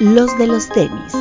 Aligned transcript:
los 0.00 0.38
de 0.38 0.46
los 0.46 0.68
tenis. 0.68 1.12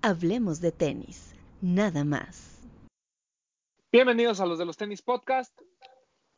Hablemos 0.00 0.60
de 0.60 0.72
tenis, 0.72 1.34
nada 1.60 2.04
más. 2.04 2.58
Bienvenidos 3.92 4.40
a 4.40 4.46
los 4.46 4.58
de 4.58 4.64
los 4.64 4.78
tenis 4.78 5.02
podcast. 5.02 5.52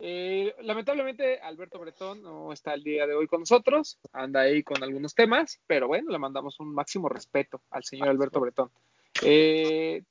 Eh, 0.00 0.52
lamentablemente 0.62 1.38
Alberto 1.38 1.78
Bretón 1.78 2.22
no 2.22 2.52
está 2.52 2.74
el 2.74 2.82
día 2.82 3.06
de 3.06 3.14
hoy 3.14 3.28
con 3.28 3.40
nosotros, 3.40 4.00
anda 4.12 4.40
ahí 4.40 4.64
con 4.64 4.82
algunos 4.82 5.14
temas, 5.14 5.60
pero 5.68 5.86
bueno, 5.86 6.10
le 6.10 6.18
mandamos 6.18 6.58
un 6.58 6.74
máximo 6.74 7.08
respeto 7.08 7.62
al 7.70 7.84
señor 7.84 8.08
Alberto 8.08 8.40
Bretón. 8.40 8.70
Eh, 9.22 10.02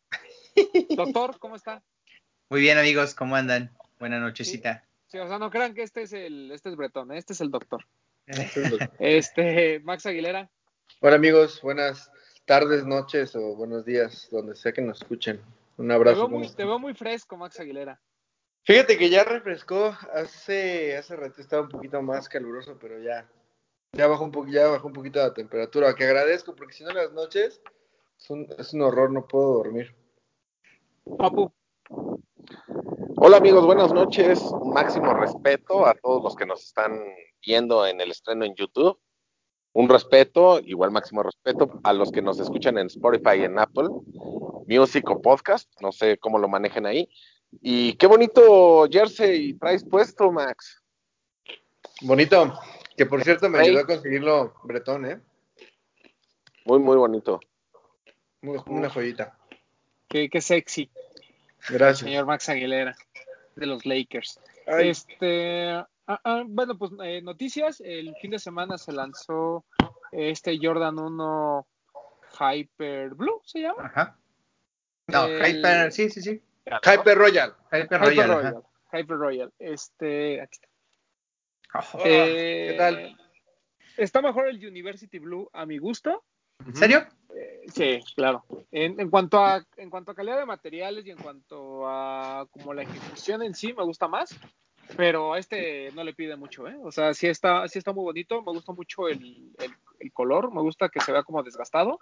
doctor, 0.95 1.39
¿cómo 1.39 1.55
está? 1.55 1.83
Muy 2.49 2.61
bien 2.61 2.77
amigos, 2.77 3.15
¿cómo 3.15 3.35
andan? 3.35 3.71
Buena 3.99 4.19
nochecita. 4.19 4.85
Sí, 5.07 5.17
o 5.17 5.27
sea, 5.27 5.39
no 5.39 5.49
crean 5.49 5.73
que 5.73 5.83
este 5.83 6.03
es 6.03 6.13
el, 6.13 6.51
este 6.51 6.69
es 6.69 6.75
Bretón, 6.75 7.11
¿eh? 7.11 7.17
este 7.17 7.33
es 7.33 7.41
el 7.41 7.51
doctor. 7.51 7.85
este, 8.99 9.79
Max 9.81 10.05
Aguilera. 10.05 10.49
Hola 11.01 11.15
amigos, 11.15 11.61
buenas 11.61 12.11
tardes, 12.45 12.85
noches 12.85 13.35
o 13.35 13.55
buenos 13.55 13.85
días, 13.85 14.27
donde 14.31 14.55
sea 14.55 14.71
que 14.71 14.81
nos 14.81 15.01
escuchen. 15.01 15.41
Un 15.77 15.91
abrazo. 15.91 16.29
Te 16.55 16.65
veo 16.65 16.79
muy, 16.79 16.93
fresco, 16.93 17.37
Max 17.37 17.59
Aguilera. 17.59 17.99
Fíjate 18.63 18.97
que 18.97 19.09
ya 19.09 19.23
refrescó, 19.23 19.97
hace, 20.13 20.95
hace 20.95 21.15
rato 21.15 21.41
estaba 21.41 21.63
un 21.63 21.69
poquito 21.69 22.01
más 22.01 22.29
caluroso, 22.29 22.77
pero 22.79 22.99
ya, 23.01 23.27
ya 23.91 24.07
bajó 24.07 24.25
un 24.25 24.51
ya 24.51 24.67
bajó 24.67 24.87
un 24.87 24.93
poquito 24.93 25.19
la 25.19 25.33
temperatura, 25.33 25.93
que 25.95 26.05
agradezco, 26.05 26.55
porque 26.55 26.73
si 26.73 26.83
no 26.83 26.91
las 26.91 27.11
noches 27.11 27.61
es 28.17 28.29
un, 28.29 28.47
es 28.57 28.73
un 28.73 28.81
horror, 28.81 29.11
no 29.11 29.27
puedo 29.27 29.53
dormir. 29.55 29.93
Papu. 31.17 31.51
Hola 33.17 33.37
amigos, 33.37 33.65
buenas 33.65 33.93
noches. 33.93 34.41
Un 34.41 34.73
máximo 34.73 35.13
respeto 35.13 35.85
a 35.85 35.93
todos 35.95 36.23
los 36.23 36.35
que 36.35 36.45
nos 36.45 36.63
están 36.63 36.99
viendo 37.45 37.85
en 37.85 38.01
el 38.01 38.11
estreno 38.11 38.45
en 38.45 38.55
YouTube 38.55 38.99
un 39.73 39.89
respeto, 39.89 40.59
igual 40.59 40.91
máximo 40.91 41.23
respeto 41.23 41.79
a 41.83 41.93
los 41.93 42.11
que 42.11 42.21
nos 42.21 42.39
escuchan 42.39 42.77
en 42.77 42.87
Spotify 42.87 43.39
y 43.39 43.43
en 43.43 43.57
Apple 43.57 43.89
Music 44.67 45.09
o 45.09 45.19
Podcast, 45.21 45.69
no 45.81 45.91
sé 45.91 46.17
cómo 46.19 46.37
lo 46.37 46.47
manejen 46.47 46.85
ahí. 46.85 47.09
Y 47.61 47.93
qué 47.93 48.07
bonito 48.07 48.87
jersey 48.89 49.55
traes 49.55 49.83
puesto, 49.83 50.31
Max. 50.31 50.81
Bonito, 52.01 52.53
que 52.95 53.05
por 53.05 53.23
cierto 53.23 53.49
me 53.49 53.59
ayudó 53.59 53.79
a 53.79 53.85
conseguirlo 53.85 54.53
Bretón, 54.63 55.05
¿eh? 55.05 55.19
Muy, 56.65 56.79
muy 56.79 56.95
bonito. 56.95 57.39
una 58.41 58.89
joyita. 58.89 59.37
Qué, 60.07 60.29
qué 60.29 60.39
sexy. 60.39 60.89
Gracias. 61.69 61.99
Señor 61.99 62.25
Max 62.25 62.49
Aguilera, 62.49 62.95
de 63.55 63.65
los 63.65 63.85
Lakers. 63.85 64.39
Este, 64.65 65.83
Ah, 66.05 66.19
ah, 66.25 66.43
bueno, 66.45 66.77
pues 66.77 66.91
eh, 67.03 67.21
noticias. 67.21 67.81
El 67.81 68.13
fin 68.21 68.31
de 68.31 68.39
semana 68.39 68.77
se 68.77 68.91
lanzó 68.91 69.65
este 70.11 70.59
Jordan 70.61 70.99
1 70.99 71.67
Hyper 72.39 73.15
Blue, 73.15 73.41
¿se 73.45 73.61
llama? 73.61 73.85
Ajá. 73.85 74.17
No, 75.07 75.27
Hyper, 75.27 75.91
sí, 75.91 76.09
sí, 76.09 76.21
sí. 76.21 76.41
Hyper 76.65 77.17
Royal. 77.17 77.55
Hyper, 77.71 78.01
Royal. 78.01 78.63
Hyper 78.91 79.17
Royal. 79.17 79.53
Este, 79.59 80.41
aquí 80.41 80.59
está. 80.61 80.67
Oh, 81.93 82.01
eh, 82.05 82.67
¿Qué 82.71 82.75
tal? 82.77 83.17
Está 83.97 84.21
mejor 84.21 84.47
el 84.47 84.65
University 84.65 85.19
Blue 85.19 85.49
a 85.53 85.65
mi 85.65 85.77
gusto. 85.77 86.23
¿En 86.65 86.75
serio? 86.75 87.05
Eh, 87.35 87.61
sí, 87.73 87.99
claro. 88.15 88.43
En, 88.71 88.99
en, 88.99 89.09
cuanto 89.09 89.39
a 89.39 89.65
en 89.77 89.89
cuanto 89.89 90.11
a 90.11 90.15
calidad 90.15 90.37
de 90.37 90.45
materiales 90.45 91.05
y 91.05 91.11
en 91.11 91.17
cuanto 91.17 91.87
a 91.87 92.47
como 92.51 92.73
la 92.73 92.83
ejecución 92.83 93.43
en 93.43 93.53
sí, 93.53 93.73
me 93.73 93.83
gusta 93.83 94.07
más 94.07 94.37
pero 94.95 95.33
a 95.33 95.39
este 95.39 95.91
no 95.93 96.03
le 96.03 96.13
pide 96.13 96.35
mucho, 96.35 96.67
¿eh? 96.67 96.75
O 96.83 96.91
sea, 96.91 97.13
sí 97.13 97.27
está, 97.27 97.67
sí 97.67 97.79
está 97.79 97.93
muy 97.93 98.03
bonito, 98.03 98.41
me 98.41 98.51
gusta 98.51 98.73
mucho 98.73 99.07
el, 99.07 99.53
color, 100.13 100.53
me 100.53 100.61
gusta 100.61 100.89
que 100.89 100.99
se 100.99 101.11
vea 101.11 101.23
como 101.23 101.43
desgastado. 101.43 101.99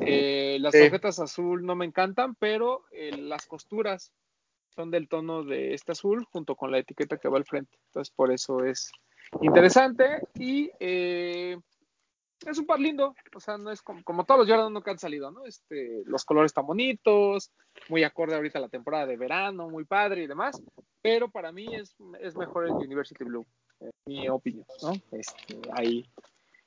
Eh, 0.00 0.58
las 0.60 0.72
tarjetas 0.72 1.18
azul 1.18 1.64
no 1.64 1.74
me 1.74 1.84
encantan, 1.84 2.34
pero 2.34 2.84
eh, 2.90 3.16
las 3.16 3.46
costuras 3.46 4.12
son 4.74 4.90
del 4.90 5.08
tono 5.08 5.42
de 5.42 5.74
este 5.74 5.92
azul 5.92 6.24
junto 6.30 6.54
con 6.54 6.70
la 6.70 6.78
etiqueta 6.78 7.18
que 7.18 7.28
va 7.28 7.38
al 7.38 7.44
frente. 7.44 7.78
Entonces, 7.86 8.12
por 8.14 8.32
eso 8.32 8.64
es 8.64 8.90
interesante 9.40 10.22
y 10.34 10.70
eh, 10.78 11.58
es 12.44 12.58
un 12.58 12.66
par 12.66 12.80
lindo, 12.80 13.14
o 13.34 13.40
sea, 13.40 13.56
no 13.56 13.70
es 13.70 13.82
como, 13.82 14.24
todos 14.24 14.40
los 14.40 14.48
Jordan 14.48 14.82
que 14.82 14.90
han 14.90 14.98
salido, 14.98 15.30
¿no? 15.30 15.46
Este, 15.46 16.02
los 16.04 16.24
colores 16.24 16.50
están 16.50 16.66
bonitos, 16.66 17.50
muy 17.88 18.04
acorde 18.04 18.34
ahorita 18.34 18.58
a 18.58 18.62
la 18.62 18.68
temporada 18.68 19.06
de 19.06 19.16
verano, 19.16 19.68
muy 19.68 19.84
padre 19.84 20.24
y 20.24 20.26
demás, 20.26 20.62
pero 21.02 21.30
para 21.30 21.52
mí 21.52 21.66
es, 21.74 21.96
es 22.20 22.36
mejor 22.36 22.66
el 22.66 22.72
University 22.72 23.24
Blue, 23.24 23.46
en 23.80 23.90
mi 24.06 24.28
opinión, 24.28 24.66
¿no? 24.82 24.92
Este, 25.12 25.60
ahí, 25.72 26.04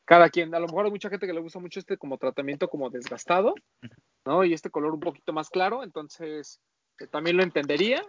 cada 0.06 0.30
quien, 0.30 0.54
a 0.56 0.60
lo 0.60 0.68
mejor 0.68 0.86
hay 0.86 0.92
mucha 0.92 1.10
gente 1.10 1.28
que 1.28 1.34
le 1.34 1.42
gusta 1.42 1.60
mucho 1.60 1.80
este 1.80 1.98
como 1.98 2.18
tratamiento 2.18 2.68
como 2.68 2.90
desgastado, 2.90 3.54
¿no? 4.26 4.44
Y 4.44 4.54
este 4.54 4.72
color 4.72 4.94
un 4.94 5.00
poquito 5.00 5.34
más 5.34 5.50
claro, 5.50 5.84
entonces 5.84 6.60
eh, 7.00 7.08
también 7.08 7.38
lo 7.38 7.44
entendería, 7.44 8.04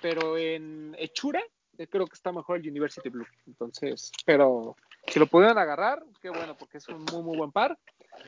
pero 0.00 0.38
en 0.38 0.94
hechura 0.98 1.42
eh, 1.78 1.86
creo 1.88 2.06
que 2.06 2.14
está 2.14 2.32
mejor 2.32 2.58
el 2.58 2.68
University 2.68 3.08
Blue. 3.08 3.26
Entonces, 3.46 4.12
pero 4.24 4.76
si 5.06 5.18
lo 5.18 5.26
pudieran 5.26 5.58
agarrar, 5.58 6.04
qué 6.20 6.30
bueno, 6.30 6.56
porque 6.56 6.78
es 6.78 6.88
un 6.88 7.04
muy, 7.04 7.22
muy 7.22 7.36
buen 7.36 7.52
par. 7.52 7.78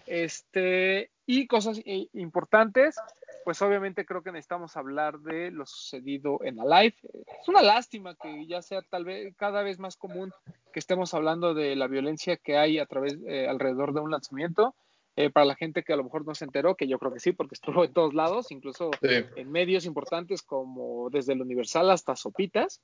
Este, 0.07 1.11
y 1.27 1.47
cosas 1.47 1.81
importantes, 1.85 2.97
pues 3.45 3.61
obviamente 3.63 4.05
creo 4.05 4.23
que 4.23 4.33
necesitamos 4.33 4.77
hablar 4.77 5.21
de 5.21 5.51
lo 5.51 5.67
sucedido 5.67 6.41
en 6.43 6.57
la 6.57 6.83
live. 6.83 6.97
Es 7.41 7.49
una 7.49 7.63
lástima 7.63 8.17
que 8.17 8.47
ya 8.47 8.63
sea 8.63 8.83
tal 8.83 9.05
vez 9.05 9.35
cada 9.37 9.63
vez 9.63 9.79
más 9.79 9.97
común 9.97 10.33
que 10.73 10.81
estemos 10.81 11.15
hablando 11.15 11.55
de 11.55 11.77
la 11.77 11.87
violencia 11.87 12.37
que 12.37 12.57
hay 12.57 12.79
a 12.79 12.87
través, 12.87 13.19
eh, 13.27 13.47
alrededor 13.49 13.95
de 13.95 14.01
un 14.01 14.11
lanzamiento. 14.11 14.75
Eh, 15.17 15.31
para 15.31 15.47
la 15.47 15.55
gente 15.55 15.85
que 15.85 15.93
a 15.93 15.97
lo 15.97 16.03
mejor 16.03 16.27
no 16.27 16.35
se 16.35 16.45
enteró, 16.45 16.75
que 16.75 16.89
yo 16.89 16.99
creo 16.99 17.13
que 17.13 17.21
sí, 17.21 17.31
porque 17.31 17.55
estuvo 17.55 17.85
en 17.85 17.93
todos 17.93 18.15
lados, 18.15 18.51
incluso 18.51 18.91
en 19.01 19.49
medios 19.53 19.87
importantes 19.87 20.43
como 20.43 21.09
desde 21.09 21.35
el 21.35 21.41
Universal 21.41 21.89
hasta 21.91 22.17
Sopitas 22.17 22.81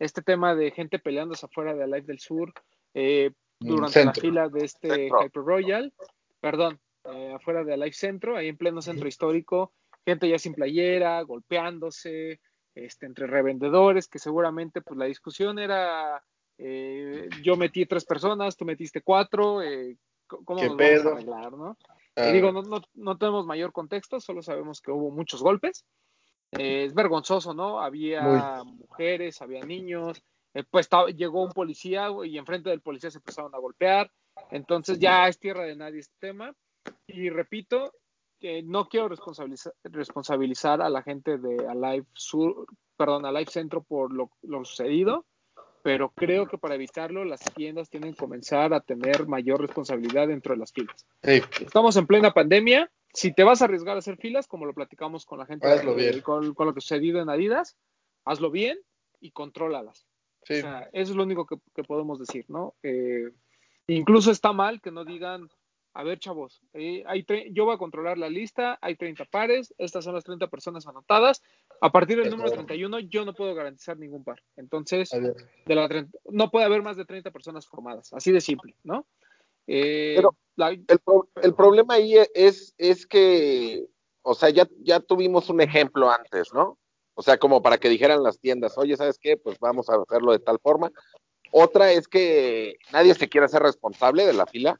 este 0.00 0.22
tema 0.22 0.54
de 0.54 0.70
gente 0.72 0.98
peleándose 0.98 1.46
afuera 1.46 1.74
de 1.74 1.86
Live 1.86 2.02
del 2.02 2.18
Sur 2.18 2.52
eh, 2.94 3.30
durante 3.58 4.04
la 4.04 4.14
fila 4.14 4.48
de 4.48 4.64
este 4.64 5.06
Hyper 5.06 5.42
Royal, 5.44 5.92
perdón, 6.40 6.80
eh, 7.04 7.32
afuera 7.34 7.64
de 7.64 7.76
Live 7.76 7.92
Centro, 7.92 8.36
ahí 8.36 8.48
en 8.48 8.56
pleno 8.56 8.82
centro 8.82 9.08
histórico, 9.08 9.72
gente 10.04 10.28
ya 10.28 10.38
sin 10.38 10.54
playera, 10.54 11.20
golpeándose, 11.22 12.40
este, 12.74 13.06
entre 13.06 13.26
revendedores, 13.26 14.08
que 14.08 14.18
seguramente 14.18 14.80
pues 14.80 14.98
la 14.98 15.06
discusión 15.06 15.58
era 15.58 16.22
eh, 16.58 17.28
yo 17.42 17.56
metí 17.56 17.86
tres 17.86 18.04
personas, 18.04 18.56
tú 18.56 18.64
metiste 18.64 19.02
cuatro, 19.02 19.60
¿cómo 20.26 20.62
nos 20.62 20.76
vamos 20.76 21.06
a 21.06 21.10
arreglar, 21.10 21.52
no? 21.52 21.76
Ah. 22.16 22.32
digo, 22.32 22.52
no, 22.52 22.62
no, 22.62 22.82
no 22.94 23.18
tenemos 23.18 23.46
mayor 23.46 23.72
contexto, 23.72 24.20
solo 24.20 24.42
sabemos 24.42 24.80
que 24.80 24.90
hubo 24.90 25.10
muchos 25.10 25.42
golpes. 25.42 25.84
Eh, 26.52 26.84
es 26.84 26.94
vergonzoso, 26.94 27.54
¿no? 27.54 27.80
Había 27.80 28.64
mujeres, 28.64 29.40
había 29.40 29.64
niños, 29.64 30.18
eh, 30.18 30.22
pues 30.70 30.88
llegó 31.16 31.42
un 31.42 31.52
policía 31.52 32.08
y 32.24 32.38
enfrente 32.38 32.70
del 32.70 32.80
policía 32.80 33.10
se 33.10 33.18
empezaron 33.18 33.54
a 33.54 33.58
golpear, 33.58 34.10
entonces 34.50 34.98
ya 34.98 35.28
es 35.28 35.38
tierra 35.38 35.64
de 35.64 35.76
nadie 35.76 36.00
este 36.00 36.16
tema. 36.18 36.54
Y 37.06 37.28
repito, 37.28 37.92
que 38.40 38.62
no 38.62 38.88
quiero 38.88 39.08
responsabilizar, 39.08 39.74
responsabilizar, 39.84 40.80
a 40.82 40.88
la 40.88 41.02
gente 41.02 41.38
de 41.38 41.68
Alive 41.68 42.06
Sur, 42.14 42.66
perdón, 42.96 43.26
Alive 43.26 43.50
Centro 43.50 43.82
por 43.82 44.12
lo, 44.12 44.30
sucedido, 44.64 45.26
pero 45.82 46.10
creo 46.10 46.46
que 46.46 46.58
para 46.58 46.74
evitarlo 46.74 47.24
las 47.24 47.40
tiendas 47.54 47.90
tienen 47.90 48.12
que 48.12 48.18
comenzar 48.18 48.72
a 48.74 48.80
tener 48.80 49.26
mayor 49.26 49.60
responsabilidad 49.60 50.28
dentro 50.28 50.54
de 50.54 50.60
las 50.60 50.72
filas. 50.72 51.06
Estamos 51.22 51.96
en 51.96 52.06
plena 52.06 52.32
pandemia, 52.32 52.90
si 53.12 53.32
te 53.32 53.44
vas 53.44 53.60
a 53.60 53.66
arriesgar 53.66 53.96
a 53.96 54.00
hacer 54.00 54.16
filas, 54.16 54.46
como 54.46 54.66
lo 54.66 54.74
platicamos 54.74 55.26
con 55.26 55.38
la 55.38 55.46
gente, 55.46 55.66
con, 56.22 56.54
lo 56.56 56.74
que 56.74 56.80
sucedido 56.80 57.20
en 57.20 57.28
Adidas, 57.28 57.76
hazlo 58.24 58.50
bien 58.50 58.78
y 59.20 59.32
contrólalas. 59.32 60.06
O 60.50 60.60
sea, 60.60 60.88
eso 60.92 61.12
es 61.12 61.16
lo 61.16 61.22
único 61.22 61.46
que, 61.46 61.84
podemos 61.84 62.18
decir, 62.18 62.44
¿no? 62.48 62.74
Eh, 62.82 63.30
incluso 63.86 64.30
está 64.30 64.52
mal 64.52 64.80
que 64.80 64.90
no 64.90 65.04
digan, 65.04 65.48
a 65.94 66.02
ver, 66.02 66.18
chavos, 66.18 66.60
eh, 66.72 67.04
hay 67.06 67.24
yo 67.52 67.64
voy 67.64 67.74
a 67.74 67.78
controlar 67.78 68.18
la 68.18 68.28
lista, 68.28 68.78
hay 68.80 68.96
30 68.96 69.24
pares, 69.26 69.74
estas 69.78 70.04
son 70.04 70.14
las 70.14 70.24
30 70.24 70.48
personas 70.48 70.86
anotadas. 70.86 71.42
A 71.80 71.92
partir 71.92 72.18
del 72.18 72.30
número 72.30 72.50
31, 72.50 73.00
yo 73.00 73.24
no 73.24 73.34
puedo 73.34 73.54
garantizar 73.54 73.96
ningún 73.96 74.24
par. 74.24 74.42
Entonces, 74.56 75.10
de 75.10 75.74
la 75.74 75.88
no 76.30 76.50
puede 76.50 76.66
haber 76.66 76.82
más 76.82 76.96
de 76.96 77.04
30 77.04 77.30
personas 77.30 77.66
formadas, 77.66 78.12
así 78.12 78.32
de 78.32 78.40
simple, 78.40 78.74
¿no? 78.82 79.06
Eh, 79.66 80.14
Pero 80.16 80.36
el, 81.42 81.54
problema 81.54 81.94
ahí 81.94 82.16
es, 82.34 82.74
es 82.76 83.06
que, 83.06 83.86
o 84.22 84.34
sea, 84.34 84.50
ya, 84.50 84.68
ya 84.80 85.00
tuvimos 85.00 85.48
un 85.48 85.60
ejemplo 85.60 86.10
antes, 86.10 86.52
¿no? 86.52 86.78
O 87.14 87.22
sea, 87.22 87.38
como 87.38 87.62
para 87.62 87.78
que 87.78 87.88
dijeran 87.88 88.22
las 88.22 88.38
tiendas, 88.38 88.78
oye, 88.78 88.96
¿sabes 88.96 89.18
qué? 89.18 89.36
Pues 89.36 89.58
vamos 89.58 89.88
a 89.90 89.96
hacerlo 89.96 90.32
de 90.32 90.38
tal 90.38 90.58
forma. 90.58 90.90
Otra 91.50 91.92
es 91.92 92.08
que 92.08 92.76
nadie 92.92 93.14
se 93.14 93.28
quiere 93.28 93.46
hacer 93.46 93.62
responsable 93.62 94.26
de 94.26 94.32
la 94.32 94.46
fila. 94.46 94.78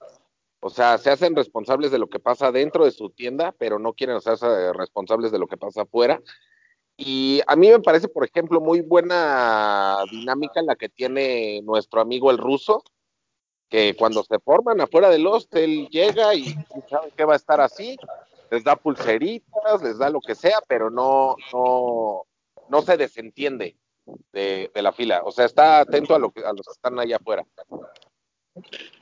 O 0.60 0.70
sea, 0.70 0.98
se 0.98 1.10
hacen 1.10 1.34
responsables 1.34 1.90
de 1.90 1.98
lo 1.98 2.08
que 2.08 2.20
pasa 2.20 2.52
dentro 2.52 2.84
de 2.84 2.90
su 2.90 3.10
tienda, 3.10 3.52
pero 3.58 3.78
no 3.78 3.94
quieren 3.94 4.16
hacerse 4.16 4.72
responsables 4.74 5.32
de 5.32 5.38
lo 5.38 5.46
que 5.46 5.56
pasa 5.56 5.82
afuera. 5.82 6.20
Y 6.96 7.40
a 7.46 7.56
mí 7.56 7.70
me 7.70 7.80
parece, 7.80 8.08
por 8.08 8.26
ejemplo, 8.26 8.60
muy 8.60 8.82
buena 8.82 10.04
dinámica 10.10 10.60
la 10.60 10.76
que 10.76 10.90
tiene 10.90 11.62
nuestro 11.62 12.02
amigo 12.02 12.30
el 12.30 12.36
ruso, 12.36 12.84
que 13.70 13.96
cuando 13.96 14.22
se 14.22 14.38
forman 14.38 14.82
afuera 14.82 15.08
del 15.08 15.26
hostel 15.26 15.88
llega 15.88 16.34
y 16.34 16.54
sabe 16.90 17.10
que 17.16 17.24
va 17.24 17.32
a 17.32 17.36
estar 17.36 17.60
así, 17.60 17.96
les 18.50 18.64
da 18.64 18.76
pulseritas, 18.76 19.82
les 19.82 19.98
da 19.98 20.10
lo 20.10 20.20
que 20.20 20.34
sea, 20.34 20.58
pero 20.66 20.90
no, 20.90 21.36
no, 21.52 22.22
no 22.68 22.82
se 22.82 22.96
desentiende 22.96 23.76
de, 24.32 24.70
de 24.74 24.82
la 24.82 24.92
fila. 24.92 25.22
O 25.24 25.30
sea, 25.30 25.44
está 25.44 25.80
atento 25.80 26.14
a, 26.14 26.18
lo 26.18 26.30
que, 26.30 26.40
a 26.44 26.52
los 26.52 26.66
que 26.66 26.72
están 26.72 26.98
allá 26.98 27.16
afuera. 27.16 27.44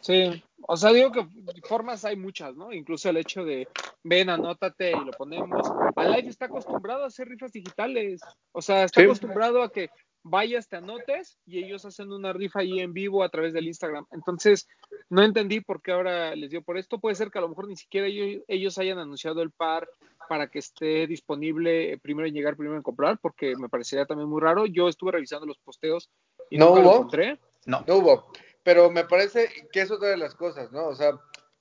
Sí, 0.00 0.42
o 0.66 0.76
sea, 0.76 0.92
digo 0.92 1.10
que 1.10 1.26
formas 1.66 2.04
hay 2.04 2.16
muchas, 2.16 2.54
¿no? 2.54 2.72
Incluso 2.72 3.08
el 3.08 3.16
hecho 3.16 3.44
de, 3.44 3.66
ven, 4.04 4.28
anótate 4.30 4.90
y 4.90 5.04
lo 5.04 5.12
ponemos. 5.12 5.66
Alive 5.96 6.28
está 6.28 6.46
acostumbrado 6.46 7.04
a 7.04 7.06
hacer 7.08 7.28
rifas 7.28 7.52
digitales. 7.52 8.20
O 8.52 8.60
sea, 8.60 8.84
está 8.84 9.00
Sí. 9.00 9.06
acostumbrado 9.06 9.62
a 9.62 9.72
que 9.72 9.90
vayas, 10.28 10.68
te 10.68 10.76
anotes 10.76 11.38
y 11.46 11.62
ellos 11.64 11.84
hacen 11.84 12.12
una 12.12 12.32
rifa 12.32 12.60
ahí 12.60 12.80
en 12.80 12.92
vivo 12.92 13.22
a 13.22 13.28
través 13.28 13.52
del 13.52 13.66
Instagram. 13.66 14.06
Entonces, 14.12 14.68
no 15.10 15.22
entendí 15.22 15.60
por 15.60 15.82
qué 15.82 15.92
ahora 15.92 16.34
les 16.36 16.50
dio 16.50 16.62
por 16.62 16.78
esto. 16.78 16.98
Puede 16.98 17.14
ser 17.16 17.30
que 17.30 17.38
a 17.38 17.42
lo 17.42 17.48
mejor 17.48 17.68
ni 17.68 17.76
siquiera 17.76 18.06
ellos, 18.06 18.42
ellos 18.48 18.78
hayan 18.78 18.98
anunciado 18.98 19.42
el 19.42 19.50
par 19.50 19.88
para 20.28 20.48
que 20.48 20.58
esté 20.58 21.06
disponible 21.06 21.98
primero 22.02 22.28
en 22.28 22.34
llegar, 22.34 22.56
primero 22.56 22.76
en 22.76 22.82
comprar, 22.82 23.18
porque 23.20 23.56
me 23.56 23.68
parecería 23.68 24.04
también 24.06 24.28
muy 24.28 24.40
raro. 24.40 24.66
Yo 24.66 24.88
estuve 24.88 25.12
revisando 25.12 25.46
los 25.46 25.58
posteos 25.58 26.10
y 26.50 26.58
¿No 26.58 26.66
nunca 26.66 26.80
lo 26.82 26.88
hubo? 26.88 26.96
encontré. 26.96 27.38
No, 27.66 27.84
No 27.86 27.96
hubo. 27.96 28.32
Pero 28.62 28.90
me 28.90 29.04
parece 29.04 29.48
que 29.72 29.80
es 29.80 29.90
otra 29.90 30.08
de 30.08 30.16
las 30.18 30.34
cosas, 30.34 30.70
¿no? 30.72 30.88
O 30.88 30.94
sea, 30.94 31.12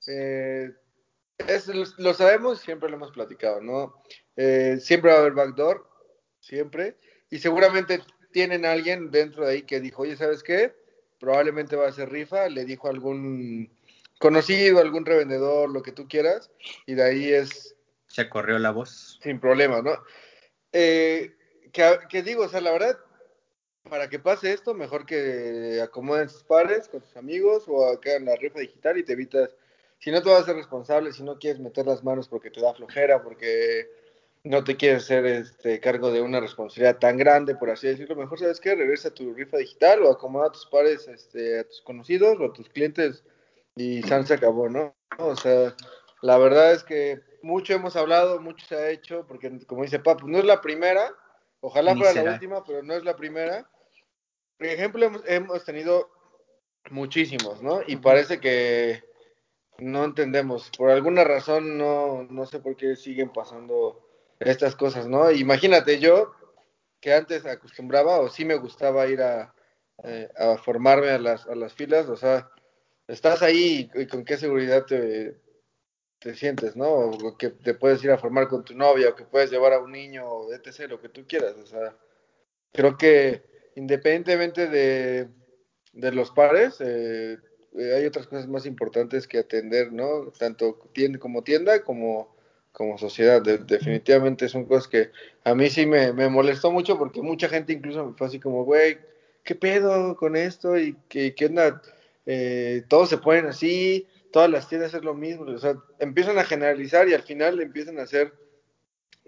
eh, 0.06 0.70
es- 1.38 1.68
lo, 1.68 1.84
lo 1.98 2.14
sabemos, 2.14 2.60
siempre 2.60 2.88
lo 2.90 2.96
hemos 2.96 3.12
platicado, 3.12 3.60
¿no? 3.60 4.02
Eh, 4.36 4.76
siempre 4.80 5.10
va 5.10 5.16
a 5.16 5.20
haber 5.20 5.32
backdoor, 5.32 5.88
siempre. 6.40 6.98
Y 7.30 7.38
seguramente 7.38 8.00
tienen 8.32 8.64
a 8.64 8.72
alguien 8.72 9.10
dentro 9.10 9.46
de 9.46 9.52
ahí 9.52 9.62
que 9.62 9.80
dijo, 9.80 10.02
oye, 10.02 10.16
¿sabes 10.16 10.42
qué? 10.42 10.74
Probablemente 11.18 11.76
va 11.76 11.88
a 11.88 11.92
ser 11.92 12.10
rifa, 12.10 12.48
le 12.48 12.64
dijo 12.64 12.88
algún 12.88 13.70
conocido, 14.18 14.80
algún 14.80 15.04
revendedor, 15.04 15.70
lo 15.70 15.82
que 15.82 15.92
tú 15.92 16.08
quieras, 16.08 16.50
y 16.86 16.94
de 16.94 17.02
ahí 17.02 17.32
es 17.32 17.76
se 18.08 18.28
corrió 18.28 18.58
la 18.58 18.70
voz. 18.70 19.18
sin 19.22 19.38
problema, 19.38 19.82
¿no? 19.82 19.92
Eh, 20.72 21.34
que, 21.72 21.98
que 22.08 22.22
digo, 22.22 22.44
o 22.44 22.48
sea, 22.48 22.60
la 22.60 22.72
verdad, 22.72 22.98
para 23.88 24.08
que 24.08 24.18
pase 24.18 24.52
esto, 24.52 24.74
mejor 24.74 25.06
que 25.06 25.80
acomoden 25.82 26.28
sus 26.28 26.42
pares 26.42 26.88
con 26.88 27.00
tus 27.00 27.16
amigos 27.16 27.64
o 27.66 27.98
que 28.00 28.10
hagan 28.10 28.24
la 28.24 28.36
rifa 28.36 28.60
digital 28.60 28.98
y 28.98 29.04
te 29.04 29.12
evitas, 29.12 29.54
si 29.98 30.10
no 30.10 30.22
te 30.22 30.30
vas 30.30 30.42
a 30.42 30.46
ser 30.46 30.56
responsable, 30.56 31.12
si 31.12 31.22
no 31.22 31.38
quieres 31.38 31.60
meter 31.60 31.86
las 31.86 32.02
manos 32.02 32.28
porque 32.28 32.50
te 32.50 32.60
da 32.60 32.74
flojera, 32.74 33.22
porque 33.22 33.90
no 34.44 34.64
te 34.64 34.76
quieres 34.76 35.04
hacer 35.04 35.26
este 35.26 35.80
cargo 35.80 36.10
de 36.10 36.20
una 36.20 36.40
responsabilidad 36.40 36.98
tan 36.98 37.16
grande, 37.16 37.54
por 37.54 37.70
así 37.70 37.86
decirlo, 37.88 38.16
mejor 38.16 38.38
sabes 38.38 38.60
que 38.60 38.74
regresa 38.74 39.08
a 39.08 39.14
tu 39.14 39.34
rifa 39.34 39.58
digital 39.58 40.02
o 40.02 40.10
acomoda 40.10 40.52
tus 40.52 40.66
pares 40.66 41.08
este, 41.08 41.60
a 41.60 41.64
tus 41.64 41.80
conocidos 41.82 42.38
o 42.40 42.46
a 42.46 42.52
tus 42.52 42.68
clientes 42.68 43.24
y 43.76 44.02
San 44.02 44.26
se 44.26 44.34
acabó, 44.34 44.68
¿no? 44.68 44.94
O 45.18 45.36
sea, 45.36 45.74
la 46.22 46.38
verdad 46.38 46.72
es 46.72 46.84
que 46.84 47.20
mucho 47.42 47.74
hemos 47.74 47.96
hablado, 47.96 48.40
mucho 48.40 48.66
se 48.66 48.76
ha 48.76 48.90
hecho, 48.90 49.26
porque 49.26 49.66
como 49.66 49.82
dice 49.82 49.98
Papu, 49.98 50.28
no 50.28 50.38
es 50.38 50.44
la 50.44 50.60
primera, 50.60 51.14
ojalá 51.60 51.94
Ni 51.94 52.00
fuera 52.00 52.22
la 52.22 52.32
última, 52.32 52.64
pero 52.64 52.82
no 52.82 52.94
es 52.94 53.04
la 53.04 53.16
primera. 53.16 53.68
Por 54.56 54.66
ejemplo, 54.66 55.06
hemos, 55.06 55.22
hemos 55.26 55.64
tenido 55.64 56.10
muchísimos, 56.90 57.62
¿no? 57.62 57.80
Y 57.86 57.96
parece 57.96 58.40
que 58.40 59.04
no 59.78 60.04
entendemos, 60.04 60.70
por 60.76 60.90
alguna 60.90 61.22
razón 61.22 61.78
no, 61.78 62.24
no 62.24 62.46
sé 62.46 62.58
por 62.58 62.76
qué 62.76 62.96
siguen 62.96 63.32
pasando 63.32 64.07
estas 64.40 64.76
cosas, 64.76 65.08
¿no? 65.08 65.30
Imagínate 65.30 65.98
yo 65.98 66.32
que 67.00 67.14
antes 67.14 67.46
acostumbraba 67.46 68.20
o 68.20 68.28
sí 68.28 68.44
me 68.44 68.56
gustaba 68.56 69.06
ir 69.06 69.22
a, 69.22 69.54
eh, 70.04 70.28
a 70.36 70.58
formarme 70.58 71.10
a 71.10 71.18
las, 71.18 71.46
a 71.46 71.54
las 71.54 71.74
filas, 71.74 72.08
o 72.08 72.16
sea, 72.16 72.50
estás 73.06 73.42
ahí 73.42 73.90
y 73.94 74.06
con 74.06 74.24
qué 74.24 74.36
seguridad 74.36 74.84
te, 74.84 75.40
te 76.18 76.34
sientes, 76.34 76.76
¿no? 76.76 76.88
O 76.88 77.36
que 77.36 77.50
te 77.50 77.74
puedes 77.74 78.02
ir 78.04 78.10
a 78.10 78.18
formar 78.18 78.48
con 78.48 78.64
tu 78.64 78.74
novia, 78.74 79.10
o 79.10 79.14
que 79.14 79.24
puedes 79.24 79.50
llevar 79.50 79.72
a 79.72 79.80
un 79.80 79.92
niño, 79.92 80.26
o 80.26 80.52
etc., 80.52 80.88
lo 80.88 81.00
que 81.00 81.08
tú 81.08 81.26
quieras, 81.26 81.56
o 81.56 81.66
sea, 81.66 81.96
creo 82.72 82.96
que 82.96 83.42
independientemente 83.76 84.66
de, 84.66 85.28
de 85.92 86.12
los 86.12 86.30
pares, 86.32 86.80
eh, 86.80 87.38
eh, 87.78 87.94
hay 87.94 88.06
otras 88.06 88.26
cosas 88.26 88.48
más 88.48 88.66
importantes 88.66 89.28
que 89.28 89.38
atender, 89.38 89.92
¿no? 89.92 90.32
Tanto 90.38 90.90
tienda 90.92 91.18
como 91.18 91.42
tienda 91.42 91.82
como, 91.84 92.36
como 92.78 92.96
sociedad. 92.96 93.42
De- 93.42 93.58
definitivamente 93.58 94.48
son 94.48 94.64
cosas 94.64 94.88
que 94.88 95.10
a 95.44 95.54
mí 95.54 95.68
sí 95.68 95.84
me, 95.84 96.12
me 96.12 96.28
molestó 96.30 96.70
mucho 96.70 96.96
porque 96.96 97.20
mucha 97.20 97.48
gente 97.48 97.72
incluso 97.74 98.06
me 98.06 98.14
fue 98.14 98.28
así 98.28 98.38
como, 98.40 98.64
güey, 98.64 98.98
¿qué 99.42 99.54
pedo 99.56 100.16
con 100.16 100.36
esto? 100.36 100.78
¿Y 100.78 100.96
qué, 101.08 101.34
qué 101.34 101.46
onda? 101.46 101.82
Eh, 102.24 102.84
todos 102.88 103.08
se 103.08 103.18
ponen 103.18 103.46
así, 103.46 104.06
todas 104.30 104.48
las 104.48 104.68
tiendas 104.68 104.94
es 104.94 105.02
lo 105.02 105.14
mismo. 105.14 105.42
O 105.44 105.58
sea, 105.58 105.74
empiezan 105.98 106.38
a 106.38 106.44
generalizar 106.44 107.08
y 107.08 107.14
al 107.14 107.22
final 107.22 107.60
empiezan 107.60 107.98
a 107.98 108.04
hacer 108.04 108.32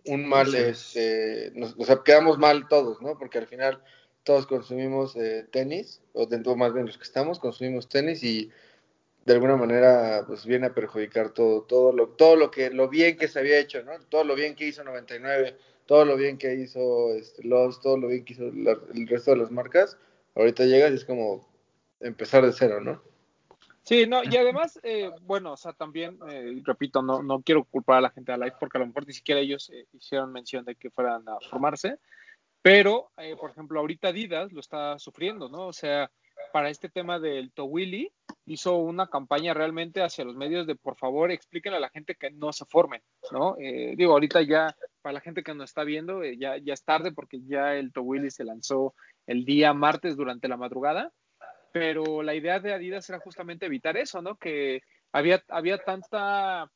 un 0.06 0.26
mal, 0.26 0.54
este, 0.54 1.52
nos- 1.54 1.74
o 1.76 1.84
sea, 1.84 2.00
quedamos 2.04 2.38
mal 2.38 2.68
todos, 2.68 3.02
¿no? 3.02 3.18
Porque 3.18 3.38
al 3.38 3.46
final 3.46 3.82
todos 4.22 4.46
consumimos 4.46 5.16
eh, 5.16 5.46
tenis, 5.50 6.00
o 6.12 6.26
dentro 6.26 6.54
más 6.54 6.72
bien 6.72 6.86
los 6.86 6.96
que 6.96 7.04
estamos, 7.04 7.38
consumimos 7.40 7.88
tenis 7.88 8.22
y 8.22 8.50
de 9.24 9.34
alguna 9.34 9.56
manera 9.56 10.24
pues 10.26 10.46
viene 10.46 10.66
a 10.66 10.74
perjudicar 10.74 11.30
todo, 11.30 11.62
todo 11.62 11.92
lo, 11.92 12.08
todo 12.08 12.36
lo 12.36 12.50
que, 12.50 12.70
lo 12.70 12.88
bien 12.88 13.16
que 13.16 13.28
se 13.28 13.38
había 13.38 13.58
hecho, 13.58 13.82
¿no? 13.82 13.92
Todo 14.08 14.24
lo 14.24 14.34
bien 14.34 14.54
que 14.54 14.66
hizo 14.66 14.82
99, 14.82 15.56
todo 15.86 16.04
lo 16.04 16.16
bien 16.16 16.38
que 16.38 16.54
hizo 16.54 17.14
este, 17.14 17.46
Lost, 17.46 17.82
todo 17.82 17.96
lo 17.98 18.08
bien 18.08 18.24
que 18.24 18.32
hizo 18.32 18.50
la- 18.52 18.78
el 18.94 19.06
resto 19.06 19.32
de 19.32 19.36
las 19.38 19.50
marcas, 19.50 19.98
ahorita 20.34 20.64
llegas 20.64 20.92
y 20.92 20.94
es 20.94 21.04
como 21.04 21.48
empezar 22.00 22.44
de 22.46 22.52
cero, 22.52 22.80
¿no? 22.80 23.02
Sí, 23.82 24.06
no, 24.06 24.22
y 24.22 24.36
además, 24.36 24.78
eh, 24.82 25.10
bueno, 25.22 25.52
o 25.52 25.56
sea, 25.56 25.72
también, 25.72 26.18
eh, 26.28 26.60
repito, 26.64 27.02
no, 27.02 27.22
no 27.22 27.42
quiero 27.42 27.64
culpar 27.64 27.98
a 27.98 28.00
la 28.02 28.10
gente 28.10 28.30
de 28.30 28.38
Live 28.38 28.56
porque 28.60 28.78
a 28.78 28.80
lo 28.80 28.86
mejor 28.86 29.06
ni 29.06 29.12
siquiera 29.12 29.40
ellos 29.40 29.70
eh, 29.70 29.86
hicieron 29.92 30.32
mención 30.32 30.64
de 30.64 30.76
que 30.76 30.90
fueran 30.90 31.28
a 31.28 31.38
formarse, 31.50 31.96
pero, 32.62 33.10
eh, 33.16 33.36
por 33.40 33.50
ejemplo, 33.50 33.80
ahorita 33.80 34.08
Adidas 34.08 34.52
lo 34.52 34.60
está 34.60 34.98
sufriendo, 34.98 35.48
¿no? 35.48 35.66
O 35.66 35.72
sea, 35.72 36.10
para 36.52 36.68
este 36.68 36.88
tema 36.88 37.18
del 37.18 37.52
Towili, 37.52 38.12
hizo 38.46 38.76
una 38.76 39.08
campaña 39.08 39.54
realmente 39.54 40.02
hacia 40.02 40.24
los 40.24 40.36
medios 40.36 40.66
de, 40.66 40.74
por 40.74 40.96
favor, 40.96 41.30
explíquenle 41.30 41.78
a 41.78 41.80
la 41.80 41.90
gente 41.90 42.14
que 42.14 42.30
no 42.30 42.52
se 42.52 42.64
formen, 42.64 43.02
¿no? 43.32 43.56
Eh, 43.58 43.94
digo, 43.96 44.12
ahorita 44.12 44.42
ya, 44.42 44.74
para 45.02 45.14
la 45.14 45.20
gente 45.20 45.42
que 45.42 45.54
nos 45.54 45.70
está 45.70 45.84
viendo, 45.84 46.22
eh, 46.22 46.36
ya, 46.38 46.56
ya 46.58 46.74
es 46.74 46.84
tarde 46.84 47.12
porque 47.12 47.40
ya 47.46 47.74
el 47.74 47.92
Towili 47.92 48.30
se 48.30 48.44
lanzó 48.44 48.94
el 49.26 49.44
día 49.44 49.72
martes 49.74 50.16
durante 50.16 50.48
la 50.48 50.56
madrugada 50.56 51.12
pero 51.72 52.22
la 52.22 52.34
idea 52.34 52.58
de 52.60 52.74
Adidas 52.74 53.08
era 53.08 53.20
justamente 53.20 53.66
evitar 53.66 53.96
eso, 53.96 54.20
¿no? 54.22 54.36
Que 54.36 54.82
había, 55.12 55.42
había 55.48 55.78
tanta 55.78 56.70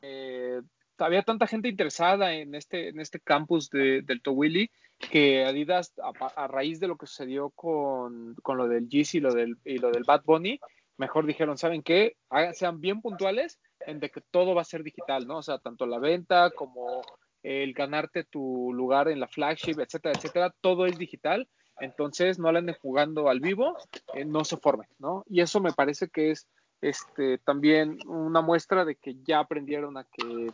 eh, 0.00 0.60
había 0.98 1.22
tanta 1.22 1.46
gente 1.46 1.68
interesada 1.68 2.34
en 2.34 2.54
este, 2.54 2.88
en 2.88 3.00
este 3.00 3.20
campus 3.20 3.70
de, 3.70 4.02
del 4.02 4.22
Towili 4.22 4.70
que 4.98 5.44
Adidas, 5.44 5.92
a, 5.98 6.42
a, 6.42 6.46
raíz 6.46 6.78
de 6.78 6.86
lo 6.86 6.96
que 6.96 7.06
sucedió 7.06 7.50
con, 7.50 8.36
con 8.36 8.56
lo 8.56 8.68
del 8.68 8.88
Yeezy 8.88 9.18
y 9.18 9.20
lo 9.20 9.34
del, 9.34 9.56
y 9.64 9.78
lo 9.78 9.90
del 9.90 10.04
Bad 10.04 10.22
Bunny, 10.24 10.60
mejor 10.96 11.26
dijeron, 11.26 11.58
¿saben 11.58 11.82
qué? 11.82 12.16
Sean 12.52 12.80
bien 12.80 13.00
puntuales 13.00 13.58
en 13.80 14.00
de 14.00 14.10
que 14.10 14.20
todo 14.20 14.54
va 14.54 14.62
a 14.62 14.66
ser 14.66 14.82
digital, 14.82 15.26
¿no? 15.26 15.38
O 15.38 15.42
sea, 15.42 15.58
tanto 15.58 15.86
la 15.86 15.98
venta 15.98 16.50
como 16.50 17.02
el 17.42 17.72
ganarte 17.72 18.24
tu 18.24 18.72
lugar 18.72 19.08
en 19.08 19.20
la 19.20 19.28
flagship, 19.28 19.80
etcétera, 19.80 20.14
etcétera, 20.16 20.54
todo 20.60 20.86
es 20.86 20.96
digital 20.96 21.48
entonces 21.80 22.38
no 22.38 22.52
la 22.52 22.60
anden 22.60 22.76
jugando 22.80 23.28
al 23.28 23.40
vivo, 23.40 23.76
eh, 24.14 24.24
no 24.24 24.44
se 24.44 24.56
formen, 24.56 24.88
¿no? 24.98 25.24
Y 25.28 25.40
eso 25.40 25.60
me 25.60 25.72
parece 25.72 26.08
que 26.08 26.30
es 26.30 26.46
este, 26.80 27.38
también 27.38 27.98
una 28.06 28.40
muestra 28.40 28.84
de 28.84 28.96
que 28.96 29.16
ya 29.22 29.40
aprendieron 29.40 29.96
a 29.96 30.04
que 30.04 30.48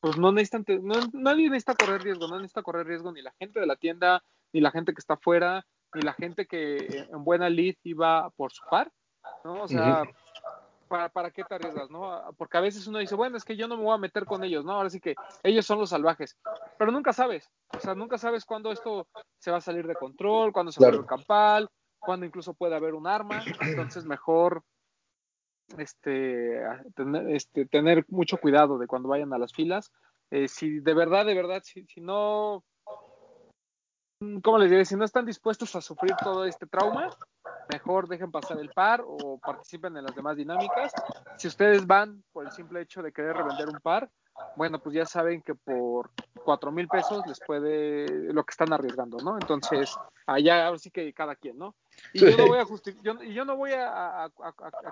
pues 0.00 0.16
no 0.16 0.30
necesitan, 0.30 0.64
no, 0.82 0.94
nadie 1.12 1.50
necesita 1.50 1.74
correr 1.74 2.02
riesgo, 2.02 2.28
no 2.28 2.36
necesita 2.36 2.62
correr 2.62 2.86
riesgo 2.86 3.10
ni 3.12 3.22
la 3.22 3.32
gente 3.40 3.58
de 3.58 3.66
la 3.66 3.76
tienda, 3.76 4.22
ni 4.52 4.60
la 4.60 4.70
gente 4.70 4.92
que 4.92 5.00
está 5.00 5.14
afuera, 5.14 5.66
ni 5.94 6.02
la 6.02 6.12
gente 6.12 6.46
que 6.46 7.06
en 7.10 7.24
buena 7.24 7.50
lead 7.50 7.74
iba 7.82 8.30
por 8.30 8.52
su 8.52 8.62
par, 8.70 8.92
¿no? 9.44 9.62
O 9.62 9.68
sea, 9.68 10.02
uh 10.02 10.04
-huh. 10.04 10.14
¿para, 10.88 11.08
¿para 11.08 11.30
qué 11.30 11.44
te 11.44 11.54
arriesgas, 11.54 11.90
no? 11.90 12.22
Porque 12.36 12.58
a 12.58 12.60
veces 12.60 12.86
uno 12.86 12.98
dice, 12.98 13.14
bueno, 13.14 13.36
es 13.36 13.44
que 13.44 13.56
yo 13.56 13.68
no 13.68 13.76
me 13.76 13.84
voy 13.84 13.94
a 13.94 13.98
meter 13.98 14.24
con 14.24 14.42
ellos, 14.44 14.64
¿no? 14.64 14.72
Ahora 14.72 14.90
sí 14.90 15.00
que 15.00 15.14
ellos 15.42 15.66
son 15.66 15.78
los 15.78 15.90
salvajes, 15.90 16.36
pero 16.78 16.90
nunca 16.90 17.12
sabes, 17.12 17.50
o 17.76 17.80
sea, 17.80 17.94
nunca 17.94 18.18
sabes 18.18 18.44
cuándo 18.44 18.72
esto 18.72 19.06
se 19.38 19.50
va 19.50 19.58
a 19.58 19.62
salir 19.62 19.86
de 19.86 19.94
control, 19.94 20.52
cuándo 20.52 20.72
se 20.72 20.78
claro. 20.78 20.98
vuelve 20.98 21.08
campal, 21.08 21.68
cuándo 21.98 22.26
incluso 22.26 22.54
puede 22.54 22.74
haber 22.74 22.94
un 22.94 23.06
arma, 23.06 23.42
entonces 23.60 24.04
mejor 24.04 24.62
este, 25.76 26.62
tener, 26.94 27.28
este, 27.30 27.66
tener 27.66 28.04
mucho 28.08 28.38
cuidado 28.38 28.78
de 28.78 28.86
cuando 28.86 29.08
vayan 29.08 29.32
a 29.32 29.38
las 29.38 29.52
filas. 29.52 29.92
Eh, 30.30 30.48
si 30.48 30.80
de 30.80 30.94
verdad, 30.94 31.26
de 31.26 31.34
verdad, 31.34 31.62
si, 31.64 31.86
si 31.86 32.00
no, 32.00 32.64
¿cómo 34.42 34.58
les 34.58 34.70
diré? 34.70 34.84
Si 34.84 34.96
no 34.96 35.04
están 35.04 35.26
dispuestos 35.26 35.74
a 35.76 35.80
sufrir 35.80 36.14
todo 36.22 36.44
este 36.44 36.66
trauma, 36.66 37.10
mejor 37.70 38.08
dejen 38.08 38.30
pasar 38.30 38.58
el 38.58 38.70
par 38.70 39.02
o 39.06 39.38
participen 39.38 39.96
en 39.96 40.04
las 40.04 40.14
demás 40.14 40.36
dinámicas. 40.36 40.92
Si 41.36 41.48
ustedes 41.48 41.86
van 41.86 42.22
por 42.32 42.44
el 42.44 42.52
simple 42.52 42.80
hecho 42.80 43.02
de 43.02 43.12
querer 43.12 43.36
revender 43.36 43.68
un 43.68 43.80
par, 43.80 44.10
bueno, 44.56 44.78
pues 44.78 44.94
ya 44.94 45.04
saben 45.04 45.42
que 45.42 45.54
por 45.54 46.10
cuatro 46.44 46.70
mil 46.70 46.88
pesos 46.88 47.24
les 47.26 47.40
puede 47.40 48.32
lo 48.32 48.44
que 48.44 48.52
están 48.52 48.72
arriesgando, 48.72 49.18
¿no? 49.18 49.36
Entonces, 49.36 49.96
allá 50.26 50.66
ahora 50.66 50.78
sí 50.78 50.90
que 50.90 51.12
cada 51.12 51.34
quien, 51.36 51.58
¿no? 51.58 51.74
Y 52.12 52.20
yo 52.20 52.36
no 52.36 52.46
voy 52.46 52.58
a 52.58 52.64
yo, 53.02 53.22
yo 53.22 53.44
no 53.44 53.56
voy 53.56 53.72
a, 53.72 54.24
a, 54.24 54.30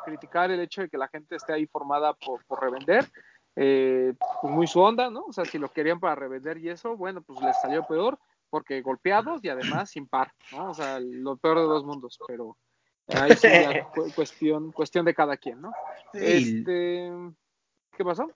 criticar 0.05 0.51
el 0.51 0.61
hecho 0.61 0.83
de 0.83 0.89
que 0.89 0.99
la 0.99 1.09
gente 1.09 1.37
esté 1.37 1.53
ahí 1.53 1.67
formada 1.67 2.13
por, 2.15 2.45
por 2.47 2.61
revender, 2.61 3.07
eh, 3.55 4.15
pues 4.43 4.53
muy 4.53 4.67
su 4.67 4.81
onda, 4.81 5.11
¿no? 5.11 5.25
O 5.27 5.33
sea, 5.33 5.45
si 5.45 5.59
lo 5.59 5.71
querían 5.71 6.01
para 6.01 6.15
revender 6.15 6.59
y 6.59 6.69
eso, 6.69 6.97
bueno, 6.97 7.23
pues 7.23 7.41
les 7.41 7.59
salió 7.61 7.85
peor 7.87 8.19
porque 8.51 8.83
golpeados 8.83 9.43
y 9.43 9.49
además 9.49 9.91
sin 9.91 10.07
par, 10.07 10.33
¿no? 10.53 10.71
O 10.71 10.75
sea, 10.75 11.01
lo 11.01 11.37
peor 11.37 11.59
de 11.59 11.65
dos 11.65 11.85
mundos, 11.85 12.19
pero 12.27 12.57
ahí 13.09 13.33
sí 13.37 13.49
ya 13.49 13.87
cuestión, 14.15 14.73
cuestión 14.73 15.05
de 15.05 15.15
cada 15.15 15.37
quien, 15.37 15.61
¿no? 15.61 15.73
Este, 16.13 17.11
¿qué 17.97 18.05
pasó? 18.05 18.31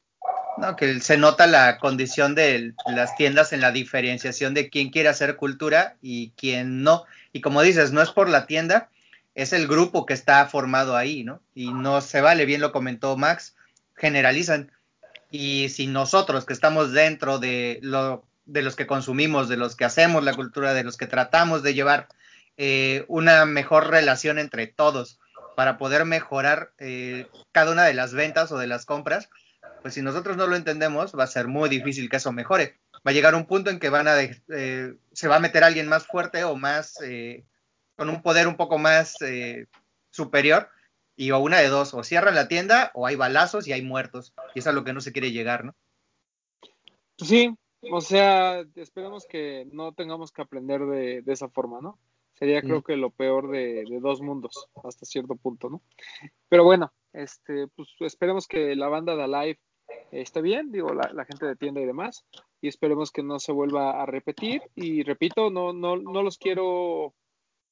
No, 0.58 0.76
que 0.76 1.00
se 1.00 1.16
nota 1.16 1.46
la 1.46 1.78
condición 1.78 2.34
de 2.34 2.74
las 2.86 3.16
tiendas 3.16 3.52
en 3.52 3.60
la 3.60 3.72
diferenciación 3.72 4.52
de 4.52 4.68
quién 4.68 4.90
quiere 4.90 5.08
hacer 5.08 5.36
cultura 5.36 5.96
y 6.02 6.32
quién 6.36 6.82
no. 6.82 7.04
Y 7.32 7.40
como 7.40 7.62
dices, 7.62 7.92
no 7.92 8.02
es 8.02 8.10
por 8.10 8.28
la 8.28 8.46
tienda, 8.46 8.90
es 9.34 9.52
el 9.52 9.66
grupo 9.66 10.06
que 10.06 10.14
está 10.14 10.44
formado 10.46 10.96
ahí, 10.96 11.24
¿no? 11.24 11.40
Y 11.54 11.72
no 11.72 12.00
se 12.00 12.20
vale, 12.20 12.44
bien 12.44 12.60
lo 12.60 12.72
comentó 12.72 13.16
Max, 13.16 13.56
generalizan. 13.94 14.70
Y 15.30 15.68
si 15.70 15.86
nosotros 15.86 16.44
que 16.44 16.52
estamos 16.52 16.92
dentro 16.92 17.38
de, 17.38 17.78
lo, 17.82 18.24
de 18.44 18.62
los 18.62 18.76
que 18.76 18.86
consumimos, 18.86 19.48
de 19.48 19.56
los 19.56 19.76
que 19.76 19.84
hacemos 19.84 20.24
la 20.24 20.34
cultura, 20.34 20.74
de 20.74 20.84
los 20.84 20.96
que 20.96 21.06
tratamos 21.06 21.62
de 21.62 21.74
llevar 21.74 22.08
eh, 22.62 23.06
una 23.08 23.46
mejor 23.46 23.88
relación 23.88 24.38
entre 24.38 24.66
todos 24.66 25.18
para 25.56 25.78
poder 25.78 26.04
mejorar 26.04 26.72
eh, 26.78 27.26
cada 27.52 27.72
una 27.72 27.84
de 27.84 27.94
las 27.94 28.12
ventas 28.12 28.52
o 28.52 28.58
de 28.58 28.66
las 28.66 28.84
compras, 28.84 29.30
pues 29.80 29.94
si 29.94 30.02
nosotros 30.02 30.36
no 30.36 30.46
lo 30.46 30.56
entendemos, 30.56 31.18
va 31.18 31.24
a 31.24 31.26
ser 31.26 31.48
muy 31.48 31.70
difícil 31.70 32.10
que 32.10 32.16
eso 32.18 32.32
mejore. 32.32 32.78
Va 32.96 33.12
a 33.12 33.12
llegar 33.12 33.34
un 33.34 33.46
punto 33.46 33.70
en 33.70 33.78
que 33.78 33.88
van 33.88 34.08
a 34.08 34.14
eh, 34.20 34.94
se 35.12 35.28
va 35.28 35.36
a 35.36 35.40
meter 35.40 35.64
alguien 35.64 35.88
más 35.88 36.06
fuerte 36.06 36.44
o 36.44 36.54
más 36.54 36.98
con 37.96 38.10
un 38.10 38.20
poder 38.20 38.46
un 38.46 38.56
poco 38.56 38.76
más 38.76 39.16
superior 40.10 40.68
y 41.16 41.30
o 41.30 41.38
una 41.38 41.60
de 41.60 41.68
dos, 41.68 41.94
o 41.94 42.02
cierran 42.02 42.34
la 42.34 42.48
tienda 42.48 42.90
o 42.94 43.06
hay 43.06 43.16
balazos 43.16 43.66
y 43.66 43.72
hay 43.72 43.80
muertos. 43.80 44.34
Y 44.54 44.58
eso 44.58 44.68
es 44.68 44.72
a 44.72 44.72
lo 44.72 44.84
que 44.84 44.92
no 44.92 45.00
se 45.00 45.12
quiere 45.12 45.32
llegar, 45.32 45.64
¿no? 45.64 45.74
Sí, 47.16 47.54
o 47.90 48.02
sea, 48.02 48.60
esperemos 48.74 49.24
que 49.26 49.66
no 49.72 49.92
tengamos 49.94 50.30
que 50.30 50.42
aprender 50.42 50.82
de, 50.82 51.22
esa 51.26 51.48
forma, 51.48 51.80
¿no? 51.80 51.98
Sería 52.40 52.62
creo 52.62 52.82
que 52.82 52.96
lo 52.96 53.10
peor 53.10 53.50
de, 53.50 53.84
dos 54.00 54.22
mundos, 54.22 54.70
hasta 54.82 55.04
cierto 55.04 55.36
punto, 55.36 55.68
¿no? 55.68 55.82
Pero 56.48 56.64
bueno, 56.64 56.90
este, 57.12 57.68
pues 57.68 57.90
esperemos 58.00 58.48
que 58.48 58.74
la 58.74 58.88
banda 58.88 59.14
de 59.14 59.24
Alive 59.24 59.60
esté 60.10 60.40
bien, 60.40 60.72
digo, 60.72 60.94
la, 60.94 61.10
la, 61.12 61.26
gente 61.26 61.44
de 61.44 61.54
tienda 61.54 61.82
y 61.82 61.84
demás, 61.84 62.24
y 62.62 62.68
esperemos 62.68 63.12
que 63.12 63.22
no 63.22 63.38
se 63.40 63.52
vuelva 63.52 64.02
a 64.02 64.06
repetir. 64.06 64.62
Y 64.74 65.02
repito, 65.02 65.50
no, 65.50 65.74
no, 65.74 65.96
no 65.96 66.22
los 66.22 66.38
quiero 66.38 67.14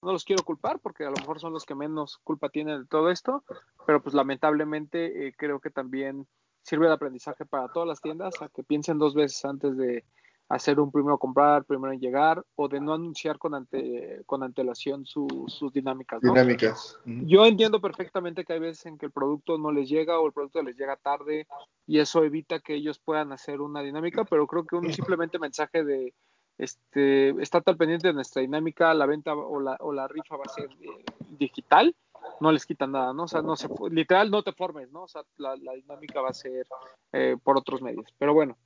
no 0.02 0.12
los 0.12 0.24
quiero 0.24 0.44
culpar 0.44 0.78
porque 0.80 1.04
a 1.04 1.10
lo 1.10 1.16
mejor 1.16 1.40
son 1.40 1.52
los 1.52 1.64
que 1.64 1.74
menos 1.74 2.18
culpa 2.22 2.50
tienen 2.50 2.82
de 2.82 2.86
todo 2.86 3.10
esto, 3.10 3.42
pero 3.86 4.02
pues 4.02 4.14
lamentablemente 4.14 5.28
eh, 5.28 5.34
creo 5.36 5.60
que 5.60 5.70
también 5.70 6.26
sirve 6.62 6.86
de 6.86 6.92
aprendizaje 6.92 7.46
para 7.46 7.68
todas 7.68 7.88
las 7.88 8.00
tiendas 8.00 8.40
a 8.40 8.48
que 8.48 8.62
piensen 8.62 8.98
dos 8.98 9.14
veces 9.14 9.44
antes 9.44 9.76
de 9.76 10.04
hacer 10.48 10.80
un 10.80 10.90
primero 10.90 11.18
comprar, 11.18 11.64
primero 11.64 11.92
en 11.92 12.00
llegar 12.00 12.42
o 12.56 12.68
de 12.68 12.80
no 12.80 12.94
anunciar 12.94 13.38
con 13.38 13.54
ante 13.54 14.22
con 14.26 14.42
antelación 14.42 15.04
sus 15.04 15.72
dinámicas. 15.72 16.20
Dinámicas. 16.22 16.98
Yo 17.04 17.44
entiendo 17.44 17.80
perfectamente 17.80 18.44
que 18.44 18.54
hay 18.54 18.60
veces 18.60 18.86
en 18.86 18.98
que 18.98 19.06
el 19.06 19.12
producto 19.12 19.58
no 19.58 19.70
les 19.72 19.88
llega 19.88 20.18
o 20.18 20.26
el 20.26 20.32
producto 20.32 20.62
les 20.62 20.76
llega 20.76 20.96
tarde 20.96 21.46
y 21.86 21.98
eso 21.98 22.24
evita 22.24 22.60
que 22.60 22.74
ellos 22.74 22.98
puedan 22.98 23.32
hacer 23.32 23.60
una 23.60 23.82
dinámica, 23.82 24.24
pero 24.24 24.46
creo 24.46 24.64
que 24.64 24.76
un 24.76 24.92
simplemente 24.92 25.38
mensaje 25.38 25.84
de 25.84 26.14
este, 26.56 27.30
está 27.40 27.60
tal 27.60 27.76
pendiente 27.76 28.08
de 28.08 28.14
nuestra 28.14 28.42
dinámica, 28.42 28.92
la 28.94 29.06
venta 29.06 29.34
o 29.34 29.60
la, 29.60 29.76
o 29.80 29.92
la 29.92 30.08
rifa 30.08 30.36
va 30.36 30.44
a 30.44 30.48
ser 30.48 30.68
eh, 30.80 31.04
digital, 31.38 31.94
no 32.40 32.52
les 32.52 32.66
quitan 32.66 32.92
nada, 32.92 33.12
¿no? 33.12 33.24
O 33.24 33.28
sea, 33.28 33.42
no 33.42 33.54
se, 33.56 33.68
literal 33.90 34.30
no 34.30 34.42
te 34.42 34.52
formes, 34.52 34.90
¿no? 34.90 35.04
O 35.04 35.08
sea, 35.08 35.22
la, 35.36 35.54
dinámica 35.54 36.20
va 36.20 36.30
a 36.30 36.34
ser 36.34 36.66
eh, 37.12 37.36
por 37.42 37.56
otros 37.56 37.80
medios. 37.80 38.12
Pero 38.18 38.34
bueno, 38.34 38.56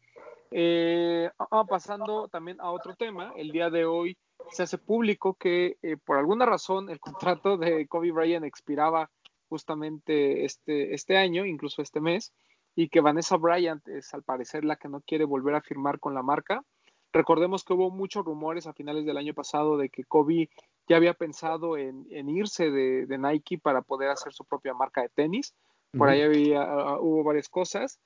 eh, 0.52 1.30
ah, 1.38 1.64
pasando 1.68 2.28
también 2.28 2.60
a 2.60 2.70
otro 2.70 2.94
tema, 2.94 3.32
el 3.36 3.50
día 3.50 3.70
de 3.70 3.84
hoy 3.84 4.16
se 4.50 4.64
hace 4.64 4.78
público 4.78 5.34
que 5.34 5.76
por 6.04 6.18
alguna 6.18 6.46
razón 6.46 6.90
el 6.90 7.00
contrato 7.00 7.56
de 7.56 7.86
Kobe 7.86 8.12
Bryant 8.12 8.44
expiraba 8.44 9.10
justamente 9.48 10.44
este, 10.44 10.94
este 10.94 11.16
año, 11.16 11.44
incluso 11.44 11.82
este 11.82 12.00
mes, 12.00 12.32
y 12.74 12.88
que 12.88 13.00
Vanessa 13.00 13.36
Bryant 13.36 13.86
es 13.88 14.12
al 14.14 14.22
parecer 14.22 14.64
la 14.64 14.76
que 14.76 14.88
no 14.88 15.00
quiere 15.00 15.24
volver 15.24 15.54
a 15.54 15.62
firmar 15.62 16.00
con 16.00 16.14
la 16.14 16.22
marca 16.22 16.62
Recordemos 17.12 17.62
que 17.62 17.74
hubo 17.74 17.90
muchos 17.90 18.24
rumores 18.24 18.66
a 18.66 18.72
finales 18.72 19.04
del 19.04 19.18
año 19.18 19.34
pasado 19.34 19.76
de 19.76 19.90
que 19.90 20.04
Kobe 20.04 20.48
ya 20.88 20.96
había 20.96 21.12
pensado 21.12 21.76
en, 21.76 22.06
irse 22.10 22.70
de, 22.70 23.18
Nike 23.18 23.58
para 23.58 23.82
poder 23.82 24.08
hacer 24.08 24.32
su 24.32 24.44
propia 24.44 24.72
marca 24.72 25.02
de 25.02 25.10
tenis. 25.10 25.54
Por 25.96 26.08
ahí 26.08 26.22
había, 26.22 26.62
ah, 26.62 26.98
hubo 27.00 27.22
varias 27.22 27.50
cosas. 27.50 28.00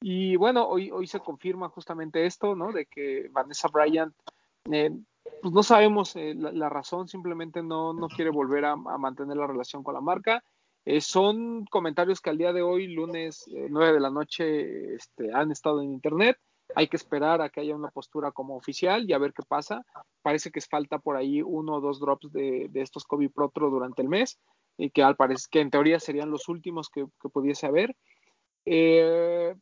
Y 0.00 0.36
bueno, 0.36 0.66
hoy, 0.68 0.90
hoy 0.90 1.06
se 1.06 1.20
confirma 1.20 1.68
justamente 1.68 2.24
esto, 2.24 2.54
¿no? 2.54 2.72
De 2.72 2.86
que 2.86 3.28
Vanessa 3.32 3.68
Bryant, 3.68 4.14
eh, 4.70 4.90
pues 5.42 5.52
no 5.52 5.62
sabemos 5.62 6.14
eh, 6.16 6.34
la, 6.36 6.68
razón, 6.68 7.08
simplemente 7.08 7.62
no, 7.62 7.92
no 7.92 8.08
quiere 8.08 8.30
volver 8.30 8.64
a, 8.64 8.76
mantener 8.76 9.36
la 9.36 9.46
relación 9.46 9.82
con 9.82 9.94
la 9.94 10.00
marca. 10.00 10.44
Eh, 10.84 11.00
son 11.00 11.66
comentarios 11.66 12.20
que 12.20 12.30
al 12.30 12.38
día 12.38 12.52
de 12.52 12.62
hoy, 12.62 12.86
lunes 12.86 13.44
9 13.48 13.94
de 13.94 14.00
la 14.00 14.10
noche, 14.10 14.94
este, 14.94 15.32
han 15.34 15.50
estado 15.50 15.82
en 15.82 15.92
internet. 15.92 16.38
Hay 16.74 16.86
que 16.88 16.96
esperar 16.96 17.40
a 17.40 17.48
que 17.48 17.60
haya 17.60 17.74
una 17.74 17.90
postura 17.90 18.30
como 18.30 18.56
oficial 18.56 19.08
y 19.08 19.12
a 19.12 19.18
ver 19.18 19.32
qué 19.32 19.42
pasa. 19.42 19.84
Parece 20.22 20.50
que 20.50 20.60
falta 20.60 20.98
por 20.98 21.16
ahí 21.16 21.42
uno 21.42 21.76
o 21.76 21.80
dos 21.80 21.98
drops 21.98 22.30
de, 22.32 22.70
estos 22.74 23.04
COVID 23.04 23.30
Protro 23.30 23.70
durante 23.70 24.02
el 24.02 24.08
mes 24.08 24.38
y 24.76 24.90
que 24.90 25.02
al 25.02 25.16
parecer 25.16 25.48
que 25.50 25.60
en 25.60 25.70
teoría 25.70 25.98
serían 25.98 26.30
los 26.30 26.48
últimos 26.48 26.88
que, 26.88 27.06
pudiese 27.32 27.66
haber. 27.66 27.96
Eh, 28.64 29.54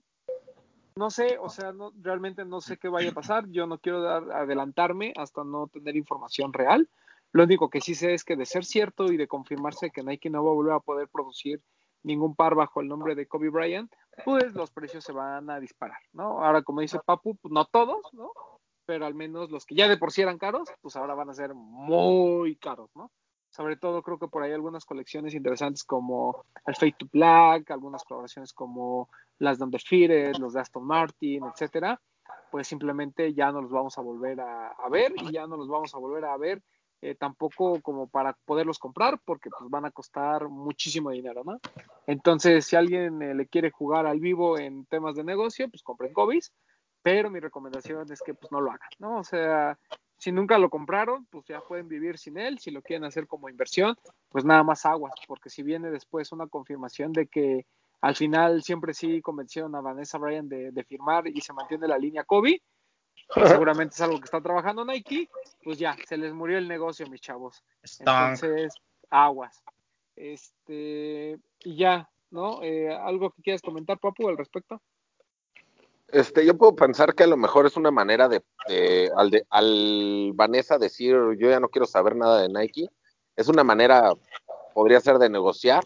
no 0.97 1.11
sé, 1.11 1.39
o 1.39 1.49
sea, 1.49 1.73
no, 1.73 1.93
realmente 2.01 2.45
no 2.45 2.61
sé 2.61 2.79
qué 2.79 2.89
vaya 2.89 3.11
a 3.11 3.15
pasar. 3.15 3.47
Yo 3.49 3.67
no 3.67 3.79
quiero 3.79 4.03
dar, 4.03 4.31
adelantarme 4.33 5.13
hasta 5.17 5.45
no 5.45 5.69
tener 5.69 5.95
información 5.95 6.53
real. 6.53 6.89
Lo 7.33 7.45
único 7.45 7.69
que 7.69 7.83
sí 7.83 7.95
sé 7.95 8.15
es 8.15 8.25
que 8.25 8.37
de 8.37 8.47
ser 8.47 8.65
cierto 8.65 9.13
y 9.13 9.17
de 9.17 9.29
confirmarse 9.29 9.91
que 9.91 10.03
Nike 10.03 10.31
no 10.31 10.43
va 10.43 10.51
a 10.51 10.55
volver 10.55 10.73
a 10.73 10.81
poder 10.81 11.09
producir 11.09 11.63
ningún 12.03 12.35
par 12.35 12.55
bajo 12.55 12.81
el 12.81 12.89
nombre 12.89 13.15
de 13.15 13.27
Kobe 13.27 13.51
Bryant, 13.51 13.93
pues 14.25 14.55
los 14.55 14.71
precios 14.71 15.05
se 15.05 15.13
van 15.13 15.51
a 15.51 15.61
disparar, 15.61 15.99
¿no? 16.13 16.43
Ahora, 16.43 16.63
como 16.63 16.81
dice 16.81 17.01
Papu, 17.05 17.37
pues 17.37 17.53
no 17.53 17.65
todos, 17.67 18.01
¿no? 18.13 18.31
Pero 18.87 19.07
al 19.07 19.15
menos 19.15 19.51
los 19.51 19.67
que 19.67 19.75
ya 19.75 19.89
de 19.89 19.97
por 19.97 20.13
sí 20.13 20.23
eran 20.23 20.39
caros, 20.39 20.69
pues 20.81 20.95
ahora 20.95 21.15
van 21.15 21.31
a 21.31 21.35
ser 21.35 21.53
muy 21.55 22.57
caros, 22.57 22.91
¿no? 22.95 23.11
Sobre 23.51 23.77
todo 23.77 24.03
creo 24.03 24.19
que 24.19 24.29
por 24.29 24.43
ahí 24.43 24.53
algunas 24.53 24.85
colecciones 24.85 25.35
interesantes 25.35 25.83
como 25.83 26.45
el 26.65 26.75
Fate 26.75 26.97
to 26.99 27.07
Black, 27.13 27.71
algunas 27.71 28.05
colaboraciones 28.05 28.53
como 28.53 29.09
las 29.39 29.59
de 29.59 29.65
Undefeated, 29.65 30.37
los 30.37 30.55
de 30.55 30.61
Aston 30.61 30.87
Martin, 30.87 31.45
etcétera, 31.45 32.01
pues 32.51 32.69
simplemente 32.69 33.35
ya 33.35 33.53
no 33.53 33.61
los 33.63 33.71
vamos 33.71 33.99
a 33.99 34.03
volver 34.03 34.41
a, 34.41 34.75
ver 34.91 35.13
y 35.17 35.33
ya 35.33 35.47
no 35.47 35.57
los 35.57 35.69
vamos 35.69 35.95
a 35.95 35.99
volver 35.99 36.25
a 36.25 36.37
ver 36.37 36.63
eh, 37.03 37.15
tampoco 37.15 37.81
como 37.83 38.09
para 38.09 38.37
poderlos 38.45 38.79
comprar 38.79 39.21
porque 39.25 39.51
pues 39.51 39.71
van 39.71 39.85
a 39.85 39.91
costar 39.91 40.49
muchísimo 40.49 41.11
dinero, 41.11 41.43
¿no? 41.45 41.61
Entonces, 42.07 42.65
si 42.65 42.77
alguien 42.77 43.21
eh, 43.21 43.35
le 43.35 43.47
quiere 43.47 43.71
jugar 43.71 44.07
al 44.07 44.21
vivo 44.21 44.59
en 44.59 44.87
temas 44.87 45.15
de 45.15 45.25
negocio, 45.25 45.69
pues 45.69 45.83
compren 45.83 46.13
Cobis, 46.13 46.53
pero 47.03 47.31
mi 47.31 47.39
recomendación 47.39 48.11
es 48.11 48.23
que 48.23 48.35
pues 48.35 48.51
no 48.51 48.61
lo 48.61 48.71
hagan, 48.71 48.89
¿no? 48.99 49.19
O 49.19 49.25
sea, 49.25 49.79
si 50.17 50.33
nunca 50.33 50.59
lo 50.59 50.71
compraron, 50.71 51.27
pues 51.27 51.45
ya 51.45 51.61
pueden 51.61 51.89
vivir 51.89 52.19
sin 52.19 52.39
él, 52.39 52.59
si 52.59 52.71
lo 52.71 52.83
quieren 52.83 53.05
hacer 53.05 53.27
como 53.27 53.49
inversión, 53.49 53.97
pues 54.31 54.45
nada 54.45 54.63
más 54.63 54.87
aguas, 54.87 55.13
porque 55.29 55.51
si 55.51 55.63
viene 55.63 55.91
después 55.91 56.33
una 56.33 56.47
confirmación 56.47 57.13
de 57.13 57.27
que 57.27 57.67
al 58.01 58.17
final 58.17 58.63
siempre 58.63 58.95
sí 58.95 59.21
convencieron 59.21 59.75
a 59.75 59.81
Vanessa 59.81 60.19
Bryan 60.19 60.49
de, 60.49 60.71
de 60.71 60.85
firmar 60.85 61.27
y 61.27 61.41
se 61.41 61.53
mantiene 61.53 61.89
la 61.89 61.99
línea 61.99 62.25
Kobe, 62.25 62.63
seguramente 63.35 63.95
es 63.95 64.01
algo 64.01 64.19
que 64.19 64.25
está 64.25 64.41
trabajando 64.41 64.85
Nike, 64.85 65.29
pues 65.63 65.79
ya, 65.79 65.97
se 66.07 66.17
les 66.17 66.33
murió 66.33 66.59
el 66.59 66.69
negocio, 66.69 67.07
mis 67.09 67.21
chavos. 67.21 67.63
Entonces, 67.99 68.75
aguas. 69.11 69.63
Este, 70.15 71.39
y 71.61 71.77
ya, 71.77 72.09
¿no? 72.31 72.63
Eh, 72.63 72.95
¿Algo 72.95 73.31
que 73.31 73.43
quieras 73.43 73.63
comentar, 73.63 73.99
Papu, 73.99 74.29
al 74.29 74.39
respecto? 74.39 74.81
Este, 76.09 76.47
yo 76.47 76.57
puedo 76.57 76.77
pensar 76.77 77.15
que 77.15 77.25
a 77.25 77.27
lo 77.27 77.37
mejor 77.37 77.67
es 77.67 77.77
una 77.77 77.91
manera 77.91 78.29
de, 78.29 78.43
al, 79.17 79.31
de, 79.31 79.45
al 79.51 80.33
Vanessa 80.35 80.79
decir, 80.79 81.17
yo 81.39 81.51
ya 81.51 81.59
no 81.59 81.69
quiero 81.69 81.87
saber 81.87 82.15
nada 82.15 82.43
de 82.43 82.49
Nike. 82.49 82.89
Es 83.35 83.49
una 83.49 83.65
manera, 83.65 84.13
podría 84.73 85.01
ser 85.01 85.19
de 85.19 85.29
negociar 85.29 85.83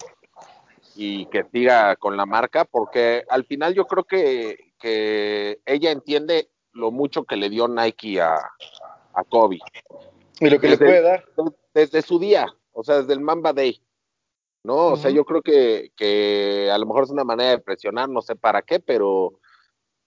y 0.97 1.27
que 1.27 1.45
siga 1.53 1.97
con 1.97 2.17
la 2.17 2.27
marca, 2.27 2.65
porque 2.65 3.25
al 3.29 3.45
final 3.45 3.75
yo 3.75 3.87
creo 3.87 4.05
que, 4.05 4.73
que 4.79 5.61
ella 5.65 5.91
entiende 5.91 6.51
lo 6.73 6.91
mucho 6.91 7.25
que 7.25 7.37
le 7.37 7.49
dio 7.49 7.69
Nike 7.69 8.21
a, 8.21 8.37
a 9.15 9.25
Kobe. 9.25 9.59
Y 10.41 10.51
lo 10.51 10.61
que 10.61 10.69
le 10.69 10.77
puede 10.87 11.03
dar. 11.03 11.25
Desde 11.75 12.03
su 12.03 12.19
día, 12.19 12.47
o 12.73 12.83
sea, 12.83 12.99
desde 12.99 13.13
el 13.13 13.21
Mamba 13.21 13.53
Day, 13.53 13.81
¿no? 14.65 14.89
O 14.89 14.97
sea, 14.97 15.11
yo 15.11 15.25
creo 15.25 15.43
que, 15.43 15.93
que 15.97 16.71
a 16.73 16.79
lo 16.79 16.87
mejor 16.87 17.05
es 17.05 17.11
una 17.11 17.25
manera 17.25 17.51
de 17.51 17.59
presionar, 17.59 18.09
no 18.09 18.21
sé 18.23 18.37
para 18.37 18.63
qué, 18.63 18.81
pero 18.81 19.35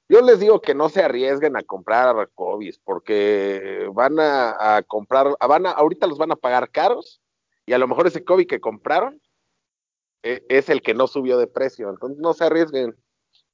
yo 0.09 0.21
les 0.21 0.39
digo 0.39 0.61
que 0.61 0.75
no 0.75 0.89
se 0.89 1.01
arriesguen 1.01 1.55
a 1.57 1.63
comprar 1.63 2.29
COVID, 2.35 2.75
porque 2.83 3.87
van 3.93 4.19
a, 4.19 4.75
a 4.77 4.83
comprar, 4.83 5.35
a- 5.39 5.47
van 5.47 5.65
a, 5.65 5.71
ahorita 5.71 6.07
los 6.07 6.17
van 6.17 6.31
a 6.31 6.35
pagar 6.35 6.69
caros, 6.69 7.21
y 7.65 7.73
a 7.73 7.77
lo 7.77 7.87
mejor 7.87 8.07
ese 8.07 8.23
COVID 8.23 8.45
que 8.45 8.59
compraron 8.59 9.21
es 10.23 10.69
el 10.69 10.81
que 10.81 10.93
no 10.93 11.07
subió 11.07 11.37
de 11.37 11.47
precio, 11.47 11.89
entonces 11.89 12.17
no 12.19 12.33
se 12.33 12.45
arriesguen. 12.45 12.95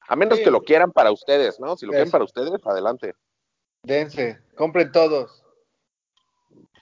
A 0.08 0.16
menos 0.16 0.38
Sí. 0.38 0.44
que 0.46 0.52
lo 0.52 0.62
quieran 0.62 0.92
para 0.92 1.12
ustedes, 1.12 1.60
¿no? 1.60 1.76
Si 1.76 1.86
lo 1.86 1.92
quieren 1.92 2.10
para 2.10 2.24
ustedes, 2.24 2.52
adelante. 2.66 3.14
Dense, 3.84 4.40
compren 4.56 4.92
todos. 4.92 5.44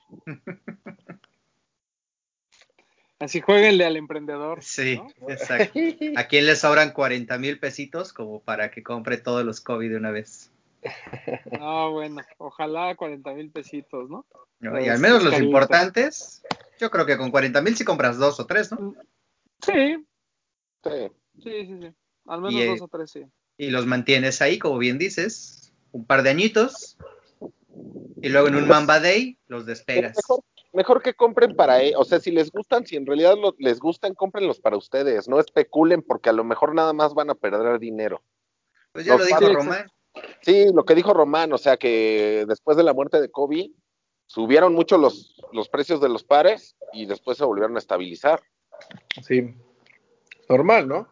Así 3.20 3.42
jueguenle 3.42 3.84
al 3.86 3.98
emprendedor. 3.98 4.62
Sí, 4.62 4.98
¿no? 4.98 5.30
exacto. 5.30 5.74
¿A 6.18 6.28
quién 6.28 6.46
le 6.46 6.56
sobran 6.56 6.92
40 6.92 7.38
mil 7.40 7.60
pesitos 7.60 8.14
como 8.14 8.42
para 8.42 8.70
que 8.70 8.84
compre 8.84 9.18
todos 9.18 9.44
los 9.44 9.60
COVID 9.62 9.90
de 9.90 9.98
una 9.98 10.12
vez? 10.12 10.52
No, 11.60 11.92
bueno, 11.92 12.22
ojalá 12.38 12.96
40 12.96 13.34
mil 13.34 13.50
pesitos, 13.52 14.10
¿no? 14.10 14.26
¿no? 14.60 14.80
Y 14.80 14.88
al 14.90 15.00
menos 15.00 15.20
es 15.20 15.24
los 15.26 15.40
importantes, 15.40 16.44
yo 16.80 16.92
creo 16.92 17.06
que 17.06 17.18
con 17.18 17.32
40 17.32 17.62
mil 17.62 17.76
sí 17.76 17.84
compras 17.84 18.18
dos 18.18 18.40
o 18.40 18.46
tres, 18.46 18.72
¿no? 18.72 18.94
Sí, 19.66 20.06
Sí. 20.84 21.12
sí, 21.44 21.66
sí, 21.66 21.78
sí. 21.82 21.94
Al 22.28 22.42
menos 22.42 22.54
Y, 22.54 22.62
eh, 22.62 22.68
dos 22.68 22.82
o 22.82 22.88
tres, 22.88 23.12
sí. 23.12 23.24
Y 23.58 23.70
los 23.72 23.86
mantienes 23.86 24.42
ahí, 24.42 24.60
como 24.60 24.78
bien 24.78 24.98
dices, 24.98 25.74
un 25.92 26.06
par 26.06 26.24
de 26.24 26.30
añitos. 26.30 26.98
Y 28.22 28.30
luego 28.30 28.48
en 28.48 28.56
un 28.56 28.68
Mamba 28.68 29.00
Day 29.00 29.38
los 29.48 29.66
despegas. 29.66 30.16
Mejor, 30.16 30.44
mejor 30.74 31.02
que 31.02 31.14
compren 31.14 31.56
para 31.56 31.82
ellos. 31.82 32.00
O 32.02 32.06
sea, 32.06 32.20
si 32.20 32.32
les 32.32 32.52
gustan, 32.52 32.86
si 32.86 32.96
en 32.96 33.06
realidad 33.06 33.36
lo- 33.38 33.56
les 33.58 33.80
gustan, 33.80 34.14
cómprenlos 34.14 34.60
para 34.60 34.78
ustedes. 34.78 35.28
No 35.28 35.40
especulen 35.40 36.02
porque 36.02 36.30
a 36.30 36.34
lo 36.34 36.44
mejor 36.44 36.74
nada 36.76 36.94
más 36.94 37.14
van 37.14 37.30
a 37.30 37.36
perder 37.36 37.80
dinero. 37.80 38.22
Pues 38.92 39.06
ya 39.06 39.14
los 39.14 39.22
lo 39.22 39.26
dijo 39.28 39.40
padres- 39.40 39.56
Román. 39.56 39.88
Sí, 40.42 40.66
lo 40.74 40.84
que 40.84 40.96
dijo 40.96 41.14
Román, 41.14 41.54
o 41.54 41.58
sea 41.60 41.78
que 41.78 42.46
después 42.48 42.76
de 42.78 42.84
la 42.84 42.94
muerte 42.94 43.22
de 43.22 43.30
Kobe, 43.30 43.72
subieron 44.26 44.74
mucho 44.74 44.98
los, 44.98 45.36
los 45.54 45.70
precios 45.70 46.02
de 46.02 46.10
los 46.10 46.24
pares 46.24 46.76
y 46.92 47.06
después 47.06 47.38
se 47.38 47.46
volvieron 47.46 47.76
a 47.76 47.80
estabilizar. 47.80 48.42
Sí. 49.24 49.54
Normal, 50.50 50.88
¿no? 50.88 51.08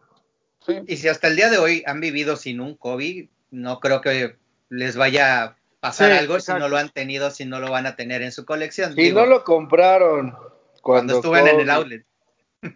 Sí. 0.66 0.80
Y 0.86 0.96
si 0.96 1.08
hasta 1.08 1.28
el 1.28 1.36
día 1.36 1.50
de 1.50 1.58
hoy 1.58 1.82
han 1.86 2.00
vivido 2.00 2.36
sin 2.36 2.60
un 2.60 2.74
COVID, 2.76 3.28
no 3.50 3.80
creo 3.80 4.00
que 4.00 4.36
les 4.68 4.96
vaya 4.96 5.42
a 5.44 5.56
pasar 5.80 6.10
Sí, 6.12 6.18
algo 6.18 6.40
si 6.40 6.52
no 6.52 6.68
lo 6.68 6.76
han 6.76 6.90
tenido, 6.90 7.30
si 7.30 7.44
no 7.44 7.60
lo 7.60 7.70
van 7.70 7.86
a 7.86 7.94
tener 7.96 8.22
en 8.22 8.32
su 8.32 8.44
colección. 8.44 8.94
Si 8.94 9.02
Digo, 9.02 9.20
no 9.20 9.26
lo 9.26 9.44
compraron 9.44 10.30
cuando 10.32 10.50
cuando, 10.82 11.14
estuvieron 11.16 11.48
en 11.50 11.60
el 11.60 11.70
outlet. 11.70 12.06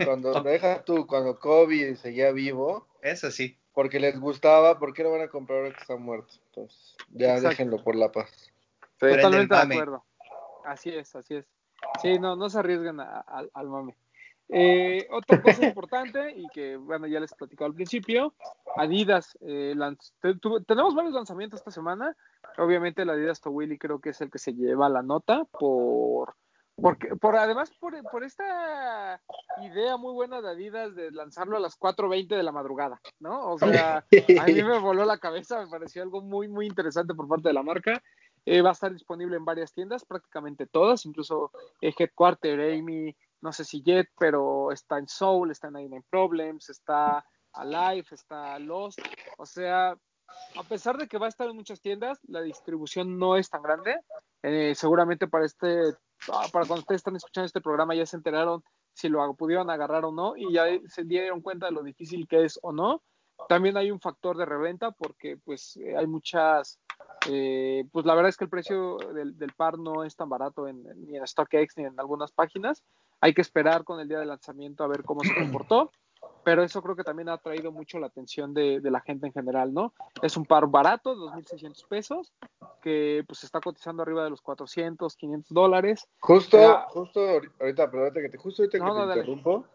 Cuando 0.05 0.33
deja 0.43 0.85
tú, 0.85 1.07
cuando 1.07 1.39
Kobe 1.41 1.97
seguía 1.97 2.31
vivo, 2.33 2.87
Eso 3.03 3.31
sí. 3.31 3.59
porque 3.73 3.99
les 3.99 4.19
gustaba, 4.21 4.79
¿por 4.79 4.93
qué 4.95 5.03
lo 5.03 5.11
van 5.11 5.23
a 5.23 5.29
comprar 5.29 5.61
ahora 5.61 5.73
que 5.75 5.81
está 5.81 5.97
muerto? 5.97 6.35
Entonces, 6.47 6.95
ya 7.11 7.29
Exacto. 7.35 7.49
déjenlo 7.49 7.83
por 7.83 7.97
la 7.97 8.13
paz. 8.13 8.31
Totalmente 8.99 9.55
de 9.55 9.61
acuerdo. 9.63 10.05
Así 10.65 10.91
es, 10.91 11.17
así 11.17 11.37
es. 11.37 11.47
Sí, 12.03 12.19
no, 12.19 12.37
no 12.37 12.51
se 12.51 12.59
arriesguen 12.59 13.01
a- 13.01 13.21
a- 13.27 13.47
al 13.55 13.69
mame. 13.69 13.97
Eh, 14.53 15.07
otra 15.11 15.41
cosa 15.43 15.65
importante 15.67 16.33
y 16.37 16.49
que, 16.49 16.77
bueno, 16.77 17.07
ya 17.07 17.21
les 17.21 17.33
platicaba 17.35 17.69
al 17.69 17.75
principio, 17.75 18.35
Adidas, 18.77 19.37
eh, 19.43 19.75
lanz- 19.77 20.13
te- 20.21 20.35
tu- 20.37 20.63
tenemos 20.65 20.95
varios 20.95 21.15
lanzamientos 21.15 21.61
esta 21.61 21.71
semana. 21.71 22.17
Obviamente 22.59 23.03
el 23.03 23.11
Adidas 23.11 23.41
To 23.41 23.51
Willy 23.51 23.79
creo 23.79 24.01
que 24.01 24.11
es 24.11 24.21
el 24.21 24.31
que 24.31 24.39
se 24.39 24.53
lleva 24.55 24.89
la 24.89 25.03
nota 25.03 25.45
por, 25.45 26.35
porque, 26.75 27.15
por 27.17 27.37
además 27.37 27.71
por, 27.79 27.95
por 28.11 28.25
esta 28.25 29.21
idea 29.63 29.97
muy 29.97 30.13
buena 30.15 30.41
de 30.41 30.51
Adidas 30.51 30.95
de 30.95 31.11
lanzarlo 31.13 31.57
a 31.57 31.61
las 31.61 31.79
4.20 31.79 32.29
de 32.37 32.43
la 32.43 32.53
madrugada, 32.53 33.01
¿no? 33.21 33.53
O 33.53 33.59
sea, 33.59 34.05
a 34.41 34.45
mí 34.47 34.63
me 34.63 34.79
voló 34.81 35.05
la 35.05 35.19
cabeza, 35.19 35.63
me 35.65 35.71
pareció 35.71 36.03
algo 36.03 36.23
muy, 36.23 36.49
muy 36.49 36.67
interesante 36.67 37.15
por 37.15 37.29
parte 37.29 37.49
de 37.49 37.55
la 37.55 37.63
marca. 37.63 38.03
Eh, 38.47 38.63
va 38.63 38.71
a 38.71 38.73
estar 38.73 38.91
disponible 38.91 39.37
en 39.37 39.45
varias 39.45 39.73
tiendas, 39.75 40.05
prácticamente 40.07 40.67
todas, 40.67 41.05
incluso 41.05 41.53
Headquarter, 41.83 42.59
Amy, 42.75 43.15
no 43.43 43.53
sé 43.53 43.65
si 43.65 43.83
Jet, 43.83 44.09
pero 44.19 44.73
está 44.73 44.99
en 44.99 45.09
Soul, 45.09 45.51
está 45.51 45.69
en 45.69 45.75
99 45.75 46.07
Problems, 46.11 46.69
está 46.69 47.25
Alive, 47.53 48.07
está 48.11 48.59
Lost. 48.59 49.01
O 49.39 49.47
sea, 49.47 49.97
a 50.57 50.63
pesar 50.65 50.97
de 50.97 51.09
que 51.09 51.19
va 51.19 51.27
a 51.27 51.29
estar 51.29 51.49
en 51.49 51.57
muchas 51.57 51.81
tiendas, 51.81 52.19
la 52.27 52.41
distribución 52.43 53.19
no 53.19 53.37
es 53.37 53.49
tan 53.51 53.63
grande. 53.63 53.97
Eh, 54.43 54.75
seguramente 54.75 55.29
para 55.29 55.45
este, 55.45 55.81
ah, 56.33 56.47
para 56.53 56.67
cuando 56.67 56.81
ustedes 56.81 57.01
están 57.01 57.17
escuchando 57.17 57.47
este 57.47 57.61
programa 57.61 57.95
ya 57.95 58.07
se 58.07 58.17
enteraron 58.17 58.63
si 58.95 59.09
lo 59.09 59.35
pudieron 59.35 59.69
agarrar 59.69 60.05
o 60.07 60.13
no 60.13 60.35
y 60.35 60.53
ya 60.53 60.65
se 60.89 61.05
dieron 61.05 61.43
cuenta 61.43 61.67
de 61.67 61.73
lo 61.73 61.83
difícil 61.83 62.27
que 62.27 62.45
es 62.45 62.59
o 62.63 62.73
no. 62.73 63.03
También 63.49 63.77
hay 63.77 63.91
un 63.91 64.01
factor 64.01 64.37
de 64.37 64.45
reventa 64.45 64.91
porque 64.91 65.39
pues 65.39 65.77
eh, 65.79 65.97
hay 65.97 66.07
muchas, 66.07 66.79
eh, 67.29 67.85
pues 67.91 68.05
la 68.05 68.15
verdad 68.15 68.29
es 68.29 68.37
que 68.37 68.45
el 68.45 68.51
precio 68.51 68.99
del, 69.15 69.39
del 69.39 69.53
par 69.53 69.79
no 69.79 70.05
es 70.05 70.15
tan 70.15 70.29
barato 70.29 70.69
en, 70.69 70.83
ni 71.07 71.17
en 71.17 71.27
StockX 71.27 71.77
ni 71.79 71.85
en 71.85 71.99
algunas 71.99 72.33
páginas. 72.33 72.83
Hay 73.21 73.35
que 73.35 73.43
esperar 73.43 73.85
con 73.85 74.01
el 74.01 74.09
día 74.09 74.19
de 74.19 74.27
lanzamiento 74.27 74.83
a 74.85 74.89
ver 74.89 75.05
cómo 75.05 75.23
se 75.25 75.35
comportó, 75.35 75.93
pero 76.45 76.63
eso 76.63 76.83
creo 76.83 76.97
que 76.97 77.05
también 77.05 77.29
ha 77.29 77.35
atraído 77.35 77.73
mucho 77.73 77.99
la 77.99 78.07
atención 78.07 78.55
de, 78.55 78.81
de 78.81 78.91
la 78.91 79.01
gente 79.01 79.27
en 79.27 79.33
general, 79.33 79.75
¿no? 79.75 79.93
Es 80.23 80.37
un 80.37 80.47
par 80.47 80.67
barato, 80.69 81.15
2.600 81.15 81.85
pesos, 81.89 82.33
que 82.83 83.25
pues 83.27 83.45
está 83.45 83.61
cotizando 83.61 84.03
arriba 84.03 84.25
de 84.25 84.31
los 84.31 84.41
400, 84.41 85.15
500 85.17 85.53
dólares. 85.53 86.09
Justo, 86.21 86.59
justo 86.89 87.21
ahori- 87.21 87.53
ahorita, 87.61 87.85
ahorita 87.85 88.21
que 88.23 88.29
te, 88.31 88.39
justo 88.39 88.63
ahorita 88.63 88.79
No, 88.79 88.85
que 88.85 88.91
no, 88.91 88.97
te 89.13 89.19
interrumpo. 89.19 89.67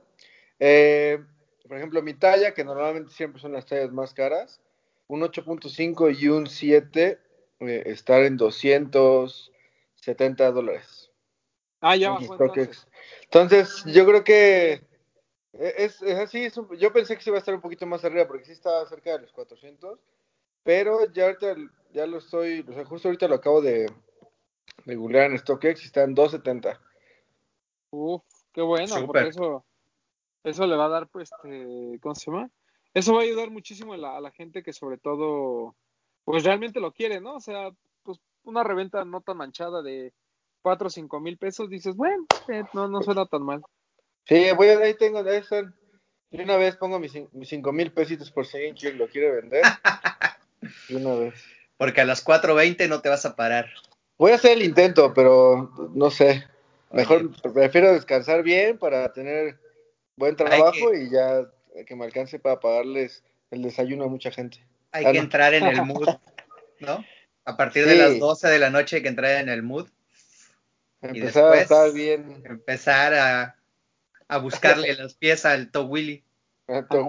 eh, 0.59 1.23
por 1.67 1.77
ejemplo, 1.77 2.01
mi 2.01 2.13
talla, 2.15 2.53
que 2.53 2.63
normalmente 2.63 3.11
siempre 3.11 3.41
son 3.41 3.51
las 3.51 3.65
tallas 3.65 3.91
más 3.91 4.13
caras, 4.13 4.61
un 5.07 5.21
8.5 5.21 6.17
y 6.19 6.29
un 6.29 6.47
7 6.47 7.19
eh, 7.59 7.83
estar 7.85 8.23
en 8.23 8.37
270 8.37 10.51
dólares. 10.51 11.04
Ah, 11.87 11.95
ya 11.95 12.09
bajó 12.09 12.33
entonces. 12.33 12.87
Entonces, 13.25 13.83
yo 13.85 14.07
creo 14.07 14.23
que 14.23 14.71
eh, 15.53 15.73
es, 15.77 16.01
es 16.01 16.17
así. 16.17 16.43
es 16.45 16.57
un- 16.57 16.75
yo 16.77 16.91
pensé 16.91 17.15
que 17.15 17.21
se 17.21 17.29
iba 17.29 17.37
a 17.37 17.39
estar 17.39 17.53
un 17.53 17.61
poquito 17.61 17.85
más 17.85 18.03
arriba 18.03 18.25
porque 18.27 18.43
sí 18.45 18.53
estaba 18.53 18.83
cerca 18.87 19.11
de 19.11 19.19
los 19.19 19.31
400, 19.31 19.99
pero 20.63 21.05
ya 21.13 21.25
ahorita 21.25 21.55
ya 21.93 22.07
lo 22.07 22.17
estoy, 22.17 22.65
o 22.67 22.73
sea, 22.73 22.85
justo 22.85 23.07
ahorita 23.07 23.27
lo 23.27 23.35
acabo 23.35 23.61
de, 23.61 23.85
de 24.85 24.95
googlear 24.95 25.29
en 25.29 25.37
StockX 25.37 25.83
y 25.83 25.85
está 25.85 26.01
en 26.01 26.15
270. 26.15 26.81
Uf, 27.91 28.23
qué 28.51 28.61
bueno, 28.61 28.87
Súper. 28.87 29.05
porque 29.05 29.27
eso, 29.27 29.65
eso 30.43 30.65
le 30.65 30.75
va 30.75 30.85
a 30.85 30.89
dar, 30.89 31.07
pues, 31.07 31.31
este, 31.31 31.99
¿cómo 32.01 32.15
se 32.15 32.31
llama? 32.31 32.49
Eso 32.95 33.13
va 33.13 33.19
a 33.19 33.23
ayudar 33.25 33.51
muchísimo 33.51 33.93
a 33.93 33.97
la, 33.97 34.17
a 34.17 34.21
la 34.21 34.31
gente 34.31 34.63
que 34.63 34.73
sobre 34.73 34.97
todo, 34.97 35.75
pues 36.23 36.43
realmente 36.43 36.79
lo 36.79 36.91
quiere, 36.93 37.21
¿no? 37.21 37.35
O 37.35 37.39
sea, 37.41 37.69
pues 38.01 38.19
una 38.43 38.63
reventa 38.63 39.05
no 39.05 39.21
tan 39.21 39.37
manchada 39.37 39.83
de 39.83 40.13
4 40.65 40.87
o 40.87 40.89
5 40.89 41.19
mil 41.19 41.37
pesos, 41.37 41.69
dices, 41.69 41.95
bueno, 41.95 42.25
eh, 42.47 42.63
no, 42.73 42.87
no 42.87 43.03
suena 43.03 43.27
tan 43.27 43.43
mal. 43.43 43.61
Sí, 44.27 44.47
voy 44.57 44.69
a, 44.69 44.79
ahí 44.79 44.95
tengo, 44.95 45.19
ahí 45.19 45.37
están. 45.37 45.75
De 46.31 46.43
una 46.43 46.57
vez 46.57 46.75
pongo 46.75 46.97
mis, 46.97 47.13
mis 47.33 47.49
5 47.49 47.71
mil 47.71 47.91
pesitos 47.91 48.31
por 48.31 48.47
si 48.47 48.57
alguien 48.57 48.97
lo 48.97 49.07
quiere 49.07 49.29
vender. 49.29 49.61
De 50.89 50.95
una 50.95 51.13
vez. 51.13 51.35
Porque 51.77 52.01
a 52.01 52.05
las 52.05 52.25
4.20 52.25 52.89
no 52.89 53.01
te 53.01 53.09
vas 53.09 53.27
a 53.27 53.35
parar. 53.35 53.67
Voy 54.17 54.31
a 54.31 54.35
hacer 54.35 54.53
el 54.53 54.63
intento, 54.63 55.13
pero 55.13 55.71
no 55.93 56.09
sé. 56.09 56.43
Mejor 56.91 57.29
Oye. 57.29 57.53
prefiero 57.53 57.93
descansar 57.93 58.41
bien 58.41 58.79
para 58.79 59.13
tener 59.13 59.59
buen 60.17 60.35
trabajo 60.35 60.89
que- 60.89 61.03
y 61.03 61.11
ya 61.11 61.45
que 61.85 61.95
me 61.95 62.05
alcance 62.05 62.39
para 62.39 62.59
pagarles 62.59 63.23
el 63.51 63.61
desayuno 63.61 64.05
a 64.05 64.07
mucha 64.07 64.31
gente. 64.31 64.65
Hay 64.91 65.05
Ah, 65.05 65.11
que 65.11 65.17
no. 65.19 65.23
entrar 65.25 65.53
en 65.53 65.67
el 65.67 65.75
mood, 65.85 66.09
¿no? 66.79 67.05
A 67.45 67.55
partir 67.55 67.85
de 67.85 67.93
las 67.93 68.17
12 68.17 68.47
de 68.47 68.57
la 68.57 68.71
noche 68.71 68.95
hay 68.95 69.01
que 69.03 69.09
entrar 69.09 69.39
en 69.39 69.49
el 69.49 69.61
mood, 69.61 69.89
Empezar 71.09 71.43
a 71.45 71.51
después- 71.51 71.61
estar 71.61 71.93
bien. 71.93 72.43
empezar 72.45 73.13
a, 73.13 73.55
a 74.27 74.37
buscarle 74.39 74.95
los 74.99 75.15
pies 75.15 75.45
al 75.45 75.71
To 75.71 75.83
Willy. 75.85 76.23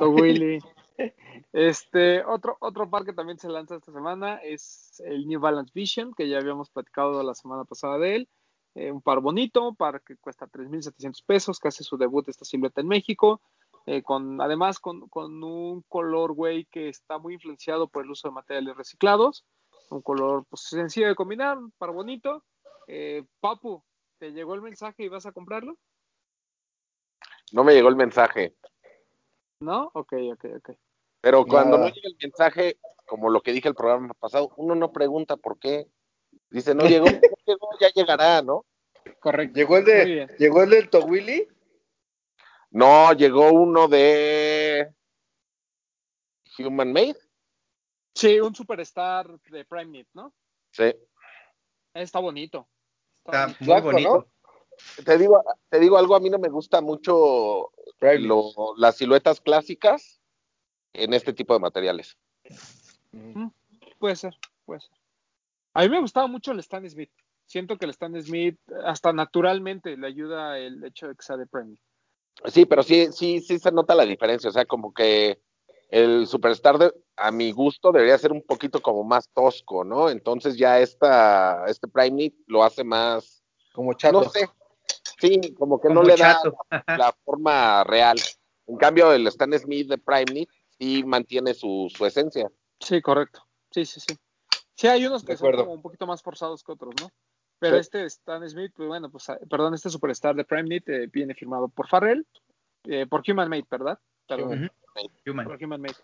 Willy. 0.00 0.59
Este, 1.52 2.24
otro, 2.24 2.56
otro 2.61 2.88
par 2.88 3.04
que 3.04 3.12
también 3.12 3.38
se 3.38 3.48
lanza 3.48 3.76
esta 3.76 3.92
semana 3.92 4.37
es 4.42 5.00
el 5.04 5.26
New 5.26 5.40
Balance 5.40 5.72
Vision, 5.74 6.12
que 6.14 6.28
ya 6.28 6.38
habíamos 6.38 6.70
platicado 6.70 7.22
la 7.22 7.35
semana 7.35 7.64
pasada 7.64 7.98
de 7.98 8.16
él. 8.16 8.28
Eh, 8.74 8.90
un 8.92 9.00
par 9.00 9.20
bonito, 9.20 9.66
un 9.68 9.76
par 9.76 10.02
que 10.02 10.16
cuesta 10.16 10.46
3.700 10.46 11.22
pesos, 11.24 11.59
que 11.59 11.68
hace 11.68 11.85
su 11.85 11.96
debut 11.96 12.28
esta 12.28 12.44
silueta 12.44 12.80
en 12.80 12.88
México. 12.88 13.40
eh, 13.87 14.02
con, 14.02 14.40
además, 14.40 14.78
con, 14.80 15.09
con 15.09 15.42
un 15.44 15.82
color, 15.88 16.32
güey, 16.32 16.64
que 16.66 16.88
está 16.88 17.18
muy 17.18 17.35
influenciado 17.35 17.87
por 17.88 18.04
el 18.04 18.11
uso 18.11 18.28
de 18.28 18.35
materiales 18.35 18.76
reciclados. 18.76 19.44
Un 19.90 20.02
color 20.02 20.44
pues, 20.50 20.62
sencillo 20.62 21.06
de 21.09 21.14
combinar, 21.14 21.56
un 21.59 21.70
par 21.72 21.92
bonito. 21.92 22.42
Eh, 22.87 23.25
Papu, 23.40 23.83
¿te 24.18 24.33
llegó 24.33 24.55
el 24.55 24.62
mensaje 24.62 25.05
y 25.05 25.09
vas 25.09 25.27
a 25.27 25.33
comprarlo? 25.33 25.77
No 27.53 27.64
me 27.64 27.75
llegó 27.75 27.88
el 27.88 27.96
mensaje. 27.96 28.57
¿No? 29.61 29.90
Ok, 29.94 30.12
ok, 30.33 30.44
ok. 30.57 30.70
Pero 31.20 31.44
cuando 31.44 31.77
Nada. 31.77 31.88
no 31.88 31.94
llega 31.94 32.09
el 32.09 32.16
mensaje, 32.22 32.79
como 33.07 33.31
lo 33.31 33.40
que 33.40 33.53
dije 33.53 33.68
el 33.68 33.75
programa 33.75 34.14
pasado, 34.14 34.53
uno 34.57 34.75
no 34.75 34.92
pregunta 34.92 35.37
por 35.37 35.59
qué. 35.59 35.88
Dice, 36.51 36.75
no 36.75 36.85
llegó, 36.87 37.07
no 37.31 37.37
llegó, 37.46 37.68
ya 37.81 37.88
llegará, 37.90 38.42
¿no? 38.42 38.64
Correcto. 39.20 39.55
Llegó 39.57 39.79
el 39.79 39.85
de, 39.85 40.37
llegó 40.38 40.62
el 40.62 40.70
del 40.70 40.90
Towili. 40.90 41.49
No, 42.70 43.12
llegó 43.12 43.53
uno 43.53 43.88
de 43.88 44.92
Human 46.59 46.92
Made. 46.92 47.16
Sí, 48.14 48.40
un 48.40 48.55
superstar 48.55 49.29
de 49.40 49.64
Prime 49.64 49.87
Knit, 49.87 50.09
¿no? 50.14 50.35
Sí. 50.72 50.94
Está 51.94 52.18
bonito. 52.18 52.68
Está 53.26 53.54
muy 53.60 53.80
bonito. 53.80 54.18
¿no? 54.18 55.04
Te 55.04 55.16
digo, 55.18 55.42
te 55.70 55.80
digo 55.80 55.96
algo, 55.96 56.14
a 56.16 56.20
mí 56.20 56.28
no 56.28 56.38
me 56.38 56.48
gusta 56.48 56.80
mucho 56.80 57.70
lo- 58.00 58.74
las 58.76 58.96
siluetas 58.96 59.40
clásicas 59.40 60.20
en 60.92 61.14
este 61.14 61.32
tipo 61.32 61.54
de 61.54 61.60
materiales. 61.60 62.16
Mm. 63.12 63.48
Puede 63.98 64.16
ser, 64.16 64.36
puede 64.64 64.80
ser. 64.80 64.90
A 65.74 65.82
mí 65.82 65.88
me 65.88 66.00
gustaba 66.00 66.26
mucho 66.26 66.52
el 66.52 66.58
Stan 66.60 66.88
Smith. 66.88 67.10
Siento 67.46 67.76
que 67.78 67.84
el 67.86 67.90
Stan 67.92 68.22
Smith 68.22 68.58
hasta 68.84 69.12
naturalmente 69.12 69.96
le 69.96 70.06
ayuda 70.06 70.58
el 70.58 70.82
hecho 70.84 71.08
de 71.08 71.14
que 71.14 71.22
sea 71.22 71.36
de 71.36 71.46
Prime. 71.46 71.76
Sí, 72.46 72.66
pero 72.66 72.82
sí, 72.82 73.08
sí, 73.12 73.40
sí 73.40 73.58
se 73.58 73.72
nota 73.72 73.94
la 73.94 74.04
diferencia. 74.04 74.50
O 74.50 74.52
sea, 74.52 74.66
como 74.66 74.92
que 74.92 75.40
el 75.88 76.27
Superstar, 76.27 76.79
de- 76.79 76.92
a 77.16 77.31
mi 77.31 77.53
gusto, 77.53 77.92
debería 77.92 78.18
ser 78.18 78.33
un 78.33 78.42
poquito 78.42 78.81
como 78.83 79.05
más 79.05 79.29
tosco, 79.33 79.85
¿no? 79.85 80.11
Entonces 80.11 80.57
ya 80.57 80.81
esta, 80.81 81.64
este 81.66 81.88
Prime 81.88 82.11
Knit 82.11 82.35
lo 82.46 82.62
hace 82.64 82.85
más, 82.85 83.42
Como 83.72 83.94
chato. 83.94 84.22
no 84.22 84.29
sé, 84.31 84.49
sí, 85.18 85.55
como 85.59 85.81
que 85.81 85.88
Como 85.88 86.03
no 86.03 86.07
le 86.09 86.14
chato. 86.16 86.57
da 86.70 86.96
la 86.96 87.12
forma 87.25 87.85
real. 87.85 88.18
En 88.66 88.77
cambio, 88.77 89.12
el 89.12 89.27
Stan 89.29 89.53
Smith 89.59 89.88
de 89.88 89.99
Prime 89.99 90.25
Knit 90.25 90.51
sí 90.79 91.05
mantiene 91.05 91.55
su, 91.55 91.90
su 91.94 92.05
esencia. 92.05 92.51
Sí, 92.81 93.01
correcto. 93.01 93.46
Sí, 93.70 93.87
sí, 93.87 94.01
sí. 94.01 94.16
Sí, 94.75 94.88
hay 94.88 95.07
unos 95.07 95.22
que 95.25 95.33
De 95.33 95.37
son 95.38 95.46
acuerdo. 95.46 95.62
como 95.64 95.75
un 95.75 95.83
poquito 95.83 96.07
más 96.07 96.22
forzados 96.22 96.62
que 96.62 96.72
otros, 96.72 96.92
¿no? 97.01 97.09
Pero 97.59 97.77
Sí. 97.77 97.81
este 97.81 98.05
Stan 98.05 98.46
Smith, 98.49 98.72
pues 98.77 98.87
bueno, 98.88 99.11
pues 99.11 99.27
perdón, 99.49 99.72
este 99.72 99.88
superstar 99.88 100.35
de 100.35 100.44
Prime 100.44 100.64
Knit 100.64 100.88
eh, 100.90 101.07
viene 101.11 101.33
firmado 101.35 101.68
por 101.68 101.88
Farrell, 101.88 102.27
eh, 102.85 103.07
por 103.07 103.22
Human 103.27 103.49
Made, 103.49 103.66
¿verdad? 103.70 103.99
Perdón, 104.29 104.53
Human. 104.53 104.70
Human. 105.26 105.46
por 105.46 105.62
Human 105.62 105.80
Made. 105.80 105.94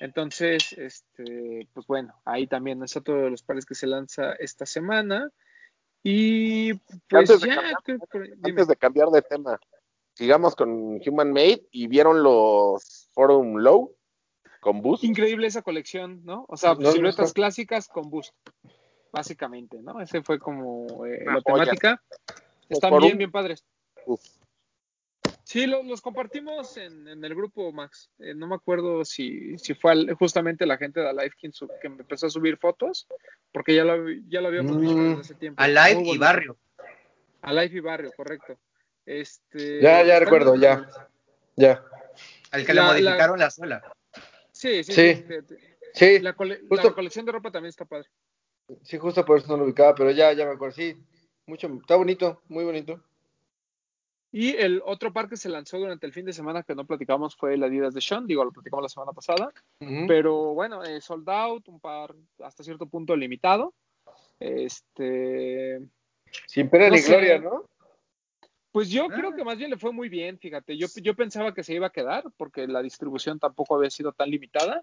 Entonces, 0.00 0.72
este, 0.72 1.68
pues 1.72 1.86
bueno, 1.86 2.12
ahí 2.24 2.46
también 2.46 2.82
es 2.82 2.96
otro 2.96 3.16
de 3.22 3.30
los 3.30 3.42
pares 3.42 3.64
que 3.66 3.74
se 3.74 3.86
lanza 3.86 4.32
esta 4.34 4.66
semana. 4.66 5.30
Y 6.02 6.74
pues 7.08 7.30
Antes 7.30 7.40
de 7.42 7.48
ya, 7.48 7.54
cambiar- 7.56 7.76
creo 7.84 7.98
que- 8.10 8.18
dime. 8.36 8.50
Antes 8.50 8.66
de 8.68 8.76
cambiar 8.76 9.08
de 9.10 9.22
tema, 9.22 9.60
sigamos 10.14 10.56
con 10.56 11.00
Human 11.06 11.32
Made 11.32 11.66
y 11.70 11.86
vieron 11.86 12.22
los 12.22 13.08
Forum 13.12 13.58
Low 13.58 13.94
con 14.60 14.82
Boost. 14.82 15.04
Increíble 15.04 15.46
esa 15.46 15.62
colección, 15.62 16.24
¿no? 16.24 16.44
O 16.48 16.56
sea, 16.56 16.74
No 16.74 16.90
siluetas 16.90 17.20
gustó. 17.26 17.34
clásicas 17.34 17.88
con 17.88 18.10
boost, 18.10 18.34
básicamente, 19.12 19.80
¿no? 19.80 20.00
Ese 20.00 20.22
fue 20.22 20.38
como 20.40 21.06
eh, 21.06 21.24
la 21.24 21.40
joya. 21.44 21.64
temática. 21.64 22.02
Están 22.68 22.98
bien, 22.98 23.12
un- 23.12 23.18
bien 23.18 23.30
padres. 23.30 23.64
Uf. 24.06 24.20
Sí, 25.52 25.66
lo- 25.66 25.82
los 25.82 26.00
compartimos 26.00 26.78
en, 26.78 27.06
en 27.08 27.22
el 27.22 27.34
grupo, 27.34 27.70
Max. 27.72 28.08
Eh, 28.20 28.32
no 28.34 28.46
me 28.46 28.54
acuerdo 28.54 29.04
si, 29.04 29.58
si 29.58 29.74
fue 29.74 29.92
al- 29.92 30.14
justamente 30.14 30.64
la 30.64 30.78
gente 30.78 31.00
de 31.00 31.10
Alive 31.10 31.32
quien, 31.38 31.52
sub- 31.52 31.70
que 31.82 31.90
me 31.90 31.96
empezó 32.00 32.26
a 32.26 32.30
subir 32.30 32.56
fotos, 32.56 33.06
porque 33.52 33.74
ya 33.74 33.84
lo, 33.84 34.08
ya 34.28 34.40
lo 34.40 34.48
habíamos 34.48 34.80
visto 34.80 34.96
Mm. 34.96 35.08
desde 35.10 35.20
hace 35.20 35.34
tiempo. 35.34 35.62
Alive 35.62 35.94
Muy 35.96 36.04
y 36.04 36.06
bonito. 36.06 36.20
Barrio. 36.24 36.56
Alive 37.42 37.76
y 37.76 37.80
Barrio, 37.80 38.12
correcto. 38.16 38.58
Este, 39.04 39.80
Ya, 39.82 40.02
ya 40.02 40.18
recuerdo, 40.20 40.54
ya. 40.56 40.88
Ya. 41.56 41.84
Al 42.50 42.64
que 42.64 42.72
La- 42.72 42.94
le 42.94 43.00
la- 43.02 43.10
modificaron 43.10 43.38
la, 43.38 43.50
suela. 43.50 43.82
Sí, 44.52 44.82
sí, 44.84 44.92
Sí. 44.94 45.14
sí. 45.16 45.22
fíjate. 45.22 45.56
Sí, 45.92 46.18
La, 46.20 46.32
cole- 46.34 46.60
la 46.70 46.92
colección 46.94 47.26
de 47.26 47.32
ropa 47.32 47.50
también 47.50 47.68
está 47.68 47.84
padre. 47.84 48.08
sí, 48.84 48.96
justo 48.96 49.22
por 49.26 49.36
eso 49.36 49.48
no 49.48 49.58
lo 49.58 49.64
ubicaba, 49.64 49.94
pero 49.94 50.10
ya, 50.12 50.32
ya 50.32 50.46
me 50.46 50.52
acuerdo. 50.52 50.76
Sí, 50.76 50.96
mucho, 51.46 51.66
está 51.78 51.96
bonito, 51.96 52.40
muy 52.48 52.64
bonito. 52.64 53.04
Y 54.34 54.56
el 54.56 54.80
otro 54.86 55.12
par 55.12 55.28
que 55.28 55.36
se 55.36 55.50
lanzó 55.50 55.78
durante 55.78 56.06
el 56.06 56.12
fin 56.14 56.24
de 56.24 56.32
semana 56.32 56.62
que 56.62 56.74
no 56.74 56.86
platicamos 56.86 57.36
fue 57.36 57.52
el 57.54 57.62
Adidas 57.62 57.92
de 57.92 58.00
Sean, 58.00 58.26
digo, 58.26 58.42
lo 58.44 58.50
platicamos 58.50 58.82
la 58.82 58.88
semana 58.88 59.12
pasada, 59.12 59.52
pero 60.08 60.54
bueno, 60.54 60.82
eh, 60.82 61.02
sold 61.02 61.28
out, 61.28 61.68
un 61.68 61.78
par 61.78 62.14
hasta 62.42 62.64
cierto 62.64 62.86
punto 62.86 63.14
limitado. 63.14 63.74
Este, 64.40 65.80
Sin 66.46 66.68
pena 66.70 66.86
no 66.86 66.92
ni 66.92 66.98
sé. 66.98 67.12
gloria, 67.12 67.38
¿no? 67.38 67.64
pues 68.70 68.88
yo 68.88 69.04
Ah. 69.04 69.14
creo 69.14 69.34
que 69.34 69.44
más 69.44 69.58
bien 69.58 69.68
le 69.70 69.76
fue 69.76 69.92
muy 69.92 70.08
bien, 70.08 70.38
fíjate, 70.38 70.78
yo, 70.78 70.86
yo 71.02 71.14
pensaba 71.14 71.52
que 71.52 71.62
se 71.62 71.74
iba 71.74 71.88
a 71.88 71.92
quedar 71.92 72.24
porque 72.38 72.66
la 72.66 72.80
distribución 72.82 73.38
tampoco 73.38 73.76
había 73.76 73.90
sido 73.90 74.12
tan 74.12 74.30
limitada. 74.30 74.82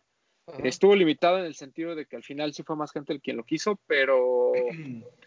Estuvo 0.64 0.96
limitada 0.96 1.40
en 1.40 1.46
el 1.46 1.54
sentido 1.56 1.94
de 1.96 2.06
que 2.08 2.16
al 2.16 2.24
final 2.24 2.54
sí 2.54 2.64
fue 2.64 2.76
más 2.76 2.92
gente 2.92 3.14
el 3.14 3.22
quien 3.22 3.38
lo 3.38 3.44
quiso, 3.44 3.80
pero 3.88 4.52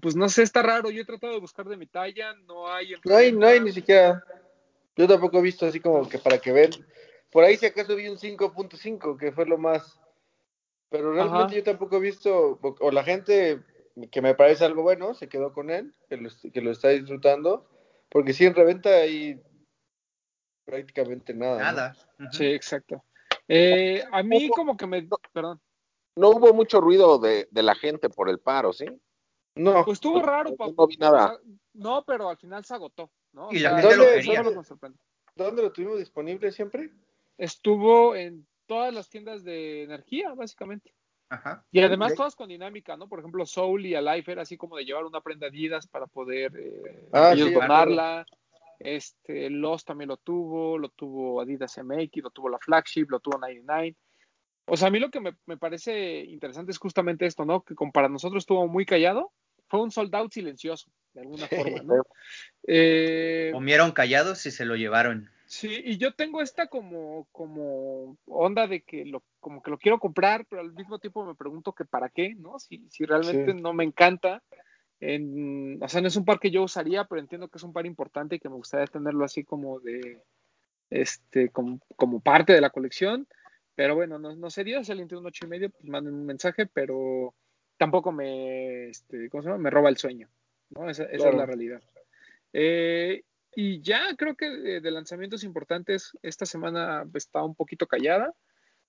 pues 0.00 0.16
no 0.16 0.28
sé, 0.28 0.42
está 0.42 0.62
raro. 0.62 0.90
Yo 0.90 1.02
he 1.02 1.06
tratado 1.06 1.34
de 1.34 1.40
buscar 1.40 1.66
de 1.66 1.76
mi 1.76 1.86
talla, 1.86 2.34
no 2.46 2.72
hay. 2.72 2.94
en 2.94 3.00
No 3.04 3.16
hay, 3.16 3.32
no 3.32 3.46
hay 3.46 3.60
ni 3.60 3.72
siquiera. 3.72 4.24
Yo 4.96 5.06
tampoco 5.06 5.38
he 5.38 5.42
visto 5.42 5.66
así 5.66 5.80
como 5.80 6.08
que 6.08 6.18
para 6.18 6.38
que 6.38 6.52
vean. 6.52 6.70
Por 7.30 7.44
ahí 7.44 7.56
si 7.56 7.66
acaso 7.66 7.94
vi 7.94 8.08
un 8.08 8.16
5.5, 8.16 9.18
que 9.18 9.32
fue 9.32 9.46
lo 9.46 9.58
más. 9.58 10.00
Pero 10.88 11.12
realmente 11.12 11.44
Ajá. 11.44 11.54
yo 11.54 11.62
tampoco 11.62 11.96
he 11.96 12.00
visto, 12.00 12.58
o, 12.62 12.76
o 12.80 12.90
la 12.90 13.04
gente 13.04 13.60
que 14.10 14.22
me 14.22 14.34
parece 14.34 14.64
algo 14.64 14.82
bueno, 14.82 15.12
se 15.14 15.28
quedó 15.28 15.52
con 15.52 15.70
él, 15.70 15.92
que 16.08 16.16
lo, 16.16 16.30
que 16.52 16.60
lo 16.62 16.70
está 16.70 16.88
disfrutando, 16.88 17.68
porque 18.08 18.32
sí 18.32 18.46
en 18.46 18.54
reventa 18.54 18.90
hay 18.90 19.40
prácticamente 20.64 21.34
nada. 21.34 21.58
¿no? 21.58 21.64
Nada. 21.64 21.96
Sí, 22.30 22.46
exacto. 22.46 23.04
Eh, 23.48 24.02
a 24.10 24.22
mí 24.22 24.48
como 24.50 24.76
que 24.76 24.86
me... 24.86 25.06
Perdón. 25.32 25.60
No 26.16 26.30
hubo 26.30 26.52
mucho 26.52 26.80
ruido 26.80 27.18
de, 27.18 27.48
de 27.50 27.62
la 27.62 27.74
gente 27.74 28.08
por 28.10 28.28
el 28.28 28.38
paro, 28.38 28.72
¿sí? 28.72 28.86
No, 29.58 29.84
Pues 29.84 29.96
estuvo 29.96 30.22
raro. 30.22 30.50
Yo 30.50 30.56
pa- 30.56 30.68
no 30.76 30.86
vi 30.86 30.96
nada. 30.96 31.38
no, 31.74 32.04
pero 32.04 32.28
al 32.28 32.36
final 32.38 32.64
se 32.64 32.74
agotó. 32.74 33.10
¿no? 33.32 33.48
Y 33.52 33.58
la 33.58 33.80
sea, 33.80 33.90
gente 33.90 33.96
lo 33.96 34.04
quería. 34.14 34.42
lo. 34.42 34.62
¿dónde 35.36 35.62
lo 35.62 35.70
tuvimos 35.72 35.98
disponible 35.98 36.50
siempre? 36.50 36.90
Estuvo 37.36 38.16
en 38.16 38.46
todas 38.66 38.92
las 38.92 39.08
tiendas 39.08 39.44
de 39.44 39.84
energía, 39.84 40.34
básicamente. 40.34 40.92
Ajá. 41.28 41.64
Y 41.70 41.80
además 41.80 42.10
De- 42.10 42.16
todas 42.16 42.34
con 42.34 42.48
dinámica, 42.48 42.96
¿no? 42.96 43.06
Por 43.08 43.18
ejemplo, 43.18 43.44
Soul 43.46 43.84
y 43.86 43.94
Alive 43.94 44.32
era 44.32 44.42
así 44.42 44.56
como 44.56 44.76
de 44.76 44.84
llevar 44.84 45.04
una 45.04 45.20
prenda 45.20 45.48
Adidas 45.48 45.86
para 45.86 46.06
poder 46.06 46.52
eh, 46.58 47.08
Ah, 47.12 47.32
ellos 47.34 47.48
sí, 47.48 47.54
donarla. 47.54 48.26
Este, 48.78 49.50
Lost 49.50 49.86
también 49.86 50.08
lo 50.08 50.16
tuvo, 50.16 50.78
lo 50.78 50.88
tuvo 50.90 51.40
Adidas 51.40 51.76
MX, 51.78 52.22
lo 52.22 52.30
tuvo 52.30 52.48
la 52.48 52.58
Flagship, 52.58 53.06
lo 53.10 53.20
tuvo 53.20 53.38
99. 53.38 53.96
O 54.66 54.76
sea, 54.76 54.88
a 54.88 54.90
mí 54.90 54.98
lo 55.00 55.10
que 55.10 55.20
me, 55.20 55.36
me 55.46 55.56
parece 55.56 56.20
interesante 56.24 56.70
es 56.72 56.78
justamente 56.78 57.26
esto, 57.26 57.44
¿no? 57.44 57.62
Que 57.62 57.74
como 57.74 57.90
para 57.92 58.08
nosotros 58.08 58.42
estuvo 58.42 58.66
muy 58.68 58.86
callado, 58.86 59.32
fue 59.68 59.82
un 59.82 59.90
sold 59.90 60.14
out 60.14 60.32
silencioso, 60.32 60.90
de 61.14 61.20
alguna 61.20 61.46
forma, 61.46 61.82
¿no? 61.82 62.02
Eh, 62.66 63.50
Comieron 63.52 63.92
callados 63.92 64.44
y 64.46 64.50
se 64.50 64.64
lo 64.64 64.76
llevaron. 64.76 65.30
Sí, 65.46 65.80
y 65.82 65.96
yo 65.96 66.12
tengo 66.12 66.42
esta 66.42 66.66
como, 66.66 67.26
como 67.32 68.18
onda 68.26 68.66
de 68.66 68.82
que 68.82 69.06
lo, 69.06 69.22
como 69.40 69.62
que 69.62 69.70
lo 69.70 69.78
quiero 69.78 69.98
comprar, 69.98 70.44
pero 70.46 70.60
al 70.60 70.74
mismo 70.74 70.98
tiempo 70.98 71.24
me 71.24 71.34
pregunto 71.34 71.72
que 71.72 71.86
para 71.86 72.10
qué, 72.10 72.34
¿no? 72.34 72.58
Si, 72.58 72.86
si 72.90 73.06
realmente 73.06 73.52
Sí. 73.52 73.60
no 73.62 73.72
me 73.72 73.84
encanta. 73.84 74.42
En, 75.00 75.82
o 75.82 75.88
sea, 75.88 76.02
no 76.02 76.08
es 76.08 76.16
un 76.16 76.26
par 76.26 76.38
que 76.38 76.50
yo 76.50 76.62
usaría, 76.62 77.04
pero 77.04 77.20
entiendo 77.20 77.48
que 77.48 77.56
es 77.56 77.62
un 77.62 77.72
par 77.72 77.86
importante 77.86 78.36
y 78.36 78.40
que 78.40 78.48
me 78.50 78.56
gustaría 78.56 78.86
tenerlo 78.86 79.24
así 79.24 79.44
como 79.44 79.80
de, 79.80 80.20
este, 80.90 81.48
como, 81.50 81.80
como 81.96 82.20
parte 82.20 82.52
de 82.52 82.60
la 82.60 82.70
colección. 82.70 83.26
Pero 83.74 83.94
bueno, 83.94 84.18
no, 84.18 84.34
no 84.34 84.50
sería, 84.50 84.82
si 84.84 84.90
alguien 84.90 85.08
tiene 85.08 85.20
un 85.20 85.28
ocho 85.28 85.46
y 85.46 85.48
medio, 85.48 85.70
pues 85.70 85.84
manden 85.84 86.14
un 86.14 86.26
mensaje, 86.26 86.66
pero 86.66 87.32
tampoco 87.78 88.12
me, 88.12 88.88
este, 88.90 89.30
¿cómo 89.30 89.42
se 89.42 89.48
llama? 89.48 89.62
Me 89.62 89.70
roba 89.70 89.88
el 89.88 89.96
sueño, 89.96 90.28
¿no? 90.70 90.90
Esa, 90.90 91.04
esa 91.04 91.28
es 91.30 91.34
la 91.34 91.46
realidad. 91.46 91.82
Eh, 92.52 93.22
y 93.54 93.80
ya 93.80 94.14
creo 94.16 94.36
que 94.36 94.46
eh, 94.46 94.80
de 94.80 94.90
lanzamientos 94.90 95.42
importantes 95.44 96.12
esta 96.22 96.44
semana 96.44 97.06
está 97.14 97.42
un 97.42 97.54
poquito 97.54 97.86
callada. 97.86 98.34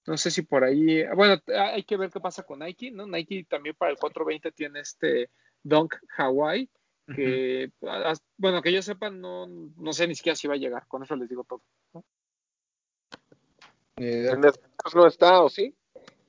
No 0.08 0.18
sé 0.18 0.32
si 0.32 0.42
por 0.42 0.64
ahí, 0.64 1.04
bueno, 1.16 1.42
hay 1.48 1.84
que 1.84 1.98
ver 1.98 2.10
qué 2.10 2.20
pasa 2.20 2.44
con 2.44 2.60
Nike, 2.60 2.90
¿no? 2.92 3.06
Nike 3.06 3.46
también 3.50 3.76
para 3.76 3.92
el 3.92 3.98
420 3.98 4.52
tiene 4.52 4.80
este 4.82 5.30
Dunk 5.64 5.96
Hawaii, 6.18 6.70
que, 7.16 7.72
a- 7.88 8.12
a- 8.12 8.16
bueno, 8.38 8.62
que 8.62 8.72
yo 8.72 8.82
sepa, 8.82 9.10
no, 9.10 9.46
no 9.48 9.94
sé 9.94 10.08
ni 10.08 10.16
siquiera 10.16 10.36
si 10.36 10.48
va 10.48 10.54
a 10.54 10.58
llegar, 10.58 10.88
con 10.88 11.04
eso 11.04 11.16
les 11.16 11.28
digo 11.30 11.44
todo. 11.44 11.62
En 13.98 14.42
Sneakers 14.42 14.96
no 14.96 15.08
está, 15.08 15.42
¿o 15.42 15.50
sí? 15.50 15.76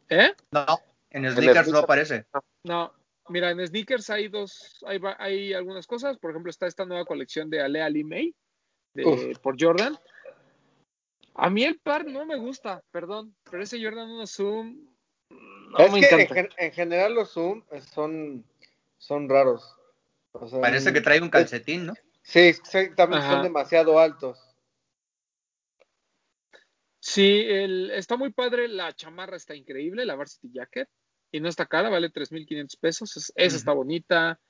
¿Eh? 0.08 0.34
No, 0.50 0.66
en 1.10 1.30
sneakers 1.30 1.68
no 1.68 1.78
aparece. 1.78 2.24
No, 2.64 2.92
mira, 3.28 3.50
en 3.50 3.66
sneakers 3.66 4.10
hay 4.10 4.28
dos, 4.28 4.78
hay, 4.86 5.00
hay 5.18 5.52
algunas 5.52 5.86
cosas, 5.86 6.18
por 6.18 6.30
ejemplo, 6.30 6.50
está 6.50 6.66
esta 6.66 6.84
nueva 6.84 7.04
colección 7.04 7.50
de 7.50 7.60
Alea 7.60 7.88
Lee 7.90 8.04
May, 8.04 8.34
de, 8.94 9.36
por 9.42 9.56
Jordan. 9.60 9.98
A 11.34 11.48
mí 11.48 11.64
el 11.64 11.78
par 11.78 12.06
no 12.06 12.26
me 12.26 12.36
gusta, 12.36 12.82
perdón, 12.90 13.34
pero 13.50 13.62
ese 13.62 13.82
Jordan 13.82 14.10
1 14.10 14.26
Zoom 14.26 14.90
no 15.30 15.78
es 15.78 15.92
me 15.92 16.00
que 16.00 16.14
en, 16.14 16.20
encanta. 16.20 16.54
en 16.58 16.72
general 16.72 17.14
los 17.14 17.32
Zoom 17.32 17.62
son, 17.94 18.44
son 18.98 19.28
raros. 19.28 19.76
O 20.32 20.46
sea, 20.48 20.60
Parece 20.60 20.92
que 20.92 21.00
trae 21.00 21.20
un 21.20 21.30
calcetín, 21.30 21.86
¿no? 21.86 21.94
Sí, 22.22 22.40
exactamente, 22.40 23.24
Ajá. 23.24 23.34
son 23.34 23.42
demasiado 23.44 23.98
altos. 23.98 24.38
Sí, 27.00 27.44
el, 27.48 27.90
está 27.92 28.16
muy 28.16 28.30
padre, 28.30 28.68
la 28.68 28.92
chamarra 28.94 29.36
está 29.36 29.54
increíble, 29.54 30.04
la 30.04 30.16
Varsity 30.16 30.50
Jacket, 30.52 30.88
y 31.32 31.40
no 31.40 31.48
está 31.48 31.66
cara, 31.66 31.88
vale 31.90 32.10
3.500 32.10 32.76
pesos, 32.76 33.16
es- 33.16 33.32
esa 33.36 33.56
está 33.56 33.72
bonita, 33.72 34.40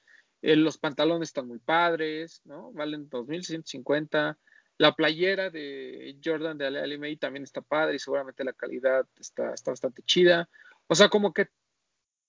eh, 0.42 0.56
los 0.56 0.78
pantalones 0.78 1.28
están 1.28 1.46
muy 1.46 1.58
padres, 1.58 2.40
¿no? 2.44 2.72
Valen 2.72 3.08
2.650, 3.10 4.38
La 4.78 4.94
playera 4.94 5.50
de 5.50 6.16
Jordan 6.24 6.56
de 6.56 6.66
Ale 6.66 6.96
May 6.96 7.16
también 7.18 7.42
está 7.42 7.60
padre 7.60 7.96
y 7.96 7.98
seguramente 7.98 8.44
la 8.44 8.54
calidad 8.54 9.06
está, 9.18 9.52
está 9.52 9.72
bastante 9.72 10.02
chida. 10.04 10.48
O 10.86 10.94
sea, 10.94 11.10
como 11.10 11.34
que 11.34 11.48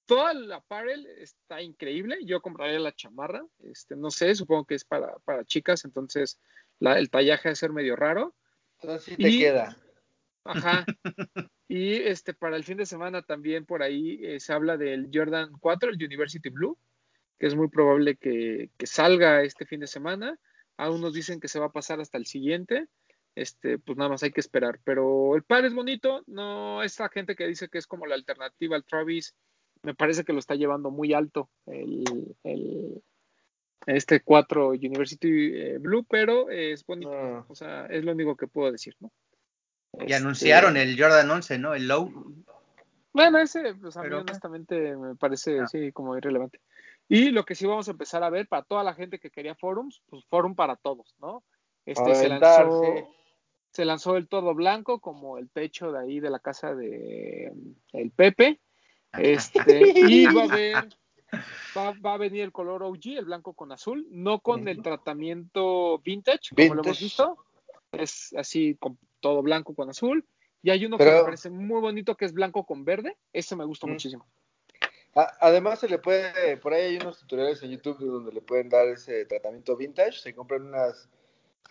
todo 0.06 0.30
el 0.32 0.52
apparel 0.52 1.06
está 1.20 1.62
increíble. 1.62 2.18
Yo 2.26 2.42
compraría 2.42 2.78
la 2.80 2.92
chamarra. 2.94 3.46
Este, 3.64 3.96
no 3.96 4.12
sé, 4.12 4.36
supongo 4.36 4.66
que 4.66 4.76
es 4.76 4.84
para, 4.84 5.18
para 5.20 5.46
chicas, 5.46 5.86
entonces 5.86 6.42
la, 6.80 7.00
el 7.00 7.10
tallaje 7.10 7.48
va 7.48 7.54
a 7.54 7.56
ser 7.56 7.72
medio 7.72 7.96
raro. 7.96 8.36
Entonces 8.82 9.06
sí 9.06 9.16
te 9.16 9.30
Y- 9.30 9.40
queda. 9.40 9.78
Ajá. 10.44 10.86
Y 11.68 11.94
este 11.94 12.34
para 12.34 12.58
el 12.58 12.64
fin 12.64 12.78
de 12.78 12.86
semana 12.86 13.22
también 13.22 13.66
por 13.66 13.82
ahí 13.84 14.20
eh, 14.24 14.40
se 14.40 14.54
habla 14.54 14.78
del 14.78 15.10
Jordan 15.14 15.52
4, 15.60 15.90
el 15.92 16.04
University 16.04 16.50
Blue, 16.50 16.78
que 17.40 17.48
es 17.48 17.56
muy 17.56 17.70
probable 17.70 18.18
que, 18.18 18.70
que 18.78 18.88
salga 18.88 19.44
este 19.44 19.66
fin 19.66 19.80
de 19.80 19.88
semana. 19.88 20.38
Algunos 20.78 21.14
dicen 21.14 21.40
que 21.40 21.48
se 21.48 21.60
va 21.60 21.68
a 21.68 21.72
pasar 21.72 22.00
hasta 22.02 22.18
el 22.18 22.26
siguiente. 22.26 22.88
Este, 23.36 23.80
pues 23.80 23.98
nada 23.98 24.10
más 24.10 24.24
hay 24.24 24.32
que 24.32 24.42
esperar. 24.42 24.80
Pero 24.84 25.36
el 25.36 25.44
par 25.44 25.64
es 25.64 25.74
bonito. 25.74 26.24
No, 26.28 26.84
esta 26.84 27.08
gente 27.10 27.36
que 27.36 27.48
dice 27.48 27.70
que 27.70 27.78
es 27.78 27.88
como 27.88 28.06
la 28.06 28.16
alternativa 28.16 28.76
al 28.76 28.84
Travis, 28.84 29.36
me 29.84 29.96
parece 29.96 30.24
que 30.24 30.34
lo 30.34 30.40
está 30.40 30.56
llevando 30.56 30.92
muy 30.92 31.14
alto 31.14 31.50
el, 31.68 32.04
el- 32.44 33.02
este 33.88 34.20
4 34.22 34.70
University 34.70 35.52
eh, 35.56 35.78
Blue, 35.80 36.06
pero 36.08 36.50
es 36.50 36.86
bonito. 36.86 37.12
No. 37.12 37.46
O 37.48 37.56
sea, 37.56 37.86
es 37.88 38.04
lo 38.04 38.12
único 38.12 38.36
que 38.36 38.48
puedo 38.48 38.72
decir, 38.72 38.96
¿no? 39.00 39.12
Y 39.94 40.04
Este, 40.04 40.16
anunciaron 40.16 40.78
el 40.78 41.00
Jordan 41.00 41.30
11, 41.30 41.58
¿no? 41.60 41.74
El 41.74 41.88
Low. 41.88 42.34
Bueno, 43.14 43.40
ese, 43.40 43.76
pues 43.76 43.98
a 43.98 44.02
mí 44.02 44.06
Pero- 44.06 44.22
honestamente 44.22 44.96
me 44.96 45.16
parece, 45.16 45.60
Ah. 45.62 45.68
sí, 45.68 45.92
como 45.92 46.18
irrelevante. 46.18 46.60
Y 47.10 47.32
lo 47.32 47.44
que 47.44 47.56
sí 47.56 47.66
vamos 47.66 47.88
a 47.90 47.92
empezar 47.92 48.24
a 48.24 48.30
ver 48.30 48.48
para 48.48 48.64
toda 48.64 48.84
la 48.84 48.94
gente 48.94 49.20
que 49.20 49.30
quería 49.32 49.54
forums, 49.56 50.02
pues 50.10 50.24
forum 50.26 50.56
para 50.56 50.78
todos, 50.78 51.14
¿no? 51.20 51.44
Este, 51.86 52.16
se 52.16 52.30
lanzó, 52.30 52.84
se 53.74 53.86
lanzó 53.86 54.16
el 54.16 54.30
todo 54.30 54.54
blanco, 54.56 55.02
como 55.02 55.38
el 55.38 55.50
techo 55.50 55.92
de 55.92 56.00
ahí 56.00 56.20
de 56.22 56.30
la 56.30 56.40
casa 56.40 56.74
de 56.74 57.52
el 57.92 58.12
Pepe. 58.12 58.62
Este, 59.18 59.82
y 60.10 60.26
va 60.28 60.44
a 60.44 60.46
haber, 60.46 60.76
va, 61.76 61.94
va 62.06 62.14
a 62.14 62.18
venir 62.18 62.44
el 62.44 62.54
color 62.54 62.82
OG, 62.84 63.18
el 63.18 63.26
blanco 63.26 63.54
con 63.54 63.74
azul, 63.74 64.08
no 64.10 64.40
con 64.40 64.70
el 64.70 64.82
tratamiento 64.82 66.00
vintage, 66.00 66.56
como 66.56 66.76
lo 66.76 66.84
hemos 66.84 67.00
visto. 67.00 67.38
Es 67.92 68.34
así, 68.38 68.78
con 68.80 68.98
todo 69.22 69.42
blanco 69.42 69.74
con 69.74 69.90
azul. 69.90 70.26
Y 70.64 70.70
hay 70.70 70.86
uno 70.86 70.98
que 70.98 71.06
me 71.06 71.24
parece 71.24 71.50
muy 71.50 71.80
bonito 71.82 72.16
que 72.16 72.26
es 72.26 72.34
blanco 72.34 72.66
con 72.66 72.84
verde. 72.86 73.18
Ese 73.34 73.56
me 73.56 73.66
gustó 73.66 73.88
Mm. 73.88 73.92
muchísimo. 73.92 74.28
Además 75.42 75.80
se 75.80 75.90
le 75.90 75.98
puede, 76.00 76.56
por 76.58 76.74
ahí 76.74 76.84
hay 76.84 76.98
unos 76.98 77.20
tutoriales 77.20 77.62
en 77.64 77.72
YouTube 77.72 77.98
donde 78.00 78.32
le 78.32 78.42
pueden 78.42 78.70
dar 78.70 78.88
ese 78.88 79.26
tratamiento 79.26 79.76
vintage, 79.76 80.14
se 80.20 80.34
compran 80.36 80.64
unas 80.68 81.10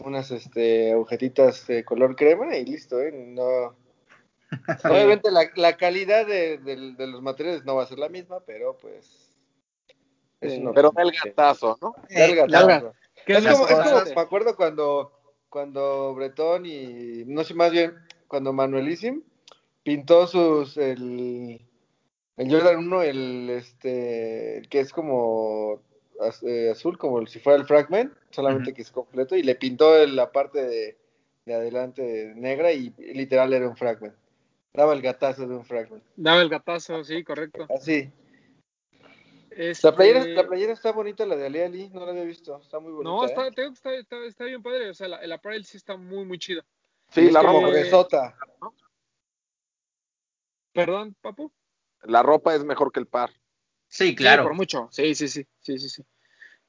unas 0.01 0.31
este 0.31 0.93
agujetitas 0.93 1.67
de 1.67 1.85
color 1.85 2.17
crema 2.17 2.57
y 2.57 2.65
listo, 2.65 3.01
¿eh? 3.01 3.13
No 3.13 3.77
Obviamente 4.85 5.31
la, 5.31 5.49
la 5.57 5.77
calidad 5.77 6.27
de, 6.27 6.59
de- 6.59 6.95
de 6.95 7.07
los 7.07 7.23
materiales 7.23 7.65
no 7.65 7.77
va 7.77 7.85
a 7.85 7.87
ser 7.87 7.99
la 7.99 8.09
misma, 8.09 8.41
pero 8.41 8.77
pues 8.77 9.31
es 10.41 10.53
Sí. 10.55 10.63
Pero 10.75 10.89
opción. 10.89 10.95
da 10.95 11.03
el 11.03 11.13
gatazo, 11.31 11.79
¿no? 11.81 11.95
Da 12.11 12.25
el 12.25 12.31
Eh, 12.33 12.35
gatazo. 12.35 12.67
Larga. 12.69 12.93
¿Qué 13.27 13.33
Es 13.35 13.39
como, 13.47 13.51
es 13.53 13.57
como- 13.73 13.83
importante? 13.85 14.15
me 14.15 14.21
acuerdo 14.21 14.57
cuando, 14.57 15.13
cuando 15.51 16.15
Bretón 16.15 16.65
y, 16.65 17.25
no 17.27 17.45
sé, 17.45 17.55
más 17.55 17.73
bien, 17.73 17.95
cuando 18.29 18.53
Manuelíssim 18.53 19.23
pintó 19.83 20.27
sus, 20.27 20.77
el, 20.77 21.61
el 22.37 22.51
Jordan 22.51 22.79
1, 22.79 23.03
el, 23.03 23.51
este, 23.51 24.59
el 24.59 24.69
que 24.69 24.81
es 24.81 24.93
como 24.93 25.81
az- 26.21 26.43
eh, 26.45 26.71
azul, 26.71 26.97
como 26.97 27.27
si 27.27 27.41
fuera 27.41 27.59
el 27.59 27.67
Fragment, 27.67 28.13
solamente 28.31 28.73
que 28.75 28.83
es 28.83 28.91
completo, 28.91 29.37
y 29.37 29.43
le 29.43 29.57
pintó 29.57 30.07
la 30.07 30.31
parte 30.33 30.63
de, 30.65 30.97
de 31.45 31.55
adelante 31.55 32.33
negra 32.37 32.73
y 32.73 32.95
literal 33.15 33.53
era 33.53 33.69
un 33.69 33.77
Fragment. 33.77 34.15
Daba 34.73 34.93
el 34.95 35.03
gatazo 35.03 35.49
de 35.49 35.57
un 35.57 35.65
Fragment. 35.65 36.05
Daba 36.17 36.41
el 36.43 36.49
gatazo, 36.49 37.03
sí, 37.03 37.25
correcto. 37.25 37.67
Así. 37.69 38.11
Este, 39.63 39.87
La 39.89 39.95
playera, 39.95 40.25
la 40.25 40.47
playera 40.49 40.73
está 40.73 40.91
bonita, 40.91 41.27
la 41.27 41.37
de 41.37 41.45
Ali 41.45 41.61
Ali, 41.61 41.89
no 41.91 42.05
la 42.07 42.13
había 42.13 42.25
visto, 42.25 42.59
está 42.63 42.79
muy 42.81 42.93
bonita. 42.93 43.11
No, 43.11 43.23
¿eh? 43.25 43.27
está, 43.27 43.51
te 43.51 43.61
digo 43.61 43.73
que 43.73 43.77
está, 43.77 43.95
está, 43.95 44.17
está 44.25 44.45
bien 44.45 44.63
padre. 44.63 44.89
O 44.89 44.95
sea, 44.95 45.07
la- 45.09 45.19
el 45.19 45.31
apparel 45.33 45.67
sí 45.67 45.77
está 45.77 45.97
muy, 45.99 46.25
muy 46.25 46.39
chido. 46.39 46.63
Sí, 47.11 47.27
es 47.27 47.33
la 47.33 47.41
como 47.41 47.61
ropa, 47.61 47.67
que- 47.67 47.79
gruesota. 47.81 48.37
Perdón, 50.73 51.15
papu. 51.21 51.53
la 52.05 52.23
ropa 52.23 52.55
es 52.55 52.65
mejor 52.65 52.91
que 52.93 53.01
el 53.01 53.07
par. 53.07 53.31
Sí, 53.89 54.09
Sí, 54.09 54.15
claro. 54.15 54.45
por 54.45 54.55
mucho. 54.55 54.89
Sí, 54.93 55.15
sí, 55.15 55.29
sí, 55.29 55.45
sí, 55.59 55.79
sí, 55.79 55.89
sí. 55.91 56.03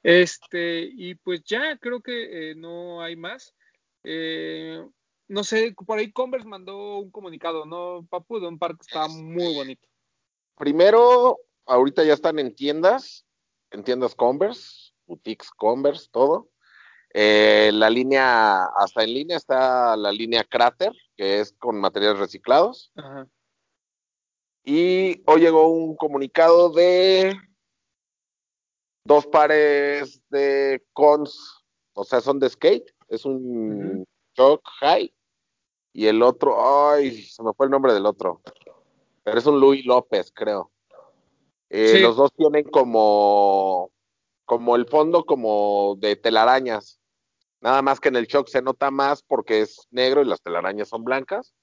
Este, 0.03 0.81
y 0.81 1.15
pues 1.15 1.43
ya 1.45 1.77
creo 1.77 2.01
que 2.01 2.51
eh, 2.51 2.55
no 2.55 3.01
hay 3.01 3.15
más. 3.15 3.53
Eh, 4.03 4.83
no 5.27 5.43
sé, 5.45 5.73
por 5.85 5.99
ahí 5.99 6.11
Converse 6.11 6.47
mandó 6.47 6.97
un 6.97 7.11
comunicado, 7.11 7.65
¿no, 7.65 8.05
Papu? 8.09 8.39
De 8.39 8.47
un 8.47 8.57
par 8.59 8.71
que 8.75 8.81
está 8.81 9.07
muy 9.07 9.53
bonito. 9.53 9.87
Primero, 10.57 11.37
ahorita 11.71 12.03
ya 12.03 12.13
están 12.13 12.39
en 12.39 12.53
tiendas, 12.53 13.25
en 13.71 13.83
tiendas 13.83 14.15
Converse, 14.15 14.93
boutiques 15.05 15.49
Converse, 15.51 16.09
todo. 16.11 16.49
Eh, 17.13 17.71
la 17.73 17.89
línea, 17.89 18.65
hasta 18.77 19.03
en 19.03 19.13
línea 19.13 19.37
está 19.37 19.95
la 19.97 20.11
línea 20.11 20.43
Crater, 20.43 20.93
que 21.15 21.39
es 21.39 21.53
con 21.53 21.79
materiales 21.79 22.19
reciclados. 22.19 22.91
Ajá. 22.95 23.27
Y 24.63 25.23
hoy 25.25 25.41
llegó 25.41 25.67
un 25.69 25.95
comunicado 25.95 26.71
de 26.71 27.35
dos 29.03 29.25
pares 29.25 30.21
de 30.29 30.85
cons, 30.93 31.63
o 31.93 32.03
sea, 32.03 32.21
son 32.21 32.39
de 32.39 32.49
skate, 32.49 32.93
es 33.07 33.25
un 33.25 34.05
Shock 34.35 34.61
High 34.79 35.11
y 35.93 36.05
el 36.05 36.21
otro, 36.21 36.89
ay, 36.89 37.23
se 37.23 37.41
me 37.41 37.53
fue 37.53 37.65
el 37.65 37.71
nombre 37.71 37.93
del 37.93 38.05
otro, 38.05 38.41
pero 39.23 39.39
es 39.39 39.45
un 39.47 39.59
Luis 39.59 39.83
López, 39.85 40.31
creo. 40.31 40.71
Los 41.71 42.17
dos 42.17 42.33
tienen 42.33 42.65
como, 42.65 43.91
como 44.45 44.75
el 44.75 44.85
fondo 44.87 45.25
como 45.25 45.95
de 45.97 46.17
telarañas, 46.17 46.99
nada 47.61 47.81
más 47.81 47.99
que 47.99 48.09
en 48.09 48.17
el 48.17 48.27
Shock 48.27 48.49
se 48.49 48.61
nota 48.61 48.91
más 48.91 49.23
porque 49.23 49.61
es 49.61 49.87
negro 49.89 50.21
y 50.21 50.25
las 50.25 50.41
telarañas 50.41 50.89
son 50.89 51.03
blancas. 51.03 51.53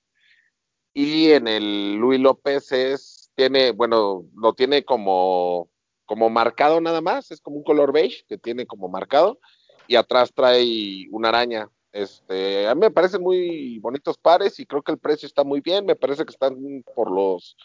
Y 0.94 1.32
en 1.32 1.46
el 1.46 1.96
Luis 1.96 2.18
López 2.20 2.72
es, 2.72 3.30
tiene, 3.34 3.72
bueno, 3.72 4.24
lo 4.34 4.54
tiene 4.54 4.84
como, 4.84 5.68
como 6.06 6.30
marcado 6.30 6.80
nada 6.80 7.02
más, 7.02 7.30
es 7.30 7.40
como 7.40 7.58
un 7.58 7.62
color 7.62 7.92
beige 7.92 8.24
que 8.26 8.38
tiene 8.38 8.66
como 8.66 8.88
marcado 8.88 9.38
y 9.86 9.96
atrás 9.96 10.32
trae 10.34 11.06
una 11.10 11.28
araña. 11.28 11.70
Este, 11.92 12.66
a 12.66 12.74
mí 12.74 12.80
me 12.80 12.90
parecen 12.90 13.22
muy 13.22 13.78
bonitos 13.80 14.16
pares 14.16 14.58
y 14.58 14.66
creo 14.66 14.82
que 14.82 14.92
el 14.92 14.98
precio 14.98 15.26
está 15.26 15.44
muy 15.44 15.60
bien, 15.60 15.84
me 15.84 15.96
parece 15.96 16.24
que 16.24 16.32
están 16.32 16.82
por 16.94 17.10
los 17.10 17.56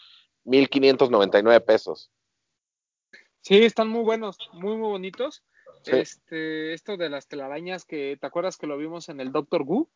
1599 0.44 1.60
pesos. 1.60 2.10
Sí, 3.44 3.58
están 3.62 3.88
muy 3.88 4.02
buenos, 4.02 4.38
muy, 4.54 4.76
muy 4.76 4.88
bonitos. 4.88 5.44
Sí. 5.82 5.90
Este, 5.96 6.72
esto 6.72 6.96
de 6.96 7.10
las 7.10 7.28
telarañas 7.28 7.84
que, 7.84 8.16
¿te 8.18 8.26
acuerdas 8.26 8.56
que 8.56 8.66
lo 8.66 8.78
vimos 8.78 9.10
en 9.10 9.20
el 9.20 9.32
Doctor 9.32 9.62
Who? 9.66 9.90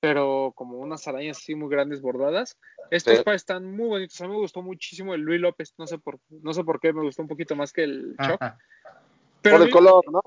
Pero 0.00 0.52
como 0.56 0.78
unas 0.78 1.06
arañas 1.06 1.38
así 1.38 1.54
muy 1.54 1.68
grandes 1.70 2.00
bordadas. 2.00 2.58
Estos 2.90 3.18
Sí. 3.18 3.22
pares 3.24 3.42
están 3.42 3.64
muy 3.76 3.86
bonitos. 3.86 4.20
A 4.20 4.26
mí 4.26 4.32
me 4.32 4.40
gustó 4.40 4.62
muchísimo 4.62 5.14
el 5.14 5.20
Luis 5.20 5.40
López. 5.40 5.74
No 5.78 5.86
sé 5.86 5.98
por, 5.98 6.18
no 6.28 6.52
sé 6.52 6.64
por 6.64 6.80
qué 6.80 6.92
me 6.92 7.02
gustó 7.02 7.22
un 7.22 7.28
poquito 7.28 7.54
más 7.54 7.72
que 7.72 7.84
el 7.84 8.16
Choc. 8.20 8.40
Pero 9.42 9.56
por 9.56 9.62
el 9.62 9.66
mí- 9.68 9.72
color, 9.72 10.04
¿no? 10.10 10.20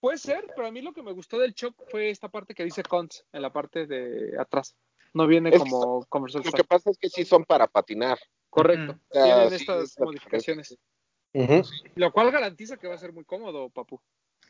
Puede 0.00 0.18
ser, 0.18 0.46
pero 0.54 0.66
a 0.66 0.72
mí 0.72 0.82
lo 0.82 0.92
que 0.92 1.02
me 1.02 1.12
gustó 1.12 1.38
del 1.38 1.54
Choc 1.54 1.74
fue 1.90 2.10
esta 2.10 2.28
parte 2.28 2.54
que 2.54 2.64
dice 2.64 2.82
Cons 2.82 3.24
en 3.32 3.40
la 3.40 3.52
parte 3.52 3.86
de 3.86 4.36
atrás. 4.38 4.76
No 5.12 5.26
viene 5.28 5.50
Es 5.50 5.60
como 5.60 6.04
Converse 6.08 6.38
Lo 6.38 6.50
que 6.52 6.64
pasa 6.64 6.90
es 6.90 6.98
que 6.98 7.08
sí 7.08 7.24
son 7.24 7.44
para 7.44 7.68
patinar. 7.68 8.18
Correcto. 8.50 8.98
Tienen 9.10 9.48
sí, 9.50 9.54
estas 9.56 9.84
es 9.84 9.98
la 9.98 10.06
Lo 11.96 12.12
cual 12.12 12.30
garantiza 12.30 12.76
que 12.76 12.88
va 12.88 12.94
a 12.94 12.98
ser 12.98 13.12
muy 13.12 13.24
cómodo, 13.24 13.68
Papu. 13.68 14.00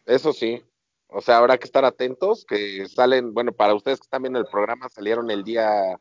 Eso 0.05 0.33
sí. 0.33 0.63
O 1.09 1.21
sea, 1.21 1.39
habrá 1.39 1.59
que 1.59 1.65
estar 1.65 1.85
atentos, 1.85 2.45
que 2.45 2.87
salen, 2.89 3.33
bueno, 3.33 3.53
para 3.53 3.75
ustedes 3.75 4.01
que 4.01 4.05
están 4.05 4.23
viendo 4.23 4.39
el 4.39 4.47
programa, 4.47 4.89
salieron 4.89 5.31
el 5.31 5.45
día, 5.45 5.99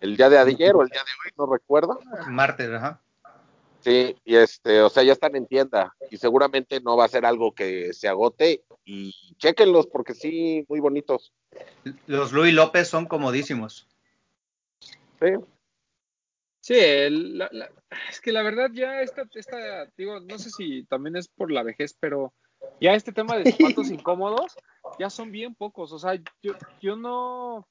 el 0.00 0.16
día 0.16 0.28
de 0.28 0.38
ayer 0.38 0.74
o 0.74 0.82
el 0.82 0.88
día 0.88 1.00
de 1.00 1.10
hoy, 1.24 1.32
no 1.36 1.52
recuerdo. 1.52 2.00
Martes, 2.28 2.70
ajá. 2.70 3.00
Sí, 3.80 4.16
y 4.24 4.36
este, 4.36 4.80
o 4.80 4.88
sea, 4.88 5.02
ya 5.02 5.12
están 5.12 5.36
en 5.36 5.46
tienda 5.46 5.94
y 6.10 6.16
seguramente 6.16 6.80
no 6.80 6.96
va 6.96 7.04
a 7.04 7.08
ser 7.08 7.26
algo 7.26 7.52
que 7.52 7.92
se 7.92 8.08
agote 8.08 8.64
y 8.84 9.12
chéquenlos 9.36 9.86
porque 9.86 10.14
sí, 10.14 10.64
muy 10.70 10.80
bonitos. 10.80 11.34
Los 12.06 12.32
Luis 12.32 12.54
López 12.54 12.88
son 12.88 13.04
comodísimos. 13.04 13.86
Sí. 15.20 15.32
Sí, 16.64 16.74
la- 17.10 17.50
la- 17.52 17.70
es 18.08 18.22
que 18.22 18.32
la 18.32 18.42
verdad 18.42 18.70
ya 18.72 19.02
esta, 19.02 19.28
esta, 19.34 19.84
digo, 19.98 20.18
no 20.20 20.38
sé 20.38 20.48
si 20.48 20.82
también 20.84 21.14
es 21.14 21.28
por 21.28 21.52
la 21.52 21.62
vejez, 21.62 21.94
pero 22.00 22.32
ya 22.80 22.94
este 22.94 23.12
tema 23.12 23.36
de 23.36 23.44
zapatos 23.44 23.90
incómodos 24.02 24.56
ya 24.98 25.10
son 25.10 25.30
bien 25.30 25.54
pocos. 25.54 25.92
O 25.92 25.98
sea, 25.98 26.14
yo, 26.14 26.52
yo 26.80 26.96
no, 26.96 27.68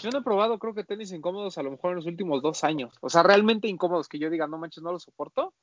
yo 0.00 0.10
no 0.10 0.18
he 0.18 0.22
probado, 0.22 0.58
creo 0.58 0.74
que 0.74 0.82
tenis 0.82 1.12
incómodos 1.12 1.56
a 1.56 1.62
lo 1.62 1.70
mejor 1.70 1.90
en 1.92 1.96
los 1.98 2.06
últimos 2.06 2.42
dos 2.42 2.64
años. 2.64 2.96
O 3.00 3.08
sea, 3.08 3.22
realmente 3.22 3.68
incómodos 3.68 4.08
que 4.08 4.18
yo 4.18 4.28
diga, 4.28 4.48
no 4.48 4.58
manches, 4.58 4.82
no 4.82 4.90
los 4.90 5.04
soporto. 5.04 5.54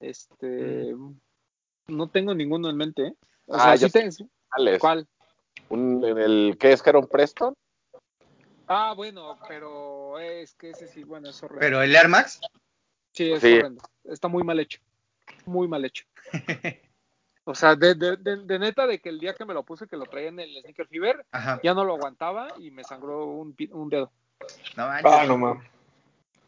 Este, 0.00 0.94
no 1.86 2.10
tengo 2.10 2.34
ninguno 2.34 2.68
en 2.68 2.76
mente. 2.76 3.06
¿eh? 3.06 3.14
O 3.46 3.54
Ah, 3.54 3.60
sea, 3.60 3.76
yo 3.76 3.86
sí 3.88 3.92
tengo, 3.92 4.30
¿cuál? 4.78 5.08
Un, 5.70 6.04
en 6.04 6.18
el, 6.18 6.58
¿qué 6.60 6.72
es 6.72 6.82
un 6.86 7.06
Preston? 7.08 7.54
Ah, 8.68 8.92
bueno, 8.94 9.38
pero 9.48 10.18
es 10.18 10.54
que 10.54 10.70
ese 10.70 10.86
sí, 10.88 11.02
bueno, 11.04 11.30
es 11.30 11.42
horrendo. 11.42 11.60
Pero 11.60 11.82
el 11.82 11.94
Air 11.94 12.08
Max, 12.08 12.40
Sí, 13.12 13.32
es 13.32 13.40
Sí. 13.40 13.58
horrendo. 13.58 13.82
Está 14.04 14.28
muy 14.28 14.44
mal 14.44 14.60
hecho. 14.60 14.80
Muy 15.46 15.66
mal 15.68 15.84
hecho. 15.84 16.04
O 17.50 17.54
sea, 17.54 17.74
de, 17.74 17.94
de, 17.94 18.18
de, 18.18 18.44
de 18.44 18.58
neta, 18.58 18.86
de 18.86 19.00
que 19.00 19.08
el 19.08 19.18
día 19.18 19.32
que 19.32 19.46
me 19.46 19.54
lo 19.54 19.62
puse, 19.62 19.86
que 19.88 19.96
lo 19.96 20.04
traía 20.04 20.28
en 20.28 20.38
el 20.38 20.54
Sneaker 20.60 20.86
Fever, 20.86 21.24
ajá. 21.32 21.58
ya 21.64 21.72
no 21.72 21.82
lo 21.82 21.94
aguantaba 21.94 22.48
y 22.58 22.70
me 22.70 22.84
sangró 22.84 23.24
un, 23.24 23.56
un 23.70 23.88
dedo. 23.88 24.12
No 24.76 24.86
manches. 24.86 25.10
Ah, 25.14 25.24
no 25.26 25.38
mames. 25.38 25.66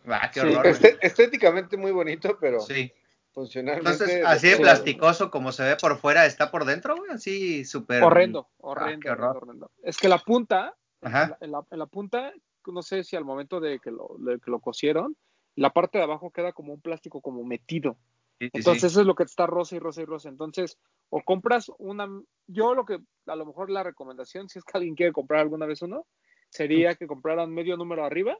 Ah, 0.06 0.30
qué 0.30 0.40
Sí, 0.40 0.46
horror. 0.48 0.61
güey. 0.61 0.72
Este- 0.72 0.98
estéticamente 1.00 1.78
muy 1.78 1.90
bonito, 1.90 2.37
pero 2.38 2.61
Sí. 2.61 2.92
funcionalmente. 3.33 3.90
Entonces, 3.92 4.22
así 4.26 4.50
de 4.50 4.56
plasticoso 4.59 5.30
como 5.30 5.52
se 5.52 5.62
ve 5.62 5.76
por 5.76 5.96
fuera, 5.96 6.26
está 6.26 6.50
por 6.50 6.66
dentro, 6.66 6.94
güey, 6.96 7.12
así 7.12 7.64
súper. 7.64 8.02
Horrendo, 8.02 8.48
Ah, 8.50 8.56
horrendo, 8.59 9.00
qué 9.00 9.09
horror. 9.11 9.37
horrendo, 9.38 9.46
horrendo. 9.46 9.70
Es 9.83 9.96
que 9.96 10.09
la 10.09 10.18
punta, 10.18 10.76
Ajá. 11.02 11.38
en 11.40 11.50
la, 11.52 11.64
en 11.70 11.78
la- 11.78 11.86
punta, 11.86 12.32
no 12.66 12.82
sé 12.82 13.04
si 13.04 13.16
al 13.16 13.24
momento 13.24 13.60
de 13.60 13.78
que 13.78 13.90
lo, 13.90 14.16
de 14.18 14.38
que 14.38 14.50
lo 14.50 14.60
cosieron, 14.60 15.16
la 15.56 15.70
parte 15.70 15.98
de 15.98 16.04
abajo 16.04 16.30
queda 16.30 16.52
como 16.52 16.72
un 16.74 16.80
plástico 16.80 17.20
como 17.20 17.44
metido. 17.44 17.96
Sí, 18.38 18.46
sí, 18.46 18.50
Entonces 18.54 18.80
sí. 18.82 18.86
eso 18.88 19.00
es 19.00 19.06
lo 19.06 19.14
que 19.14 19.24
está 19.24 19.46
rosa 19.46 19.76
y 19.76 19.78
rosa 19.78 20.02
y 20.02 20.04
rosa. 20.04 20.28
Entonces, 20.28 20.78
o 21.08 21.22
compras 21.22 21.70
una, 21.78 22.08
yo 22.46 22.74
lo 22.74 22.84
que, 22.84 23.00
a 23.26 23.36
lo 23.36 23.46
mejor 23.46 23.70
la 23.70 23.82
recomendación, 23.82 24.48
si 24.48 24.58
es 24.58 24.64
que 24.64 24.78
alguien 24.78 24.94
quiere 24.94 25.12
comprar 25.12 25.40
alguna 25.40 25.66
vez 25.66 25.82
uno, 25.82 26.06
sería 26.48 26.94
que 26.94 27.06
compraran 27.06 27.52
medio 27.52 27.76
número 27.76 28.04
arriba 28.04 28.36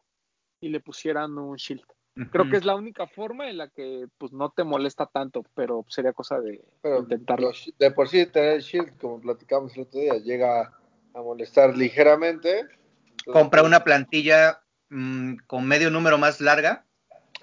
y 0.61 0.69
le 0.69 0.81
pusieran 0.81 1.37
un 1.39 1.57
shield. 1.57 1.85
Creo 2.31 2.49
que 2.49 2.57
es 2.59 2.65
la 2.65 2.77
única 2.77 3.07
forma 3.07 3.49
en 3.51 3.59
la 3.59 3.69
que 3.69 4.07
pues 4.19 4.33
no 4.33 4.51
te 4.51 4.63
molesta 4.63 5.07
tanto, 5.07 5.43
pero 5.55 5.85
sería 5.89 6.13
cosa 6.13 6.41
de 6.41 6.63
Pero 6.83 7.01
intentarlo. 7.01 7.51
de 7.79 7.91
por 7.91 8.09
sí 8.09 8.27
tener 8.27 8.55
el 8.55 8.61
shield, 8.61 8.99
como 9.01 9.21
platicamos 9.21 9.75
el 9.77 9.83
otro 9.83 10.01
día, 10.01 10.17
llega 10.19 10.73
a 11.15 11.21
molestar 11.23 11.77
ligeramente. 11.77 12.61
Entonces, 12.61 13.33
Compra 13.33 13.63
una 13.63 13.85
plantilla 13.85 14.63
mm, 14.89 15.37
con 15.47 15.67
medio 15.67 15.91
número 15.91 16.19
más 16.19 16.41
larga 16.41 16.85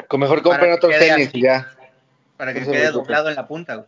Con 0.08 0.20
mejor 0.20 0.42
compren 0.42 0.72
quede 0.90 1.10
tenis 1.10 1.28
así. 1.30 1.38
y 1.40 1.42
ya. 1.44 1.72
para 2.38 2.54
que 2.54 2.60
No 2.62 2.66
se 2.66 2.72
quede 2.72 2.92
doblado 2.92 3.30
en 3.30 3.36
la 3.36 3.48
punta. 3.48 3.76
güey. 3.76 3.88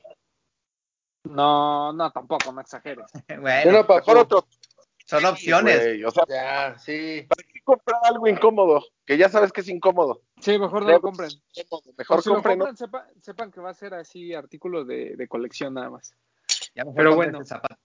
No, 1.25 1.93
no, 1.93 2.11
tampoco, 2.11 2.51
no 2.51 2.61
exageres. 2.61 3.05
Bueno, 3.41 3.71
Mejor 3.87 4.17
otro. 4.17 4.47
son 5.05 5.25
opciones. 5.25 5.79
güey, 5.83 6.03
O 6.03 6.11
sea, 6.11 6.23
Ya, 6.27 6.77
sí. 6.79 7.25
¿para 7.27 7.43
qué 7.43 7.61
comprar 7.63 7.99
algo 8.03 8.27
incómodo? 8.27 8.83
Que 9.05 9.17
ya 9.17 9.29
sabes 9.29 9.51
que 9.51 9.61
es 9.61 9.69
incómodo. 9.69 10.21
Sí, 10.39 10.57
mejor 10.57 10.83
no 10.83 10.89
lo 10.91 11.01
compren. 11.01 11.29
Mejor 11.97 12.25
lo 12.25 12.33
compren. 12.33 12.59
compran, 12.59 12.75
sepa- 12.77 13.07
sepan 13.21 13.51
que 13.51 13.59
va 13.61 13.71
a 13.71 13.73
ser 13.73 13.93
así 13.93 14.33
artículo 14.33 14.85
de, 14.85 15.15
de 15.15 15.27
colección 15.27 15.73
nada 15.73 15.89
más. 15.89 16.13
Ya 16.75 16.83
mejor 16.85 16.95
Pero 16.97 17.15
bueno. 17.15 17.39
el 17.39 17.45
zapato. 17.45 17.75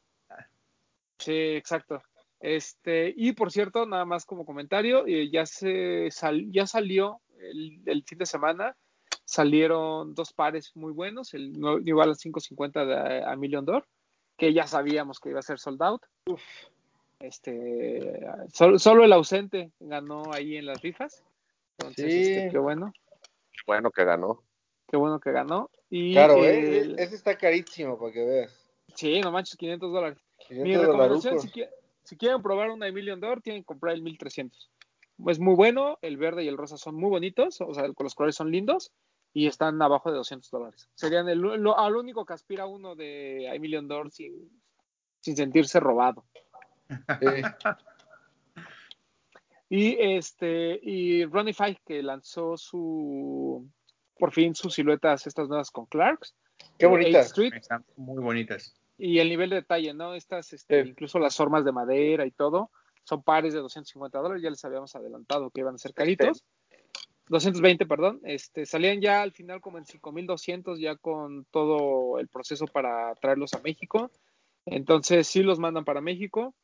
Sí, 1.19 1.33
exacto. 1.33 2.03
Este, 2.41 3.13
y 3.17 3.33
por 3.33 3.51
cierto, 3.51 3.87
nada 3.87 4.05
más 4.05 4.27
como 4.27 4.45
comentario, 4.45 5.07
eh, 5.07 5.31
ya 5.31 5.47
se 5.47 6.11
sal- 6.11 6.51
ya 6.53 6.67
salió 6.67 7.21
el, 7.39 7.81
el 7.87 8.05
fin 8.05 8.19
de 8.19 8.27
semana, 8.27 8.77
salieron 9.25 10.15
dos 10.15 10.33
pares 10.33 10.73
muy 10.75 10.93
buenos, 10.93 11.33
el 11.35 11.53
New 11.59 11.97
Balance 11.97 12.23
550 12.25 12.85
de 12.85 13.25
a 13.25 13.35
Million 13.37 13.65
Door, 13.65 13.87
que 14.37 14.53
ya 14.53 14.67
sabíamos 14.67 15.21
que 15.21 15.31
iba 15.31 15.39
a 15.39 15.43
ser 15.43 15.59
sold 15.59 15.83
out. 15.83 16.03
Este, 17.21 18.21
solo, 18.53 18.79
solo 18.79 19.05
el 19.05 19.13
ausente 19.13 19.71
ganó 19.81 20.33
ahí 20.33 20.57
en 20.57 20.67
las 20.67 20.81
rifas. 20.83 21.23
Entonces, 21.79 22.13
Sí. 22.13 22.21
este, 22.21 22.49
qué 22.51 22.59
bueno, 22.59 22.93
Bueno 23.67 23.91
que 23.91 24.05
ganó. 24.05 24.43
qué 24.89 24.97
bueno 24.99 25.19
que 25.21 25.33
ganó. 25.33 25.71
Y 25.89 26.13
Claro, 26.13 26.45
el- 26.45 26.93
¿eh? 26.99 27.03
Ese 27.03 27.15
está 27.15 27.39
carísimo 27.39 27.99
para 27.99 28.13
que 28.13 28.25
veas. 28.25 28.61
sí, 28.95 29.21
no 29.21 29.31
manches, 29.33 29.57
500 29.57 29.93
dólares. 29.93 30.19
500 30.49 30.63
Mi 30.69 30.77
recomendación, 30.77 31.41
si, 31.41 31.49
qui- 31.49 31.69
si 32.03 32.17
quieren 32.17 32.43
probar 32.43 32.71
una 32.71 32.87
de 32.87 32.93
Million 32.93 33.21
Door, 33.21 33.41
tienen 33.43 33.63
que 33.63 33.67
comprar 33.67 33.95
el 33.95 34.03
1300. 34.03 34.71
Es 35.29 35.39
muy 35.39 35.55
bueno, 35.55 35.99
el 36.03 36.17
verde 36.17 36.43
y 36.45 36.49
el 36.49 36.57
rosa 36.57 36.77
son 36.77 36.97
muy 36.97 37.09
bonitos, 37.11 37.61
o 37.61 37.73
sea, 37.73 37.87
los 37.87 38.15
colores 38.15 38.35
son 38.35 38.51
lindos 38.51 38.91
y 39.33 39.47
están 39.47 39.81
abajo 39.81 40.11
de 40.11 40.17
200 40.17 40.51
dólares. 40.51 40.89
Serían 40.95 41.29
el, 41.29 41.39
lo, 41.39 41.79
al 41.79 41.97
único 41.97 42.25
que 42.27 42.33
aspira 42.35 42.67
uno 42.67 42.95
de 42.97 43.49
A 43.55 43.59
Million 43.59 43.87
Door 43.89 44.11
sin, 44.11 44.51
sin 45.21 45.37
sentirse 45.37 45.81
robado. 45.81 46.25
Y 49.71 49.97
este, 49.99 50.79
y 50.83 51.25
Runify 51.25 51.77
que 51.85 52.03
lanzó 52.03 52.57
su, 52.57 53.67
por 54.19 54.31
fin 54.33 54.55
sus 54.55 54.75
siluetas 54.75 55.27
estas 55.27 55.49
nuevas 55.49 55.71
con 55.71 55.87
Clarks. 55.87 56.35
Qué 56.79 56.87
bonitas. 56.87 57.27
8th 57.27 57.31
Street, 57.31 57.55
Están 57.55 57.85
muy 57.97 58.23
bonitas. 58.23 58.77
Y 58.97 59.19
el 59.19 59.29
nivel 59.29 59.51
de 59.51 59.57
detalle, 59.57 59.95
¿no? 59.95 60.15
Estas, 60.15 60.53
este, 60.53 60.83
Sí. 60.83 60.89
incluso 60.91 61.19
las 61.19 61.37
formas 61.37 61.65
de 61.65 61.73
madera 61.73 62.27
y 62.27 62.31
todo, 62.31 62.71
son 63.03 63.23
pares 63.23 63.53
de 63.53 63.61
250 63.61 64.19
dólares, 64.19 64.43
ya 64.43 64.51
les 64.51 64.65
habíamos 64.65 64.95
adelantado 64.97 65.51
que 65.51 65.61
iban 65.61 65.75
a 65.75 65.79
ser 65.79 65.93
caritos. 65.95 66.45
220, 67.29 67.87
perdón, 67.87 68.21
este, 68.25 68.67
salían 68.67 69.01
ya 69.01 69.23
al 69.23 69.33
final 69.33 69.61
como 69.61 69.79
en 69.79 69.87
5200 69.87 70.79
ya 70.79 70.97
con 70.97 71.47
todo 71.47 72.19
el 72.19 72.29
proceso 72.29 72.67
para 72.67 73.15
traerlos 73.15 73.55
a 73.55 73.61
México. 73.61 74.11
Entonces 74.67 75.27
sí 75.27 75.43
los 75.43 75.59
mandan 75.59 75.85
para 75.85 76.01
México, 76.01 76.55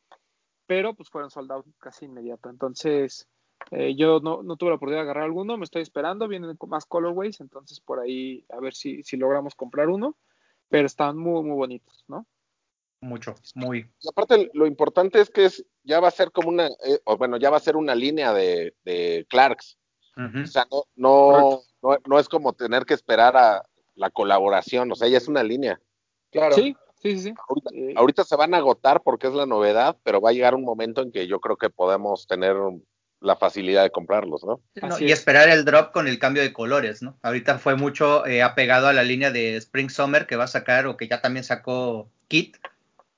pero 0.67 0.95
pues 0.95 1.09
fueron 1.09 1.31
soldados 1.31 1.65
casi 1.79 2.07
inmediato. 2.07 2.51
Entonces 2.51 3.27
eh, 3.71 3.95
yo 3.97 4.21
no, 4.21 4.43
no 4.43 4.57
tuve 4.57 4.71
la 4.71 4.77
oportunidad 4.77 5.05
de 5.05 5.11
agarrar 5.11 5.25
alguno, 5.25 5.57
me 5.57 5.65
estoy 5.65 5.83
esperando, 5.83 6.29
vienen 6.29 6.57
con 6.57 6.71
más 6.71 6.85
colorways, 6.87 7.41
entonces 7.41 7.81
por 7.81 8.01
ahí 8.01 8.45
a 8.51 8.61
ver 8.61 8.75
si, 8.75 9.03
si 9.03 9.17
logramos 9.17 9.55
comprar 9.55 9.89
uno, 9.89 10.17
pero 10.71 10.87
están 10.87 11.19
muy, 11.19 11.43
muy 11.43 11.57
bonitos, 11.57 12.05
¿no? 12.09 12.27
Mucho, 13.03 13.35
muy. 13.55 13.91
Y 14.01 14.09
aparte, 14.09 14.51
lo 14.55 14.67
importante 14.67 15.21
es 15.21 15.31
que 15.31 15.47
es, 15.47 15.65
ya 15.83 16.01
va 16.01 16.09
a 16.09 16.13
ser 16.13 16.33
como 16.33 16.49
una, 16.49 16.67
eh, 16.67 17.01
o 17.05 17.17
bueno, 17.17 17.37
ya 17.39 17.51
va 17.51 17.57
a 17.57 17.61
ser 17.61 17.77
una 17.77 17.95
línea 17.95 18.33
de, 18.33 18.75
de 18.85 19.27
Clarks. 19.29 19.77
O 20.17 20.47
sea, 20.47 20.67
no, 20.71 20.85
no, 20.97 21.63
no, 21.83 21.97
no 22.07 22.19
es 22.19 22.29
como 22.29 22.53
tener 22.53 22.85
que 22.85 22.93
esperar 22.93 23.39
a 23.39 23.65
la 23.95 24.11
colaboración, 24.11 24.93
o 24.93 24.95
sea, 24.95 25.09
ya 25.09 25.17
es 25.17 25.29
una 25.29 25.43
línea. 25.43 25.81
Claro. 26.31 26.55
Sí, 26.55 26.77
sí, 27.01 27.19
sí. 27.19 27.35
Ahorita, 27.49 27.71
Eh, 27.73 27.95
ahorita 27.97 28.25
se 28.25 28.37
van 28.37 28.53
a 28.53 28.59
agotar 28.59 29.03
porque 29.03 29.29
es 29.29 29.33
la 29.33 29.47
novedad, 29.47 29.97
pero 30.03 30.21
va 30.21 30.29
a 30.29 30.33
llegar 30.35 30.55
un 30.55 30.65
momento 30.65 31.01
en 31.01 31.11
que 31.11 31.27
yo 31.27 31.41
creo 31.41 31.57
que 31.57 31.71
podemos 31.71 32.27
tener 32.27 32.55
la 33.21 33.37
facilidad 33.37 33.83
de 33.83 33.91
comprarlos, 33.91 34.45
¿no? 34.45 34.61
No, 34.83 34.99
y 34.99 35.07
es. 35.13 35.19
esperar 35.19 35.49
el 35.51 35.65
drop 35.65 35.93
con 35.93 36.09
el 36.09 36.19
cambio 36.19 36.43
de 36.43 36.53
colores, 36.53 37.03
¿no? 37.03 37.19
Ahorita 37.23 37.59
fue 37.59 37.77
mucho 37.77 38.27
eh, 38.27 38.43
apegado 38.43 38.89
a 38.89 38.93
la 38.93 39.03
línea 39.03 39.31
de 39.31 39.57
Spring 39.57 39.91
Summer 39.91 40.27
que 40.27 40.37
va 40.37 40.45
a 40.45 40.49
sacar 40.49 40.87
o 40.87 40.97
que 40.97 41.07
ya 41.09 41.21
también 41.21 41.45
sacó 41.45 42.09
Kit 42.29 42.57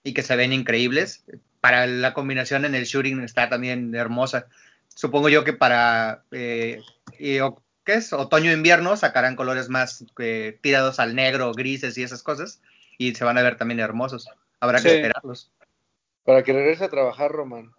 y 0.03 0.13
que 0.15 0.23
se 0.23 0.35
ven 0.37 0.53
increíbles. 0.53 1.25
Para 1.61 1.87
la 1.87 2.15
combinación 2.15 2.65
en 2.65 2.75
el 2.75 2.85
shooting 2.85 3.21
está 3.23 3.49
también 3.49 3.95
hermosa. 3.95 4.47
Supongo 4.89 5.29
yo 5.29 5.45
que 5.45 5.53
para 5.53 6.25
eh, 6.33 6.81
y, 7.19 7.39
o- 7.39 7.63
¿qué 7.85 7.95
es? 7.95 8.13
otoño-invierno 8.13 8.97
sacarán 8.97 9.37
colores 9.37 9.69
más 9.69 10.05
eh, 10.19 10.59
tirados 10.63 10.99
al 10.99 11.15
negro, 11.15 11.53
grises 11.53 11.97
y 11.97 12.03
esas 12.03 12.23
cosas 12.25 12.61
y 12.99 13.15
se 13.15 13.25
van 13.25 13.39
a 13.39 13.43
ver 13.43 13.57
también 13.57 13.79
hermosos. 13.79 14.29
Habrá 14.59 14.83
que 14.83 14.97
esperarlos. 14.97 15.53
Para 16.25 16.43
que 16.43 16.53
regrese 16.53 16.85
a 16.85 16.89
trabajar, 16.89 17.31
Román. 17.31 17.71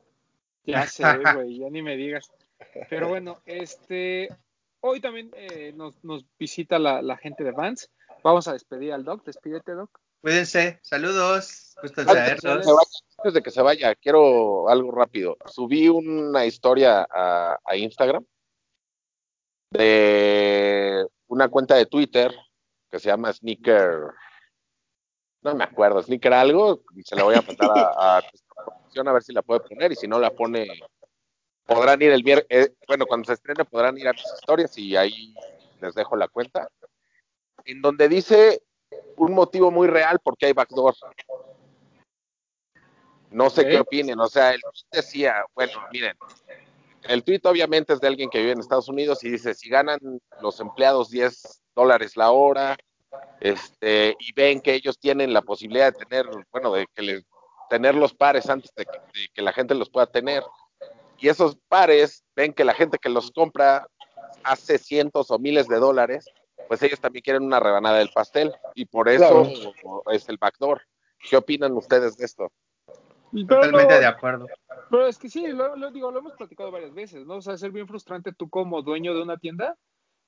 Ya 0.66 0.88
sé, 0.88 1.04
güey, 1.36 1.60
ya 1.60 1.70
ni 1.70 1.82
me 1.82 1.96
digas. 1.96 2.32
Pero 2.90 3.10
bueno, 3.10 3.42
este, 3.46 4.30
hoy 4.80 5.02
también 5.02 5.32
eh, 5.36 5.74
nos, 5.76 6.04
nos 6.04 6.26
visita 6.38 6.80
la, 6.80 7.02
la 7.02 7.18
gente 7.18 7.44
de 7.44 7.52
Vans. 7.52 7.90
Vamos 8.24 8.48
a 8.48 8.54
despedir 8.54 8.94
al 8.94 9.04
Doc. 9.04 9.26
Despídete, 9.26 9.74
Doc. 9.74 10.00
Cuídense, 10.22 10.80
saludos, 10.82 11.76
gusto 11.82 12.02
en 12.02 12.10
Antes 12.10 12.26
de, 12.26 12.36
que 12.36 12.42
saberlos. 12.42 12.66
se 12.66 12.72
vaya, 12.72 12.90
antes 13.18 13.34
de 13.34 13.44
que 13.44 13.52
se 13.52 13.62
vaya, 13.62 13.96
quiero 13.96 14.70
algo 14.70 14.92
rápido. 14.92 15.38
Subí 15.48 15.90
una 15.90 16.46
historia 16.46 17.06
a, 17.14 17.60
a 17.66 17.76
Instagram 17.76 18.26
de 19.72 21.06
una 21.28 21.50
cuenta 21.50 21.76
de 21.76 21.88
Twitter 21.88 22.34
que 22.90 23.00
se 23.00 23.10
llama 23.10 23.34
Sneaker. 23.34 24.14
No 25.42 25.56
me 25.56 25.66
acuerdo, 25.66 26.02
Sneaker 26.02 26.32
algo. 26.32 26.84
Se 27.04 27.18
la 27.18 27.24
voy 27.24 27.36
a 27.36 27.42
mandar 27.42 27.72
a, 27.76 28.18
a 28.18 28.22
producción 28.94 29.08
a 29.08 29.14
ver 29.14 29.24
si 29.24 29.34
la 29.34 29.42
puede 29.42 29.62
poner 29.62 29.92
y 29.92 29.96
si 29.96 30.08
no 30.08 30.20
la 30.20 30.32
pone, 30.32 30.68
podrán 31.66 32.02
ir 32.02 32.12
el 32.12 32.24
viernes. 32.24 32.72
bueno, 32.88 33.06
cuando 33.06 33.26
se 33.26 33.34
estrene 33.34 33.66
podrán 33.66 33.98
ir 33.98 34.08
a 34.08 34.14
mis 34.14 34.26
historias 34.40 34.78
y 34.78 34.96
ahí 34.96 35.34
les 35.82 35.96
dejo 35.96 36.16
la 36.16 36.28
cuenta. 36.28 36.70
En 37.66 37.82
donde 37.82 38.08
dice 38.08 38.62
un 39.18 39.34
motivo 39.34 39.72
muy 39.72 39.88
real 39.88 40.20
porque 40.24 40.48
hay 40.48 40.54
backdoor. 40.54 40.96
No 43.32 43.50
sé 43.50 43.68
qué 43.68 43.80
opinen, 43.80 44.20
o 44.20 44.28
sea, 44.28 44.54
tweet 44.54 44.86
decía, 44.92 45.44
bueno, 45.56 45.74
miren, 45.92 46.16
el 47.10 47.24
tweet 47.24 47.42
obviamente 47.46 47.94
es 47.94 48.00
de 48.00 48.08
alguien 48.08 48.30
que 48.30 48.40
vive 48.40 48.52
en 48.52 48.60
Estados 48.60 48.90
Unidos 48.90 49.24
y 49.24 49.32
dice, 49.32 49.56
si 49.56 49.70
ganan 49.70 49.98
los 50.40 50.60
empleados 50.60 51.10
10 51.10 51.64
dólares 51.74 52.16
la 52.16 52.30
hora, 52.30 52.78
este, 53.40 54.16
y 54.20 54.34
ven 54.34 54.62
que 54.62 54.76
ellos 54.76 55.00
tienen 55.00 55.34
la 55.34 55.42
posibilidad 55.42 55.92
de 55.92 56.06
tener, 56.06 56.28
bueno, 56.52 56.74
de 56.74 56.86
que 56.94 57.02
les, 57.02 57.26
tener 57.74 57.96
los 57.96 58.14
pares 58.14 58.48
antes 58.52 58.72
de 58.76 58.86
que, 58.86 59.00
de 59.00 59.28
que 59.34 59.42
la 59.42 59.52
gente 59.52 59.74
los 59.74 59.90
pueda 59.90 60.06
tener, 60.06 60.44
y 61.18 61.28
esos 61.28 61.58
pares 61.68 62.24
ven 62.36 62.54
que 62.54 62.64
la 62.64 62.76
gente 62.76 63.00
que 63.00 63.10
los 63.10 63.32
compra 63.32 63.88
hace 64.44 64.78
cientos 64.78 65.32
o 65.32 65.40
miles 65.40 65.68
de 65.68 65.78
dólares, 65.78 66.24
pues 66.68 66.84
ellos 66.84 67.00
también 67.00 67.24
quieren 67.24 67.42
una 67.42 67.60
rebanada 67.60 67.98
del 67.98 68.12
pastel, 68.14 68.54
y 68.76 68.86
por 68.86 69.10
eso 69.10 69.48
es 70.12 70.30
el 70.30 70.38
backdoor. 70.38 70.84
¿Qué 71.28 71.36
opinan 71.36 71.72
ustedes 71.72 72.16
de 72.16 72.26
esto? 72.26 72.52
Pero 73.32 73.48
Totalmente 73.48 74.00
de 74.00 74.06
acuerdo. 74.06 74.46
Pero 74.92 75.08
es 75.08 75.18
que 75.18 75.28
sí, 75.28 75.48
lo, 75.48 75.76
lo 75.76 75.90
digo, 75.90 76.12
lo 76.12 76.20
hemos 76.20 76.34
platicado 76.34 76.70
varias 76.70 76.94
veces, 76.94 77.26
¿no? 77.26 77.38
O 77.38 77.42
sea, 77.42 77.58
ser 77.58 77.72
bien 77.72 77.88
frustrante 77.88 78.34
tú 78.34 78.52
como 78.52 78.84
dueño 78.84 79.16
de 79.16 79.24
una 79.24 79.38
tienda, 79.38 79.76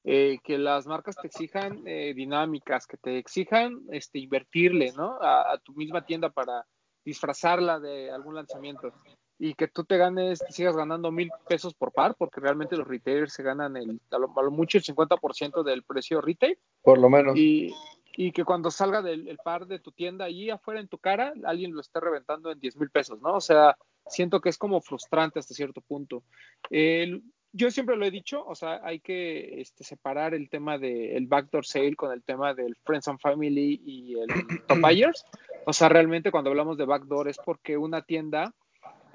eh, 0.04 0.40
que 0.44 0.58
las 0.58 0.88
marcas 0.88 1.16
te 1.16 1.28
exijan 1.28 1.84
eh, 1.86 2.16
dinámicas, 2.16 2.88
que 2.88 2.98
te 2.98 3.20
exijan 3.20 3.84
este, 3.92 4.18
invertirle, 4.18 4.94
¿no? 4.94 5.20
A, 5.22 5.54
a 5.54 5.60
tu 5.60 5.74
misma 5.74 6.08
tienda 6.08 6.32
para 6.32 6.66
disfrazarla 7.06 7.80
de 7.80 8.12
algún 8.12 8.36
lanzamiento 8.36 8.92
y 9.38 9.54
que 9.54 9.68
tú 9.68 9.84
te 9.84 9.98
ganes, 9.98 10.40
te 10.40 10.52
sigas 10.52 10.76
ganando 10.76 11.12
mil 11.12 11.32
pesos 11.48 11.74
por 11.74 11.92
par, 11.92 12.16
porque 12.18 12.40
realmente 12.40 12.78
los 12.78 12.88
retailers 12.88 13.34
se 13.34 13.44
ganan 13.44 13.78
el, 13.78 14.00
a 14.12 14.18
lo, 14.18 14.32
a 14.38 14.44
lo 14.44 14.52
mucho 14.52 14.78
el 14.78 14.84
50% 14.84 15.64
del 15.64 15.84
precio 15.84 16.22
retail 16.22 16.58
Por 16.82 16.98
lo 16.98 17.10
menos. 17.10 17.38
y, 17.38 17.74
y 18.16 18.32
que 18.32 18.46
cuando 18.46 18.72
salga 18.72 19.02
del 19.02 19.28
el 19.28 19.38
par 19.38 19.68
de 19.68 19.80
tu 19.80 19.92
tienda 19.92 20.26
allí 20.26 20.50
afuera 20.50 20.80
en 20.80 20.88
tu 20.88 20.98
cara, 20.98 21.34
alguien 21.46 21.74
lo 21.74 21.82
esté 21.82 22.00
reventando 22.00 22.50
en 22.50 22.60
10 22.60 22.78
mil 22.78 22.90
pesos, 22.90 23.22
¿no? 23.22 23.36
O 23.36 23.42
sea, 23.42 23.78
siento 24.08 24.40
que 24.40 24.50
es 24.50 24.58
como 24.58 24.80
frustrante 24.82 25.40
hasta 25.40 25.54
cierto 25.54 25.82
punto. 25.82 26.24
El- 26.70 27.22
yo 27.56 27.72
siempre 27.72 27.96
lo 27.96 28.06
he 28.06 28.12
dicho, 28.12 28.46
o 28.46 28.54
sea, 28.56 28.82
hay 28.84 29.00
que 29.00 29.62
este, 29.62 29.84
separar 29.84 30.34
el 30.34 30.50
tema 30.50 30.78
del 30.78 31.28
backdoor 31.28 31.66
sale 31.66 31.96
con 31.96 32.12
el 32.12 32.22
tema 32.24 32.54
del 32.54 32.76
Friends 32.84 33.08
and 33.08 33.20
Family 33.20 33.82
y 33.86 34.16
el 34.20 34.28
top 34.68 34.80
buyers. 34.82 35.26
O 35.66 35.74
sea, 35.74 35.90
realmente 35.90 36.32
cuando 36.32 36.50
hablamos 36.50 36.78
de 36.78 36.86
backdoor 36.86 37.28
es 37.30 37.38
porque 37.38 37.78
una 37.78 38.02
tienda 38.02 38.54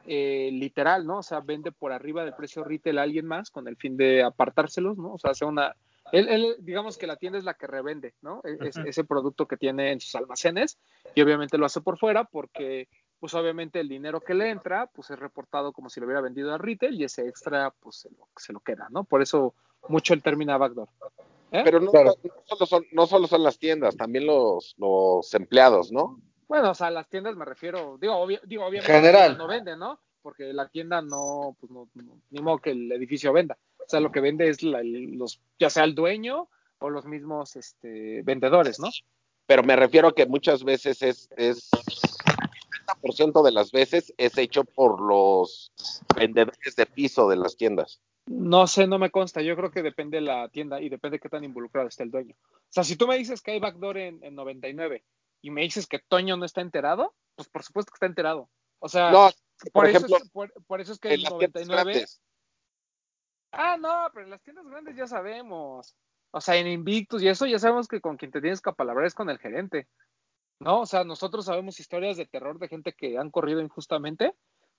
eh, 0.06 0.50
literal, 0.52 1.06
¿no? 1.06 1.18
O 1.18 1.22
sea, 1.22 1.40
vende 1.40 1.70
por 1.72 1.92
arriba 1.92 2.24
del 2.24 2.34
precio 2.34 2.64
retail 2.64 2.98
a 2.98 3.02
alguien 3.02 3.26
más 3.26 3.50
con 3.50 3.68
el 3.68 3.76
fin 3.76 3.96
de 3.96 4.22
apartárselos, 4.22 4.96
¿no? 4.98 5.12
O 5.14 5.18
sea, 5.18 5.32
hace 5.32 5.44
una... 5.44 5.76
Él, 6.10 6.28
él, 6.28 6.56
digamos 6.58 6.98
que 6.98 7.06
la 7.06 7.16
tienda 7.16 7.38
es 7.38 7.44
la 7.44 7.54
que 7.54 7.68
revende, 7.68 8.14
¿no? 8.22 8.40
E- 8.44 8.68
es- 8.68 8.76
ese 8.78 9.04
producto 9.04 9.46
que 9.46 9.56
tiene 9.56 9.92
en 9.92 10.00
sus 10.00 10.14
almacenes 10.16 10.78
y 11.14 11.20
obviamente 11.20 11.58
lo 11.58 11.66
hace 11.66 11.80
por 11.82 11.98
fuera 11.98 12.24
porque, 12.24 12.88
pues 13.20 13.34
obviamente 13.34 13.78
el 13.80 13.88
dinero 13.88 14.20
que 14.20 14.34
le 14.34 14.48
entra, 14.50 14.86
pues 14.86 15.10
es 15.10 15.18
reportado 15.18 15.72
como 15.72 15.90
si 15.90 16.00
lo 16.00 16.06
hubiera 16.06 16.22
vendido 16.22 16.52
a 16.54 16.58
retail 16.58 16.94
y 17.00 17.04
ese 17.04 17.28
extra, 17.28 17.70
pues 17.80 17.96
se 17.96 18.10
lo, 18.10 18.26
se 18.36 18.52
lo 18.52 18.60
queda, 18.60 18.88
¿no? 18.90 19.04
Por 19.04 19.20
eso 19.22 19.54
mucho 19.88 20.14
el 20.14 20.22
término 20.22 20.58
backdoor. 20.58 20.88
¿eh? 21.52 21.60
Pero 21.64 21.80
no, 21.80 21.90
Claro. 21.90 22.14
no 22.24 22.56
solo 22.56 22.66
son, 22.66 22.84
no 22.92 23.06
solo 23.06 23.26
son 23.26 23.42
las 23.42 23.58
tiendas, 23.58 23.96
también 23.96 24.26
los, 24.26 24.74
los 24.78 25.32
empleados, 25.34 25.92
¿no? 25.92 26.18
Bueno, 26.48 26.70
o 26.70 26.74
sea, 26.74 26.90
las 26.90 27.08
tiendas 27.08 27.36
me 27.36 27.44
refiero, 27.44 27.96
digo, 28.00 28.14
obvia- 28.16 28.40
digo 28.44 28.64
obviamente 28.64 28.92
General. 28.92 29.36
no 29.38 29.46
vende, 29.46 29.76
¿no? 29.76 30.00
Porque 30.22 30.52
la 30.52 30.68
tienda 30.68 31.00
no, 31.02 31.56
pues 31.60 31.70
no, 31.70 31.88
no- 31.94 32.20
ni 32.30 32.40
modo 32.40 32.58
que 32.58 32.70
el 32.70 32.90
edificio 32.92 33.32
venda. 33.32 33.56
O 33.78 33.84
sea, 33.86 34.00
lo 34.00 34.10
que 34.10 34.20
vende 34.20 34.48
es 34.48 34.62
la- 34.62 34.80
los, 34.82 35.40
ya 35.58 35.70
sea 35.70 35.84
el 35.84 35.94
dueño 35.94 36.48
o 36.78 36.88
los 36.90 37.04
mismos 37.04 37.54
este, 37.56 38.22
vendedores, 38.22 38.80
¿no? 38.80 38.88
Pero 39.46 39.62
me 39.62 39.76
refiero 39.76 40.08
a 40.08 40.14
que 40.14 40.26
muchas 40.26 40.62
veces 40.64 41.02
es, 41.02 41.28
es 41.36 41.70
70% 42.96 43.42
de 43.42 43.52
las 43.52 43.72
veces 43.72 44.12
es 44.16 44.36
hecho 44.38 44.64
por 44.64 45.00
los 45.00 45.72
vendedores 46.16 46.76
de 46.76 46.86
piso 46.86 47.28
de 47.28 47.36
las 47.36 47.56
tiendas. 47.56 48.00
No 48.26 48.66
sé, 48.66 48.86
no 48.86 48.98
me 48.98 49.10
consta. 49.10 49.42
Yo 49.42 49.56
creo 49.56 49.70
que 49.70 49.82
depende 49.82 50.18
de 50.18 50.22
la 50.22 50.48
tienda 50.48 50.80
y 50.80 50.88
depende 50.88 51.16
de 51.16 51.20
qué 51.20 51.28
tan 51.28 51.44
involucrado 51.44 51.88
está 51.88 52.04
el 52.04 52.10
dueño. 52.10 52.36
O 52.52 52.68
sea, 52.68 52.84
si 52.84 52.96
tú 52.96 53.06
me 53.06 53.18
dices 53.18 53.42
que 53.42 53.52
hay 53.52 53.60
backdoor 53.60 53.98
en, 53.98 54.22
en 54.22 54.34
99 54.34 55.04
y 55.42 55.50
me 55.50 55.62
dices 55.62 55.86
que 55.86 55.98
Toño 55.98 56.36
no 56.36 56.44
está 56.44 56.60
enterado, 56.60 57.14
pues 57.34 57.48
por 57.48 57.62
supuesto 57.62 57.90
que 57.90 57.96
está 57.96 58.06
enterado. 58.06 58.48
O 58.78 58.88
sea, 58.88 59.10
No, 59.10 59.30
por, 59.58 59.72
por 59.72 59.86
eso 59.86 59.96
ejemplo, 59.98 60.16
es, 60.18 60.30
por, 60.30 60.52
por 60.66 60.80
eso 60.80 60.92
es 60.92 60.98
que 60.98 61.08
en 61.08 61.14
el 61.14 61.22
las 61.22 61.38
tiendas 61.38 61.66
99 61.66 61.92
grandes. 61.92 62.20
Ah, 63.52 63.76
no, 63.76 64.08
pero 64.12 64.24
en 64.24 64.30
las 64.30 64.42
tiendas 64.42 64.66
grandes 64.66 64.96
ya 64.96 65.06
sabemos. 65.06 65.96
O 66.32 66.40
sea, 66.40 66.56
en 66.56 66.68
Invictus 66.68 67.22
y 67.22 67.28
eso 67.28 67.46
ya 67.46 67.58
sabemos 67.58 67.88
que 67.88 68.00
con 68.00 68.16
quien 68.16 68.30
te 68.30 68.40
tienes 68.40 68.60
que 68.60 68.70
apalabrar 68.70 69.06
es 69.06 69.14
con 69.14 69.30
el 69.30 69.38
gerente. 69.38 69.88
¿No? 70.60 70.80
O 70.80 70.86
sea, 70.86 71.04
nosotros 71.04 71.46
sabemos 71.46 71.80
historias 71.80 72.16
de 72.16 72.26
terror 72.26 72.58
de 72.58 72.68
gente 72.68 72.92
que 72.92 73.18
han 73.18 73.30
corrido 73.30 73.60
injustamente 73.60 74.34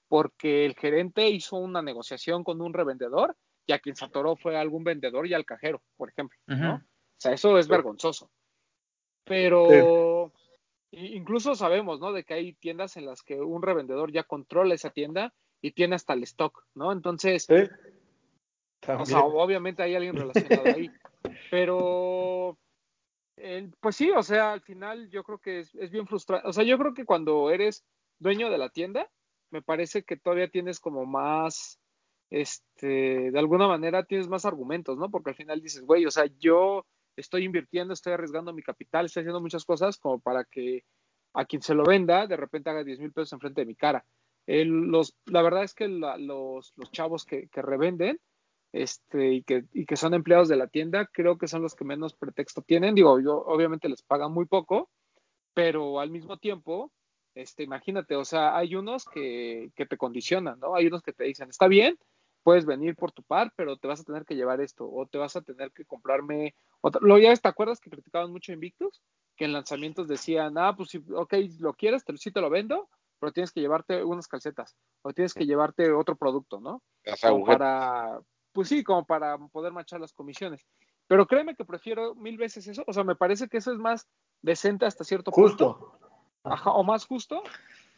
porque 0.07 0.65
el 0.65 0.75
gerente 0.75 1.29
hizo 1.29 1.57
una 1.57 1.81
negociación 1.81 2.43
con 2.43 2.61
un 2.61 2.73
revendedor 2.73 3.35
y 3.65 3.73
a 3.73 3.79
quien 3.79 3.95
se 3.95 4.05
atoró 4.05 4.35
fue 4.35 4.57
algún 4.57 4.83
vendedor 4.83 5.25
y 5.27 5.33
al 5.33 5.45
cajero, 5.45 5.81
por 5.95 6.09
ejemplo, 6.09 6.37
¿no? 6.47 6.75
O 6.75 6.81
sea, 7.17 7.33
eso 7.33 7.57
es 7.57 7.67
vergonzoso. 7.67 8.29
Pero 9.23 10.33
incluso 10.91 11.55
sabemos, 11.55 11.99
¿no? 11.99 12.11
De 12.11 12.23
que 12.23 12.33
hay 12.33 12.53
tiendas 12.53 12.97
en 12.97 13.05
las 13.05 13.21
que 13.21 13.39
un 13.39 13.61
revendedor 13.61 14.11
ya 14.11 14.23
controla 14.23 14.75
esa 14.75 14.89
tienda 14.89 15.33
y 15.61 15.71
tiene 15.71 15.95
hasta 15.95 16.13
el 16.13 16.23
stock, 16.23 16.65
¿no? 16.75 16.91
Entonces, 16.91 17.47
o 17.49 19.05
sea, 19.05 19.19
obviamente 19.21 19.83
hay 19.83 19.95
alguien 19.95 20.15
relacionado 20.15 20.63
ahí. 20.75 20.91
Pero, 21.51 22.57
eh, 23.41 23.71
pues 23.79 23.95
sí, 23.95 24.11
o 24.11 24.23
sea, 24.23 24.53
al 24.53 24.61
final 24.61 25.09
yo 25.09 25.23
creo 25.23 25.39
que 25.39 25.59
es, 25.59 25.73
es 25.75 25.91
bien 25.91 26.07
frustrante. 26.07 26.47
O 26.47 26.53
sea, 26.53 26.63
yo 26.63 26.77
creo 26.77 26.93
que 26.93 27.05
cuando 27.05 27.49
eres 27.51 27.85
dueño 28.19 28.49
de 28.49 28.57
la 28.57 28.69
tienda, 28.69 29.09
me 29.51 29.61
parece 29.61 30.03
que 30.03 30.17
todavía 30.17 30.49
tienes 30.49 30.79
como 30.79 31.05
más, 31.05 31.79
este, 32.29 33.31
de 33.31 33.39
alguna 33.39 33.67
manera 33.67 34.05
tienes 34.05 34.27
más 34.27 34.45
argumentos, 34.45 34.97
¿no? 34.97 35.09
Porque 35.11 35.31
al 35.31 35.35
final 35.35 35.61
dices, 35.61 35.81
güey, 35.83 36.05
o 36.05 36.11
sea, 36.11 36.25
yo 36.39 36.85
estoy 37.15 37.43
invirtiendo, 37.45 37.93
estoy 37.93 38.13
arriesgando 38.13 38.53
mi 38.53 38.63
capital, 38.63 39.05
estoy 39.05 39.21
haciendo 39.21 39.41
muchas 39.41 39.65
cosas 39.65 39.97
como 39.97 40.19
para 40.19 40.45
que 40.45 40.85
a 41.33 41.45
quien 41.45 41.61
se 41.61 41.73
lo 41.75 41.83
venda 41.83 42.27
de 42.27 42.37
repente 42.37 42.69
haga 42.69 42.83
10 42.83 42.99
mil 42.99 43.11
pesos 43.11 43.33
enfrente 43.33 43.61
de 43.61 43.65
mi 43.67 43.75
cara. 43.75 44.05
El- 44.47 44.69
los, 44.91 45.15
la 45.25 45.41
verdad 45.41 45.63
es 45.63 45.73
que 45.73 45.87
los, 45.87 46.73
los 46.75 46.91
chavos 46.91 47.25
que, 47.25 47.47
que 47.49 47.61
revenden, 47.61 48.19
este, 48.73 49.33
y 49.33 49.43
que, 49.43 49.65
y 49.73 49.85
que 49.85 49.97
son 49.97 50.13
empleados 50.13 50.47
de 50.47 50.57
la 50.57 50.67
tienda, 50.67 51.07
creo 51.11 51.37
que 51.37 51.47
son 51.47 51.61
los 51.61 51.75
que 51.75 51.85
menos 51.85 52.13
pretexto 52.13 52.61
tienen. 52.61 52.95
Digo, 52.95 53.19
yo 53.19 53.37
obviamente 53.45 53.89
les 53.89 54.01
pagan 54.01 54.31
muy 54.31 54.45
poco, 54.45 54.89
pero 55.53 55.99
al 55.99 56.09
mismo 56.09 56.37
tiempo, 56.37 56.91
este, 57.35 57.63
imagínate, 57.63 58.15
o 58.15 58.25
sea, 58.25 58.57
hay 58.57 58.75
unos 58.75 59.05
que, 59.05 59.71
que 59.75 59.85
te 59.85 59.97
condicionan, 59.97 60.59
¿no? 60.59 60.75
Hay 60.75 60.87
unos 60.87 61.01
que 61.01 61.13
te 61.13 61.25
dicen, 61.25 61.49
está 61.49 61.67
bien, 61.67 61.97
puedes 62.43 62.65
venir 62.65 62.95
por 62.95 63.11
tu 63.11 63.23
par, 63.23 63.53
pero 63.55 63.77
te 63.77 63.87
vas 63.87 64.01
a 64.01 64.03
tener 64.03 64.25
que 64.25 64.35
llevar 64.35 64.61
esto, 64.61 64.89
o 64.89 65.05
te 65.05 65.17
vas 65.17 65.35
a 65.35 65.41
tener 65.41 65.71
que 65.71 65.85
comprarme 65.85 66.55
otra. 66.81 67.01
Lo 67.03 67.17
ya 67.17 67.35
te 67.35 67.47
acuerdas 67.47 67.79
que 67.79 67.89
criticaban 67.89 68.31
mucho 68.31 68.51
Invictus, 68.51 69.01
que 69.35 69.45
en 69.45 69.53
lanzamientos 69.53 70.07
decían, 70.07 70.57
ah, 70.57 70.75
pues 70.75 70.89
si, 70.89 71.03
ok, 71.13 71.33
lo 71.59 71.73
quieres, 71.73 72.03
te, 72.03 72.15
sí 72.17 72.31
te 72.31 72.41
lo 72.41 72.49
vendo, 72.49 72.89
pero 73.19 73.31
tienes 73.31 73.51
que 73.51 73.61
llevarte 73.61 74.03
unas 74.03 74.27
calcetas, 74.27 74.75
o 75.03 75.13
tienes 75.13 75.33
que 75.33 75.45
llevarte 75.45 75.91
otro 75.91 76.15
producto, 76.15 76.59
¿no? 76.59 76.81
Las 77.03 77.21
como 77.21 77.35
agujetas. 77.35 77.59
para, 77.59 78.21
pues 78.53 78.69
sí, 78.69 78.83
como 78.83 79.05
para 79.05 79.37
poder 79.37 79.71
manchar 79.71 79.99
las 79.99 80.13
comisiones. 80.13 80.65
Pero 81.07 81.25
créeme 81.27 81.55
que 81.55 81.65
prefiero 81.65 82.15
mil 82.15 82.37
veces 82.37 82.67
eso, 82.67 82.83
o 82.87 82.93
sea, 82.93 83.03
me 83.03 83.15
parece 83.15 83.47
que 83.47 83.57
eso 83.57 83.71
es 83.71 83.77
más 83.77 84.07
decente 84.41 84.85
hasta 84.85 85.03
cierto 85.03 85.31
punto, 85.31 85.73
Justo. 86.43 86.71
o 86.71 86.83
más 86.83 87.05
justo 87.05 87.43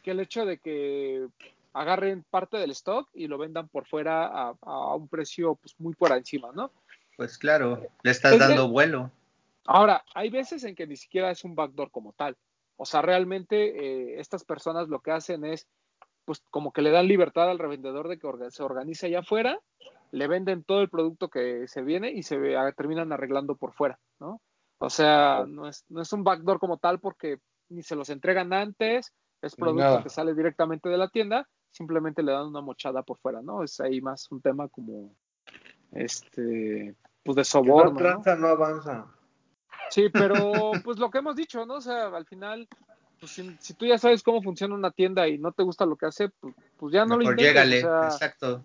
que 0.02 0.10
el 0.10 0.20
hecho 0.20 0.44
de 0.44 0.58
que 0.58 1.28
agarren 1.72 2.24
parte 2.30 2.56
del 2.56 2.70
stock 2.72 3.08
y 3.14 3.26
lo 3.26 3.38
vendan 3.38 3.68
por 3.68 3.86
fuera 3.86 4.26
a, 4.26 4.54
a 4.62 4.94
un 4.94 5.08
precio 5.08 5.56
pues 5.56 5.74
muy 5.78 5.94
por 5.94 6.12
encima, 6.12 6.50
¿no? 6.54 6.70
Pues 7.16 7.38
claro, 7.38 7.80
le 8.02 8.10
estás 8.10 8.32
Es 8.32 8.38
dando 8.38 8.68
vuelo. 8.68 9.10
Ahora, 9.66 10.04
hay 10.14 10.30
veces 10.30 10.64
en 10.64 10.74
que 10.74 10.86
ni 10.86 10.96
siquiera 10.96 11.30
es 11.30 11.44
un 11.44 11.54
backdoor 11.54 11.90
como 11.90 12.12
tal. 12.12 12.36
O 12.76 12.84
sea, 12.84 13.02
realmente 13.02 13.56
eh, 14.14 14.20
estas 14.20 14.44
personas 14.44 14.88
lo 14.88 15.00
que 15.00 15.12
hacen 15.12 15.44
es, 15.44 15.66
pues 16.24 16.42
como 16.50 16.72
que 16.72 16.82
le 16.82 16.90
dan 16.90 17.08
libertad 17.08 17.50
al 17.50 17.58
revendedor 17.58 18.08
de 18.08 18.18
que 18.18 18.28
se 18.50 18.62
organice 18.62 19.06
allá 19.06 19.20
afuera, 19.20 19.60
le 20.10 20.26
venden 20.28 20.64
todo 20.64 20.80
el 20.80 20.88
producto 20.88 21.28
que 21.28 21.66
se 21.68 21.82
viene 21.82 22.10
y 22.12 22.22
se 22.22 22.56
ah, 22.56 22.72
terminan 22.72 23.12
arreglando 23.12 23.56
por 23.56 23.72
fuera, 23.72 23.98
¿no? 24.20 24.40
O 24.78 24.90
sea, 24.90 25.44
no 25.46 25.68
es, 25.68 25.84
no 25.88 26.02
es 26.02 26.12
un 26.12 26.24
backdoor 26.24 26.58
como 26.58 26.78
tal 26.78 27.00
porque 27.00 27.38
ni 27.68 27.82
se 27.82 27.96
los 27.96 28.10
entregan 28.10 28.52
antes, 28.52 29.12
es 29.42 29.56
producto 29.56 29.84
nada. 29.84 30.02
que 30.02 30.10
sale 30.10 30.34
directamente 30.34 30.88
de 30.88 30.98
la 30.98 31.08
tienda, 31.08 31.48
simplemente 31.70 32.22
le 32.22 32.32
dan 32.32 32.46
una 32.46 32.60
mochada 32.60 33.02
por 33.02 33.18
fuera, 33.18 33.42
¿no? 33.42 33.62
Es 33.62 33.80
ahí 33.80 34.00
más 34.00 34.30
un 34.30 34.40
tema 34.40 34.68
como, 34.68 35.14
este, 35.92 36.94
pues 37.22 37.36
de 37.36 37.40
Que 37.40 37.44
soborno, 37.44 37.84
no 37.84 37.92
¿no? 37.92 37.96
tranza, 37.96 38.36
no 38.36 38.46
avanza. 38.48 39.06
Sí, 39.90 40.08
pero 40.12 40.52
pues 40.84 40.98
lo 40.98 41.10
que 41.10 41.18
hemos 41.18 41.36
dicho, 41.36 41.66
¿no? 41.66 41.74
O 41.74 41.80
sea, 41.80 42.06
al 42.06 42.26
final, 42.26 42.68
pues 43.24 43.32
si, 43.32 43.56
si 43.58 43.72
tú 43.72 43.86
ya 43.86 43.96
sabes 43.96 44.22
cómo 44.22 44.42
funciona 44.42 44.74
una 44.74 44.90
tienda 44.90 45.26
y 45.26 45.38
no 45.38 45.50
te 45.52 45.62
gusta 45.62 45.86
lo 45.86 45.96
que 45.96 46.04
hace, 46.04 46.28
pues, 46.28 46.54
pues 46.76 46.92
ya 46.92 47.06
no 47.06 47.14
lo 47.14 47.20
Mejor 47.20 47.40
intentes. 47.40 47.54
llégale, 47.54 47.78
O 47.78 47.88
sea, 47.88 48.08
exacto. 48.08 48.64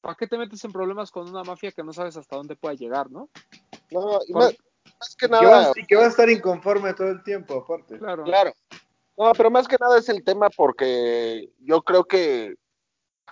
¿para 0.00 0.14
qué 0.14 0.26
te 0.26 0.38
metes 0.38 0.64
en 0.64 0.72
problemas 0.72 1.10
con 1.10 1.28
una 1.28 1.44
mafia 1.44 1.72
que 1.72 1.84
no 1.84 1.92
sabes 1.92 2.16
hasta 2.16 2.36
dónde 2.36 2.56
pueda 2.56 2.74
llegar, 2.74 3.10
no? 3.10 3.28
No, 3.90 4.18
y 4.26 4.32
más, 4.32 4.56
más 4.98 5.16
que 5.16 5.26
Y 5.26 5.28
que, 5.28 5.34
vas, 5.34 5.42
nada, 5.42 5.72
y 5.76 5.86
que 5.86 5.94
vas 5.94 6.04
a 6.06 6.08
estar 6.08 6.30
inconforme 6.30 6.94
todo 6.94 7.08
el 7.08 7.22
tiempo, 7.22 7.58
aparte. 7.58 7.98
Claro. 7.98 8.24
claro. 8.24 8.54
No, 9.18 9.30
pero 9.34 9.50
más 9.50 9.68
que 9.68 9.76
nada 9.78 9.98
es 9.98 10.08
el 10.08 10.24
tema 10.24 10.48
porque 10.48 11.50
yo 11.58 11.82
creo 11.82 12.04
que 12.04 12.54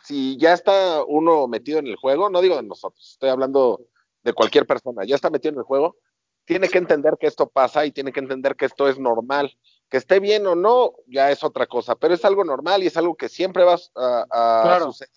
si 0.05 0.37
ya 0.37 0.53
está 0.53 1.03
uno 1.05 1.49
metido 1.49 1.79
en 1.79 1.87
el 1.87 1.97
juego, 1.97 2.29
no 2.29 2.43
digo 2.43 2.57
de 2.57 2.65
nosotros, 2.65 3.13
estoy 3.13 3.31
hablando 3.31 3.81
de 4.23 4.35
cualquier 4.35 4.67
persona, 4.67 5.07
ya 5.07 5.15
está 5.15 5.31
metido 5.31 5.55
en 5.55 5.61
el 5.61 5.65
juego, 5.65 5.97
tiene 6.45 6.69
que 6.69 6.77
entender 6.77 7.17
que 7.19 7.29
esto 7.29 7.49
pasa 7.49 7.87
y 7.87 7.93
tiene 7.93 8.13
que 8.13 8.21
entender 8.21 8.57
que 8.57 8.67
esto 8.67 8.89
es 8.89 8.99
normal. 8.99 9.57
Que 9.91 9.97
esté 9.97 10.21
bien 10.21 10.47
o 10.47 10.55
no, 10.55 10.93
ya 11.09 11.31
es 11.31 11.43
otra 11.45 11.67
cosa, 11.67 11.97
pero 11.97 12.15
es 12.15 12.25
algo 12.25 12.45
normal 12.45 12.83
y 12.83 12.87
es 12.87 12.97
algo 12.97 13.17
que 13.17 13.29
siempre 13.29 13.65
va 13.65 13.75
a, 13.97 14.27
a 14.31 14.63
Claro. 14.63 14.85
suceder. 14.87 15.11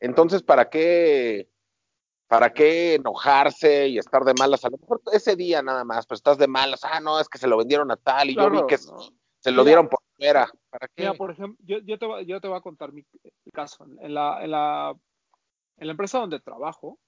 Entonces, 0.00 0.42
¿para 0.42 0.70
qué, 0.70 1.50
¿para 2.26 2.52
qué 2.52 2.94
enojarse 2.94 3.88
y 3.88 3.98
estar 3.98 4.24
de 4.24 4.32
malas? 4.32 4.64
A 4.64 4.70
lo 4.70 4.78
mejor 4.78 5.02
ese 5.12 5.36
día 5.36 5.60
nada 5.62 5.84
más, 5.84 6.06
pero 6.06 6.16
estás 6.16 6.38
de 6.38 6.48
malas, 6.48 6.80
ah, 6.84 7.00
no, 7.00 7.20
es 7.20 7.28
que 7.28 7.36
se 7.38 7.46
lo 7.46 7.58
vendieron 7.58 7.90
a 7.90 7.96
tal 7.96 8.30
y 8.30 8.34
yo 8.36 8.50
vi 8.50 8.66
que 8.66 8.78
se 8.78 9.50
lo 9.50 9.62
Mira. 9.62 9.64
dieron 9.64 9.88
por 9.88 10.00
fuera. 10.16 10.50
¿Para 10.70 10.88
qué? 10.88 11.02
Mira, 11.02 11.14
por 11.14 11.30
ejemplo, 11.30 11.58
yo, 11.66 11.78
yo, 11.84 11.98
te, 11.98 12.06
voy- 12.06 12.24
yo 12.26 12.40
te 12.40 12.48
voy 12.48 12.56
a 12.56 12.62
contar 12.62 12.92
mi 12.92 13.04
caso. 13.52 13.84
En 14.00 14.14
la, 14.14 14.42
en 14.42 14.50
la, 14.52 14.96
en 15.76 15.86
la 15.86 15.90
empresa 15.90 16.18
donde 16.18 16.40
trabajo, 16.40 16.98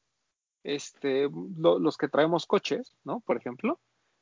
este, 0.64 1.30
lo- 1.56 1.78
los 1.78 1.96
que 1.96 2.08
traemos 2.08 2.46
coches, 2.46 2.94
¿no? 3.04 3.20
Por 3.20 3.38
ejemplo, 3.38 3.80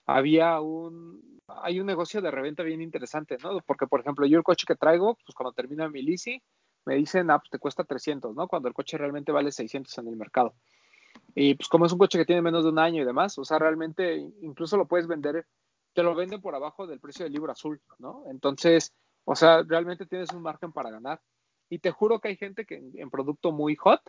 había 0.09 0.59
un, 0.61 1.39
hay 1.47 1.81
un 1.81 1.87
negocio 1.87 2.23
de 2.23 2.31
reventa 2.31 2.63
bien 2.63 2.81
interesante, 2.81 3.37
¿no? 3.43 3.61
Porque, 3.61 3.87
por 3.87 4.01
ejemplo, 4.01 4.27
yo 4.27 4.39
el 4.39 4.43
coche 4.43 4.65
que 4.67 4.75
traigo, 4.75 5.19
pues 5.25 5.35
cuando 5.35 5.53
termina 5.53 5.87
mi 5.89 6.03
leasing, 6.03 6.41
me 6.87 6.95
dicen, 6.95 7.31
ah, 7.31 7.39
pues 7.39 7.51
te 7.51 7.59
cuesta 7.59 7.85
300, 7.85 8.35
¿no? 8.35 8.49
Cuando 8.49 8.69
el 8.69 8.75
coche 8.75 8.97
realmente 8.97 9.33
vale 9.33 9.53
600 9.53 9.97
en 9.99 10.09
el 10.09 10.17
mercado. 10.17 10.55
Y 11.35 11.55
pues 11.55 11.69
como 11.69 11.85
es 11.85 11.93
un 11.93 11.99
coche 11.99 12.17
que 12.17 12.25
tiene 12.25 12.41
menos 12.41 12.65
de 12.65 12.71
un 12.71 12.79
año 12.79 13.03
y 13.03 13.05
demás, 13.05 13.39
o 13.39 13.45
sea, 13.45 13.59
realmente 13.59 14.17
incluso 14.41 14.79
lo 14.79 14.89
puedes 14.89 15.07
vender, 15.07 15.47
te 15.93 16.03
lo 16.03 16.15
venden 16.15 16.41
por 16.41 16.55
abajo 16.55 16.87
del 16.87 17.01
precio 17.01 17.25
del 17.25 17.35
libro 17.35 17.53
azul, 17.53 17.79
¿no? 17.99 18.25
Entonces, 18.31 18.95
o 19.25 19.37
sea, 19.37 19.63
realmente 19.63 20.07
tienes 20.07 20.33
un 20.33 20.41
margen 20.41 20.73
para 20.73 20.91
ganar. 20.91 21.21
Y 21.69 21.81
te 21.81 21.91
juro 21.91 22.19
que 22.19 22.29
hay 22.29 22.37
gente 22.37 22.65
que 22.65 22.83
en 22.95 23.11
producto 23.11 23.53
muy 23.53 23.77
hot, 23.77 24.01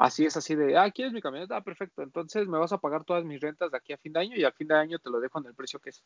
así 0.00 0.26
es 0.26 0.36
así 0.36 0.54
de, 0.54 0.76
ah, 0.76 0.90
¿quieres 0.90 1.12
mi 1.12 1.20
camioneta? 1.20 1.56
Ah, 1.56 1.62
perfecto, 1.62 2.02
entonces 2.02 2.48
me 2.48 2.58
vas 2.58 2.72
a 2.72 2.78
pagar 2.78 3.04
todas 3.04 3.24
mis 3.24 3.40
rentas 3.40 3.70
de 3.70 3.76
aquí 3.76 3.92
a 3.92 3.98
fin 3.98 4.12
de 4.12 4.20
año 4.20 4.36
y 4.36 4.44
al 4.44 4.52
fin 4.52 4.68
de 4.68 4.74
año 4.74 4.98
te 4.98 5.10
lo 5.10 5.20
dejo 5.20 5.38
en 5.38 5.46
el 5.46 5.54
precio 5.54 5.80
que 5.80 5.90
es. 5.90 6.02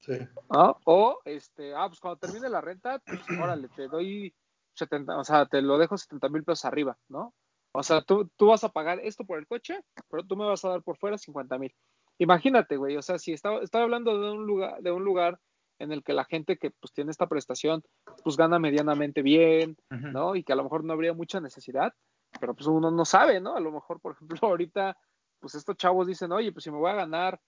Sí. 0.00 0.18
O, 0.48 1.20
este, 1.24 1.74
ah, 1.74 1.86
pues 1.88 2.00
cuando 2.00 2.18
termine 2.18 2.48
la 2.48 2.60
renta, 2.60 3.00
pues 3.04 3.20
órale, 3.38 3.68
te 3.68 3.88
doy 3.88 4.34
70, 4.74 5.18
o 5.18 5.24
sea, 5.24 5.46
te 5.46 5.60
lo 5.62 5.78
dejo 5.78 5.96
70 5.96 6.28
mil 6.28 6.44
pesos 6.44 6.64
arriba, 6.64 6.96
¿no? 7.08 7.34
O 7.72 7.82
sea, 7.82 8.02
tú, 8.02 8.28
tú 8.36 8.46
vas 8.46 8.64
a 8.64 8.70
pagar 8.70 8.98
esto 9.00 9.24
por 9.24 9.38
el 9.38 9.46
coche, 9.46 9.80
pero 10.08 10.24
tú 10.24 10.36
me 10.36 10.46
vas 10.46 10.64
a 10.64 10.70
dar 10.70 10.82
por 10.82 10.96
fuera 10.96 11.18
50 11.18 11.58
mil. 11.58 11.74
Imagínate, 12.18 12.76
güey, 12.76 12.96
o 12.96 13.02
sea, 13.02 13.18
si 13.18 13.32
estaba, 13.32 13.60
estaba 13.60 13.84
hablando 13.84 14.20
de 14.20 14.30
un 14.30 14.46
lugar, 14.46 14.80
de 14.82 14.90
un 14.90 15.04
lugar 15.04 15.38
en 15.80 15.92
el 15.92 16.02
que 16.04 16.12
la 16.12 16.24
gente 16.24 16.58
que 16.58 16.70
pues 16.70 16.92
tiene 16.92 17.10
esta 17.10 17.26
prestación, 17.26 17.82
pues 18.22 18.36
gana 18.36 18.58
medianamente 18.58 19.22
bien. 19.22 19.76
¿no? 19.90 20.36
Y 20.36 20.44
que 20.44 20.52
a 20.52 20.56
lo 20.56 20.62
mejor 20.62 20.84
no 20.84 20.92
habría 20.92 21.14
mucha 21.14 21.40
necesidad, 21.40 21.94
pero 22.38 22.54
pues 22.54 22.66
uno 22.66 22.90
no 22.90 23.04
sabe, 23.04 23.40
¿no? 23.40 23.56
A 23.56 23.60
lo 23.60 23.72
mejor, 23.72 24.00
por 24.00 24.12
ejemplo, 24.12 24.38
ahorita, 24.42 24.96
pues 25.40 25.54
estos 25.54 25.76
chavos 25.76 26.06
dicen, 26.06 26.32
oye, 26.32 26.52
pues 26.52 26.64
si 26.64 26.70
me 26.70 26.78
voy 26.78 26.90
a 26.90 26.94
ganar 26.94 27.40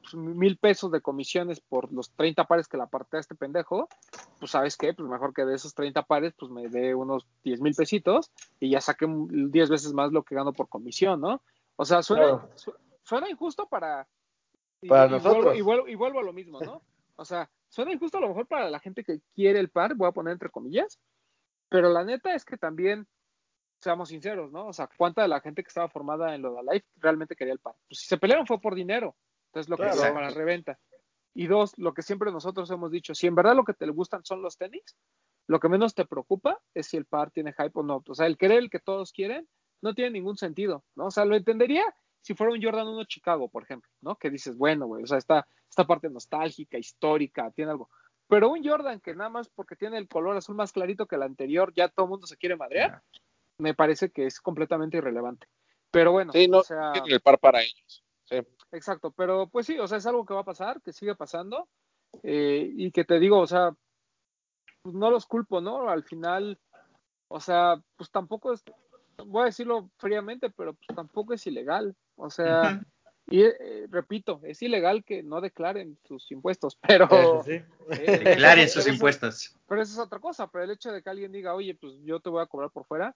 pues, 0.00 0.14
mil 0.14 0.58
pesos 0.58 0.90
de 0.90 1.00
comisiones 1.00 1.60
por 1.60 1.92
los 1.92 2.10
30 2.12 2.44
pares 2.44 2.68
que 2.68 2.76
le 2.76 2.82
aparté 2.82 3.16
a 3.16 3.20
este 3.20 3.34
pendejo, 3.34 3.88
pues 4.38 4.50
sabes 4.52 4.76
qué, 4.76 4.94
pues 4.94 5.08
mejor 5.08 5.34
que 5.34 5.44
de 5.44 5.54
esos 5.56 5.74
30 5.74 6.02
pares, 6.04 6.32
pues 6.38 6.50
me 6.50 6.68
dé 6.68 6.94
unos 6.94 7.26
10 7.44 7.60
mil 7.60 7.74
pesitos 7.74 8.30
y 8.60 8.70
ya 8.70 8.80
saqué 8.80 9.06
10 9.08 9.68
veces 9.70 9.92
más 9.92 10.12
lo 10.12 10.22
que 10.22 10.34
gano 10.34 10.52
por 10.52 10.68
comisión, 10.68 11.20
¿no? 11.20 11.42
O 11.76 11.84
sea, 11.84 12.02
suena, 12.02 12.24
Claro. 12.26 12.50
su- 12.54 12.74
suena 13.02 13.28
injusto 13.30 13.66
para... 13.68 14.06
y- 14.80 14.88
Para 14.88 15.06
y 15.06 15.10
nosotros. 15.10 15.44
Vuelvo, 15.44 15.58
y, 15.58 15.60
vuelvo, 15.62 15.88
y 15.88 15.94
vuelvo 15.96 16.18
a 16.20 16.22
lo 16.22 16.32
mismo, 16.32 16.60
¿no? 16.60 16.82
O 17.16 17.24
sea, 17.24 17.50
suena 17.68 17.92
injusto 17.92 18.18
a 18.18 18.20
lo 18.20 18.28
mejor 18.28 18.46
para 18.46 18.70
la 18.70 18.78
gente 18.78 19.02
que 19.02 19.20
quiere 19.34 19.58
el 19.58 19.70
par, 19.70 19.94
voy 19.96 20.08
a 20.08 20.12
poner 20.12 20.32
entre 20.34 20.50
comillas, 20.50 21.00
pero 21.68 21.88
la 21.90 22.04
neta 22.04 22.32
es 22.34 22.44
que 22.44 22.56
también, 22.56 23.06
seamos 23.80 24.08
sinceros, 24.08 24.50
¿no? 24.52 24.66
O 24.68 24.72
sea, 24.72 24.88
¿cuánta 24.96 25.22
de 25.22 25.28
la 25.28 25.40
gente 25.40 25.62
que 25.62 25.68
estaba 25.68 25.88
formada 25.88 26.34
en 26.34 26.42
lo 26.42 26.54
de 26.54 26.62
Life 26.62 26.86
realmente 26.96 27.36
quería 27.36 27.52
el 27.52 27.60
par? 27.60 27.74
Pues 27.88 28.00
si 28.00 28.06
se 28.06 28.18
pelearon 28.18 28.46
fue 28.46 28.60
por 28.60 28.74
dinero, 28.74 29.16
entonces 29.46 29.68
lo 29.70 29.76
que 29.76 29.84
Claro. 29.84 29.98
sea 29.98 30.14
para 30.14 30.30
reventa. 30.30 30.78
Y 31.34 31.46
dos, 31.46 31.76
lo 31.78 31.94
que 31.94 32.02
siempre 32.02 32.32
nosotros 32.32 32.70
hemos 32.70 32.90
dicho, 32.90 33.14
si 33.14 33.26
en 33.26 33.34
verdad 33.34 33.54
lo 33.54 33.64
que 33.64 33.74
te 33.74 33.88
gustan 33.90 34.24
son 34.24 34.42
los 34.42 34.56
tenis, 34.56 34.96
lo 35.46 35.60
que 35.60 35.68
menos 35.68 35.94
te 35.94 36.04
preocupa 36.04 36.60
es 36.74 36.88
si 36.88 36.96
el 36.96 37.06
par 37.06 37.30
tiene 37.30 37.52
hype 37.52 37.70
o 37.74 37.82
no. 37.82 38.02
O 38.06 38.14
sea, 38.14 38.26
el 38.26 38.36
querer 38.36 38.58
el 38.58 38.70
que 38.70 38.80
todos 38.80 39.12
quieren 39.12 39.48
no 39.80 39.94
tiene 39.94 40.10
ningún 40.10 40.36
sentido, 40.36 40.84
¿no? 40.96 41.06
O 41.06 41.10
sea, 41.10 41.24
lo 41.24 41.36
entendería 41.36 41.84
si 42.20 42.34
fuera 42.34 42.52
un 42.52 42.62
Jordan 42.62 42.88
1 42.88 43.04
Chicago, 43.04 43.48
por 43.48 43.62
ejemplo, 43.62 43.88
¿no? 44.00 44.16
Que 44.16 44.28
dices, 44.30 44.56
bueno, 44.56 44.86
güey, 44.86 45.04
o 45.04 45.06
sea, 45.06 45.18
esta, 45.18 45.46
esta 45.70 45.86
parte 45.86 46.10
nostálgica, 46.10 46.76
histórica, 46.76 47.50
tiene 47.52 47.70
algo. 47.70 47.88
Pero 48.26 48.50
un 48.50 48.62
Jordan 48.62 49.00
que 49.00 49.14
nada 49.14 49.30
más 49.30 49.48
porque 49.48 49.76
tiene 49.76 49.96
el 49.96 50.08
color 50.08 50.36
azul 50.36 50.56
más 50.56 50.72
clarito 50.72 51.06
que 51.06 51.14
el 51.16 51.22
anterior, 51.22 51.72
ya 51.74 51.88
todo 51.88 52.06
el 52.06 52.10
mundo 52.10 52.26
se 52.26 52.36
quiere 52.36 52.56
madrear, 52.56 53.02
me 53.58 53.74
parece 53.74 54.10
que 54.10 54.26
es 54.26 54.40
completamente 54.40 54.96
irrelevante. 54.98 55.46
Pero 55.90 56.12
bueno, 56.12 56.32
Sí, 56.32 56.48
no 56.48 56.58
o 56.58 56.62
sea, 56.62 56.92
el 57.06 57.20
par 57.20 57.38
para 57.38 57.62
ellos. 57.62 58.04
Sí. 58.24 58.36
exacto, 58.72 59.10
pero 59.10 59.48
pues 59.48 59.66
sí, 59.66 59.78
o 59.78 59.88
sea, 59.88 59.98
es 59.98 60.06
algo 60.06 60.24
que 60.26 60.34
va 60.34 60.40
a 60.40 60.44
pasar, 60.44 60.82
que 60.82 60.92
sigue 60.92 61.14
pasando, 61.14 61.66
eh, 62.22 62.70
y 62.76 62.90
que 62.92 63.04
te 63.04 63.18
digo, 63.18 63.38
o 63.38 63.46
sea, 63.46 63.74
pues 64.82 64.94
no 64.94 65.10
los 65.10 65.26
culpo, 65.26 65.60
¿no? 65.60 65.88
Al 65.88 66.04
final, 66.04 66.58
o 67.28 67.40
sea, 67.40 67.82
pues 67.96 68.10
tampoco 68.10 68.52
es, 68.52 68.62
voy 69.24 69.42
a 69.42 69.46
decirlo 69.46 69.90
fríamente, 69.96 70.50
pero 70.50 70.74
pues 70.74 70.94
tampoco 70.94 71.32
es 71.32 71.46
ilegal, 71.46 71.96
o 72.16 72.28
sea, 72.30 72.82
y 73.30 73.42
eh, 73.42 73.86
repito, 73.90 74.40
es 74.44 74.60
ilegal 74.62 75.04
que 75.04 75.22
no 75.22 75.40
declaren 75.40 75.98
sus 76.06 76.30
impuestos, 76.30 76.76
pero... 76.86 77.08
Sí. 77.44 77.52
eh, 77.90 78.20
Declaren 78.24 78.68
sus 78.68 78.84
eso- 78.84 78.92
impuestos. 78.92 79.56
pero 79.66 79.80
eso 79.80 79.94
es 79.94 79.98
otra 79.98 80.18
cosa, 80.18 80.46
pero 80.48 80.64
el 80.64 80.70
hecho 80.70 80.92
de 80.92 81.02
que 81.02 81.08
alguien 81.08 81.32
diga, 81.32 81.54
oye, 81.54 81.74
pues 81.74 81.94
yo 82.04 82.20
te 82.20 82.28
voy 82.28 82.42
a 82.42 82.46
cobrar 82.46 82.70
por 82.70 82.84
fuera, 82.84 83.14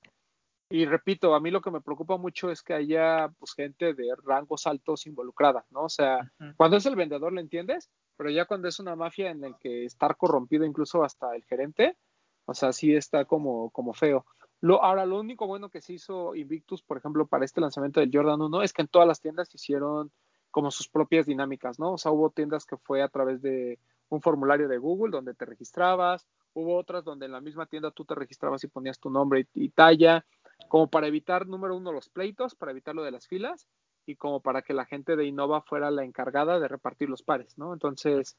y 0.75 0.87
repito, 0.87 1.35
a 1.35 1.41
mí 1.41 1.51
lo 1.51 1.61
que 1.61 1.70
me 1.70 1.83
preocupa 1.83 2.16
mucho 2.16 2.51
es 2.51 2.62
que 2.62 2.73
haya 2.73 3.31
pues 3.39 3.53
gente 3.53 3.93
de 3.93 4.14
rangos 4.25 4.66
altos 4.66 5.07
involucrada, 5.07 5.66
¿no? 5.68 5.83
O 5.83 5.89
sea, 5.91 6.33
cuando 6.57 6.79
es 6.79 6.87
el 6.87 6.97
vendedor 6.97 7.31
lo 7.31 7.43
entiendes, 7.43 7.91
pero 8.16 8.31
ya 8.31 8.47
cuando 8.47 8.68
es 8.68 8.81
una 8.81 8.97
mafia 8.97 9.31
en 9.31 9.45
el 9.45 9.55
que 9.59 9.85
estar 9.85 10.16
corrompido 10.16 10.64
incluso 10.64 11.05
hasta 11.05 11.37
el 11.37 11.45
gerente, 11.45 11.99
o 12.47 12.55
sea, 12.55 12.73
sí 12.73 12.95
está 12.97 13.27
como, 13.27 13.68
como 13.68 13.93
feo. 13.93 14.25
Lo, 14.62 14.83
ahora, 14.83 15.05
lo 15.05 15.20
único 15.20 15.47
bueno 15.47 15.68
que 15.68 15.83
se 15.83 15.93
hizo 15.93 16.35
Invictus, 16.35 16.83
por 16.83 16.97
ejemplo, 16.97 17.27
para 17.27 17.45
este 17.45 17.61
lanzamiento 17.61 18.01
del 18.01 18.11
Jordan 18.11 18.41
1, 18.41 18.62
es 18.62 18.73
que 18.73 18.81
en 18.81 18.89
todas 18.89 19.07
las 19.07 19.20
tiendas 19.20 19.55
hicieron 19.55 20.11
como 20.51 20.70
sus 20.70 20.89
propias 20.89 21.27
dinámicas, 21.27 21.79
¿no? 21.79 21.93
O 21.93 21.99
sea, 21.99 22.12
hubo 22.12 22.31
tiendas 22.31 22.64
que 22.64 22.79
fue 22.79 23.03
a 23.03 23.09
través 23.09 23.43
de 23.43 23.79
un 24.09 24.23
formulario 24.23 24.68
de 24.68 24.79
Google 24.79 25.11
donde 25.11 25.35
te 25.35 25.45
registrabas, 25.45 26.27
hubo 26.55 26.79
otras 26.79 27.05
donde 27.05 27.27
en 27.27 27.33
la 27.33 27.43
misma 27.43 27.66
tienda 27.66 27.91
tú 27.91 28.07
te 28.07 28.14
registrabas 28.14 28.64
y 28.64 28.68
ponías 28.68 28.99
tu 28.99 29.11
nombre 29.11 29.47
y, 29.53 29.64
y 29.64 29.68
talla, 29.68 30.25
como 30.69 30.89
para 30.89 31.07
evitar, 31.07 31.47
número 31.47 31.77
uno, 31.77 31.93
los 31.93 32.09
pleitos, 32.09 32.55
para 32.55 32.73
evitar 32.73 32.95
lo 32.95 33.03
de 33.03 33.11
las 33.11 33.27
filas, 33.27 33.67
y 34.07 34.17
como 34.17 34.41
para 34.41 34.63
que 34.63 34.75
la 34.75 34.85
gente 34.87 35.17
de 35.17 35.25
Innova 35.27 35.63
fuera 35.63 35.91
la 35.91 36.05
encargada 36.05 36.59
de 36.59 36.69
repartir 36.69 37.09
los 37.09 37.23
pares, 37.23 37.57
¿no? 37.59 37.73
Entonces, 37.73 38.37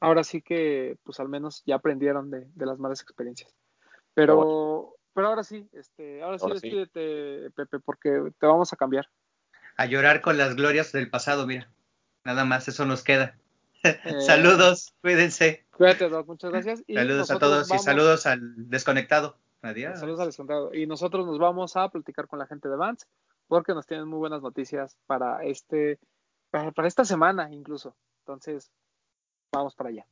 ahora 0.00 0.22
sí 0.24 0.42
que, 0.42 0.98
pues 1.04 1.18
al 1.20 1.28
menos 1.28 1.62
ya 1.64 1.76
aprendieron 1.76 2.30
de, 2.30 2.46
de 2.54 2.66
las 2.66 2.78
malas 2.78 3.00
experiencias. 3.00 3.54
Pero, 4.14 4.94
pero 5.14 5.28
ahora 5.28 5.42
sí, 5.44 5.66
este, 5.72 6.22
ahora 6.22 6.38
sí 6.38 6.44
Ahora 6.44 6.58
sí. 6.60 6.68
despídete, 6.68 7.50
Pepe, 7.52 7.80
porque 7.80 8.32
te 8.38 8.46
vamos 8.46 8.72
a 8.72 8.76
cambiar. 8.76 9.08
A 9.76 9.86
llorar 9.86 10.20
con 10.20 10.36
las 10.36 10.54
glorias 10.54 10.92
del 10.92 11.08
pasado, 11.08 11.46
mira. 11.46 11.70
Nada 12.24 12.44
más, 12.44 12.68
eso 12.68 12.84
nos 12.84 13.02
queda. 13.02 13.36
Eh, 13.82 14.20
Saludos, 14.20 14.94
cuídense. 15.00 15.64
Cuídate, 15.72 16.08
Doc, 16.10 16.26
muchas 16.26 16.50
gracias. 16.50 16.84
Y 16.86 16.94
Saludos 16.94 17.30
a 17.30 17.38
todos 17.38 17.68
vamos- 17.68 17.82
y 17.82 17.84
saludos 17.84 18.26
al 18.26 18.68
desconectado. 18.68 19.38
Saludos 19.96 20.20
al 20.20 20.26
descontado. 20.26 20.74
Y 20.74 20.86
nosotros 20.86 21.24
nos 21.24 21.38
vamos 21.38 21.76
a 21.76 21.88
platicar 21.88 22.26
con 22.26 22.38
la 22.38 22.46
gente 22.46 22.68
de 22.68 22.76
Vans 22.76 23.06
porque 23.46 23.74
nos 23.74 23.86
tienen 23.86 24.08
muy 24.08 24.18
buenas 24.18 24.42
noticias 24.42 24.96
para 25.06 25.44
este, 25.44 25.98
para 26.50 26.88
esta 26.88 27.04
semana 27.04 27.52
incluso. 27.52 27.94
Entonces, 28.20 28.72
vamos 29.52 29.74
para 29.74 29.90
allá. 29.90 30.06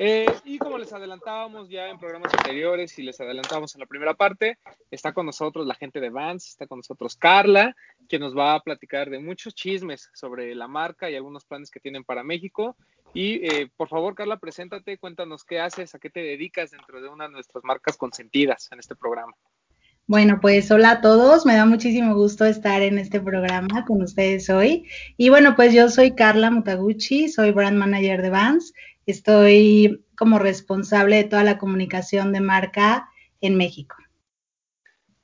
Eh, 0.00 0.26
y 0.44 0.58
como 0.58 0.78
les 0.78 0.92
adelantábamos 0.92 1.68
ya 1.68 1.88
en 1.88 1.98
programas 1.98 2.32
anteriores 2.32 2.96
y 3.00 3.02
les 3.02 3.20
adelantamos 3.20 3.74
en 3.74 3.80
la 3.80 3.86
primera 3.86 4.14
parte, 4.14 4.58
está 4.92 5.12
con 5.12 5.26
nosotros 5.26 5.66
la 5.66 5.74
gente 5.74 5.98
de 5.98 6.10
Vans, 6.10 6.46
está 6.46 6.68
con 6.68 6.78
nosotros 6.78 7.16
Carla, 7.16 7.74
que 8.08 8.20
nos 8.20 8.36
va 8.36 8.54
a 8.54 8.60
platicar 8.60 9.10
de 9.10 9.18
muchos 9.18 9.56
chismes 9.56 10.08
sobre 10.14 10.54
la 10.54 10.68
marca 10.68 11.10
y 11.10 11.16
algunos 11.16 11.44
planes 11.44 11.70
que 11.72 11.80
tienen 11.80 12.04
para 12.04 12.22
México. 12.22 12.76
Y 13.12 13.44
eh, 13.44 13.70
por 13.76 13.88
favor, 13.88 14.14
Carla, 14.14 14.38
preséntate, 14.38 14.98
cuéntanos 14.98 15.44
qué 15.44 15.58
haces, 15.58 15.94
a 15.96 15.98
qué 15.98 16.10
te 16.10 16.20
dedicas 16.20 16.70
dentro 16.70 17.00
de 17.00 17.08
una 17.08 17.26
de 17.26 17.32
nuestras 17.32 17.64
marcas 17.64 17.96
consentidas 17.96 18.68
en 18.70 18.78
este 18.78 18.94
programa. 18.94 19.32
Bueno, 20.06 20.38
pues 20.40 20.70
hola 20.70 20.92
a 20.92 21.00
todos, 21.02 21.44
me 21.44 21.54
da 21.54 21.66
muchísimo 21.66 22.14
gusto 22.14 22.46
estar 22.46 22.80
en 22.80 22.96
este 22.96 23.20
programa 23.20 23.84
con 23.84 24.00
ustedes 24.00 24.48
hoy. 24.48 24.88
Y 25.18 25.28
bueno, 25.28 25.54
pues 25.54 25.74
yo 25.74 25.90
soy 25.90 26.14
Carla 26.14 26.50
Mutaguchi, 26.50 27.28
soy 27.28 27.50
brand 27.50 27.76
manager 27.76 28.22
de 28.22 28.30
Vans, 28.30 28.72
estoy 29.10 30.04
como 30.16 30.38
responsable 30.38 31.16
de 31.16 31.24
toda 31.24 31.44
la 31.44 31.58
comunicación 31.58 32.32
de 32.32 32.40
marca 32.40 33.08
en 33.40 33.56
México. 33.56 33.96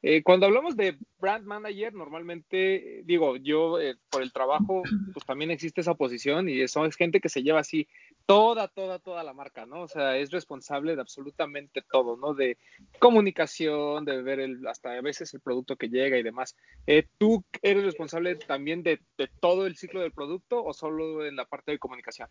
Eh, 0.06 0.22
cuando 0.22 0.44
hablamos 0.44 0.76
de 0.76 0.98
brand 1.18 1.46
manager, 1.46 1.94
normalmente, 1.94 3.00
digo, 3.04 3.36
yo 3.36 3.80
eh, 3.80 3.96
por 4.10 4.22
el 4.22 4.34
trabajo, 4.34 4.82
pues 5.14 5.24
también 5.24 5.50
existe 5.50 5.80
esa 5.80 5.94
posición 5.94 6.46
y 6.46 6.60
eso 6.60 6.84
es 6.84 6.94
gente 6.94 7.22
que 7.22 7.30
se 7.30 7.42
lleva 7.42 7.60
así 7.60 7.88
toda, 8.26 8.68
toda, 8.68 8.98
toda 8.98 9.24
la 9.24 9.32
marca, 9.32 9.64
¿no? 9.64 9.80
O 9.80 9.88
sea, 9.88 10.18
es 10.18 10.30
responsable 10.30 10.94
de 10.94 11.00
absolutamente 11.00 11.82
todo, 11.90 12.18
¿no? 12.18 12.34
De 12.34 12.58
comunicación, 12.98 14.04
de 14.04 14.20
ver 14.20 14.40
el, 14.40 14.66
hasta 14.66 14.92
a 14.92 15.00
veces 15.00 15.32
el 15.32 15.40
producto 15.40 15.76
que 15.76 15.88
llega 15.88 16.18
y 16.18 16.22
demás. 16.22 16.54
Eh, 16.86 17.06
¿Tú 17.16 17.42
eres 17.62 17.84
responsable 17.84 18.34
también 18.36 18.82
de, 18.82 19.00
de 19.16 19.30
todo 19.40 19.66
el 19.66 19.76
ciclo 19.76 20.00
del 20.00 20.12
producto 20.12 20.62
o 20.62 20.74
solo 20.74 21.24
en 21.24 21.36
la 21.36 21.46
parte 21.46 21.72
de 21.72 21.78
comunicación? 21.78 22.28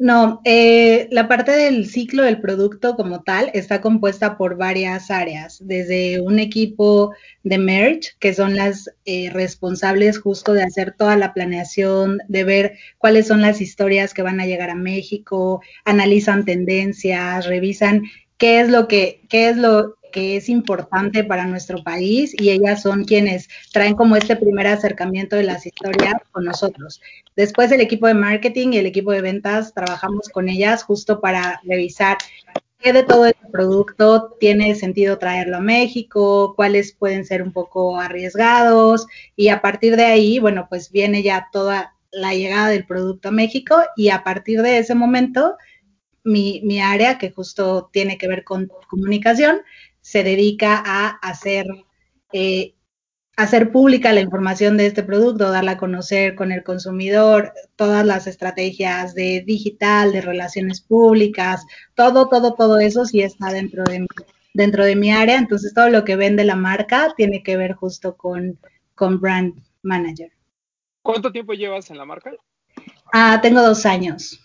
No, 0.00 0.40
eh, 0.44 1.08
la 1.10 1.26
parte 1.26 1.50
del 1.50 1.86
ciclo 1.90 2.22
del 2.22 2.40
producto 2.40 2.94
como 2.94 3.22
tal 3.22 3.50
está 3.52 3.80
compuesta 3.80 4.38
por 4.38 4.56
varias 4.56 5.10
áreas, 5.10 5.58
desde 5.60 6.20
un 6.20 6.38
equipo 6.38 7.12
de 7.42 7.58
merch, 7.58 8.16
que 8.20 8.32
son 8.32 8.54
las 8.54 8.88
eh, 9.06 9.28
responsables 9.32 10.20
justo 10.20 10.52
de 10.52 10.62
hacer 10.62 10.94
toda 10.96 11.16
la 11.16 11.34
planeación, 11.34 12.18
de 12.28 12.44
ver 12.44 12.78
cuáles 12.98 13.26
son 13.26 13.40
las 13.40 13.60
historias 13.60 14.14
que 14.14 14.22
van 14.22 14.38
a 14.38 14.46
llegar 14.46 14.70
a 14.70 14.76
México, 14.76 15.62
analizan 15.84 16.44
tendencias, 16.44 17.46
revisan 17.46 18.04
qué 18.36 18.60
es 18.60 18.68
lo 18.68 18.86
que, 18.86 19.22
qué 19.28 19.48
es 19.48 19.56
lo 19.56 19.97
que 20.12 20.36
es 20.36 20.48
importante 20.48 21.24
para 21.24 21.46
nuestro 21.46 21.82
país 21.82 22.34
y 22.38 22.50
ellas 22.50 22.82
son 22.82 23.04
quienes 23.04 23.48
traen 23.72 23.94
como 23.94 24.16
este 24.16 24.36
primer 24.36 24.66
acercamiento 24.66 25.36
de 25.36 25.44
las 25.44 25.66
historias 25.66 26.14
con 26.30 26.44
nosotros. 26.44 27.00
Después 27.36 27.72
el 27.72 27.80
equipo 27.80 28.06
de 28.06 28.14
marketing 28.14 28.72
y 28.72 28.78
el 28.78 28.86
equipo 28.86 29.12
de 29.12 29.22
ventas 29.22 29.74
trabajamos 29.74 30.28
con 30.28 30.48
ellas 30.48 30.82
justo 30.82 31.20
para 31.20 31.60
revisar 31.64 32.16
qué 32.78 32.92
de 32.92 33.02
todo 33.02 33.26
el 33.26 33.34
producto 33.52 34.36
tiene 34.38 34.74
sentido 34.74 35.18
traerlo 35.18 35.56
a 35.56 35.60
México, 35.60 36.54
cuáles 36.54 36.92
pueden 36.92 37.24
ser 37.24 37.42
un 37.42 37.52
poco 37.52 37.98
arriesgados 37.98 39.06
y 39.36 39.48
a 39.48 39.60
partir 39.60 39.96
de 39.96 40.04
ahí, 40.04 40.38
bueno, 40.38 40.66
pues 40.68 40.90
viene 40.90 41.22
ya 41.22 41.48
toda 41.52 41.94
la 42.10 42.34
llegada 42.34 42.68
del 42.68 42.86
producto 42.86 43.28
a 43.28 43.32
México 43.32 43.76
y 43.96 44.10
a 44.10 44.22
partir 44.24 44.62
de 44.62 44.78
ese 44.78 44.94
momento 44.94 45.56
mi, 46.24 46.60
mi 46.64 46.80
área 46.80 47.18
que 47.18 47.30
justo 47.30 47.90
tiene 47.92 48.18
que 48.18 48.28
ver 48.28 48.44
con 48.44 48.70
comunicación 48.88 49.60
se 50.08 50.24
dedica 50.24 50.82
a 50.86 51.08
hacer, 51.20 51.66
eh, 52.32 52.72
hacer 53.36 53.70
pública 53.70 54.14
la 54.14 54.22
información 54.22 54.78
de 54.78 54.86
este 54.86 55.02
producto, 55.02 55.50
darla 55.50 55.72
a 55.72 55.76
conocer 55.76 56.34
con 56.34 56.50
el 56.50 56.64
consumidor, 56.64 57.52
todas 57.76 58.06
las 58.06 58.26
estrategias 58.26 59.14
de 59.14 59.44
digital, 59.46 60.12
de 60.12 60.22
relaciones 60.22 60.80
públicas, 60.80 61.66
todo, 61.94 62.26
todo, 62.30 62.54
todo 62.54 62.78
eso 62.78 63.04
sí 63.04 63.20
está 63.20 63.52
dentro 63.52 63.84
de, 63.84 64.06
dentro 64.54 64.86
de 64.86 64.96
mi 64.96 65.12
área. 65.12 65.36
Entonces, 65.36 65.74
todo 65.74 65.90
lo 65.90 66.06
que 66.06 66.16
vende 66.16 66.42
la 66.42 66.56
marca 66.56 67.12
tiene 67.14 67.42
que 67.42 67.58
ver 67.58 67.74
justo 67.74 68.16
con, 68.16 68.58
con 68.94 69.20
Brand 69.20 69.62
Manager. 69.82 70.32
¿Cuánto 71.02 71.30
tiempo 71.30 71.52
llevas 71.52 71.90
en 71.90 71.98
la 71.98 72.06
marca? 72.06 72.32
Ah, 73.12 73.40
tengo 73.42 73.60
dos 73.60 73.84
años. 73.84 74.40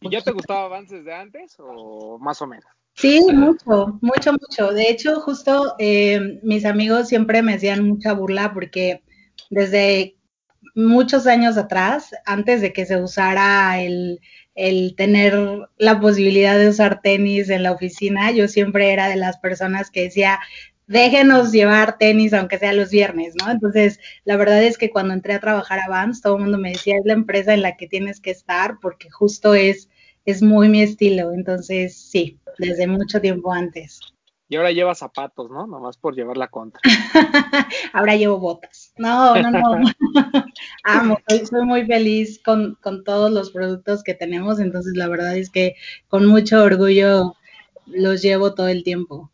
¿Y 0.00 0.08
ya 0.08 0.22
te 0.22 0.32
gustaba 0.32 0.64
avances 0.64 1.04
de 1.04 1.12
antes 1.12 1.54
o 1.58 2.18
más 2.18 2.40
o 2.40 2.46
menos? 2.46 2.73
Sí, 2.96 3.20
mucho, 3.32 3.98
mucho, 4.00 4.32
mucho. 4.32 4.72
De 4.72 4.88
hecho, 4.88 5.20
justo 5.20 5.74
eh, 5.78 6.38
mis 6.42 6.64
amigos 6.64 7.08
siempre 7.08 7.42
me 7.42 7.54
hacían 7.54 7.86
mucha 7.86 8.12
burla 8.12 8.52
porque 8.54 9.02
desde 9.50 10.16
muchos 10.74 11.26
años 11.26 11.56
atrás, 11.56 12.10
antes 12.24 12.60
de 12.60 12.72
que 12.72 12.86
se 12.86 13.00
usara 13.00 13.80
el, 13.80 14.20
el 14.54 14.94
tener 14.96 15.34
la 15.78 16.00
posibilidad 16.00 16.58
de 16.58 16.68
usar 16.68 17.00
tenis 17.02 17.50
en 17.50 17.64
la 17.64 17.72
oficina, 17.72 18.30
yo 18.32 18.48
siempre 18.48 18.92
era 18.92 19.08
de 19.08 19.16
las 19.16 19.38
personas 19.38 19.90
que 19.90 20.02
decía, 20.04 20.38
déjenos 20.86 21.52
llevar 21.52 21.98
tenis 21.98 22.32
aunque 22.32 22.58
sea 22.58 22.72
los 22.72 22.90
viernes, 22.90 23.34
¿no? 23.42 23.50
Entonces, 23.50 23.98
la 24.24 24.36
verdad 24.36 24.62
es 24.62 24.78
que 24.78 24.90
cuando 24.90 25.14
entré 25.14 25.34
a 25.34 25.40
trabajar 25.40 25.80
a 25.80 25.88
Vans, 25.88 26.20
todo 26.22 26.36
el 26.36 26.42
mundo 26.42 26.58
me 26.58 26.70
decía, 26.72 26.96
es 26.98 27.04
la 27.06 27.14
empresa 27.14 27.54
en 27.54 27.62
la 27.62 27.76
que 27.76 27.88
tienes 27.88 28.20
que 28.20 28.30
estar 28.30 28.78
porque 28.80 29.10
justo 29.10 29.54
es, 29.54 29.88
es 30.24 30.42
muy 30.42 30.68
mi 30.68 30.82
estilo. 30.82 31.32
Entonces, 31.32 31.96
sí, 31.96 32.38
desde 32.58 32.86
mucho 32.86 33.20
tiempo 33.20 33.52
antes. 33.52 34.00
Y 34.48 34.56
ahora 34.56 34.72
lleva 34.72 34.94
zapatos, 34.94 35.50
¿no? 35.50 35.66
Nomás 35.66 35.96
por 35.96 36.14
llevar 36.14 36.36
la 36.36 36.48
contra. 36.48 36.80
ahora 37.92 38.14
llevo 38.14 38.38
botas. 38.38 38.92
No, 38.96 39.34
no, 39.34 39.50
no. 39.50 39.82
Amo, 40.84 41.18
soy, 41.28 41.64
muy 41.64 41.86
feliz 41.86 42.40
con, 42.44 42.76
con 42.82 43.04
todos 43.04 43.30
los 43.32 43.50
productos 43.50 44.02
que 44.02 44.14
tenemos, 44.14 44.60
entonces 44.60 44.96
la 44.96 45.08
verdad 45.08 45.36
es 45.36 45.50
que 45.50 45.76
con 46.08 46.26
mucho 46.26 46.62
orgullo 46.62 47.34
los 47.86 48.20
llevo 48.20 48.54
todo 48.54 48.68
el 48.68 48.84
tiempo. 48.84 49.30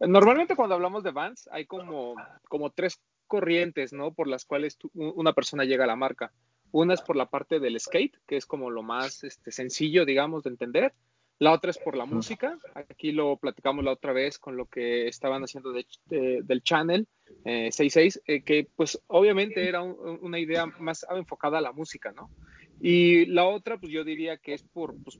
Normalmente 0.00 0.56
cuando 0.56 0.74
hablamos 0.74 1.04
de 1.04 1.10
Vans 1.10 1.48
hay 1.52 1.66
como, 1.66 2.14
como 2.48 2.70
tres 2.70 2.98
corrientes, 3.26 3.92
¿no? 3.92 4.12
Por 4.12 4.26
las 4.26 4.46
cuales 4.46 4.78
una 4.94 5.34
persona 5.34 5.64
llega 5.64 5.84
a 5.84 5.86
la 5.86 5.96
marca. 5.96 6.32
Una 6.72 6.94
es 6.94 7.00
por 7.00 7.16
la 7.16 7.26
parte 7.26 7.60
del 7.60 7.78
skate, 7.78 8.16
que 8.26 8.36
es 8.36 8.46
como 8.46 8.70
lo 8.70 8.82
más 8.82 9.24
este, 9.24 9.50
sencillo, 9.50 10.04
digamos, 10.04 10.44
de 10.44 10.50
entender. 10.50 10.94
La 11.38 11.52
otra 11.52 11.70
es 11.70 11.78
por 11.78 11.96
la 11.96 12.04
música. 12.04 12.58
Aquí 12.74 13.12
lo 13.12 13.38
platicamos 13.38 13.82
la 13.82 13.92
otra 13.92 14.12
vez 14.12 14.38
con 14.38 14.58
lo 14.58 14.66
que 14.66 15.08
estaban 15.08 15.42
haciendo 15.42 15.72
del 15.72 16.62
channel 16.62 17.08
66, 17.44 18.16
eh, 18.16 18.20
eh, 18.26 18.42
que 18.42 18.68
pues 18.76 19.00
obviamente 19.06 19.66
era 19.66 19.80
una 19.82 20.38
idea 20.38 20.66
más 20.66 21.06
enfocada 21.10 21.56
a 21.56 21.62
la 21.62 21.72
música, 21.72 22.12
¿no? 22.12 22.30
Y 22.78 23.24
la 23.26 23.46
otra, 23.46 23.78
pues 23.78 23.90
yo 23.90 24.04
diría 24.04 24.36
que 24.36 24.52
es 24.52 24.62
por, 24.62 24.94
pues, 25.02 25.18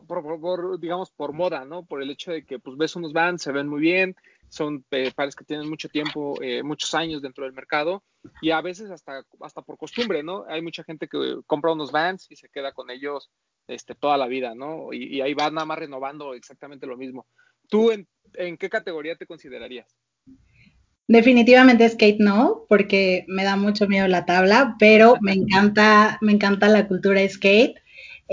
por, 0.00 0.80
digamos, 0.80 1.10
por 1.10 1.32
moda, 1.32 1.64
¿no? 1.64 1.84
Por 1.84 2.02
el 2.02 2.10
hecho 2.10 2.32
de 2.32 2.44
que 2.44 2.58
pues 2.58 2.76
ves 2.76 2.96
unos 2.96 3.12
bands, 3.12 3.42
se 3.42 3.52
ven 3.52 3.68
muy 3.68 3.80
bien, 3.80 4.16
son 4.48 4.84
eh, 4.90 5.12
pares 5.14 5.36
que 5.36 5.44
tienen 5.44 5.68
mucho 5.68 5.88
tiempo, 5.88 6.34
muchos 6.62 6.94
años 6.94 7.22
dentro 7.22 7.44
del 7.44 7.54
mercado 7.54 8.02
y 8.40 8.50
a 8.50 8.60
veces 8.60 8.90
hasta, 8.90 9.24
hasta 9.40 9.62
por 9.62 9.78
costumbre, 9.78 10.22
¿no? 10.22 10.44
Hay 10.48 10.62
mucha 10.62 10.84
gente 10.84 11.08
que 11.08 11.40
compra 11.46 11.72
unos 11.72 11.90
bands 11.90 12.26
y 12.30 12.36
se 12.36 12.48
queda 12.48 12.72
con 12.72 12.90
ellos 12.90 13.30
este, 13.66 13.94
toda 13.94 14.16
la 14.16 14.26
vida, 14.26 14.54
¿no? 14.54 14.92
Y, 14.92 15.20
ahí 15.20 15.34
va 15.34 15.50
nada 15.50 15.66
más 15.66 15.78
renovando 15.78 16.34
exactamente 16.34 16.86
lo 16.86 16.96
mismo. 16.96 17.26
¿Tú 17.68 17.90
en, 17.90 18.06
qué 18.58 18.68
categoría 18.68 19.16
te 19.16 19.26
considerarías? 19.26 19.86
Definitivamente 21.08 21.88
skate 21.88 22.20
no, 22.20 22.64
porque 22.68 23.24
me 23.28 23.44
da 23.44 23.56
mucho 23.56 23.88
miedo 23.88 24.08
la 24.08 24.24
tabla, 24.24 24.76
pero 24.78 25.16
me 25.20 25.32
encanta, 25.32 26.18
me 26.20 26.32
encanta 26.32 26.68
la 26.68 26.86
cultura 26.86 27.26
skate. 27.28 27.81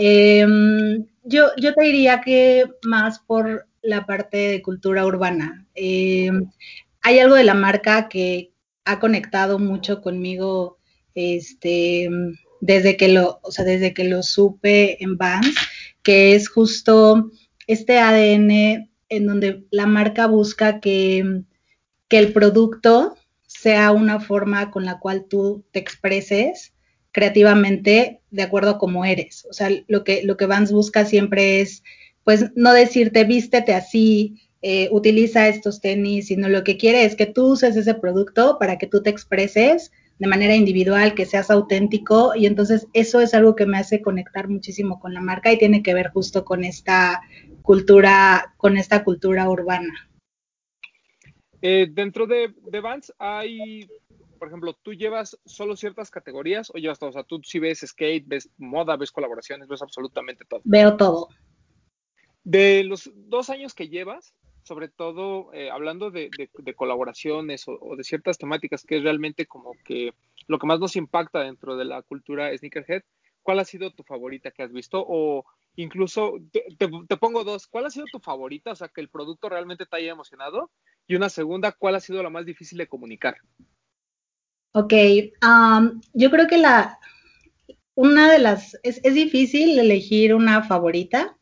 Em, 0.01 1.05
yo, 1.23 1.51
te 1.57 1.83
diría 1.83 2.21
que 2.21 2.63
más 2.83 3.19
por 3.19 3.67
la 3.81 4.05
parte 4.05 4.37
de 4.37 4.61
cultura 4.61 5.05
urbana. 5.05 5.65
Em, 5.75 6.49
hay 7.01 7.19
algo 7.19 7.35
de 7.35 7.43
la 7.43 7.53
marca 7.53 8.07
que 8.07 8.51
ha 8.85 8.99
conectado 8.99 9.59
mucho 9.59 10.01
conmigo, 10.01 10.77
este, 11.15 12.09
desde 12.61 12.95
que 12.95 13.09
lo, 13.09 13.39
o 13.43 13.51
sea, 13.51 13.65
desde 13.65 13.93
que 13.93 14.05
lo 14.05 14.23
supe 14.23 15.03
en 15.03 15.17
Vans, 15.17 15.55
que 16.01 16.33
es 16.33 16.47
justo 16.49 17.29
este 17.67 17.99
ADN 17.99 18.89
en 19.09 19.25
donde 19.25 19.65
la 19.69 19.85
marca 19.85 20.27
busca 20.27 20.79
que 20.79 21.43
el 22.09 22.33
producto 22.33 23.17
sea 23.47 23.91
una 23.91 24.21
forma 24.21 24.71
con 24.71 24.85
la 24.85 24.99
cual 24.99 25.25
tú 25.29 25.65
te 25.71 25.79
expreses 25.79 26.73
creativamente 27.11 28.21
de 28.31 28.43
acuerdo 28.43 28.71
a 28.71 28.77
cómo 28.77 29.05
eres. 29.05 29.45
O 29.49 29.53
sea, 29.53 29.69
lo 29.87 30.03
que, 30.03 30.23
lo 30.23 30.37
que 30.37 30.45
Vans 30.45 30.71
busca 30.71 31.05
siempre 31.05 31.61
es, 31.61 31.83
pues, 32.23 32.51
no 32.55 32.73
decirte 32.73 33.23
vístete 33.23 33.73
así, 33.73 34.49
eh, 34.61 34.89
utiliza 34.91 35.47
estos 35.47 35.79
tenis, 35.79 36.27
sino 36.27 36.49
lo 36.49 36.63
que 36.63 36.77
quiere 36.77 37.05
es 37.05 37.15
que 37.15 37.25
tú 37.25 37.53
uses 37.53 37.77
ese 37.77 37.93
producto 37.95 38.57
para 38.59 38.77
que 38.77 38.87
tú 38.87 39.01
te 39.01 39.09
expreses 39.09 39.91
de 40.19 40.27
manera 40.27 40.53
individual, 40.53 41.15
que 41.15 41.25
seas 41.25 41.49
auténtico 41.49 42.33
y 42.35 42.45
entonces 42.45 42.87
eso 42.91 43.21
es 43.21 43.33
algo 43.33 43.55
que 43.55 43.65
me 43.65 43.77
hace 43.77 44.01
conectar 44.01 44.49
muchísimo 44.49 44.99
con 44.99 45.13
la 45.13 45.21
marca 45.21 45.51
y 45.51 45.57
tiene 45.57 45.81
que 45.81 45.93
ver 45.93 46.09
justo 46.09 46.43
con 46.43 46.65
esta 46.65 47.21
cultura, 47.61 48.53
con 48.57 48.75
esta 48.75 49.05
cultura 49.05 49.49
urbana. 49.49 50.09
Eh, 51.61 51.87
dentro 51.89 52.27
de, 52.27 52.53
de 52.69 52.79
Vans 52.81 53.13
hay, 53.17 53.87
por 54.39 54.47
ejemplo, 54.47 54.73
¿tú 54.81 54.93
llevas 54.93 55.37
solo 55.45 55.75
ciertas 55.75 56.09
categorías 56.09 56.71
o 56.73 56.77
llevas 56.77 56.97
todo? 56.97 57.11
O 57.11 57.13
sea, 57.13 57.23
tú 57.23 57.41
sí 57.43 57.59
ves 57.59 57.83
skate, 57.85 58.27
ves 58.27 58.49
moda, 58.57 58.97
ves 58.97 59.11
colaboraciones, 59.11 59.67
ves 59.67 59.81
absolutamente 59.81 60.45
todo. 60.45 60.61
Veo 60.63 60.97
todo. 60.97 61.27
De 62.43 62.83
los 62.83 63.11
dos 63.13 63.49
años 63.49 63.75
que 63.75 63.89
llevas, 63.89 64.33
sobre 64.63 64.87
todo 64.87 65.53
eh, 65.53 65.69
hablando 65.69 66.09
de, 66.11 66.29
colaboraciones 66.75 67.65
o, 67.67 67.95
de 67.95 68.03
ciertas 68.03 68.37
temáticas, 68.37 68.83
que 68.83 68.97
es 68.97 69.03
realmente 69.03 69.45
como 69.45 69.73
que 69.85 70.13
lo 70.47 70.57
que 70.57 70.67
más 70.67 70.79
nos 70.79 70.95
impacta 70.95 71.41
dentro 71.41 71.75
de 71.75 71.85
la 71.85 72.01
cultura 72.01 72.55
sneakerhead, 72.57 73.03
¿cuál 73.43 73.59
ha 73.59 73.65
sido 73.65 73.91
tu 73.91 74.03
favorita 74.03 74.51
que 74.51 74.63
has 74.63 74.71
visto? 74.71 75.03
O 75.07 75.45
incluso, 75.75 76.35
te, 76.51 77.17
pongo 77.17 77.43
dos, 77.43 77.67
¿cuál 77.67 77.85
ha 77.85 77.89
sido 77.89 78.05
tu 78.11 78.19
favorita? 78.19 78.71
O 78.71 78.75
sea, 78.75 78.89
que 78.89 79.01
el 79.01 79.09
producto 79.09 79.49
realmente 79.49 79.85
te 79.85 79.97
haya 79.97 80.11
emocionado. 80.11 80.71
Y 81.07 81.15
una 81.15 81.29
segunda, 81.29 81.71
¿cuál 81.71 81.95
ha 81.95 81.99
sido 81.99 82.21
la 82.21 82.29
más 82.29 82.45
difícil 82.45 82.77
de 82.77 82.87
comunicar? 82.87 83.37
Ok, 84.71 84.93
yo 86.13 86.29
creo 86.31 86.47
que 86.47 86.57
la, 86.57 86.99
una 87.95 88.31
de 88.31 88.39
las, 88.39 88.77
es, 88.83 89.01
es 89.03 89.13
difícil 89.13 89.77
elegir 89.79 90.35
una 90.35 90.63
favorita, 90.63 91.37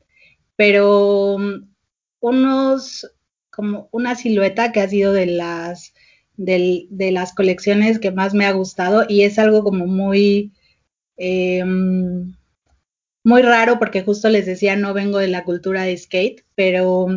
pero 0.56 1.36
um, 1.36 1.68
unos 2.20 3.06
como 3.58 3.90
una 3.92 4.16
silueta 4.16 4.72
que 4.72 4.82
ha 4.82 4.88
sido 4.88 5.14
de 5.14 5.26
las, 5.26 5.94
de, 6.38 6.88
las 7.12 7.34
colecciones 7.34 8.00
que 8.00 8.12
más 8.12 8.34
me 8.36 8.46
ha 8.46 8.52
gustado 8.52 9.06
y 9.10 9.24
es 9.24 9.40
algo 9.40 9.64
como 9.64 9.88
muy, 9.88 10.54
em, 11.18 12.36
muy 13.24 13.42
raro 13.42 13.80
porque 13.80 14.04
justo 14.04 14.30
les 14.30 14.46
decía, 14.46 14.76
no 14.76 14.94
vengo 14.94 15.18
de 15.18 15.28
la 15.28 15.44
cultura 15.44 15.84
de 15.84 15.98
skate, 15.98 16.46
pero 16.56 17.08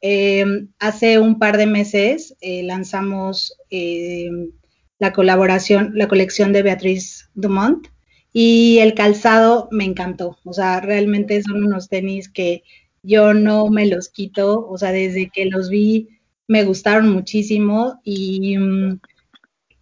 em, 0.00 0.68
hace 0.80 1.18
un 1.20 1.38
par 1.38 1.56
de 1.58 1.66
meses 1.66 2.36
eh, 2.40 2.64
lanzamos 2.64 3.56
em, 3.70 4.50
la 4.98 5.12
colaboración, 5.12 5.92
la 5.94 6.08
colección 6.08 6.52
de 6.52 6.62
Beatriz 6.62 7.28
Dumont. 7.34 7.88
Y 8.32 8.78
el 8.78 8.94
calzado 8.94 9.68
me 9.70 9.84
encantó, 9.84 10.38
o 10.44 10.52
sea, 10.52 10.80
realmente 10.80 11.40
son 11.42 11.62
unos 11.62 11.88
tenis 11.88 12.28
que 12.28 12.64
yo 13.04 13.32
no 13.32 13.68
me 13.68 13.86
los 13.86 14.08
quito, 14.08 14.66
o 14.66 14.76
sea, 14.76 14.90
desde 14.90 15.30
que 15.30 15.44
los 15.44 15.70
vi 15.70 16.08
me 16.48 16.64
gustaron 16.64 17.10
muchísimo 17.10 18.00
y 18.04 18.58
mm, 18.58 19.00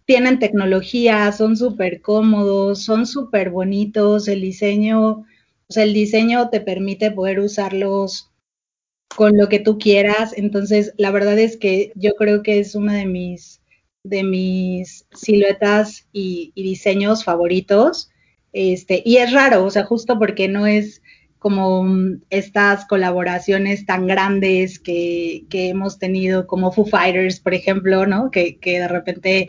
tienen 0.05 0.39
tecnología, 0.39 1.31
son 1.31 1.57
súper 1.57 2.01
cómodos, 2.01 2.83
son 2.83 3.05
súper 3.07 3.49
bonitos, 3.49 4.27
el 4.27 4.41
diseño, 4.41 5.01
o 5.11 5.25
sea, 5.69 5.83
el 5.83 5.93
diseño 5.93 6.49
te 6.49 6.61
permite 6.61 7.11
poder 7.11 7.39
usarlos 7.39 8.29
con 9.15 9.37
lo 9.37 9.49
que 9.49 9.59
tú 9.59 9.77
quieras, 9.77 10.33
entonces 10.37 10.93
la 10.97 11.11
verdad 11.11 11.39
es 11.39 11.57
que 11.57 11.91
yo 11.95 12.13
creo 12.15 12.43
que 12.43 12.59
es 12.59 12.75
una 12.75 12.93
de 12.93 13.05
mis 13.05 13.61
de 14.03 14.23
mis 14.23 15.05
siluetas 15.13 16.07
y, 16.11 16.51
y 16.55 16.63
diseños 16.63 17.23
favoritos. 17.23 18.09
Este, 18.51 19.01
y 19.03 19.17
es 19.17 19.33
raro, 19.33 19.65
o 19.65 19.69
sea, 19.69 19.83
justo 19.83 20.19
porque 20.19 20.47
no 20.47 20.67
es 20.67 21.01
como 21.43 21.85
estas 22.29 22.85
colaboraciones 22.85 23.85
tan 23.85 24.07
grandes 24.07 24.79
que, 24.79 25.43
que 25.49 25.67
hemos 25.67 25.99
tenido 25.99 26.47
como 26.47 26.71
Foo 26.71 26.85
Fighters, 26.85 27.41
por 27.41 27.53
ejemplo, 27.53 28.05
¿no? 28.05 28.31
Que, 28.31 28.57
que 28.59 28.79
de 28.79 28.87
repente, 28.87 29.47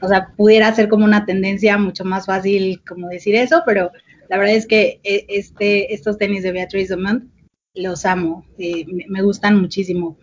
o 0.00 0.08
sea, 0.08 0.32
pudiera 0.36 0.74
ser 0.74 0.88
como 0.88 1.04
una 1.04 1.26
tendencia 1.26 1.78
mucho 1.78 2.04
más 2.04 2.26
fácil 2.26 2.82
como 2.82 3.08
decir 3.08 3.36
eso, 3.36 3.62
pero 3.64 3.92
la 4.28 4.38
verdad 4.38 4.56
es 4.56 4.66
que 4.66 5.00
e, 5.04 5.24
este, 5.28 5.94
estos 5.94 6.18
tenis 6.18 6.42
de 6.42 6.50
Beatrice 6.50 6.96
Dumont 6.96 7.30
los 7.74 8.04
amo, 8.04 8.44
eh, 8.58 8.84
me, 9.08 9.22
gustan 9.22 9.60
muchísimo. 9.60 10.18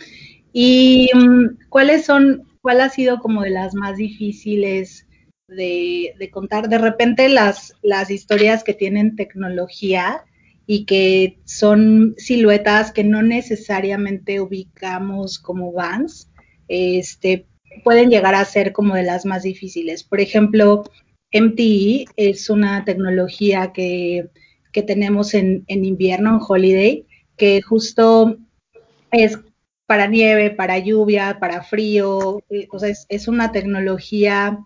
¿Y 0.52 1.10
um, 1.16 1.56
cuáles 1.70 2.06
son, 2.06 2.44
cuál 2.68 2.82
ha 2.82 2.90
sido 2.90 3.20
como 3.20 3.44
de 3.44 3.50
las 3.50 3.76
más 3.76 3.96
difíciles 3.96 5.08
de, 5.48 6.30
contar? 6.34 6.68
De 6.68 6.78
repente 6.78 7.30
las, 7.30 7.74
las 7.82 8.12
historias 8.12 8.62
que 8.66 8.74
tienen 8.74 9.16
tecnología, 9.16 10.26
y 10.66 10.84
que 10.84 11.40
son 11.46 12.16
siluetas 12.18 12.92
que 12.92 13.06
no 13.06 13.24
necesariamente 13.24 14.42
ubicamos 14.42 15.40
como 15.40 15.72
Vans, 15.72 16.30
este, 16.68 17.46
pueden 17.86 18.10
llegar 18.10 18.36
a 18.36 18.44
ser 18.44 18.74
como 18.74 18.96
de 18.96 19.04
las 19.04 19.26
más 19.26 19.44
difíciles. 19.44 20.04
Por 20.04 20.20
ejemplo, 20.20 20.84
MTE 21.32 22.04
es 22.18 22.50
una 22.50 22.84
tecnología 22.84 23.72
que, 23.72 24.28
que 24.74 24.84
tenemos 24.84 25.34
en, 25.34 25.64
en, 25.68 25.86
invierno, 25.86 26.32
en 26.32 26.42
Holiday, 26.46 27.06
que 27.38 27.62
justo 27.62 28.36
es 29.12 29.40
para 29.88 30.08
nieve, 30.08 30.52
para 30.52 30.78
lluvia, 30.78 31.38
para 31.40 31.64
frío, 31.64 32.44
eh, 32.50 32.68
o 32.72 32.78
sea, 32.78 32.94
es, 33.08 33.28
una 33.28 33.52
tecnología 33.52 34.60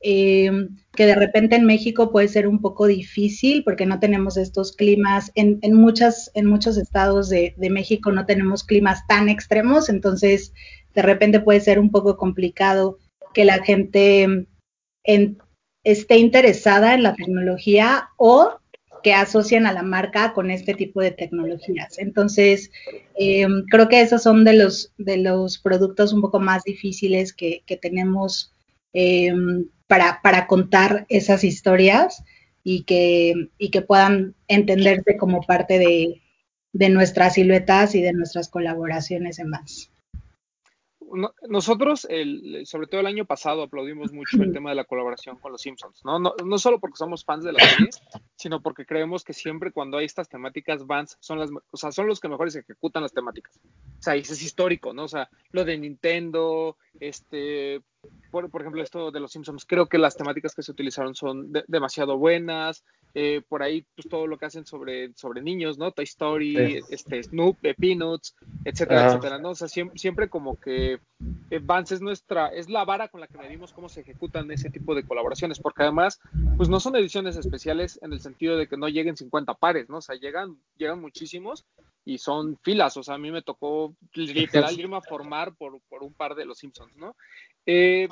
eh, 0.00 0.50
que 0.92 1.06
de 1.06 1.14
repente 1.14 1.56
en 1.56 1.64
México 1.64 2.10
puede 2.10 2.28
ser 2.28 2.46
un 2.46 2.60
poco 2.60 2.86
difícil 2.86 3.62
porque 3.64 3.86
no 3.86 4.00
tenemos 4.00 4.36
estos 4.36 4.72
climas, 4.72 5.30
en, 5.36 5.60
en, 5.62 5.74
muchas, 5.74 6.30
en 6.34 6.46
muchos 6.46 6.76
estados 6.76 7.28
de, 7.28 7.54
de, 7.56 7.70
México 7.70 8.10
no 8.10 8.26
tenemos 8.26 8.64
climas 8.64 9.06
tan 9.06 9.28
extremos, 9.28 9.88
entonces 9.88 10.52
de 10.92 11.02
repente 11.02 11.40
puede 11.40 11.60
ser 11.60 11.78
un 11.78 11.90
poco 11.90 12.16
complicado 12.16 12.98
que 13.32 13.44
la 13.44 13.62
gente 13.62 14.46
en, 15.04 15.38
esté 15.84 16.18
interesada 16.18 16.94
en 16.94 17.04
la 17.04 17.14
tecnología 17.14 18.08
o 18.16 18.58
que 19.04 19.12
asocian 19.12 19.66
a 19.66 19.72
la 19.72 19.82
marca 19.82 20.32
con 20.32 20.50
este 20.50 20.72
tipo 20.72 21.02
de 21.02 21.10
tecnologías. 21.10 21.98
Entonces, 21.98 22.72
eh, 23.18 23.46
creo 23.70 23.88
que 23.88 24.00
esos 24.00 24.22
son 24.22 24.44
de 24.44 24.54
los, 24.54 24.92
de 24.96 25.18
los 25.18 25.58
productos 25.58 26.14
un 26.14 26.22
poco 26.22 26.40
más 26.40 26.64
difíciles 26.64 27.34
que, 27.34 27.62
que 27.66 27.76
tenemos 27.76 28.54
eh, 28.94 29.32
para, 29.86 30.20
para, 30.22 30.46
contar 30.46 31.04
esas 31.10 31.44
historias 31.44 32.24
y 32.64 32.84
que, 32.84 33.50
y 33.58 33.70
que 33.70 33.82
puedan 33.82 34.34
entenderse 34.48 35.18
como 35.18 35.42
parte 35.42 35.78
de, 35.78 36.22
de, 36.72 36.88
nuestras 36.88 37.34
siluetas 37.34 37.94
y 37.94 38.00
de 38.00 38.14
nuestras 38.14 38.48
colaboraciones 38.48 39.38
en 39.38 39.50
más. 39.50 39.90
Nosotros, 41.48 42.06
el, 42.10 42.66
sobre 42.66 42.86
todo 42.86 43.00
el 43.00 43.06
año 43.06 43.24
pasado, 43.24 43.62
aplaudimos 43.62 44.12
mucho 44.12 44.42
el 44.42 44.52
tema 44.52 44.70
de 44.70 44.76
la 44.76 44.84
colaboración 44.84 45.38
con 45.38 45.52
los 45.52 45.62
Simpsons, 45.62 46.02
¿no? 46.04 46.18
No, 46.18 46.34
no 46.44 46.58
solo 46.58 46.80
porque 46.80 46.96
somos 46.96 47.24
fans 47.24 47.44
de 47.44 47.52
la 47.52 47.60
serie, 47.60 47.90
sino 48.36 48.60
porque 48.60 48.86
creemos 48.86 49.24
que 49.24 49.32
siempre 49.32 49.72
cuando 49.72 49.98
hay 49.98 50.06
estas 50.06 50.28
temáticas, 50.28 50.86
Vans 50.86 51.16
son 51.20 51.38
las, 51.38 51.50
o 51.70 51.76
sea, 51.76 51.92
son 51.92 52.06
los 52.06 52.20
que 52.20 52.28
mejores 52.28 52.56
ejecutan 52.56 53.02
las 53.02 53.12
temáticas. 53.12 53.58
O 53.98 54.02
sea, 54.02 54.14
eso 54.14 54.32
es 54.32 54.42
histórico, 54.42 54.92
¿no? 54.92 55.04
O 55.04 55.08
sea, 55.08 55.28
lo 55.50 55.64
de 55.64 55.78
Nintendo, 55.78 56.76
este, 57.00 57.82
por, 58.30 58.50
por, 58.50 58.60
ejemplo, 58.60 58.82
esto 58.82 59.10
de 59.10 59.20
los 59.20 59.32
Simpsons, 59.32 59.64
creo 59.64 59.86
que 59.86 59.98
las 59.98 60.16
temáticas 60.16 60.54
que 60.54 60.62
se 60.62 60.72
utilizaron 60.72 61.14
son 61.14 61.52
de, 61.52 61.64
demasiado 61.68 62.18
buenas. 62.18 62.84
Eh, 63.16 63.42
por 63.48 63.62
ahí, 63.62 63.86
pues 63.94 64.08
todo 64.08 64.26
lo 64.26 64.36
que 64.36 64.46
hacen 64.46 64.66
sobre, 64.66 65.12
sobre 65.14 65.40
niños, 65.40 65.78
¿no? 65.78 65.92
Toy 65.92 66.04
Story, 66.04 66.56
sí. 66.56 66.80
este, 66.88 67.22
Snoop, 67.22 67.64
eh, 67.64 67.74
Peanuts, 67.74 68.34
etcétera, 68.64 69.00
Ajá. 69.00 69.08
etcétera, 69.10 69.38
¿no? 69.38 69.50
O 69.50 69.54
sea, 69.54 69.68
siempre, 69.68 69.98
siempre 69.98 70.28
como 70.28 70.58
que 70.58 70.98
Vance 71.62 71.94
es 71.94 72.00
nuestra, 72.00 72.48
es 72.48 72.68
la 72.68 72.84
vara 72.84 73.08
con 73.08 73.20
la 73.20 73.28
que 73.28 73.38
medimos 73.38 73.72
cómo 73.72 73.88
se 73.88 74.00
ejecutan 74.00 74.50
ese 74.50 74.70
tipo 74.70 74.96
de 74.96 75.04
colaboraciones, 75.04 75.60
porque 75.60 75.84
además, 75.84 76.20
pues 76.56 76.68
no 76.68 76.80
son 76.80 76.96
ediciones 76.96 77.36
especiales 77.36 77.98
en 78.02 78.12
el 78.12 78.20
sentido 78.20 78.56
de 78.56 78.66
que 78.66 78.76
no 78.76 78.88
lleguen 78.88 79.16
50 79.16 79.54
pares, 79.54 79.88
¿no? 79.88 79.98
O 79.98 80.02
sea, 80.02 80.16
llegan, 80.16 80.58
llegan 80.76 81.00
muchísimos 81.00 81.64
y 82.04 82.18
son 82.18 82.58
filas, 82.62 82.96
o 82.96 83.02
sea, 83.02 83.14
a 83.14 83.18
mí 83.18 83.30
me 83.30 83.42
tocó 83.42 83.94
literal 84.14 84.78
irme 84.80 84.96
a 84.96 85.02
formar 85.02 85.54
por, 85.54 85.80
por 85.88 86.02
un 86.02 86.12
par 86.12 86.34
de 86.34 86.46
los 86.46 86.58
Simpsons, 86.58 86.96
¿no? 86.96 87.14
Eh, 87.66 88.08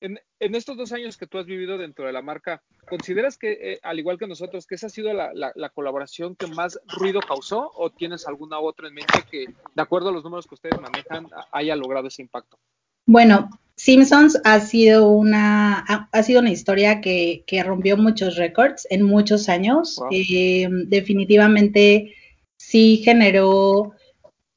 en, 0.00 0.18
en, 0.38 0.54
estos 0.54 0.76
dos 0.76 0.92
años 0.92 1.16
que 1.16 1.26
tú 1.26 1.38
has 1.38 1.46
vivido 1.46 1.78
dentro 1.78 2.06
de 2.06 2.12
la 2.12 2.22
marca, 2.22 2.62
¿consideras 2.88 3.38
que, 3.38 3.52
eh, 3.60 3.80
al 3.82 3.98
igual 3.98 4.18
que 4.18 4.26
nosotros, 4.26 4.66
que 4.66 4.74
esa 4.74 4.86
ha 4.86 4.90
sido 4.90 5.12
la, 5.12 5.32
la, 5.34 5.52
la, 5.54 5.68
colaboración 5.70 6.36
que 6.36 6.46
más 6.46 6.80
ruido 6.88 7.20
causó 7.20 7.70
o 7.74 7.90
tienes 7.90 8.26
alguna 8.26 8.58
otra 8.58 8.88
en 8.88 8.94
mente 8.94 9.24
que, 9.30 9.46
de 9.46 9.82
acuerdo 9.82 10.08
a 10.08 10.12
los 10.12 10.24
números 10.24 10.46
que 10.46 10.54
ustedes 10.54 10.80
manejan, 10.80 11.28
haya 11.52 11.76
logrado 11.76 12.08
ese 12.08 12.22
impacto? 12.22 12.58
Bueno, 13.06 13.50
Simpsons 13.76 14.40
ha 14.44 14.60
sido 14.60 15.08
una, 15.08 15.78
ha, 15.78 16.08
ha 16.12 16.22
sido 16.22 16.40
una 16.40 16.50
historia 16.50 17.00
que, 17.00 17.44
que, 17.46 17.62
rompió 17.62 17.96
muchos 17.96 18.36
récords 18.36 18.86
en 18.90 19.02
muchos 19.02 19.48
años. 19.48 19.96
Wow. 19.96 20.08
Eh, 20.12 20.68
definitivamente 20.86 22.14
sí 22.56 23.00
generó 23.02 23.94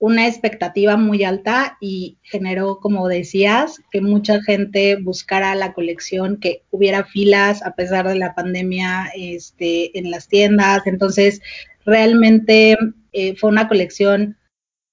una 0.04 0.28
expectativa 0.28 0.98
muy 0.98 1.24
alta 1.24 1.78
y 1.80 2.18
generó, 2.24 2.82
como 2.82 3.08
decías, 3.08 3.82
que 3.90 4.02
mucha 4.02 4.44
gente 4.44 4.98
buscara 4.98 5.56
la 5.56 5.72
colección, 5.72 6.42
que 6.42 6.66
hubiera 6.72 7.06
filas 7.06 7.64
a 7.64 7.74
pesar 7.76 8.10
de 8.10 8.16
la 8.16 8.36
pandemia 8.36 9.10
este, 9.16 9.98
en 9.98 10.12
las 10.12 10.28
tiendas. 10.28 10.86
Entonces, 10.88 11.40
realmente 11.86 12.78
eh, 13.14 13.38
fue 13.38 13.50
una 13.50 13.70
colección 13.70 14.36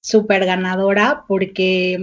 súper 0.01 0.45
ganadora 0.45 1.25
porque, 1.27 1.99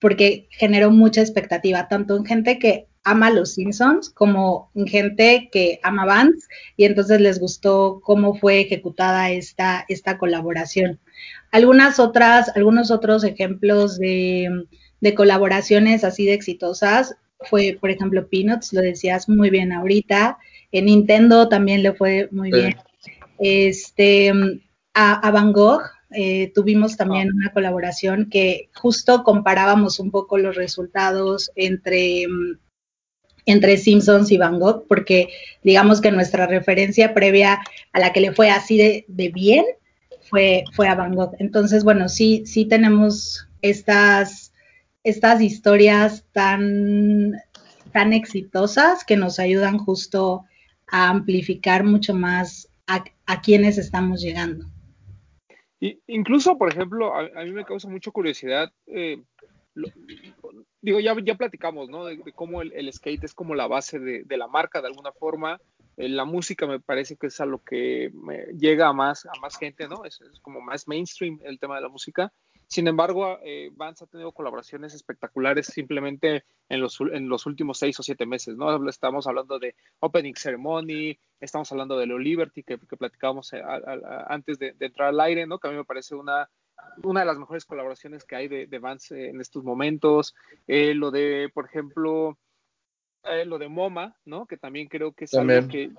porque 0.00 0.48
generó 0.52 0.90
mucha 0.90 1.20
expectativa, 1.20 1.86
tanto 1.86 2.16
en 2.16 2.24
gente 2.24 2.58
que 2.58 2.88
ama 3.04 3.28
los 3.28 3.52
Simpsons 3.52 4.08
como 4.08 4.70
en 4.74 4.86
gente 4.86 5.50
que 5.52 5.80
ama 5.82 6.06
Vans 6.06 6.48
y 6.78 6.86
entonces 6.86 7.20
les 7.20 7.38
gustó 7.38 8.00
cómo 8.02 8.34
fue 8.36 8.60
ejecutada 8.60 9.30
esta, 9.30 9.84
esta 9.88 10.16
colaboración. 10.16 10.98
Algunas 11.50 11.98
otras, 11.98 12.50
algunos 12.56 12.90
otros 12.90 13.24
ejemplos 13.24 13.98
de, 13.98 14.66
de, 15.00 15.14
colaboraciones 15.14 16.04
así 16.04 16.24
de 16.24 16.34
exitosas 16.34 17.16
fue, 17.40 17.76
por 17.80 17.90
ejemplo, 17.90 18.28
Peanuts, 18.28 18.72
lo 18.72 18.80
decías 18.80 19.28
muy 19.28 19.50
bien 19.50 19.72
ahorita. 19.72 20.38
En 20.70 20.86
Nintendo 20.86 21.48
también 21.48 21.82
le 21.82 21.92
fue 21.92 22.28
muy 22.30 22.50
sí. 22.50 22.58
bien. 22.58 22.76
Este, 23.38 24.32
a, 24.94 25.14
a 25.26 25.30
Van 25.30 25.52
Gogh 25.52 25.82
eh, 26.14 26.52
tuvimos 26.54 26.96
también 26.96 27.30
oh. 27.30 27.34
una 27.34 27.52
colaboración 27.52 28.28
que 28.30 28.68
justo 28.74 29.22
comparábamos 29.24 29.98
un 29.98 30.10
poco 30.10 30.38
los 30.38 30.56
resultados 30.56 31.50
entre 31.54 32.26
entre 33.44 33.76
Simpsons 33.76 34.30
y 34.30 34.38
Van 34.38 34.60
Gogh, 34.60 34.86
porque 34.86 35.28
digamos 35.64 36.00
que 36.00 36.12
nuestra 36.12 36.46
referencia 36.46 37.12
previa 37.12 37.58
a 37.92 37.98
la 37.98 38.12
que 38.12 38.20
le 38.20 38.32
fue 38.32 38.50
así 38.50 38.76
de, 38.76 39.04
de 39.08 39.30
bien 39.30 39.64
fue, 40.32 40.64
fue 40.72 40.88
a 40.88 40.94
Van 40.94 41.14
Gogh. 41.14 41.36
Entonces, 41.38 41.84
bueno, 41.84 42.08
sí, 42.08 42.46
sí 42.46 42.64
tenemos 42.64 43.46
estas, 43.60 44.54
estas 45.04 45.42
historias 45.42 46.24
tan, 46.32 47.34
tan 47.92 48.14
exitosas 48.14 49.04
que 49.04 49.18
nos 49.18 49.38
ayudan 49.38 49.76
justo 49.76 50.46
a 50.86 51.10
amplificar 51.10 51.84
mucho 51.84 52.14
más 52.14 52.66
a, 52.86 53.04
a 53.26 53.42
quienes 53.42 53.76
estamos 53.76 54.22
llegando. 54.22 54.64
Incluso, 56.06 56.56
por 56.56 56.72
ejemplo, 56.72 57.14
a, 57.14 57.28
a, 57.36 57.44
mí 57.44 57.52
me 57.52 57.66
causa 57.66 57.90
mucha 57.90 58.10
curiosidad. 58.10 58.72
Eh, 58.86 59.22
lo, 59.74 59.88
digo, 60.80 60.98
ya, 61.00 61.14
ya 61.22 61.34
platicamos, 61.34 61.90
¿no? 61.90 62.06
De, 62.06 62.18
cómo 62.34 62.62
el, 62.62 62.90
skate 62.90 63.24
es 63.24 63.34
como 63.34 63.54
la 63.54 63.66
base 63.66 63.98
de, 63.98 64.36
la 64.36 64.48
marca, 64.48 64.80
de 64.80 64.88
alguna 64.88 65.12
forma. 65.12 65.60
Eh, 65.96 66.08
la 66.08 66.24
música 66.24 66.66
me 66.66 66.80
parece 66.80 67.16
que 67.16 67.28
es 67.28 67.40
a 67.40 67.46
lo 67.46 67.62
que 67.62 68.12
llega 68.58 68.88
a 68.88 68.92
más, 68.92 69.26
a 69.26 69.38
más 69.40 69.56
gente, 69.56 69.88
¿no? 69.88 70.04
Es, 70.04 70.20
como 70.40 70.60
más 70.60 70.88
mainstream 70.88 71.38
el 71.44 71.58
tema 71.58 71.76
de 71.76 71.82
la 71.82 71.88
música. 71.88 72.32
Sin 72.66 72.88
embargo, 72.88 73.38
eh, 73.44 73.70
Vance 73.74 74.04
ha 74.04 74.06
tenido 74.06 74.32
colaboraciones 74.32 74.94
espectaculares 74.94 75.66
simplemente 75.66 76.44
en 76.70 76.80
los, 76.80 76.98
en 77.00 77.28
los 77.28 77.44
últimos 77.44 77.78
seis 77.78 78.00
o 78.00 78.02
siete 78.02 78.24
meses, 78.24 78.56
¿no? 78.56 78.88
Estamos 78.88 79.26
hablando 79.26 79.58
de 79.58 79.74
Opening 80.00 80.34
Ceremony, 80.34 81.18
estamos 81.38 81.70
hablando 81.70 81.98
de 81.98 82.06
Lo 82.06 82.18
Liberty, 82.18 82.62
que, 82.62 82.78
que 82.78 82.96
platicábamos 82.96 83.52
eh, 83.52 83.62
antes 84.26 84.58
de, 84.58 84.74
entrar 84.80 85.10
al 85.10 85.20
aire, 85.20 85.46
¿no? 85.46 85.58
Que 85.58 85.68
a 85.68 85.70
mí 85.70 85.76
me 85.76 85.84
parece 85.84 86.14
una, 86.14 86.48
una 87.02 87.20
de 87.20 87.26
las 87.26 87.38
mejores 87.38 87.66
colaboraciones 87.66 88.24
que 88.24 88.36
hay 88.36 88.48
de, 88.48 88.66
de 88.66 88.78
Vance 88.78 89.28
en 89.28 89.42
estos 89.42 89.64
momentos. 89.64 90.34
Eh, 90.66 90.94
lo 90.94 91.10
de, 91.10 91.50
por 91.52 91.66
ejemplo, 91.66 92.38
eh, 93.24 93.44
lo 93.44 93.58
de 93.58 93.68
MoMA, 93.68 94.16
¿no? 94.24 94.46
Que 94.46 94.56
también 94.56 94.88
creo 94.88 95.12
que 95.12 95.24
es 95.24 95.34
algo 95.34 95.68
que, 95.68 95.90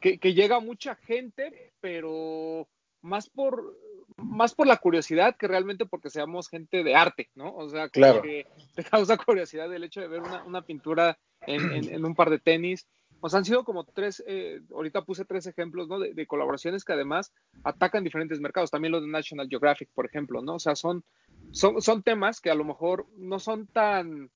que, 0.00 0.18
que 0.18 0.34
llega 0.34 0.56
a 0.56 0.60
mucha 0.60 0.94
gente, 0.96 1.72
pero 1.80 2.68
más 3.02 3.28
por 3.28 3.76
más 4.16 4.54
por 4.54 4.66
la 4.66 4.78
curiosidad 4.78 5.36
que 5.36 5.48
realmente 5.48 5.84
porque 5.84 6.10
seamos 6.10 6.48
gente 6.48 6.82
de 6.82 6.94
arte, 6.94 7.30
¿no? 7.34 7.54
O 7.54 7.68
sea, 7.68 7.88
claro. 7.88 8.22
que 8.22 8.46
te 8.74 8.84
causa 8.84 9.16
curiosidad 9.16 9.72
el 9.72 9.84
hecho 9.84 10.00
de 10.00 10.08
ver 10.08 10.22
una, 10.22 10.42
una 10.44 10.62
pintura 10.62 11.18
en, 11.42 11.72
en, 11.72 11.94
en, 11.94 12.04
un 12.04 12.14
par 12.14 12.30
de 12.30 12.38
tenis. 12.38 12.86
O 13.20 13.28
sea, 13.28 13.38
han 13.38 13.44
sido 13.44 13.64
como 13.64 13.84
tres, 13.84 14.22
eh, 14.26 14.60
ahorita 14.72 15.02
puse 15.02 15.24
tres 15.24 15.46
ejemplos, 15.46 15.88
¿no? 15.88 15.98
De, 15.98 16.14
de, 16.14 16.26
colaboraciones 16.26 16.84
que 16.84 16.92
además 16.92 17.32
atacan 17.64 18.04
diferentes 18.04 18.40
mercados. 18.40 18.70
También 18.70 18.92
los 18.92 19.02
de 19.02 19.08
National 19.08 19.48
Geographic, 19.48 19.88
por 19.94 20.06
ejemplo, 20.06 20.42
¿no? 20.42 20.54
O 20.54 20.58
sea, 20.58 20.76
son, 20.76 21.04
son, 21.50 21.80
son 21.82 22.02
temas 22.02 22.40
que 22.40 22.50
a 22.50 22.54
lo 22.54 22.64
mejor 22.64 23.06
no 23.16 23.38
son 23.38 23.66
tan 23.66 24.30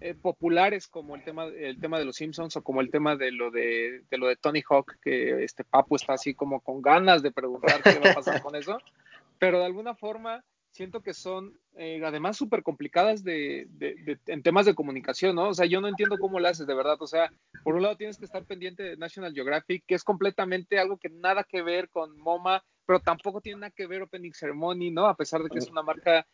eh, 0.00 0.14
populares 0.14 0.88
como 0.88 1.16
el 1.16 1.24
tema, 1.24 1.46
el 1.46 1.80
tema 1.80 1.98
de 1.98 2.04
los 2.04 2.16
Simpsons 2.16 2.56
o 2.56 2.62
como 2.62 2.80
el 2.80 2.90
tema 2.90 3.16
de 3.16 3.32
lo 3.32 3.50
de, 3.50 4.04
lo 4.10 4.28
de 4.28 4.36
Tony 4.36 4.62
Hawk, 4.68 4.96
que 5.02 5.44
este 5.44 5.64
Papu 5.64 5.96
está 5.96 6.14
así 6.14 6.34
como 6.34 6.60
con 6.60 6.82
ganas 6.82 7.22
de 7.22 7.32
preguntar 7.32 7.82
qué 7.82 7.98
va 7.98 8.10
a 8.10 8.14
pasar 8.14 8.42
con 8.42 8.56
eso 8.56 8.78
pero 9.38 9.58
de 9.58 9.66
alguna 9.66 9.94
forma 9.94 10.44
siento 10.70 11.02
que 11.02 11.14
son 11.14 11.58
eh, 11.76 12.02
además 12.04 12.36
súper 12.36 12.62
complicadas 12.62 13.24
de, 13.24 13.66
de, 13.70 13.94
de, 14.04 14.18
en 14.26 14.42
temas 14.42 14.66
de 14.66 14.74
comunicación, 14.74 15.34
¿no? 15.34 15.48
O 15.48 15.54
sea, 15.54 15.66
yo 15.66 15.80
no 15.80 15.88
entiendo 15.88 16.18
cómo 16.18 16.38
lo 16.38 16.48
haces, 16.48 16.66
de 16.66 16.74
verdad. 16.74 16.96
O 17.00 17.06
sea, 17.06 17.32
por 17.64 17.74
un 17.74 17.82
lado 17.82 17.96
tienes 17.96 18.18
que 18.18 18.24
estar 18.24 18.44
pendiente 18.44 18.82
de 18.82 18.96
National 18.96 19.32
Geographic, 19.32 19.84
que 19.86 19.94
es 19.94 20.04
completamente 20.04 20.78
algo 20.78 20.98
que 20.98 21.08
nada 21.08 21.44
que 21.44 21.62
ver 21.62 21.88
con 21.88 22.16
MoMA, 22.18 22.62
pero 22.86 23.00
tampoco 23.00 23.40
tiene 23.40 23.60
nada 23.60 23.70
que 23.70 23.86
ver 23.86 24.02
Opening 24.02 24.34
Ceremony, 24.34 24.90
¿no? 24.90 25.06
A 25.06 25.16
pesar 25.16 25.42
de 25.42 25.48
que 25.48 25.58
es 25.58 25.68
una 25.68 25.82
marca, 25.82 26.26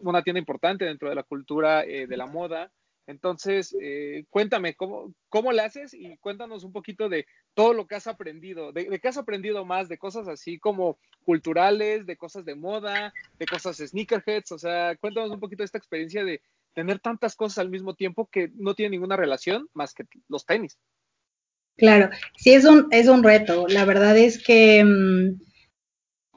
una 0.00 0.22
tienda 0.22 0.40
importante 0.40 0.84
dentro 0.84 1.08
de 1.08 1.14
la 1.14 1.22
cultura 1.22 1.84
eh, 1.84 2.06
de 2.06 2.16
la 2.16 2.26
moda. 2.26 2.72
Entonces, 3.06 3.76
eh, 3.80 4.24
cuéntame, 4.30 4.74
¿cómo, 4.74 5.14
¿cómo 5.28 5.52
le 5.52 5.62
haces? 5.62 5.94
Y 5.94 6.16
cuéntanos 6.18 6.64
un 6.64 6.72
poquito 6.72 7.08
de 7.08 7.26
todo 7.54 7.72
lo 7.72 7.86
que 7.86 7.94
has 7.94 8.06
aprendido, 8.08 8.72
de, 8.72 8.98
qué 9.00 9.08
has 9.08 9.16
aprendido 9.16 9.64
más, 9.64 9.88
de 9.88 9.98
cosas 9.98 10.26
así 10.26 10.58
como 10.58 10.98
culturales, 11.24 12.04
de 12.06 12.16
cosas 12.16 12.44
de 12.44 12.56
moda, 12.56 13.12
de 13.38 13.46
cosas 13.46 13.76
sneakerheads, 13.76 14.52
o 14.52 14.58
sea, 14.58 14.96
cuéntanos 14.96 15.30
un 15.30 15.40
poquito 15.40 15.62
de 15.62 15.66
esta 15.66 15.78
experiencia 15.78 16.24
de 16.24 16.40
tener 16.74 16.98
tantas 16.98 17.36
cosas 17.36 17.58
al 17.58 17.70
mismo 17.70 17.94
tiempo 17.94 18.28
que 18.30 18.50
no 18.54 18.74
tienen 18.74 18.92
ninguna 18.92 19.16
relación 19.16 19.68
más 19.72 19.94
que 19.94 20.04
los 20.28 20.44
tenis. 20.44 20.76
Claro, 21.76 22.10
sí 22.36 22.54
es 22.54 22.64
un, 22.64 22.88
es 22.90 23.06
un 23.06 23.22
reto. 23.22 23.66
La 23.68 23.84
verdad 23.84 24.16
es 24.16 24.42
que 24.42 24.82
mmm, 24.84 25.38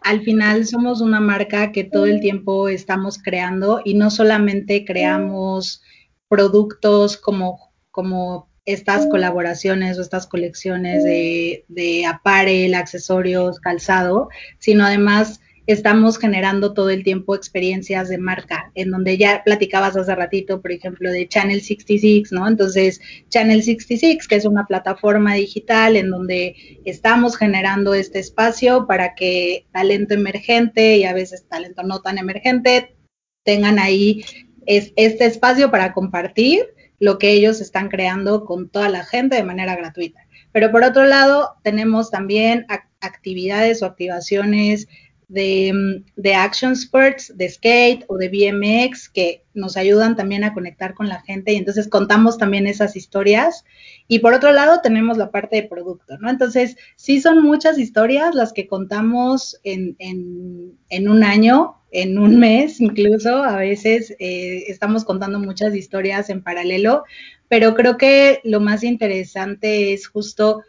al 0.01 0.21
final 0.21 0.65
somos 0.65 1.01
una 1.01 1.19
marca 1.19 1.71
que 1.71 1.83
todo 1.83 2.05
el 2.05 2.19
tiempo 2.21 2.69
estamos 2.69 3.17
creando 3.21 3.81
y 3.83 3.95
no 3.95 4.11
solamente 4.11 4.85
creamos 4.85 5.81
productos 6.29 7.17
como, 7.17 7.73
como 7.91 8.49
estas 8.65 9.07
colaboraciones 9.07 9.97
o 9.97 10.01
estas 10.01 10.27
colecciones 10.27 11.03
de, 11.03 11.65
de 11.67 12.05
apparel, 12.05 12.75
accesorios, 12.75 13.59
calzado, 13.59 14.29
sino 14.59 14.85
además 14.85 15.41
estamos 15.65 16.17
generando 16.17 16.73
todo 16.73 16.89
el 16.89 17.03
tiempo 17.03 17.35
experiencias 17.35 18.09
de 18.09 18.17
marca, 18.17 18.71
en 18.73 18.89
donde 18.89 19.17
ya 19.17 19.43
platicabas 19.43 19.95
hace 19.95 20.15
ratito, 20.15 20.61
por 20.61 20.71
ejemplo, 20.71 21.11
de 21.11 21.27
Channel 21.27 21.61
66, 21.61 22.31
¿no? 22.31 22.47
Entonces, 22.47 22.99
Channel 23.29 23.61
66, 23.61 24.27
que 24.27 24.35
es 24.35 24.45
una 24.45 24.65
plataforma 24.65 25.35
digital 25.35 25.95
en 25.95 26.09
donde 26.09 26.79
estamos 26.85 27.37
generando 27.37 27.93
este 27.93 28.17
espacio 28.17 28.87
para 28.87 29.13
que 29.13 29.67
talento 29.71 30.15
emergente 30.15 30.97
y 30.97 31.03
a 31.03 31.13
veces 31.13 31.47
talento 31.47 31.83
no 31.83 32.01
tan 32.01 32.17
emergente 32.17 32.95
tengan 33.43 33.77
ahí 33.77 34.23
es 34.69 34.93
este 34.97 35.25
espacio 35.25 35.71
para 35.71 35.93
compartir 35.93 36.61
lo 36.99 37.17
que 37.17 37.31
ellos 37.31 37.59
están 37.59 37.89
creando 37.89 38.45
con 38.45 38.69
toda 38.69 38.87
la 38.87 39.03
gente 39.03 39.35
de 39.35 39.43
manera 39.43 39.75
gratuita. 39.75 40.27
Pero 40.51 40.71
por 40.71 40.83
otro 40.83 41.05
lado, 41.05 41.55
tenemos 41.63 42.11
también 42.11 42.67
actividades 43.01 43.81
o 43.81 43.87
activaciones 43.87 44.87
de, 45.27 46.03
de, 46.15 46.35
action 46.35 46.73
sports, 46.73 47.33
de 47.35 47.49
skate 47.49 48.05
o 48.07 48.17
de 48.17 48.29
BMX 48.29 49.09
que 49.09 49.43
nos 49.55 49.75
ayudan 49.75 50.15
también 50.15 50.43
a 50.43 50.53
conectar 50.53 50.93
con 50.93 51.07
la 51.07 51.21
gente 51.21 51.53
y 51.53 51.55
entonces 51.55 51.87
contamos 51.87 52.37
también 52.37 52.67
esas 52.67 52.95
historias. 52.95 53.63
Y 54.07 54.19
por 54.19 54.33
otro 54.33 54.51
lado 54.51 54.81
tenemos 54.81 55.17
la 55.17 55.31
parte 55.31 55.55
de 55.55 55.67
producto, 55.67 56.17
¿no? 56.19 56.29
Entonces, 56.29 56.77
sí 56.95 57.21
son 57.21 57.43
muchas 57.43 57.79
historias 57.79 58.35
las 58.35 58.53
que 58.53 58.67
contamos 58.67 59.59
en, 59.63 59.95
en, 59.97 60.77
en 60.89 61.09
un 61.09 61.23
año, 61.23 61.78
en 61.91 62.19
un 62.19 62.39
mes 62.39 62.79
incluso, 62.81 63.43
a 63.43 63.57
veces 63.57 64.15
eh, 64.19 64.65
estamos 64.67 65.05
contando 65.05 65.39
muchas 65.39 65.75
historias 65.75 66.29
en 66.29 66.43
paralelo, 66.43 67.03
pero 67.47 67.73
creo 67.75 67.97
que 67.97 68.41
lo 68.43 68.59
más 68.59 68.83
interesante 68.83 69.93
es 69.93 70.07
justo 70.07 70.61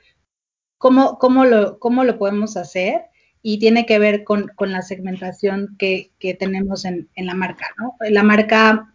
cómo, 0.78 1.18
cómo, 1.18 1.44
lo, 1.44 1.78
cómo 1.78 2.04
lo 2.04 2.18
podemos 2.18 2.56
hacer 2.56 3.02
y 3.42 3.58
tiene 3.58 3.86
que 3.86 3.98
ver 3.98 4.24
con, 4.24 4.48
con 4.54 4.72
la 4.72 4.82
segmentación 4.82 5.76
que, 5.78 6.10
que 6.18 6.34
tenemos 6.34 6.84
en, 6.84 7.08
en, 7.14 7.26
la 7.26 7.34
marca. 7.34 7.66
¿no? 7.78 7.94
La 8.08 8.22
marca 8.22 8.94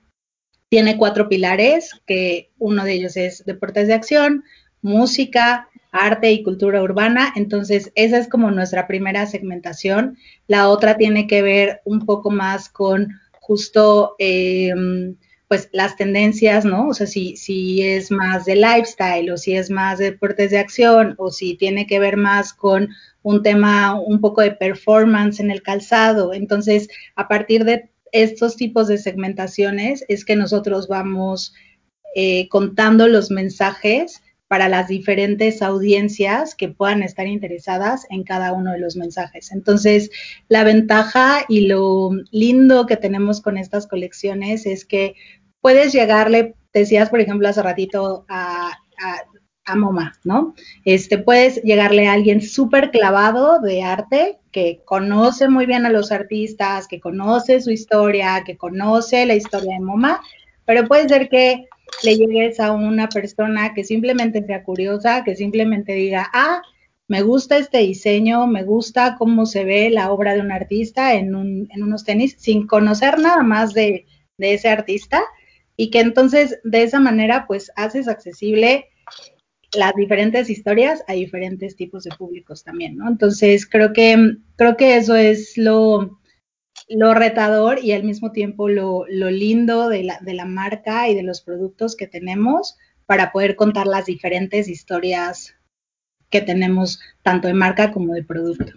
tiene 0.70 0.98
cuatro 0.98 1.30
pilares, 1.30 2.02
que 2.06 2.52
uno 2.58 2.84
de 2.84 2.94
ellos 2.94 3.18
es 3.18 3.46
deportes 3.46 3.88
de 3.88 3.94
acción, 3.94 4.44
música, 4.82 5.70
arte 5.96 6.32
y 6.32 6.44
cultura 6.44 6.82
urbana. 6.82 7.34
Entonces, 7.36 7.92
esa 7.96 8.18
es 8.18 8.28
como 8.28 8.52
nuestra 8.52 8.88
primera 8.88 9.26
segmentación. 9.26 10.18
La 10.48 10.70
otra 10.70 10.98
tiene 10.98 11.28
que 11.28 11.42
ver 11.42 11.82
un 11.86 12.06
poco 12.06 12.32
más 12.32 12.70
con 12.70 13.10
justo... 13.40 14.16
Eh, 14.20 14.74
pues 15.48 15.70
las 15.72 15.96
tendencias, 15.96 16.66
¿no? 16.66 16.88
O 16.90 16.94
sea, 16.94 17.06
si, 17.08 17.38
si 17.38 17.84
es 17.84 18.10
más 18.10 18.46
de 18.46 18.56
lifestyle 18.56 19.30
o 19.30 19.38
si 19.38 19.56
es 19.56 19.70
más 19.70 20.00
de 20.00 20.12
deportes 20.12 20.52
de 20.52 20.58
acción 20.58 21.16
o 21.18 21.32
si 21.32 21.56
tiene 21.56 21.86
que 21.86 22.00
ver 22.00 22.18
más 22.18 22.54
con 22.54 22.90
un 23.22 23.44
tema 23.44 24.00
un 24.00 24.22
poco 24.22 24.42
de 24.42 24.52
performance 24.52 25.40
en 25.40 25.52
el 25.52 25.62
calzado. 25.62 26.34
Entonces, 26.34 26.90
a 27.16 27.28
partir 27.28 27.64
de 27.64 27.92
estos 28.12 28.56
tipos 28.56 28.88
de 28.88 28.98
segmentaciones 28.98 30.04
es 30.08 30.26
que 30.26 30.36
nosotros 30.36 30.88
vamos 30.88 31.54
eh, 32.16 32.48
contando 32.50 33.08
los 33.08 33.30
mensajes 33.30 34.22
para 34.56 34.70
las 34.70 34.88
diferentes 34.88 35.62
audiencias 35.62 36.56
que 36.56 36.70
puedan 36.70 37.04
estar 37.04 37.28
interesadas 37.28 38.08
en 38.10 38.24
cada 38.24 38.54
uno 38.54 38.72
de 38.72 38.80
los 38.80 38.96
mensajes. 38.96 39.52
Entonces, 39.52 40.10
la 40.48 40.64
ventaja 40.64 41.44
y 41.50 41.68
lo 41.68 42.12
lindo 42.32 42.86
que 42.86 42.96
tenemos 42.96 43.42
con 43.42 43.58
estas 43.58 43.86
colecciones 43.86 44.66
es 44.66 44.86
que 44.86 45.16
puedes 45.60 45.92
llegarle, 45.92 46.56
decías, 46.72 47.10
por 47.10 47.20
ejemplo, 47.20 47.50
hace 47.50 47.62
ratito 47.64 48.26
a, 48.30 48.70
a, 48.70 49.18
a 49.66 49.76
MoMA, 49.76 50.14
¿no? 50.24 50.56
Este, 50.86 51.18
puedes 51.18 51.62
llegarle 51.64 52.08
a 52.08 52.14
alguien 52.14 52.42
súper 52.42 52.92
clavado 52.92 53.60
de 53.60 53.84
arte, 53.84 54.38
que 54.54 54.84
conoce 54.86 55.50
muy 55.50 55.66
bien 55.66 55.86
a 55.86 55.90
los 55.90 56.14
artistas, 56.14 56.88
que 56.88 57.02
conoce 57.02 57.60
su 57.60 57.72
historia, 57.72 58.42
que 58.46 58.56
conoce 58.56 59.26
la 59.26 59.36
historia 59.36 59.74
de 59.74 59.84
MoMA, 59.84 60.22
pero 60.64 60.88
puede 60.88 61.10
ser 61.10 61.28
que 61.28 61.66
le 62.04 62.18
llegues 62.18 62.60
a 62.60 62.72
una 62.72 63.10
persona 63.10 63.74
que 63.74 63.84
simplemente 63.84 64.44
sea 64.46 64.64
curiosa, 64.64 65.24
que 65.24 65.36
simplemente 65.36 65.94
diga, 65.94 66.30
ah, 66.34 66.62
me 67.08 67.22
gusta 67.22 67.58
este 67.58 67.80
diseño, 67.80 68.48
me 68.48 68.64
gusta 68.64 69.16
cómo 69.18 69.46
se 69.46 69.64
ve 69.64 69.90
la 69.90 70.12
obra 70.12 70.34
de 70.34 70.42
un 70.42 70.52
artista 70.52 71.14
en, 71.14 71.36
un, 71.36 71.68
en 71.72 71.84
unos 71.84 72.04
tenis, 72.04 72.36
sin 72.38 72.66
conocer 72.66 73.20
nada 73.20 73.44
más 73.44 73.74
de, 73.74 74.06
de, 74.38 74.54
ese 74.54 74.70
artista, 74.70 75.22
y 75.78 75.92
que 75.92 76.00
entonces 76.00 76.60
de 76.64 76.84
esa 76.84 77.00
manera 77.00 77.46
pues 77.48 77.72
haces 77.76 78.08
accesible 78.08 78.86
las 79.74 79.94
diferentes 79.96 80.50
historias 80.50 81.04
a 81.08 81.14
diferentes 81.14 81.76
tipos 81.76 82.04
de 82.06 82.16
públicos 82.16 82.64
también, 82.64 82.96
¿no? 82.96 83.08
Entonces 83.08 83.68
creo 83.68 83.94
que, 83.94 84.38
creo 84.56 84.78
que 84.78 84.98
eso 84.98 85.16
es 85.16 85.58
lo, 85.58 86.20
lo 86.88 87.14
retador 87.14 87.80
y 87.84 87.94
al 87.94 88.04
mismo 88.04 88.32
tiempo 88.32 88.70
lo, 88.70 89.06
lo 89.08 89.32
lindo 89.32 89.90
de 89.90 90.04
la, 90.04 90.20
de 90.22 90.34
la, 90.34 90.46
marca 90.46 91.10
y 91.10 91.16
de 91.16 91.24
los 91.24 91.42
productos 91.42 91.96
que 91.96 92.08
tenemos 92.08 92.78
para 93.06 93.32
poder 93.32 93.56
contar 93.56 93.88
las 93.88 94.06
diferentes 94.06 94.68
historias 94.68 95.56
que 96.30 96.42
tenemos 96.42 97.00
tanto 97.24 97.48
de 97.48 97.54
marca 97.54 97.92
como 97.92 98.14
de 98.14 98.24
producto. 98.24 98.74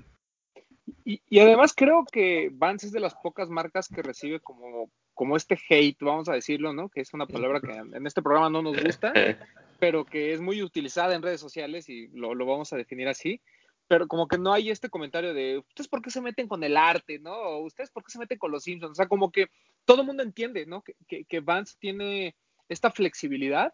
Y, 1.05 1.23
y, 1.29 1.39
además 1.39 1.73
creo 1.75 2.05
que 2.11 2.51
Vans 2.53 2.85
es 2.85 2.93
de 2.93 3.01
las 3.01 3.15
pocas 3.15 3.49
marcas 3.49 3.89
que 3.89 4.03
recibe 4.03 4.41
como, 4.41 4.91
como 5.15 5.37
este 5.37 5.59
hate, 5.69 5.99
vamos 6.01 6.29
a 6.29 6.35
decirlo, 6.35 6.73
¿no? 6.73 6.89
Que 6.89 7.01
es 7.01 7.15
una 7.15 7.27
palabra 7.27 7.61
que 7.61 7.73
en 7.73 8.07
este 8.07 8.23
programa 8.23 8.51
no 8.51 8.63
nos 8.63 8.83
gusta, 8.83 9.13
pero 9.81 10.05
que 10.05 10.33
es 10.33 10.41
muy 10.41 10.63
utilizada 10.63 11.15
en 11.15 11.23
redes 11.23 11.41
sociales 11.41 11.89
y 11.89 12.09
lo, 12.09 12.35
lo 12.35 12.47
vamos 12.47 12.73
a 12.73 12.77
definir 12.77 13.09
así 13.09 13.41
pero 13.89 14.07
como 14.07 14.29
que 14.29 14.39
no 14.39 14.53
hay 14.53 14.71
este 14.71 14.91
comentario 14.91 15.35
de 15.35 15.59
ustedes 15.59 15.89
por 15.89 16.03
qué 16.03 16.11
se 16.11 16.21
meten 16.21 16.47
con 16.47 16.63
el 16.63 16.77
arte, 16.77 17.19
¿no? 17.19 17.59
Ustedes 17.61 17.91
por 17.91 18.05
qué 18.05 18.13
se 18.13 18.19
meten 18.19 18.39
con 18.39 18.53
los 18.53 18.63
Simpsons. 18.63 18.93
O 18.93 18.95
sea, 18.95 19.09
como 19.09 19.33
que 19.33 19.47
todo 19.85 20.03
el 20.03 20.07
mundo 20.07 20.23
entiende, 20.23 20.67
¿no? 20.67 20.83
Que, 20.83 20.95
que, 21.09 21.25
que, 21.25 21.41
Vance 21.41 21.77
tiene 21.81 22.37
esta 22.69 22.91
flexibilidad 22.91 23.73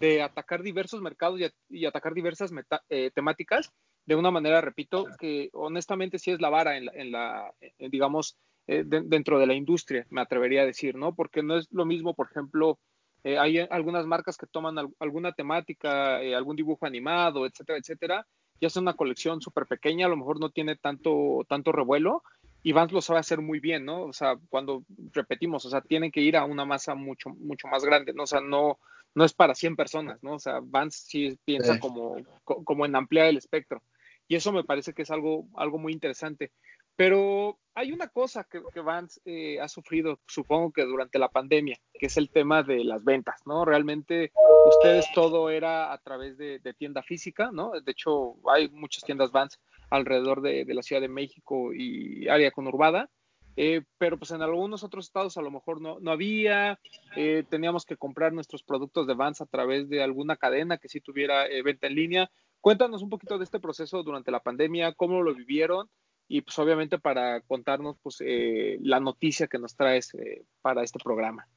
de 0.00 0.22
atacar 0.22 0.62
diversos 0.62 1.02
mercados 1.02 1.40
y, 1.40 1.46
y 1.68 1.86
atacar 1.86 2.14
diversas 2.14 2.52
meta, 2.52 2.82
eh, 2.88 3.10
temáticas 3.12 3.72
de 4.06 4.14
una 4.14 4.30
manera, 4.30 4.62
repito, 4.62 5.06
que 5.18 5.50
honestamente 5.52 6.18
sí 6.18 6.30
es 6.30 6.40
la 6.40 6.48
vara 6.48 6.78
en 6.78 6.86
la, 6.86 6.92
en 6.94 7.12
la 7.12 7.52
en, 7.60 7.90
digamos, 7.90 8.38
eh, 8.66 8.82
de, 8.84 9.02
dentro 9.02 9.38
de 9.38 9.46
la 9.46 9.54
industria, 9.54 10.06
me 10.08 10.20
atrevería 10.20 10.62
a 10.62 10.66
decir, 10.66 10.94
¿no? 10.94 11.14
Porque 11.14 11.42
no 11.42 11.58
es 11.58 11.68
lo 11.72 11.84
mismo, 11.84 12.14
por 12.14 12.30
ejemplo, 12.30 12.78
eh, 13.24 13.38
hay 13.38 13.58
algunas 13.58 14.06
marcas 14.06 14.36
que 14.36 14.46
toman 14.46 14.78
al, 14.78 14.88
alguna 14.98 15.32
temática, 15.32 16.22
eh, 16.22 16.34
algún 16.34 16.56
dibujo 16.56 16.86
animado, 16.86 17.44
etcétera, 17.44 17.78
etcétera, 17.78 18.26
y 18.60 18.66
hace 18.66 18.78
una 18.78 18.94
colección 18.94 19.40
súper 19.40 19.66
pequeña, 19.66 20.06
a 20.06 20.08
lo 20.08 20.16
mejor 20.16 20.40
no 20.40 20.50
tiene 20.50 20.76
tanto, 20.76 21.44
tanto 21.48 21.72
revuelo, 21.72 22.22
y 22.62 22.72
Vans 22.72 22.92
lo 22.92 23.00
sabe 23.00 23.20
hacer 23.20 23.40
muy 23.40 23.60
bien, 23.60 23.84
¿no? 23.84 24.02
O 24.02 24.12
sea, 24.12 24.36
cuando 24.48 24.84
repetimos, 25.12 25.64
o 25.64 25.70
sea, 25.70 25.80
tienen 25.80 26.10
que 26.10 26.20
ir 26.20 26.36
a 26.36 26.44
una 26.44 26.64
masa 26.64 26.94
mucho, 26.94 27.30
mucho 27.30 27.68
más 27.68 27.84
grande, 27.84 28.12
¿no? 28.12 28.24
O 28.24 28.26
sea, 28.26 28.40
no, 28.40 28.78
no 29.14 29.24
es 29.24 29.32
para 29.32 29.54
100 29.54 29.76
personas, 29.76 30.22
¿no? 30.22 30.34
O 30.34 30.38
sea, 30.38 30.60
Vans 30.62 30.96
sí 30.96 31.38
piensa 31.44 31.74
sí. 31.74 31.80
Como, 31.80 32.16
como 32.44 32.84
en 32.84 32.96
ampliar 32.96 33.26
el 33.26 33.36
espectro. 33.36 33.82
Y 34.26 34.34
eso 34.34 34.52
me 34.52 34.64
parece 34.64 34.92
que 34.92 35.02
es 35.02 35.10
algo, 35.10 35.46
algo 35.56 35.78
muy 35.78 35.92
interesante. 35.92 36.52
Pero 36.98 37.60
hay 37.76 37.92
una 37.92 38.08
cosa 38.08 38.42
que, 38.42 38.60
que 38.74 38.80
Vance 38.80 39.20
eh, 39.24 39.60
ha 39.60 39.68
sufrido, 39.68 40.18
supongo 40.26 40.72
que 40.72 40.82
durante 40.82 41.20
la 41.20 41.28
pandemia, 41.28 41.78
que 41.94 42.06
es 42.06 42.16
el 42.16 42.28
tema 42.28 42.64
de 42.64 42.82
las 42.82 43.04
ventas, 43.04 43.40
¿no? 43.46 43.64
Realmente 43.64 44.32
ustedes 44.66 45.06
todo 45.14 45.48
era 45.48 45.92
a 45.92 45.98
través 45.98 46.36
de, 46.36 46.58
de 46.58 46.74
tienda 46.74 47.04
física, 47.04 47.50
¿no? 47.52 47.70
De 47.70 47.92
hecho, 47.92 48.34
hay 48.52 48.68
muchas 48.70 49.04
tiendas 49.04 49.30
Vance 49.30 49.58
alrededor 49.90 50.40
de, 50.42 50.64
la 50.66 50.82
Ciudad 50.82 51.00
de 51.00 51.06
México 51.06 51.72
y 51.72 52.26
área 52.26 52.50
conurbada, 52.50 53.08
eh, 53.54 53.82
pero 53.96 54.18
pues 54.18 54.32
en 54.32 54.42
algunos 54.42 54.82
otros 54.82 55.06
estados 55.06 55.36
a 55.36 55.42
lo 55.42 55.52
mejor 55.52 55.80
no, 55.80 56.00
no 56.00 56.10
había, 56.10 56.80
eh, 57.14 57.44
teníamos 57.48 57.86
que 57.86 57.96
comprar 57.96 58.32
nuestros 58.32 58.64
productos 58.64 59.06
de 59.06 59.14
Vance 59.14 59.44
a 59.44 59.46
través 59.46 59.88
de 59.88 60.02
alguna 60.02 60.36
cadena 60.36 60.78
que 60.78 60.88
sí 60.88 61.00
tuviera 61.00 61.46
eh, 61.46 61.62
venta 61.62 61.86
en 61.86 61.94
línea. 61.94 62.30
Cuéntanos 62.60 63.02
un 63.02 63.08
poquito 63.08 63.38
de 63.38 63.44
este 63.44 63.60
proceso 63.60 64.02
durante 64.02 64.32
la 64.32 64.42
pandemia, 64.42 64.94
cómo 64.94 65.22
lo 65.22 65.32
vivieron 65.32 65.88
y 66.28 66.42
pues 66.42 66.58
obviamente 66.58 66.98
para 66.98 67.40
contarnos 67.40 67.96
pues 68.02 68.16
eh, 68.20 68.78
la 68.82 69.00
noticia 69.00 69.46
que 69.46 69.58
nos 69.58 69.74
traes 69.74 70.14
eh, 70.14 70.42
para 70.60 70.82
este 70.82 70.98
programa. 71.02 71.48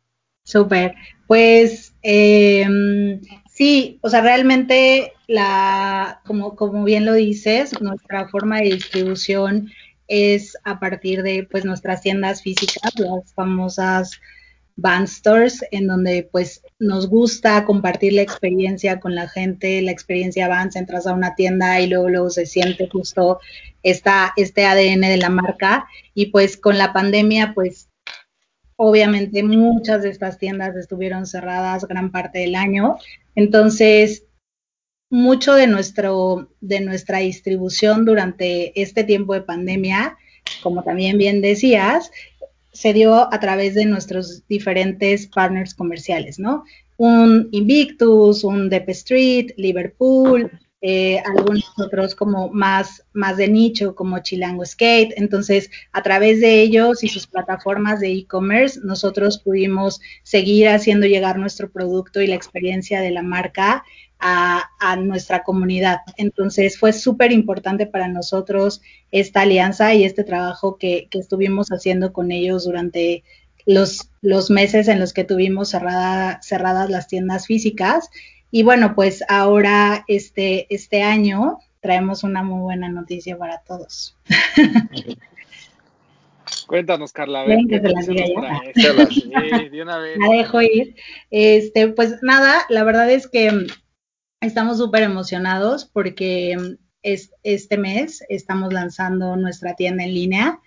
Súper, 0.44 0.96
pues 1.28 1.94
eh, 2.02 2.66
sí, 3.52 4.00
o 4.02 4.10
sea, 4.10 4.22
realmente 4.22 5.14
la, 5.28 6.22
como, 6.26 6.56
como 6.56 6.84
bien 6.84 7.06
lo 7.06 7.14
dices, 7.14 7.80
nuestra 7.80 8.28
forma 8.28 8.58
de 8.58 8.72
distribución 8.72 9.70
es 10.08 10.58
a 10.64 10.80
partir 10.80 11.22
de 11.22 11.48
pues 11.50 11.64
nuestras 11.64 12.02
tiendas 12.02 12.42
físicas, 12.42 12.92
las 12.98 13.34
famosas 13.34 14.20
Van 14.76 15.08
Stores, 15.08 15.64
en 15.72 15.88
donde 15.88 16.28
pues 16.32 16.64
nos 16.80 17.08
gusta 17.08 17.66
compartir 17.66 18.14
la 18.14 18.22
experiencia 18.22 19.00
con 19.00 19.16
la 19.16 19.28
gente, 19.28 19.82
la 19.82 19.92
experiencia 19.92 20.48
Vans, 20.48 20.76
entras 20.76 21.08
a 21.08 21.14
una 21.14 21.36
tienda 21.36 21.80
y 21.80 21.88
luego, 21.88 22.10
luego 22.10 22.30
se 22.30 22.46
siente 22.46 22.90
justo 22.90 23.40
esta, 23.84 24.34
este 24.38 24.66
ADN 24.66 25.02
de 25.02 25.18
la 25.18 25.30
marca. 25.30 25.88
Y 26.14 26.28
pues 26.28 26.58
con 26.58 26.78
la 26.78 26.94
pandemia 26.94 27.54
pues 27.54 27.90
obviamente 28.84 29.44
muchas 29.44 30.02
de 30.02 30.10
estas 30.10 30.40
tiendas 30.40 30.76
estuvieron 30.76 31.28
cerradas 31.28 31.86
gran 31.86 32.12
parte 32.12 32.40
del 32.40 32.56
año, 32.56 32.98
entonces 33.36 34.26
mucho 35.12 35.54
de, 35.54 35.68
nuestro, 35.68 36.50
de 36.62 36.80
nuestra 36.80 37.20
distribución 37.20 38.06
durante 38.06 38.82
este 38.82 39.04
tiempo 39.04 39.36
de 39.36 39.42
pandemia, 39.42 40.18
como 40.64 40.84
también 40.84 41.20
bien 41.20 41.42
decías, 41.42 42.12
se 42.72 42.94
dio 42.94 43.34
a 43.34 43.40
través 43.40 43.76
de 43.76 43.86
nuestros 43.86 44.48
diferentes 44.48 45.28
partners 45.28 45.74
comerciales, 45.74 46.40
¿no? 46.40 46.64
Un 46.98 47.50
Invictus, 47.52 48.44
un 48.44 48.70
Dep 48.70 48.90
Street, 48.90 49.52
Liverpool, 49.58 50.52
eh, 50.84 51.20
algunos 51.20 51.72
otros 51.78 52.16
como 52.16 52.50
más, 52.50 53.06
más 53.14 53.38
de 53.38 53.48
nicho, 53.48 53.94
como 53.94 54.18
Chilango 54.20 54.66
Skate. 54.66 55.14
Entonces, 55.16 55.70
a 55.92 56.02
través 56.02 56.42
de 56.42 56.62
ellos 56.62 57.04
y 57.04 57.08
sus 57.08 57.28
plataformas 57.28 58.00
de 58.00 58.12
e-commerce, 58.12 58.80
nosotros 58.84 59.38
pudimos 59.38 60.02
seguir 60.24 60.70
haciendo 60.70 61.06
llegar 61.06 61.38
nuestro 61.38 61.72
producto 61.72 62.20
y 62.20 62.28
la 62.28 62.36
experiencia 62.36 63.00
de 63.00 63.12
la 63.12 63.22
marca 63.22 63.84
a, 64.22 64.70
a 64.80 64.96
nuestra 64.96 65.44
comunidad. 65.44 66.00
Entonces, 66.18 66.80
fue 66.80 66.94
súper 66.94 67.32
importante 67.32 67.88
para 67.88 68.08
nosotros 68.08 68.82
esta 69.12 69.42
alianza 69.42 69.94
y 69.94 70.06
este 70.06 70.24
trabajo 70.24 70.78
que, 70.78 71.08
que 71.10 71.20
estuvimos 71.20 71.70
haciendo 71.70 72.14
con 72.14 72.32
ellos 72.32 72.64
durante 72.66 73.24
los, 73.66 74.10
los 74.22 74.50
meses 74.50 74.88
en 74.88 75.00
los 75.00 75.14
que 75.14 75.24
tuvimos 75.24 75.70
cerrada, 75.70 76.40
cerradas 76.42 76.90
las 76.90 77.08
tiendas 77.08 77.48
físicas. 77.48 78.10
Y 78.52 78.64
bueno, 78.64 78.96
pues 78.96 79.24
ahora 79.28 80.04
este, 80.08 80.68
este 80.74 81.02
año 81.04 81.60
traemos 81.80 82.24
una 82.24 82.44
muy 82.44 82.62
buena 82.62 82.90
noticia 82.90 83.38
para 83.38 83.60
todos. 83.60 84.16
Cuéntanos, 86.68 87.12
Carla. 87.12 87.42
A 87.42 87.46
ver, 87.46 87.60
que 87.70 87.82
se 87.82 87.90
la 87.90 88.02
diga 88.02 88.62
ya. 88.76 89.08
Sí, 89.10 89.70
de 89.70 89.82
una 89.82 89.98
vez. 90.00 90.18
La 90.18 90.30
dejo 90.30 90.62
ir. 90.62 90.96
Este, 91.30 91.90
pues 91.90 92.22
nada, 92.22 92.66
la 92.70 92.84
verdad 92.84 93.12
es 93.12 93.28
que 93.28 93.68
estamos 94.42 94.80
súper 94.80 95.04
emocionados 95.04 95.86
porque 95.86 96.78
es, 97.04 97.32
este 97.44 97.78
mes 97.78 98.24
estamos 98.28 98.74
lanzando 98.74 99.36
nuestra 99.36 99.76
tienda 99.76 100.04
en 100.04 100.14
línea. 100.14 100.60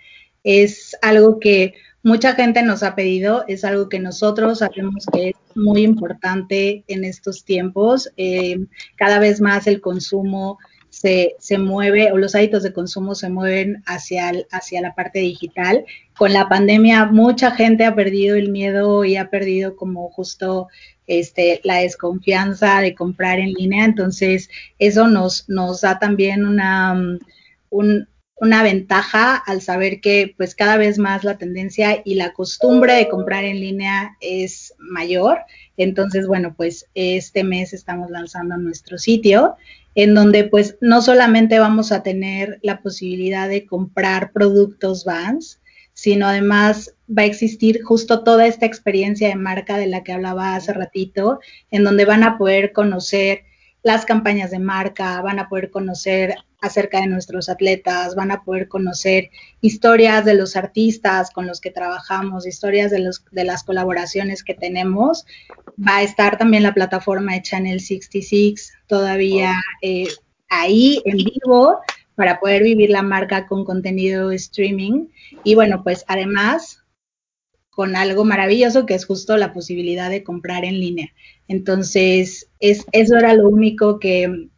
Es 0.45 0.97
algo 1.03 1.41
que 1.41 1.75
mucha 2.03 2.35
gente 2.35 2.62
nos 2.62 2.83
ha 2.83 2.95
pedido, 2.95 3.45
es 3.49 3.64
algo 3.64 3.89
que 3.89 3.99
nosotros 3.99 4.59
sabemos 4.61 5.07
que 5.12 5.31
es 5.31 5.57
muy 5.57 5.83
importante 5.83 6.85
en 6.87 7.05
estos 7.05 7.45
tiempos. 7.45 8.11
Eh, 8.16 8.66
cada 8.97 9.18
vez 9.18 9.41
más 9.41 9.66
el 9.66 9.81
consumo 9.81 10.59
se, 10.95 11.34
se, 11.38 11.59
mueve 11.59 12.12
o 12.12 12.16
los 12.16 12.34
hábitos 12.34 12.62
de 12.62 12.72
consumo 12.72 13.14
se 13.14 13.28
mueven 13.28 13.82
hacia, 13.86 14.30
el, 14.30 14.47
hacia 14.51 14.80
la 14.80 14.95
parte 14.95 15.18
digital. 15.18 15.84
Con 16.16 16.32
la 16.32 16.49
pandemia 16.49 17.07
mucha 17.07 17.51
gente 17.51 17.84
ha 17.84 17.95
perdido 17.95 18.36
el 18.36 18.51
miedo 18.51 19.05
y 19.05 19.16
ha 19.16 19.28
perdido 19.30 19.76
como 19.76 20.09
justo 20.11 20.68
este, 21.07 21.61
la 21.64 21.78
desconfianza 21.78 22.80
de 22.80 22.95
comprar 22.95 23.40
en 23.40 23.53
línea. 23.53 23.84
Entonces 23.84 24.49
eso 24.78 25.09
nos, 25.09 25.49
nos 25.49 25.80
da 25.80 25.99
también 25.99 26.47
una, 26.47 27.18
un, 27.70 28.09
una 28.36 28.62
ventaja 28.62 29.36
al 29.36 29.62
saber 29.62 30.01
que 30.01 30.34
pues 30.36 30.55
cada 30.55 30.76
vez 30.76 30.99
más 30.99 31.24
la 31.24 31.38
tendencia 31.38 32.03
y 32.05 32.14
la 32.14 32.32
costumbre 32.32 32.95
de 32.95 33.09
comprar 33.09 33.45
en 33.45 33.61
línea 33.61 34.16
es 34.20 34.74
mayor. 34.78 35.38
Entonces, 35.76 36.26
bueno, 36.28 36.55
pues 36.57 36.86
este 36.95 37.42
mes 37.42 37.72
estamos 37.72 38.11
lanzando 38.11 38.57
nuestro 38.57 38.99
sitio 38.99 39.57
en 39.95 40.14
donde 40.14 40.45
pues 40.45 40.76
no 40.80 41.03
solamente 41.03 41.59
vamos 41.59 41.92
a 41.92 42.03
tener 42.03 42.59
la 42.62 42.80
posibilidad 42.80 43.49
de 43.49 43.66
comprar 43.66 44.32
productos 44.32 45.05
Vans, 45.05 45.61
sino 45.92 46.26
además 46.26 46.95
va 47.09 47.22
a 47.22 47.26
existir 47.26 47.82
justo 47.82 48.24
toda 48.24 48.47
esta 48.47 48.66
experiencia 48.66 49.28
de 49.28 49.36
marca 49.36 49.78
de 49.78 49.86
la 49.86 50.03
que 50.03 50.12
hablaba 50.12 50.57
hace 50.57 50.72
ratito, 50.72 51.38
en 51.70 51.84
donde 51.84 52.05
van 52.05 52.24
a 52.24 52.36
poder 52.36 52.72
conocer 52.72 53.42
las 53.82 54.05
campañas 54.05 54.51
de 54.51 54.59
marca, 54.59 55.20
van 55.20 55.38
a 55.38 55.49
poder 55.49 55.70
conocer 55.70 56.34
acerca 56.65 57.01
de 57.01 57.07
nuestros 57.07 57.49
atletas, 57.49 58.15
van 58.15 58.31
a 58.31 58.43
poder 58.43 58.69
conocer 58.69 59.31
historias 59.61 60.25
de 60.25 60.35
los 60.35 60.57
artistas 60.57 61.31
con 61.31 61.47
los 61.47 61.61
que 61.61 61.71
trabajamos, 61.71 62.47
historias 62.47 62.91
de, 62.91 63.01
los, 63.01 63.25
de 63.31 63.45
las 63.45 63.65
colaboraciones 63.65 64.43
que 64.43 64.55
tenemos. 64.55 65.27
Va 65.79 65.99
a 65.99 66.03
estar 66.03 66.39
también 66.39 66.62
la 66.62 66.75
plataforma 66.75 67.35
de 67.35 67.43
Channel 67.43 67.81
66 67.81 68.73
todavía 68.87 69.55
eh, 69.83 70.09
ahí 70.49 71.03
en 71.05 71.19
vivo 71.19 71.81
para 72.15 72.41
poder 72.41 72.62
vivir 72.62 72.91
la 72.91 73.03
marca 73.03 73.47
con 73.47 73.65
contenido 73.65 74.31
streaming. 74.31 75.09
Y 75.43 75.55
bueno, 75.55 75.83
pues 75.83 76.05
además 76.09 76.81
con 77.71 77.97
algo 77.97 78.25
maravilloso 78.25 78.87
que 78.87 78.95
es 78.95 79.05
justo 79.05 79.37
la 79.37 79.53
posibilidad 79.53 80.09
de 80.09 80.23
comprar 80.23 80.65
en 80.65 80.79
línea. 80.81 81.09
Entonces, 81.49 82.49
es, 82.61 82.87
eso 82.93 83.17
era 83.17 83.35
lo 83.35 83.49
único 83.49 83.99
que, 83.99 84.49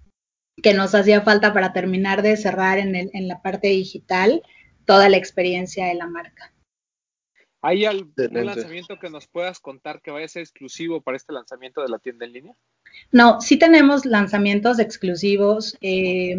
que 0.62 0.74
nos 0.74 0.94
hacía 0.94 1.22
falta 1.22 1.52
para 1.52 1.72
terminar 1.72 2.22
de 2.22 2.36
cerrar 2.36 2.78
en, 2.78 2.94
el, 2.96 3.10
en 3.12 3.28
la 3.28 3.42
parte 3.42 3.68
digital 3.68 4.42
toda 4.84 5.08
la 5.08 5.16
experiencia 5.16 5.86
de 5.86 5.94
la 5.94 6.06
marca. 6.06 6.52
¿Hay 7.62 7.84
algún 7.84 8.12
lanzamiento 8.32 8.98
que 8.98 9.10
nos 9.10 9.26
puedas 9.26 9.58
contar 9.58 10.00
que 10.00 10.12
vaya 10.12 10.26
a 10.26 10.28
ser 10.28 10.42
exclusivo 10.42 11.00
para 11.00 11.16
este 11.16 11.32
lanzamiento 11.32 11.82
de 11.82 11.88
la 11.88 11.98
tienda 11.98 12.24
en 12.24 12.32
línea? 12.32 12.56
No, 13.10 13.40
sí 13.40 13.58
tenemos 13.58 14.06
lanzamientos 14.06 14.78
exclusivos, 14.78 15.76
eh, 15.80 16.36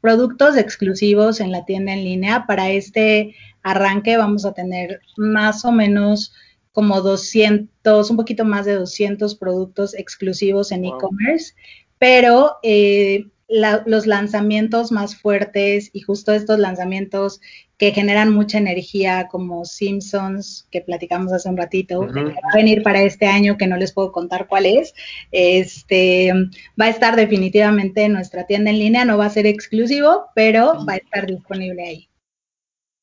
productos 0.00 0.56
exclusivos 0.56 1.40
en 1.40 1.52
la 1.52 1.66
tienda 1.66 1.92
en 1.92 2.04
línea. 2.04 2.46
Para 2.46 2.70
este 2.70 3.34
arranque 3.62 4.16
vamos 4.16 4.46
a 4.46 4.54
tener 4.54 5.00
más 5.18 5.64
o 5.66 5.72
menos 5.72 6.32
como 6.72 7.02
200, 7.02 8.10
un 8.10 8.16
poquito 8.16 8.44
más 8.44 8.64
de 8.64 8.76
200 8.76 9.34
productos 9.34 9.94
exclusivos 9.94 10.72
en 10.72 10.82
Wow. 10.82 10.96
e-commerce, 10.96 11.54
pero 11.98 12.56
eh, 12.62 13.26
la- 13.50 13.82
los 13.84 14.06
lanzamientos 14.06 14.92
más 14.92 15.16
fuertes 15.16 15.90
y 15.92 16.00
justo 16.02 16.32
estos 16.32 16.58
lanzamientos 16.60 17.40
que 17.76 17.90
generan 17.92 18.32
mucha 18.32 18.58
energía 18.58 19.26
como 19.28 19.64
Simpsons, 19.64 20.68
que 20.70 20.80
platicamos 20.82 21.32
hace 21.32 21.48
un 21.48 21.56
ratito, 21.56 22.06
que 22.06 22.22
va 22.22 22.50
a 22.52 22.56
venir 22.56 22.82
para 22.82 23.02
este 23.02 23.26
año, 23.26 23.56
que 23.56 23.66
no 23.66 23.76
les 23.76 23.92
puedo 23.92 24.12
contar 24.12 24.46
cuál 24.46 24.66
es, 24.66 24.94
este, 25.32 26.32
va 26.80 26.84
a 26.84 26.90
estar 26.90 27.16
definitivamente 27.16 28.04
en 28.04 28.12
nuestra 28.12 28.46
tienda 28.46 28.70
en 28.70 28.78
línea, 28.78 29.04
no 29.04 29.18
va 29.18 29.26
a 29.26 29.30
ser 29.30 29.46
exclusivo, 29.46 30.26
pero 30.34 30.84
va 30.86 30.92
a 30.92 30.96
estar 30.98 31.26
disponible 31.26 31.82
ahí. 31.82 32.08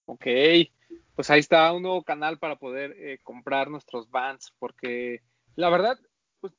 Ok, 0.05 0.25
pues 1.15 1.29
ahí 1.29 1.39
está 1.39 1.73
un 1.73 1.81
nuevo 1.81 2.03
canal 2.03 2.39
para 2.39 2.55
poder 2.55 2.95
eh, 2.97 3.19
comprar 3.23 3.69
nuestros 3.69 4.09
Vans, 4.09 4.53
porque 4.59 5.21
la 5.55 5.69
verdad, 5.69 5.97
pues 6.39 6.53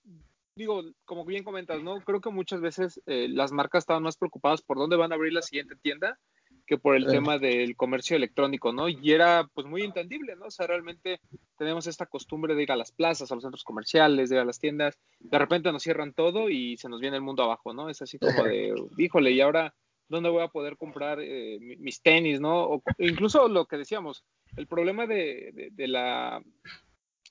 digo, 0.59 0.83
como 1.07 1.25
bien 1.25 1.45
comentas, 1.45 1.83
¿no? 1.83 2.01
Creo 2.01 2.21
que 2.21 2.31
muchas 2.31 2.61
veces 2.61 3.01
eh, 3.07 3.29
las 3.31 3.53
marcas 3.53 3.83
estaban 3.83 4.03
más 4.03 4.17
preocupadas 4.19 4.61
por 4.61 4.77
dónde 4.77 4.97
van 4.97 5.13
a 5.13 5.15
abrir 5.15 5.33
la 5.33 5.41
siguiente 5.43 5.77
tienda 5.77 6.19
que 6.67 6.77
por 6.77 6.95
el 6.97 7.05
Sí. 7.07 7.13
tema 7.13 7.39
del 7.39 7.77
comercio 7.77 8.15
electrónico, 8.17 8.73
¿no? 8.75 8.91
Y 8.91 9.13
era 9.13 9.49
pues 9.55 9.67
muy 9.67 9.83
entendible, 9.83 10.37
¿no? 10.37 10.47
O 10.47 10.51
sea, 10.51 10.67
realmente 10.67 11.19
tenemos 11.57 11.87
esta 11.87 12.05
costumbre 12.05 12.55
de 12.55 12.63
ir 12.65 12.73
a 12.73 12.77
las 12.77 12.93
plazas, 12.93 13.33
a 13.33 13.35
los 13.35 13.43
centros 13.43 13.65
comerciales, 13.65 14.29
de 14.29 14.37
ir 14.37 14.41
a 14.43 14.45
las 14.45 14.59
tiendas, 14.59 14.99
de 15.19 15.39
repente 15.39 15.73
nos 15.73 15.83
cierran 15.83 16.13
todo 16.13 16.51
y 16.51 16.77
se 16.77 16.91
nos 16.91 17.01
viene 17.01 17.17
el 17.17 17.23
mundo 17.23 17.43
abajo, 17.43 17.73
¿no? 17.73 17.89
Es 17.89 18.03
así 18.03 18.19
como 18.19 18.45
de, 18.45 18.75
híjole, 18.99 19.31
y 19.31 19.41
ahora 19.41 19.75
dónde 20.09 20.29
voy 20.29 20.43
a 20.43 20.49
poder 20.49 20.77
comprar 20.77 21.21
eh, 21.21 21.59
mi- 21.61 21.77
mis 21.77 22.03
tenis, 22.03 22.39
¿no? 22.41 22.65
O 22.65 22.83
incluso 22.99 23.49
lo 23.49 23.65
que 23.67 23.79
decíamos, 23.79 24.25
el 24.57 24.67
problema 24.67 25.07
de, 25.07 25.51
de- 25.55 25.69
de 25.73 25.89
la, 25.89 26.43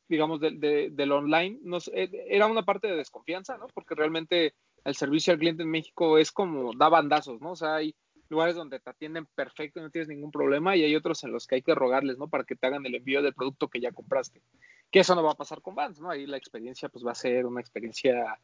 digamos, 0.07 0.39
de- 0.39 0.51
de- 0.51 0.89
del 0.91 1.11
online 1.11 1.59
nos, 1.63 1.87
eh, 1.89 2.09
era 2.29 2.47
una 2.47 2.63
parte 2.63 2.87
de 2.87 2.95
desconfianza, 2.95 3.57
¿no? 3.57 3.67
Porque 3.67 3.95
realmente 3.95 4.53
el 4.85 4.95
servicio 4.95 5.33
al 5.33 5.39
cliente 5.39 5.63
en 5.63 5.69
México 5.71 6.17
es 6.17 6.31
como 6.31 6.73
da 6.73 6.89
bandazos, 6.89 7.41
¿no? 7.41 7.51
O 7.51 7.55
sea, 7.55 7.75
hay 7.75 7.95
lugares 8.29 8.55
donde 8.55 8.79
te 8.79 8.89
atienden 8.89 9.25
perfecto 9.35 9.79
y 9.79 9.83
no 9.83 9.89
tienes 9.89 10.09
ningún 10.09 10.31
problema 10.31 10.75
y 10.75 10.83
hay 10.83 10.95
otros 10.95 11.23
en 11.23 11.31
los 11.31 11.47
que 11.47 11.55
hay 11.55 11.61
que 11.61 11.75
rogarles, 11.75 12.17
¿no? 12.17 12.27
Para 12.29 12.43
que 12.43 12.55
te 12.55 12.67
hagan 12.67 12.85
el 12.85 12.95
envío 12.95 13.21
del 13.21 13.33
producto 13.33 13.69
que 13.69 13.79
ya 13.79 13.91
compraste. 13.91 14.41
Que 14.91 14.99
eso 14.99 15.15
no 15.15 15.23
va 15.23 15.31
a 15.31 15.35
pasar 15.37 15.61
con 15.61 15.75
Vans, 15.75 15.99
¿no? 16.01 16.09
Ahí 16.09 16.25
la 16.25 16.37
experiencia 16.37 16.89
pues 16.89 17.05
va 17.05 17.11
a 17.11 17.15
ser 17.15 17.45
una 17.45 17.61
experiencia 17.61 18.37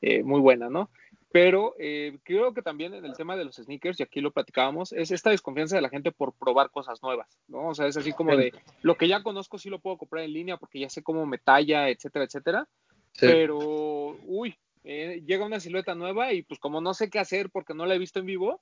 eh, 0.00 0.22
muy 0.22 0.40
buena, 0.40 0.68
¿no? 0.68 0.90
Pero 1.32 1.76
eh, 1.78 2.18
creo 2.24 2.52
que 2.52 2.62
también 2.62 2.92
en 2.92 3.04
el 3.04 3.14
tema 3.14 3.36
de 3.36 3.44
los 3.44 3.56
sneakers, 3.56 4.00
y 4.00 4.02
aquí 4.02 4.20
lo 4.20 4.32
platicábamos, 4.32 4.92
es 4.92 5.12
esta 5.12 5.30
desconfianza 5.30 5.76
de 5.76 5.82
la 5.82 5.88
gente 5.88 6.10
por 6.10 6.32
probar 6.32 6.70
cosas 6.70 7.00
nuevas, 7.02 7.38
¿no? 7.46 7.68
O 7.68 7.74
sea, 7.74 7.86
es 7.86 7.96
así 7.96 8.12
como 8.12 8.36
de 8.36 8.52
lo 8.82 8.96
que 8.96 9.06
ya 9.06 9.22
conozco 9.22 9.56
sí 9.56 9.70
lo 9.70 9.78
puedo 9.78 9.96
comprar 9.96 10.24
en 10.24 10.32
línea 10.32 10.56
porque 10.56 10.80
ya 10.80 10.90
sé 10.90 11.02
cómo 11.02 11.26
me 11.26 11.38
talla, 11.38 11.88
etcétera, 11.88 12.24
etcétera. 12.24 12.68
Sí. 13.12 13.26
Pero, 13.26 14.16
uy, 14.24 14.56
eh, 14.82 15.22
llega 15.24 15.46
una 15.46 15.60
silueta 15.60 15.94
nueva 15.94 16.32
y 16.32 16.42
pues 16.42 16.58
como 16.58 16.80
no 16.80 16.94
sé 16.94 17.10
qué 17.10 17.20
hacer 17.20 17.50
porque 17.50 17.74
no 17.74 17.86
la 17.86 17.94
he 17.94 17.98
visto 17.98 18.18
en 18.18 18.26
vivo, 18.26 18.60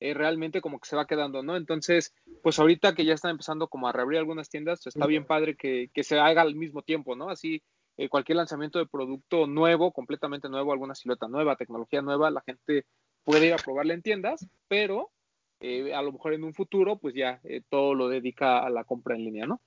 eh, 0.00 0.12
realmente 0.12 0.60
como 0.60 0.80
que 0.80 0.88
se 0.88 0.96
va 0.96 1.06
quedando, 1.06 1.44
¿no? 1.44 1.56
Entonces, 1.56 2.14
pues 2.42 2.58
ahorita 2.58 2.94
que 2.96 3.04
ya 3.04 3.14
están 3.14 3.32
empezando 3.32 3.68
como 3.68 3.86
a 3.86 3.92
reabrir 3.92 4.18
algunas 4.18 4.48
tiendas, 4.48 4.84
está 4.86 5.06
bien 5.06 5.24
padre 5.24 5.56
que, 5.56 5.90
que 5.94 6.02
se 6.02 6.18
haga 6.18 6.42
al 6.42 6.56
mismo 6.56 6.82
tiempo, 6.82 7.14
¿no? 7.14 7.30
Así, 7.30 7.62
eh, 7.98 8.08
cualquier 8.08 8.36
lanzamiento 8.36 8.78
de 8.78 8.86
producto 8.86 9.48
nuevo, 9.48 9.92
completamente 9.92 10.48
nuevo, 10.48 10.72
alguna 10.72 10.94
silueta 10.94 11.26
nueva, 11.26 11.56
tecnología 11.56 12.00
nueva, 12.00 12.30
la 12.30 12.42
gente 12.46 12.86
puede 13.24 13.48
ir 13.48 13.52
a 13.52 13.56
probarla 13.56 13.94
en 13.94 14.02
tiendas, 14.02 14.46
pero 14.68 15.10
eh, 15.60 15.92
a 15.92 16.00
lo 16.00 16.12
mejor 16.12 16.32
en 16.32 16.44
un 16.44 16.54
futuro, 16.54 16.98
pues 16.98 17.14
ya 17.16 17.40
eh, 17.42 17.60
todo 17.68 17.94
lo 17.94 18.08
dedica 18.08 18.60
a 18.60 18.70
la 18.70 18.84
compra 18.84 19.16
en 19.16 19.24
línea, 19.24 19.46
¿no? 19.46 19.60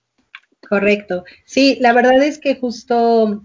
Correcto. 0.68 1.26
Sí, 1.44 1.78
la 1.82 1.92
verdad 1.92 2.24
es 2.24 2.40
que 2.40 2.56
justo 2.56 3.44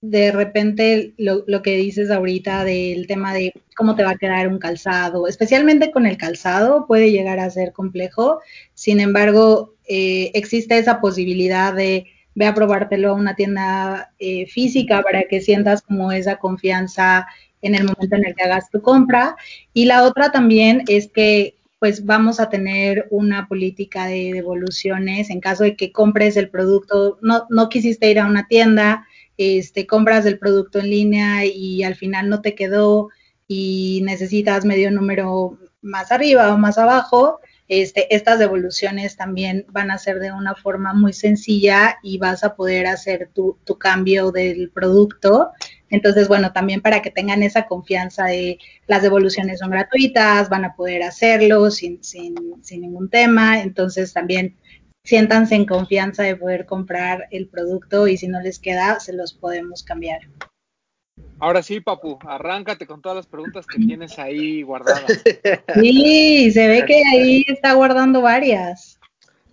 de 0.00 0.30
repente 0.30 1.14
lo, 1.16 1.44
lo 1.46 1.62
que 1.62 1.76
dices 1.76 2.10
ahorita 2.10 2.64
del 2.64 3.06
tema 3.06 3.32
de 3.32 3.52
cómo 3.76 3.96
te 3.96 4.04
va 4.04 4.10
a 4.10 4.18
quedar 4.18 4.46
un 4.48 4.58
calzado, 4.58 5.26
especialmente 5.26 5.90
con 5.90 6.04
el 6.04 6.18
calzado, 6.18 6.86
puede 6.86 7.10
llegar 7.10 7.40
a 7.40 7.50
ser 7.50 7.72
complejo. 7.72 8.40
Sin 8.74 9.00
embargo, 9.00 9.74
eh, 9.88 10.30
existe 10.34 10.78
esa 10.78 11.00
posibilidad 11.00 11.72
de 11.72 12.06
ve 12.38 12.46
a 12.46 12.54
probártelo 12.54 13.10
a 13.10 13.14
una 13.14 13.34
tienda 13.34 14.12
eh, 14.20 14.46
física 14.46 15.02
para 15.02 15.24
que 15.24 15.40
sientas 15.40 15.82
como 15.82 16.12
esa 16.12 16.36
confianza 16.36 17.26
en 17.62 17.74
el 17.74 17.82
momento 17.82 18.14
en 18.14 18.26
el 18.26 18.34
que 18.36 18.44
hagas 18.44 18.70
tu 18.70 18.80
compra. 18.80 19.34
Y 19.72 19.86
la 19.86 20.04
otra 20.04 20.30
también 20.30 20.84
es 20.86 21.08
que 21.08 21.56
pues 21.80 22.06
vamos 22.06 22.38
a 22.38 22.48
tener 22.48 23.08
una 23.10 23.48
política 23.48 24.06
de 24.06 24.32
devoluciones 24.32 25.30
en 25.30 25.40
caso 25.40 25.64
de 25.64 25.74
que 25.74 25.90
compres 25.90 26.36
el 26.36 26.48
producto, 26.48 27.18
no, 27.22 27.46
no 27.50 27.68
quisiste 27.68 28.08
ir 28.08 28.20
a 28.20 28.26
una 28.26 28.46
tienda, 28.46 29.04
este, 29.36 29.88
compras 29.88 30.24
el 30.24 30.38
producto 30.38 30.78
en 30.78 30.90
línea 30.90 31.44
y 31.44 31.82
al 31.82 31.96
final 31.96 32.28
no 32.28 32.40
te 32.40 32.54
quedó 32.54 33.08
y 33.48 34.00
necesitas 34.04 34.64
medio 34.64 34.92
número 34.92 35.58
más 35.82 36.12
arriba 36.12 36.54
o 36.54 36.58
más 36.58 36.78
abajo, 36.78 37.40
este, 37.68 38.14
estas 38.14 38.38
devoluciones 38.38 39.16
también 39.16 39.66
van 39.70 39.90
a 39.90 39.98
ser 39.98 40.18
de 40.20 40.32
una 40.32 40.54
forma 40.54 40.94
muy 40.94 41.12
sencilla 41.12 41.98
y 42.02 42.16
vas 42.18 42.42
a 42.42 42.56
poder 42.56 42.86
hacer 42.86 43.30
tu, 43.34 43.58
tu 43.64 43.76
cambio 43.76 44.32
del 44.32 44.70
producto. 44.70 45.50
Entonces, 45.90 46.28
bueno, 46.28 46.52
también 46.52 46.80
para 46.80 47.02
que 47.02 47.10
tengan 47.10 47.42
esa 47.42 47.66
confianza 47.66 48.24
de 48.24 48.58
las 48.86 49.02
devoluciones 49.02 49.58
son 49.58 49.70
gratuitas, 49.70 50.48
van 50.48 50.64
a 50.64 50.74
poder 50.74 51.02
hacerlo 51.02 51.70
sin, 51.70 52.02
sin, 52.02 52.34
sin 52.62 52.80
ningún 52.80 53.10
tema. 53.10 53.60
Entonces, 53.60 54.12
también 54.12 54.56
siéntanse 55.04 55.54
en 55.54 55.66
confianza 55.66 56.22
de 56.22 56.36
poder 56.36 56.66
comprar 56.66 57.28
el 57.30 57.48
producto 57.48 58.08
y 58.08 58.16
si 58.16 58.28
no 58.28 58.40
les 58.40 58.58
queda, 58.58 58.98
se 59.00 59.12
los 59.12 59.34
podemos 59.34 59.82
cambiar. 59.82 60.20
Ahora 61.40 61.62
sí, 61.62 61.80
Papu, 61.80 62.18
arráncate 62.26 62.86
con 62.86 63.00
todas 63.00 63.16
las 63.16 63.26
preguntas 63.26 63.66
que 63.66 63.78
tienes 63.78 64.18
ahí 64.18 64.62
guardadas. 64.62 65.06
Sí, 65.80 66.50
se 66.50 66.66
ve 66.66 66.84
que 66.86 67.02
ahí 67.12 67.44
está 67.46 67.74
guardando 67.74 68.20
varias. 68.22 68.98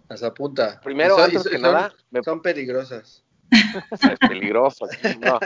Las 0.09 0.23
apunta. 0.23 0.79
Primero, 0.83 1.15
son- 1.15 1.25
antes 1.25 1.43
son- 1.43 1.51
que 1.51 1.59
nada, 1.59 1.93
me- 2.09 2.23
son 2.23 2.41
peligrosas. 2.41 3.23
es 3.91 4.19
peligroso. 4.27 4.87
no. 5.19 5.39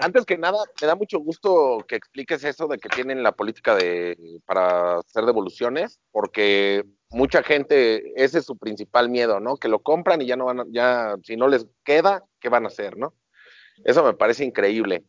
Antes 0.00 0.24
que 0.24 0.38
nada, 0.38 0.58
me 0.80 0.86
da 0.86 0.94
mucho 0.94 1.18
gusto 1.18 1.84
que 1.88 1.96
expliques 1.96 2.44
eso 2.44 2.68
de 2.68 2.78
que 2.78 2.88
tienen 2.88 3.22
la 3.22 3.32
política 3.32 3.74
de 3.74 4.16
para 4.46 4.98
hacer 4.98 5.24
devoluciones, 5.24 5.98
porque 6.12 6.84
mucha 7.10 7.42
gente, 7.42 8.12
ese 8.22 8.38
es 8.38 8.44
su 8.46 8.56
principal 8.56 9.08
miedo, 9.08 9.40
¿no? 9.40 9.56
Que 9.56 9.68
lo 9.68 9.80
compran 9.80 10.22
y 10.22 10.26
ya 10.26 10.36
no 10.36 10.44
van 10.46 10.60
a, 10.60 10.64
ya, 10.70 11.16
si 11.24 11.36
no 11.36 11.48
les 11.48 11.66
queda, 11.84 12.24
¿qué 12.40 12.48
van 12.48 12.64
a 12.64 12.68
hacer, 12.68 12.96
no? 12.96 13.14
Eso 13.84 14.04
me 14.04 14.14
parece 14.14 14.44
increíble. 14.44 15.04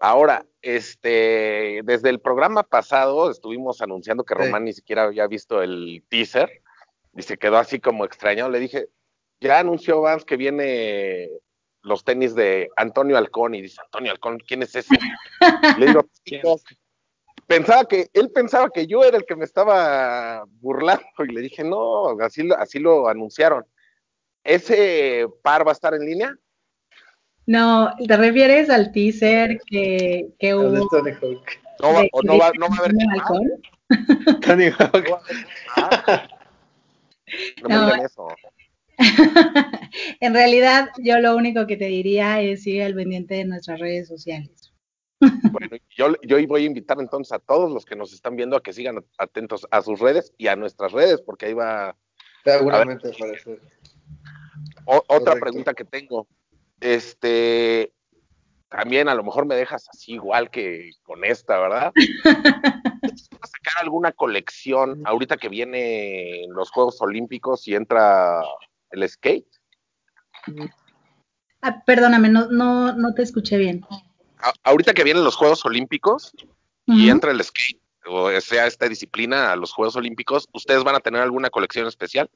Ahora, 0.00 0.46
este, 0.62 1.82
desde 1.84 2.08
el 2.08 2.20
programa 2.20 2.62
pasado 2.62 3.30
estuvimos 3.30 3.82
anunciando 3.82 4.24
que 4.24 4.34
Sí. 4.34 4.40
Román 4.40 4.64
ni 4.64 4.72
siquiera 4.72 5.04
había 5.04 5.26
visto 5.26 5.62
el 5.62 6.02
teaser 6.08 6.62
y 7.14 7.22
se 7.22 7.36
quedó 7.36 7.58
así 7.58 7.80
como 7.80 8.06
extrañado. 8.06 8.48
Le 8.50 8.60
dije, 8.60 8.88
ya 9.40 9.58
anunció 9.58 10.00
Vance 10.00 10.24
que 10.24 10.38
viene 10.38 11.28
los 11.82 12.02
tenis 12.02 12.34
de 12.34 12.70
Antonio 12.76 13.16
Halcón 13.18 13.54
y 13.54 13.62
dice, 13.62 13.80
Antonio 13.82 14.10
Halcón, 14.12 14.38
¿quién 14.38 14.62
es 14.62 14.74
ese? 14.74 14.96
Le 15.78 15.86
digo, 15.86 16.02
¿Quién? 16.24 16.40
"Chicos, 16.40 16.64
pensaba 17.46 17.84
que, 17.84 18.08
él 18.14 18.30
pensaba 18.30 18.70
que 18.70 18.86
yo 18.86 19.04
era 19.04 19.18
el 19.18 19.26
que 19.26 19.36
me 19.36 19.44
estaba 19.44 20.44
burlando 20.60 21.04
y 21.28 21.32
le 21.32 21.42
dije, 21.42 21.62
no, 21.62 22.18
así 22.20 22.42
lo, 22.42 22.56
así 22.56 22.78
lo 22.78 23.06
anunciaron. 23.08 23.66
¿Ese 24.44 25.26
par 25.42 25.66
va 25.66 25.72
a 25.72 25.74
estar 25.74 25.92
en 25.92 26.06
línea? 26.06 26.34
No, 27.50 27.92
¿te 28.06 28.16
refieres 28.16 28.70
al 28.70 28.92
teaser 28.92 29.58
que, 29.66 30.28
que 30.38 30.54
Las 30.54 30.72
de 30.72 30.78
hubo 30.78 30.88
Tony 30.88 31.10
Hawk. 31.10 31.50
¿No 31.82 31.92
va, 31.92 32.02
de 32.02 32.10
o 32.12 32.22
no 32.22 32.38
va, 32.38 32.52
no 32.56 32.68
va 32.68 32.76
a 32.76 32.78
haber? 32.78 32.92
Tony 34.40 34.70
¿No 34.70 34.76
va 35.10 35.20
Hawk. 35.98 36.30
No 37.60 37.68
me 37.68 37.74
digan 37.74 38.00
eso. 38.06 38.28
en 40.20 40.32
realidad, 40.32 40.90
yo 41.02 41.18
lo 41.18 41.34
único 41.34 41.66
que 41.66 41.76
te 41.76 41.86
diría 41.86 42.40
es 42.40 42.62
sigue 42.62 42.84
al 42.84 42.94
pendiente 42.94 43.34
de 43.34 43.46
nuestras 43.46 43.80
redes 43.80 44.06
sociales. 44.06 44.72
Bueno, 45.18 45.76
yo, 45.96 46.14
yo 46.22 46.46
voy 46.46 46.62
a 46.62 46.66
invitar 46.66 46.98
entonces 47.00 47.32
a 47.32 47.40
todos 47.40 47.72
los 47.72 47.84
que 47.84 47.96
nos 47.96 48.12
están 48.12 48.36
viendo 48.36 48.56
a 48.56 48.62
que 48.62 48.72
sigan 48.72 49.04
atentos 49.18 49.66
a 49.72 49.82
sus 49.82 49.98
redes 49.98 50.32
y 50.38 50.46
a 50.46 50.54
nuestras 50.54 50.92
redes, 50.92 51.20
porque 51.20 51.46
ahí 51.46 51.54
va 51.54 51.96
Seguramente 52.44 53.10
parece. 53.18 53.58
o- 54.84 54.98
otra 55.08 55.32
Correcto. 55.32 55.40
pregunta 55.40 55.74
que 55.74 55.84
tengo. 55.84 56.28
Este, 56.80 57.92
también 58.68 59.08
a 59.08 59.14
lo 59.14 59.22
mejor 59.24 59.46
me 59.46 59.54
dejas 59.56 59.88
así 59.88 60.12
igual 60.12 60.50
que 60.50 60.90
con 61.02 61.24
esta, 61.24 61.58
¿verdad? 61.58 61.92
¿Vas 63.02 63.28
a 63.40 63.46
sacar 63.46 63.82
alguna 63.82 64.12
colección 64.12 65.02
ahorita 65.04 65.36
que 65.36 65.48
vienen 65.48 66.52
los 66.52 66.70
Juegos 66.70 67.00
Olímpicos 67.00 67.66
y 67.68 67.74
entra 67.74 68.42
el 68.90 69.08
skate? 69.08 69.46
Ah, 71.62 71.82
perdóname, 71.84 72.28
no, 72.28 72.48
no, 72.50 72.94
no 72.94 73.14
te 73.14 73.22
escuché 73.22 73.58
bien. 73.58 73.84
A- 74.38 74.52
ahorita 74.62 74.94
que 74.94 75.04
vienen 75.04 75.24
los 75.24 75.36
Juegos 75.36 75.64
Olímpicos 75.64 76.32
y 76.86 77.08
entra 77.08 77.30
el 77.30 77.42
skate, 77.44 77.80
o 78.06 78.30
sea, 78.40 78.66
esta 78.66 78.88
disciplina 78.88 79.52
a 79.52 79.56
los 79.56 79.72
Juegos 79.72 79.94
Olímpicos, 79.96 80.48
¿ustedes 80.52 80.82
van 80.82 80.96
a 80.96 81.00
tener 81.00 81.20
alguna 81.20 81.50
colección 81.50 81.86
especial? 81.86 82.30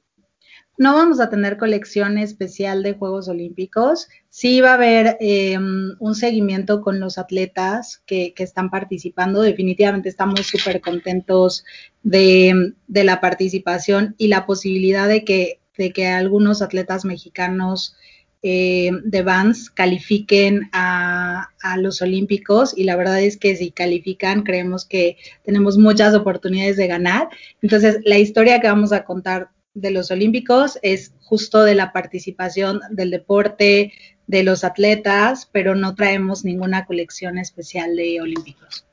No 0.77 0.93
vamos 0.93 1.19
a 1.19 1.29
tener 1.29 1.57
colección 1.57 2.17
especial 2.17 2.83
de 2.83 2.93
Juegos 2.93 3.29
Olímpicos. 3.29 4.09
Sí 4.29 4.59
va 4.59 4.71
a 4.71 4.73
haber 4.73 5.17
eh, 5.21 5.57
un 5.57 6.15
seguimiento 6.15 6.81
con 6.81 6.99
los 6.99 7.17
atletas 7.17 8.01
que, 8.05 8.33
están 8.37 8.69
participando. 8.69 9.41
Definitivamente 9.41 10.09
estamos 10.09 10.41
súper 10.45 10.81
contentos 10.81 11.63
de, 12.03 12.73
la 12.87 13.21
participación 13.21 14.15
y 14.17 14.27
la 14.27 14.45
posibilidad 14.45 15.07
de 15.07 15.23
que, 15.23 15.59
algunos 16.07 16.61
atletas 16.61 17.05
mexicanos 17.05 17.95
eh, 18.41 18.91
de 19.03 19.21
Vans 19.23 19.71
califiquen 19.71 20.69
a, 20.73 21.49
a, 21.63 21.77
los 21.77 22.01
Olímpicos 22.01 22.77
y 22.77 22.83
la 22.83 22.95
verdad 22.95 23.19
es 23.21 23.37
que 23.37 23.55
si 23.55 23.71
califican 23.71 24.43
creemos 24.43 24.85
que 24.85 25.17
tenemos 25.43 25.77
muchas 25.77 26.13
oportunidades 26.13 26.77
de 26.77 26.87
ganar. 26.87 27.29
Entonces, 27.61 27.99
la 28.03 28.19
historia 28.19 28.59
que 28.59 28.67
vamos 28.67 28.91
a 28.91 29.03
contar 29.03 29.49
de 29.75 29.91
los 29.91 30.09
Olímpicos 30.09 30.79
es 30.81 31.13
justo 31.21 31.63
de 31.63 31.75
la 31.75 31.91
participación 31.91 32.79
del 32.89 33.11
deporte, 33.11 33.93
de 34.25 34.43
los 34.43 34.63
atletas, 34.63 35.47
pero 35.51 35.75
no 35.75 35.93
traemos 35.93 36.43
ninguna 36.43 36.85
colección 36.85 37.37
especial 37.37 37.95
de 37.95 38.21
Olímpicos. 38.21 38.87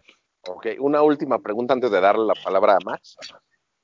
Ok, 0.47 0.67
una 0.81 1.03
última 1.03 1.39
pregunta 1.39 1.73
antes 1.73 1.91
de 1.91 2.01
darle 2.01 2.27
la 2.27 2.35
palabra 2.35 2.75
a 2.75 2.85
Max. 2.85 3.17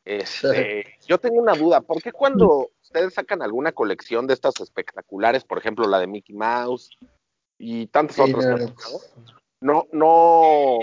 Este, 0.04 0.84
yo 1.06 1.18
tengo 1.18 1.40
una 1.40 1.54
duda, 1.54 1.80
¿por 1.80 2.02
qué 2.02 2.12
cuando 2.12 2.70
ustedes 2.82 3.14
sacan 3.14 3.42
alguna 3.42 3.72
colección 3.72 4.26
de 4.26 4.34
estas 4.34 4.58
espectaculares, 4.60 5.44
por 5.44 5.58
ejemplo 5.58 5.86
la 5.86 6.00
de 6.00 6.06
Mickey 6.06 6.34
Mouse 6.34 6.90
y 7.58 7.86
tantos 7.88 8.18
otros, 8.18 8.46
no, 9.60 9.86
no, 9.92 10.78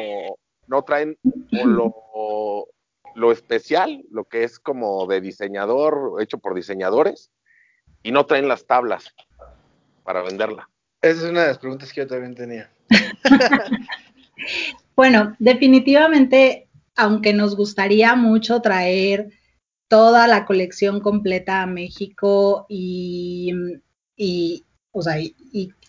no 0.68 0.82
traen 0.84 1.18
o 1.24 1.66
lo, 1.66 2.68
lo 3.16 3.32
especial, 3.32 4.04
lo 4.12 4.26
que 4.26 4.44
es 4.44 4.60
como 4.60 5.08
de 5.08 5.22
diseñador, 5.22 6.22
hecho 6.22 6.38
por 6.38 6.54
diseñadores, 6.54 7.32
y 8.04 8.12
no 8.12 8.26
traen 8.26 8.48
las 8.48 8.66
tablas 8.66 9.16
para 10.04 10.22
venderla. 10.22 10.70
Esa 11.02 11.26
es 11.26 11.32
una 11.32 11.42
de 11.42 11.48
las 11.48 11.58
preguntas 11.58 11.92
que 11.92 12.02
yo 12.02 12.08
también 12.08 12.36
tenía. 12.36 12.70
bueno, 14.96 15.36
definitivamente, 15.40 16.68
aunque 16.96 17.34
nos 17.34 17.56
gustaría 17.56 18.16
mucho 18.16 18.62
traer 18.62 19.30
toda 19.88 20.28
la 20.28 20.46
colección 20.46 21.00
completa 21.00 21.62
a 21.62 21.68
México 21.68 22.66
y, 22.70 23.54
y 24.16 24.64
o 24.92 25.02
sea, 25.02 25.20
y, 25.20 25.36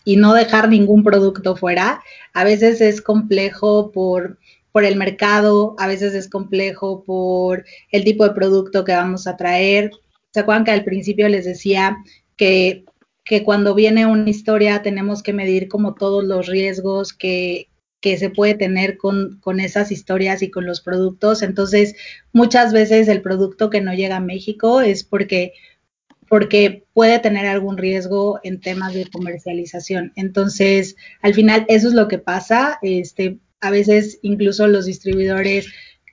y, 0.03 0.15
no 0.17 0.33
dejar 0.33 0.69
ningún 0.69 1.03
producto 1.03 1.55
fuera, 1.55 2.01
a 2.33 2.43
veces 2.43 2.81
es 2.81 3.01
complejo 3.01 3.91
por 3.91 4.37
por 4.77 4.85
el 4.85 4.95
mercado, 4.95 5.75
a 5.79 5.87
veces 5.87 6.13
es 6.13 6.29
complejo 6.29 7.03
por 7.03 7.65
el 7.91 8.03
tipo 8.03 8.27
de 8.27 8.35
producto 8.35 8.85
que 8.85 8.91
vamos 8.91 9.25
a 9.25 9.35
traer. 9.35 9.89
¿Se 10.31 10.41
acuerdan 10.41 10.65
que 10.65 10.69
al 10.69 10.83
principio 10.83 11.27
les 11.29 11.45
decía 11.45 11.97
que, 12.35 12.85
que 13.25 13.41
cuando 13.43 13.73
viene 13.73 14.05
una 14.05 14.29
historia 14.29 14.83
tenemos 14.83 15.23
que 15.23 15.33
medir 15.33 15.67
como 15.67 15.95
todos 15.95 16.23
los 16.23 16.45
riesgos 16.45 17.11
que, 17.11 17.69
que 18.01 18.19
se 18.19 18.29
puede 18.29 18.53
tener 18.53 18.97
con, 18.97 19.39
con, 19.41 19.59
esas 19.59 19.91
historias 19.91 20.43
y 20.43 20.51
con 20.51 20.67
los 20.67 20.81
productos. 20.81 21.41
Entonces, 21.41 21.95
muchas 22.31 22.71
veces 22.71 23.07
el 23.07 23.23
producto 23.23 23.71
que 23.71 23.81
no 23.81 23.95
llega 23.95 24.17
a 24.17 24.19
México 24.19 24.81
es 24.81 25.03
porque, 25.03 25.53
porque 26.29 26.83
puede 26.93 27.17
tener 27.17 27.47
algún 27.47 27.79
riesgo 27.79 28.39
en 28.43 28.61
temas 28.61 28.93
de 28.93 29.09
comercialización. 29.09 30.13
Entonces, 30.15 30.97
al 31.23 31.33
final, 31.33 31.65
eso 31.67 31.87
es 31.87 31.95
lo 31.95 32.07
que 32.07 32.19
pasa. 32.19 32.77
Este, 32.83 33.39
a 33.61 33.71
veces 33.71 34.19
incluso 34.21 34.67
los 34.67 34.85
distribuidores 34.85 35.67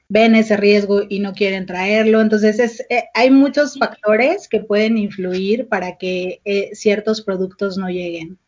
ven 0.09 0.35
ese 0.35 0.57
riesgo 0.57 1.03
y 1.09 1.19
no 1.19 1.33
quieren 1.33 1.67
traerlo. 1.67 2.21
Entonces, 2.21 2.59
es, 2.59 2.81
eh, 2.91 3.05
hay 3.15 3.31
muchos 3.31 3.79
factores 3.79 4.49
que 4.49 4.61
pueden 4.61 4.99
influir 4.99 5.69
para 5.69 5.97
que 5.97 6.41
eh, 6.45 6.71
ciertos 6.75 7.23
productos 7.23 7.77
no 7.79 7.89
lleguen. 7.89 8.39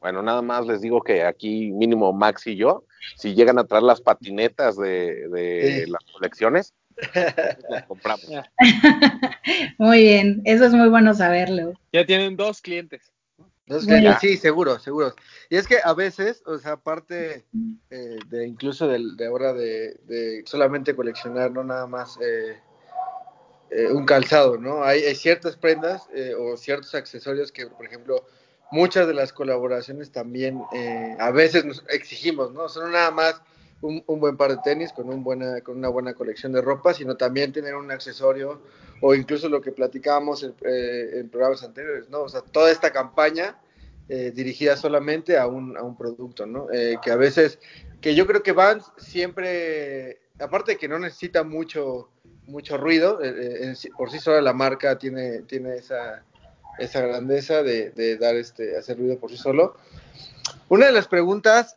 Bueno, 0.00 0.22
nada 0.22 0.42
más 0.42 0.66
les 0.66 0.80
digo 0.80 1.00
que 1.00 1.22
aquí 1.22 1.70
mínimo 1.70 2.12
Max 2.12 2.46
y 2.48 2.56
yo, 2.56 2.84
si 3.16 3.34
llegan 3.34 3.58
a 3.58 3.64
traer 3.64 3.84
las 3.84 4.00
patinetas 4.00 4.76
de, 4.76 5.84
las 5.86 6.02
colecciones, 6.12 6.74
las 7.68 7.84
compramos. 7.84 8.26
muy 9.78 10.02
bien, 10.02 10.42
eso 10.44 10.64
es 10.64 10.72
muy 10.72 10.88
bueno 10.88 11.14
saberlo. 11.14 11.74
Ya 11.92 12.04
tienen 12.04 12.36
dos 12.36 12.60
clientes 12.60 13.11
sí, 14.20 14.36
seguro, 14.36 14.78
seguro. 14.78 15.14
Y 15.48 15.56
es 15.56 15.66
que 15.66 15.78
a 15.82 15.94
veces, 15.94 16.42
o 16.46 16.58
sea, 16.58 16.72
aparte 16.72 17.44
eh, 17.90 18.18
de 18.28 18.46
incluso 18.46 18.88
de, 18.88 19.26
ahora 19.26 19.52
de, 19.52 20.42
solamente 20.46 20.94
coleccionar, 20.94 21.50
no 21.50 21.62
nada 21.64 21.86
más 21.86 22.18
eh, 22.20 22.58
eh, 23.70 23.92
un 23.92 24.04
calzado, 24.04 24.58
¿no? 24.58 24.84
Hay, 24.84 25.14
ciertas 25.14 25.56
prendas 25.56 26.08
o 26.38 26.56
ciertos 26.56 26.94
accesorios 26.94 27.52
que, 27.52 27.66
por 27.66 27.86
ejemplo, 27.86 28.26
muchas 28.70 29.06
de 29.06 29.14
las 29.14 29.32
colaboraciones 29.32 30.10
también 30.10 30.62
a 31.18 31.30
veces 31.30 31.64
nos 31.64 31.84
exigimos, 31.88 32.52
¿no? 32.52 32.68
Son 32.68 32.90
nada 32.90 33.10
más 33.10 33.40
un, 33.82 34.20
buen 34.20 34.36
par 34.36 34.50
de 34.50 34.58
tenis 34.64 34.92
con, 34.92 35.08
un 35.08 35.22
buena, 35.22 35.60
con 35.60 35.76
una 35.76 35.88
buena 35.88 36.14
colección 36.14 36.52
de 36.52 36.62
ropa, 36.62 36.94
sino 36.94 37.16
también 37.16 37.52
tener 37.52 37.74
un 37.74 37.90
accesorio 37.90 38.62
o 39.00 39.14
incluso 39.14 39.48
lo 39.48 39.60
que 39.60 39.72
platicábamos 39.72 40.44
en, 40.44 40.54
en 40.62 41.28
programas 41.28 41.62
anteriores, 41.62 42.08
¿no? 42.08 42.22
O 42.22 42.28
sea, 42.28 42.40
toda 42.40 42.70
esta 42.70 42.92
campaña 42.92 43.58
eh, 44.08 44.30
dirigida 44.30 44.76
solamente 44.76 45.38
a 45.38 45.46
un, 45.46 45.76
a 45.76 45.82
un 45.82 45.96
producto, 45.96 46.44
¿no? 46.44 46.66
Eh, 46.72 46.96
que 47.02 47.10
a 47.10 47.16
veces, 47.16 47.58
que 48.00 48.14
yo 48.14 48.26
creo 48.26 48.42
que 48.42 48.52
Vans 48.52 48.90
siempre, 48.98 50.20
aparte 50.38 50.72
de 50.72 50.78
que 50.78 50.88
no 50.88 50.98
necesita 50.98 51.44
mucho, 51.44 52.10
mucho 52.46 52.76
ruido, 52.76 53.20
eh, 53.22 53.74
por 53.96 54.10
sí 54.10 54.18
sola 54.18 54.42
la 54.42 54.52
marca 54.52 54.98
tiene, 54.98 55.42
tiene 55.42 55.76
esa, 55.76 56.24
esa 56.78 57.00
grandeza 57.00 57.62
de, 57.62 58.18
dar 58.18 58.34
este, 58.36 58.76
hacer 58.76 58.98
ruido 58.98 59.18
por 59.18 59.30
sí 59.30 59.36
solo. 59.36 59.76
Una 60.68 60.86
de 60.86 60.92
las 60.92 61.08
preguntas 61.08 61.74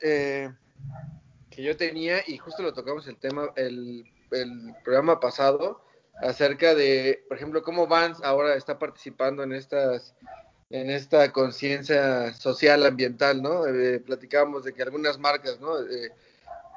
que 1.55 1.63
yo 1.63 1.77
tenía, 1.77 2.21
y 2.27 2.37
justo 2.37 2.63
lo 2.63 2.73
tocamos 2.73 3.07
el 3.07 3.17
tema, 3.17 3.49
el, 3.55 4.05
el 4.31 4.75
programa 4.83 5.19
pasado, 5.19 5.81
acerca 6.21 6.75
de, 6.75 7.23
por 7.27 7.37
ejemplo, 7.37 7.61
cómo 7.61 7.87
Vans 7.87 8.19
ahora 8.23 8.55
está 8.55 8.77
participando 8.77 9.43
en 9.43 9.53
estas 9.53 10.13
en 10.71 10.89
esta 10.89 11.31
conciencia 11.31 12.33
social 12.33 12.85
ambiental, 12.85 13.41
¿no? 13.41 13.67
Eh, 13.67 13.99
platicábamos 13.99 14.63
de 14.63 14.73
que 14.73 14.81
algunas 14.81 15.19
marcas, 15.19 15.59
¿no? 15.61 15.79
Eh, 15.79 16.11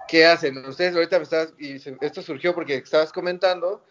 ¿Qué 0.06 0.26
hacen? 0.26 0.58
Ustedes 0.66 0.94
ahorita 0.94 1.18
me 1.18 1.24
estás, 1.24 1.54
y 1.58 1.76
esto 2.00 2.22
surgió 2.22 2.54
porque 2.54 2.76
estabas 2.76 3.12
comentando 3.12 3.82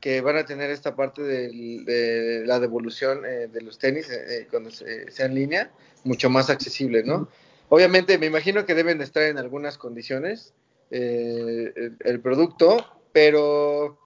que 0.00 0.20
van 0.20 0.36
a 0.36 0.44
tener 0.44 0.70
esta 0.70 0.94
parte 0.94 1.22
de, 1.22 2.42
la 2.46 2.60
devolución 2.60 3.24
eh, 3.24 3.48
de 3.48 3.60
los 3.62 3.78
tenis 3.78 4.08
cuando 4.50 4.70
sea 4.70 5.26
en 5.26 5.34
línea, 5.34 5.70
mucho 6.04 6.28
más 6.28 6.50
accesible, 6.50 7.02
¿no? 7.02 7.28
Obviamente 7.68 8.18
me 8.18 8.26
imagino 8.26 8.64
que 8.64 8.74
deben 8.74 9.00
estar 9.00 9.24
en 9.24 9.38
algunas 9.38 9.78
condiciones 9.78 10.54
el 10.90 12.20
producto, 12.22 13.00
pero 13.12 13.98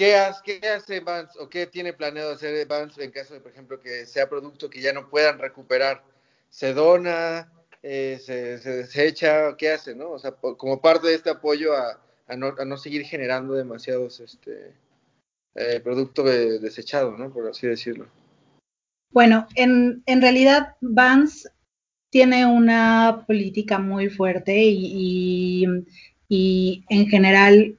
¿Qué 0.00 0.16
hace, 0.16 1.00
Vance 1.00 1.38
o 1.38 1.50
qué 1.50 1.66
tiene 1.66 1.92
planeado 1.92 2.32
hacer 2.32 2.66
Vance 2.66 3.04
en 3.04 3.10
caso 3.10 3.34
de, 3.34 3.40
por 3.40 3.52
ejemplo, 3.52 3.80
que 3.80 4.06
sea 4.06 4.30
producto 4.30 4.70
que 4.70 4.80
ya 4.80 4.94
no 4.94 5.10
puedan 5.10 5.38
recuperar? 5.38 6.02
¿Se 6.48 6.72
dona? 6.72 7.52
Eh, 7.82 8.18
se, 8.22 8.58
desecha? 8.58 9.56
¿Qué 9.58 9.70
hace, 9.70 9.94
no? 9.94 10.12
O 10.12 10.18
sea, 10.18 10.32
como 10.32 10.80
parte 10.80 11.08
de 11.08 11.16
este 11.16 11.28
apoyo 11.28 11.76
a, 11.76 12.00
no, 12.34 12.76
seguir 12.78 13.04
generando 13.04 13.52
demasiados 13.52 14.20
este, 14.20 14.74
eh, 15.56 15.82
¿no? 15.84 17.30
Por 17.30 17.48
así 17.48 17.66
decirlo. 17.66 18.08
Bueno, 19.10 19.48
en, 19.54 20.02
en 20.06 20.22
realidad 20.22 20.76
Vance 20.80 21.50
tiene 22.10 22.46
una 22.46 23.24
política 23.26 23.78
muy 23.78 24.08
fuerte 24.08 24.62
y, 24.62 25.66
y 26.28 26.84
en 26.88 27.06
general 27.08 27.76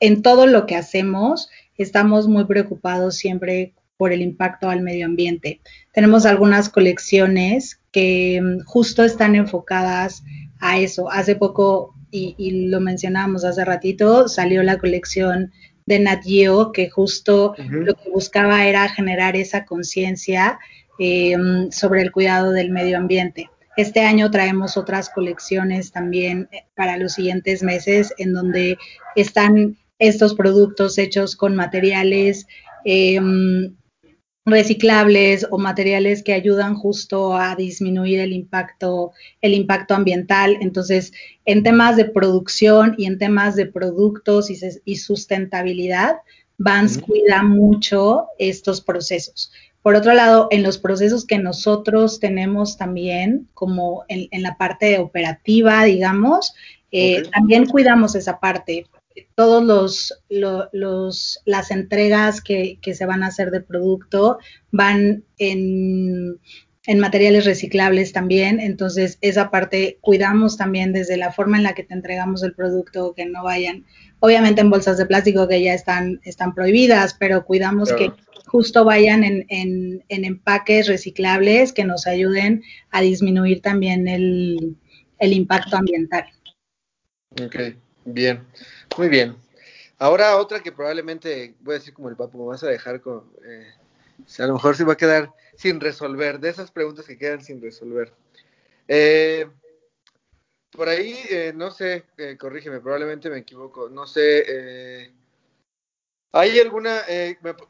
en 0.00 0.22
todo 0.22 0.46
lo 0.46 0.66
que 0.66 0.76
hacemos 0.76 1.50
estamos 1.76 2.28
muy 2.28 2.44
preocupados 2.44 3.16
siempre 3.16 3.74
por 3.96 4.12
el 4.12 4.22
impacto 4.22 4.68
al 4.68 4.82
medio 4.82 5.06
ambiente. 5.06 5.60
Tenemos 5.92 6.26
algunas 6.26 6.68
colecciones 6.68 7.80
que 7.92 8.40
mm, 8.42 8.64
justo 8.64 9.04
están 9.04 9.34
enfocadas 9.36 10.24
a 10.58 10.78
eso. 10.78 11.10
Hace 11.10 11.36
poco, 11.36 11.94
y, 12.10 12.68
lo 12.68 12.80
mencionábamos 12.80 13.44
hace 13.44 13.64
ratito, 13.64 14.28
salió 14.28 14.62
la 14.62 14.78
colección 14.78 15.52
de 15.86 15.98
Nat 15.98 16.24
Geo, 16.24 16.72
que 16.72 16.90
justo 16.90 17.54
lo 17.58 17.94
que 17.94 18.10
buscaba 18.10 18.66
era 18.66 18.88
generar 18.88 19.36
esa 19.36 19.64
conciencia 19.64 20.58
eh, 20.98 21.36
mm, 21.36 21.70
sobre 21.70 22.02
el 22.02 22.12
cuidado 22.12 22.52
del 22.52 22.70
medio 22.70 22.98
ambiente. 22.98 23.50
Este 23.76 24.00
año 24.00 24.30
traemos 24.30 24.76
otras 24.76 25.08
colecciones 25.08 25.92
también 25.92 26.48
eh, 26.52 26.64
para 26.74 26.98
los 26.98 27.12
siguientes 27.12 27.62
meses 27.62 28.12
en 28.18 28.32
donde 28.32 28.76
están 29.16 29.78
estos 29.98 30.34
productos 30.34 30.98
hechos 30.98 31.36
con 31.36 31.54
materiales 31.54 32.46
em, 32.84 33.74
reciclables 34.44 35.46
o 35.50 35.58
materiales 35.58 36.22
que 36.22 36.32
ayudan 36.32 36.74
justo 36.74 37.36
a 37.36 37.54
disminuir 37.54 38.18
el 38.18 38.32
impacto, 38.32 39.12
el 39.40 39.54
impacto 39.54 39.94
ambiental. 39.94 40.58
Entonces, 40.60 41.12
en 41.44 41.62
temas 41.62 41.96
de 41.96 42.06
producción 42.06 42.94
y 42.98 43.06
en 43.06 43.18
temas 43.18 43.54
de 43.54 43.66
productos 43.66 44.50
y, 44.50 44.58
y 44.84 44.96
sustentabilidad, 44.96 46.16
Vans 46.58 46.98
cuida 46.98 47.42
mucho 47.42 48.26
estos 48.38 48.80
procesos. 48.80 49.50
Por 49.82 49.96
otro 49.96 50.14
lado, 50.14 50.48
en 50.50 50.62
los 50.62 50.78
procesos 50.78 51.26
que 51.26 51.38
nosotros 51.38 52.20
tenemos 52.20 52.76
también, 52.76 53.48
como 53.52 54.04
en, 54.08 54.42
la 54.42 54.56
parte 54.56 54.98
operativa, 54.98 55.84
digamos, 55.84 56.54
eh, 56.92 57.24
también 57.32 57.66
cuidamos 57.66 58.14
esa 58.14 58.38
parte. 58.38 58.86
Todos 59.34 59.64
los, 59.64 60.22
los, 60.72 61.40
las 61.44 61.70
entregas 61.70 62.40
que, 62.40 62.78
que, 62.80 62.94
se 62.94 63.06
van 63.06 63.22
a 63.22 63.26
hacer 63.26 63.50
de 63.50 63.60
producto 63.60 64.38
van 64.70 65.24
en, 65.38 66.38
en 66.86 66.98
materiales 66.98 67.44
reciclables 67.44 68.12
también, 68.12 68.58
entonces 68.58 69.18
esa 69.20 69.50
parte 69.50 69.98
cuidamos 70.00 70.56
también 70.56 70.92
desde 70.92 71.16
la 71.16 71.32
forma 71.32 71.56
en 71.56 71.62
la 71.62 71.74
que 71.74 71.84
te 71.84 71.94
entregamos 71.94 72.42
el 72.42 72.54
producto, 72.54 73.14
que 73.14 73.26
no 73.26 73.44
vayan, 73.44 73.84
obviamente 74.18 74.62
en 74.62 74.70
bolsas 74.70 74.98
de 74.98 75.06
plástico 75.06 75.46
que 75.46 75.62
ya 75.62 75.74
están, 75.74 76.20
están 76.24 76.54
prohibidas, 76.54 77.14
pero 77.14 77.44
cuidamos 77.44 77.92
que 77.92 78.10
justo 78.52 78.84
vayan 78.84 79.24
en, 79.24 79.46
en, 79.48 80.04
en, 80.10 80.24
empaques 80.26 80.86
reciclables 80.86 81.72
que 81.72 81.84
nos 81.84 82.06
ayuden 82.06 82.62
a 82.90 83.00
disminuir 83.00 83.62
también 83.62 84.06
el, 84.06 84.76
el 85.18 85.32
impacto 85.32 85.78
ambiental. 85.78 86.26
Ok, 87.42 87.56
bien, 88.04 88.44
muy 88.98 89.08
bien. 89.08 89.34
Ahora 89.98 90.36
otra 90.36 90.60
que 90.60 90.70
probablemente, 90.70 91.54
voy 91.60 91.76
a 91.76 91.78
decir 91.78 91.94
como 91.94 92.10
el 92.10 92.16
papo, 92.16 92.44
vas 92.44 92.62
a 92.62 92.68
dejar 92.68 93.00
con... 93.00 93.24
Eh, 93.42 93.68
a 94.38 94.46
lo 94.46 94.52
mejor 94.52 94.76
se 94.76 94.84
va 94.84 94.92
a 94.92 94.96
quedar 94.98 95.32
sin 95.56 95.80
resolver, 95.80 96.38
de 96.38 96.50
esas 96.50 96.70
preguntas 96.70 97.06
que 97.06 97.16
quedan 97.16 97.42
sin 97.42 97.62
resolver. 97.62 98.12
Eh, 98.86 99.46
por 100.70 100.90
ahí, 100.90 101.18
eh, 101.30 101.52
no 101.54 101.70
sé, 101.70 102.04
eh, 102.18 102.36
corrígeme, 102.38 102.80
probablemente 102.80 103.30
me 103.30 103.38
equivoco, 103.38 103.88
no 103.88 104.06
sé, 104.06 105.10
¿hay 106.32 106.58
alguna, 106.58 107.02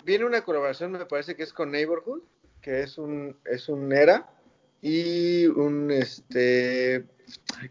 viene 0.05 0.25
una 0.25 0.43
colaboración, 0.43 0.93
me 0.93 1.07
parece 1.07 1.37
que 1.37 1.43
es 1.43 1.53
con 1.53 1.71
Neighborhood, 1.71 2.23
que 2.61 2.83
es 2.83 2.99
un, 2.99 3.37
es 3.45 3.69
un 3.69 3.93
ERA, 3.93 4.29
y 4.81 5.47
un, 5.47 5.91
este, 5.91 7.05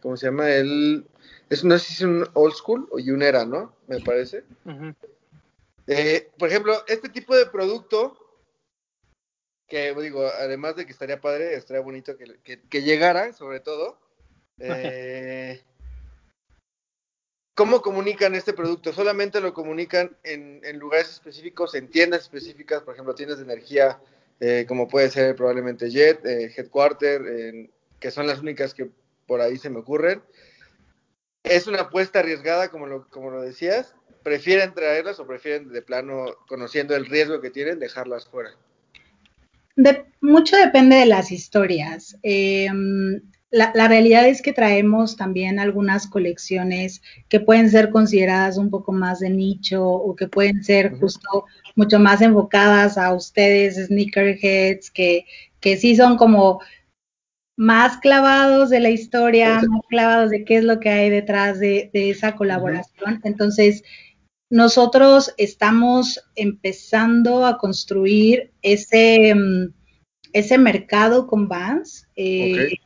¿cómo 0.01 0.15
se 0.15 0.27
llama? 0.27 0.49
El, 0.49 1.05
es, 1.49 1.63
no 1.63 1.77
sé 1.77 1.85
si 1.85 1.93
es 1.95 2.01
un 2.01 2.25
old 2.33 2.53
school 2.53 2.87
o 2.91 2.95
un 2.95 3.21
ERA, 3.21 3.45
¿no? 3.45 3.75
Me 3.87 3.99
parece. 3.99 4.43
por 6.37 6.47
ejemplo, 6.47 6.83
este 6.87 7.09
tipo 7.09 7.35
de 7.35 7.45
producto 7.47 8.17
que 9.71 9.95
digo, 9.95 10.25
además 10.25 10.75
de 10.75 10.85
que 10.85 10.91
estaría 10.91 11.21
padre, 11.21 11.55
estaría 11.55 11.81
bonito 11.81 12.17
que, 12.17 12.81
llegara, 12.81 13.33
sobre 13.33 13.59
todo. 13.59 13.99
Eh, 14.63 15.59
¿Cómo 17.53 17.81
comunican 17.81 18.33
este 18.35 18.53
producto? 18.53 18.93
¿Solamente 18.93 19.41
lo 19.41 19.53
comunican 19.53 20.15
en, 20.23 20.61
lugares 20.79 21.09
específicos, 21.09 21.75
en 21.75 21.89
tiendas 21.89 22.21
específicas, 22.21 22.81
por 22.81 22.93
ejemplo, 22.93 23.13
tiendas 23.13 23.39
de 23.39 23.43
energía, 23.43 23.99
eh, 24.39 24.65
como 24.67 24.87
puede 24.87 25.09
ser 25.09 25.35
probablemente 25.35 25.89
Jet, 25.89 26.25
eh, 26.25 26.51
Headquarter, 26.55 27.69
que 27.99 28.11
son 28.11 28.27
las 28.27 28.39
únicas 28.39 28.73
que 28.73 28.89
por 29.27 29.41
ahí 29.41 29.57
se 29.57 29.69
me 29.69 29.79
ocurren? 29.79 30.21
¿Es 31.43 31.67
una 31.67 31.81
apuesta 31.81 32.19
arriesgada, 32.19 32.69
como 32.69 32.87
lo, 32.87 33.07
como 33.09 33.31
lo 33.31 33.41
decías? 33.41 33.95
¿Prefieren 34.23 34.73
traerlas 34.73 35.19
o 35.19 35.27
prefieren 35.27 35.69
de 35.69 35.81
plano, 35.81 36.37
conociendo 36.47 36.95
el 36.95 37.05
riesgo 37.05 37.41
que 37.41 37.49
tienen, 37.49 37.79
dejarlas 37.79 38.27
fuera? 38.27 38.51
mucho 40.21 40.55
depende 40.57 40.97
de 40.97 41.05
las 41.05 41.31
historias. 41.31 42.17
La, 43.51 43.87
realidad 43.89 44.27
es 44.27 44.41
que 44.41 44.53
traemos 44.53 45.17
también 45.17 45.59
algunas 45.59 46.07
colecciones 46.07 47.01
que 47.27 47.41
pueden 47.41 47.69
ser 47.69 47.89
consideradas 47.89 48.57
un 48.57 48.69
poco 48.69 48.93
más 48.93 49.19
de 49.19 49.29
nicho 49.29 49.85
o 49.85 50.15
que 50.15 50.27
pueden 50.27 50.63
ser 50.63 50.97
justo 50.97 51.45
mucho 51.75 51.99
más 51.99 52.21
enfocadas 52.21 52.97
a 52.97 53.13
ustedes, 53.13 53.75
sneakerheads, 53.87 54.89
que, 54.89 55.25
que 55.59 55.75
sí 55.75 55.97
son 55.97 56.15
como 56.15 56.61
más 57.57 57.97
clavados 57.97 58.69
de 58.69 58.79
la 58.79 58.89
historia, 58.89 59.61
más 59.67 59.85
clavados 59.89 60.31
de 60.31 60.45
qué 60.45 60.57
es 60.57 60.63
lo 60.63 60.79
que 60.79 60.89
hay 60.89 61.09
detrás 61.09 61.59
de, 61.59 61.91
esa 61.93 62.35
colaboración. 62.35 63.21
Entonces, 63.23 63.83
nosotros 64.49 65.33
estamos 65.37 66.23
empezando 66.35 67.45
a 67.45 67.57
construir 67.57 68.51
ese, 68.61 69.35
mm, 69.35 69.73
ese 70.33 70.57
mercado 70.57 71.27
con 71.27 71.47
Vans 71.47 72.07
eh, 72.15 72.77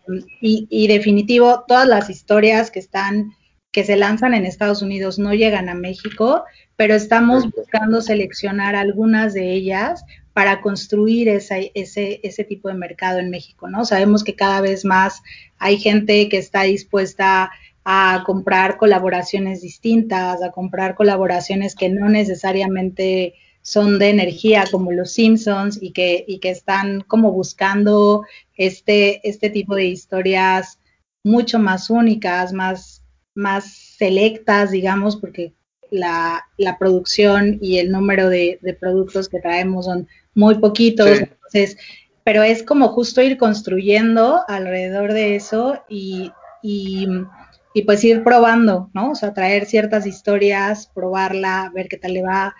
y, 0.41 0.87
definitivo 0.87 1.63
todas 1.67 1.87
las 1.87 2.09
historias 2.09 2.71
que 2.71 2.79
están 2.79 3.31
que 3.71 3.83
se 3.83 3.97
lanzan 3.97 4.33
en 4.33 4.45
Estados 4.45 4.81
Unidos 4.81 5.19
no 5.19 5.33
llegan 5.33 5.67
a 5.67 5.75
México, 5.75 6.45
pero 6.77 6.95
estamos 6.95 7.43
buscando 7.51 8.01
seleccionar 8.01 8.73
algunas 8.73 9.33
de 9.33 9.51
ellas 9.51 10.05
para 10.31 10.61
construir 10.61 11.27
ese, 11.27 11.71
ese 11.73 12.43
tipo 12.45 12.69
de 12.69 12.75
mercado 12.75 13.19
en 13.19 13.29
México, 13.29 13.67
¿no? 13.67 13.83
Sabemos 13.83 14.23
que 14.23 14.35
cada 14.35 14.61
vez 14.61 14.85
más 14.85 15.21
hay 15.57 15.77
gente 15.77 16.29
que 16.29 16.37
está 16.37 16.63
dispuesta 16.63 17.51
a 17.83 18.23
comprar 18.25 18.77
colaboraciones 18.77 19.61
distintas, 19.61 20.41
a 20.41 20.51
comprar 20.51 20.95
colaboraciones 20.95 21.75
que 21.75 21.89
no 21.89 22.09
necesariamente 22.09 23.35
son 23.65 23.97
de 23.97 24.11
energía 24.11 24.65
como 24.69 24.91
los 24.91 25.13
Simpsons 25.13 25.79
y 25.81 25.91
que, 25.91 26.23
y 26.27 26.37
que 26.37 26.51
están 26.51 27.01
como 27.01 27.31
buscando 27.31 28.23
este, 28.55 29.27
este 29.27 29.49
tipo 29.49 29.73
de 29.73 29.85
historias 29.85 30.79
mucho 31.23 31.57
más 31.57 31.89
únicas, 31.89 32.53
más, 32.53 33.01
más 33.33 33.73
selectas, 33.97 34.69
digamos, 34.69 35.15
porque 35.15 35.55
la, 35.89 36.45
la 36.57 36.77
producción 36.77 37.57
y 37.59 37.79
el 37.79 37.91
número 37.91 38.29
de, 38.29 38.59
de, 38.61 38.75
productos 38.75 39.29
que 39.29 39.39
traemos 39.39 39.85
son 39.85 40.07
muy 40.35 40.59
poquitos, 40.59 41.19
entonces, 41.19 41.75
pero 42.23 42.43
es 42.43 42.61
como 42.61 42.89
justo 42.89 43.23
ir 43.23 43.35
construyendo 43.35 44.41
alrededor 44.47 45.11
de 45.11 45.37
eso 45.37 45.81
y, 45.89 46.31
y 46.61 47.07
y 47.75 47.81
pues 47.81 48.01
ir 48.05 48.23
probando, 48.23 48.89
¿no? 48.93 49.11
O 49.11 49.15
sea, 49.15 49.33
traer 49.33 49.65
ciertas 49.65 50.07
historias, 50.07 50.89
probarla, 50.95 51.69
ver 51.75 51.89
qué 51.89 51.97
tal 51.97 52.13
le 52.13 52.23
va, 52.23 52.55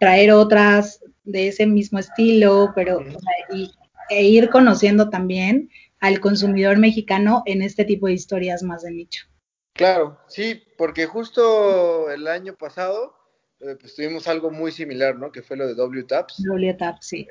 traer 0.00 0.32
otras 0.32 1.00
de 1.24 1.48
ese 1.48 1.66
mismo 1.66 1.98
estilo, 2.00 2.72
pero 2.74 3.04
y, 3.52 3.70
e 4.08 4.24
ir 4.24 4.48
conociendo 4.48 5.10
también 5.10 5.70
al 6.00 6.18
consumidor 6.18 6.78
mexicano 6.78 7.42
en 7.46 7.62
este 7.62 7.84
tipo 7.84 8.06
de 8.08 8.14
historias 8.14 8.62
más 8.62 8.82
de 8.82 8.90
nicho. 8.90 9.26
Claro, 9.74 10.18
sí, 10.26 10.64
porque 10.76 11.06
justo 11.06 12.10
el 12.10 12.26
año 12.26 12.56
pasado 12.56 13.14
eh, 13.60 13.76
pues 13.78 13.94
tuvimos 13.94 14.26
algo 14.26 14.50
muy 14.50 14.72
similar, 14.72 15.16
¿no? 15.16 15.30
Que 15.30 15.42
fue 15.42 15.56
lo 15.56 15.66
de 15.66 15.74
W-Taps. 15.74 16.42
W-Taps, 16.44 17.06
sí. 17.06 17.28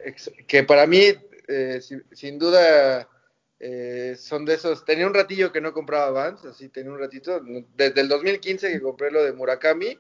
Que 0.48 0.64
para 0.64 0.86
mí, 0.86 1.02
eh, 1.48 1.82
sin 2.12 2.38
duda, 2.38 3.10
eh, 3.60 4.16
son 4.16 4.46
de 4.46 4.54
esos. 4.54 4.86
Tenía 4.86 5.08
un 5.08 5.14
ratillo 5.14 5.52
que 5.52 5.60
no 5.60 5.74
compraba 5.74 6.12
Vans, 6.12 6.46
así 6.46 6.70
tenía 6.70 6.92
un 6.92 7.00
ratito. 7.00 7.42
Desde 7.76 8.02
el 8.02 8.08
2015 8.08 8.72
que 8.72 8.82
compré 8.82 9.10
lo 9.10 9.24
de 9.24 9.34
Murakami, 9.34 9.98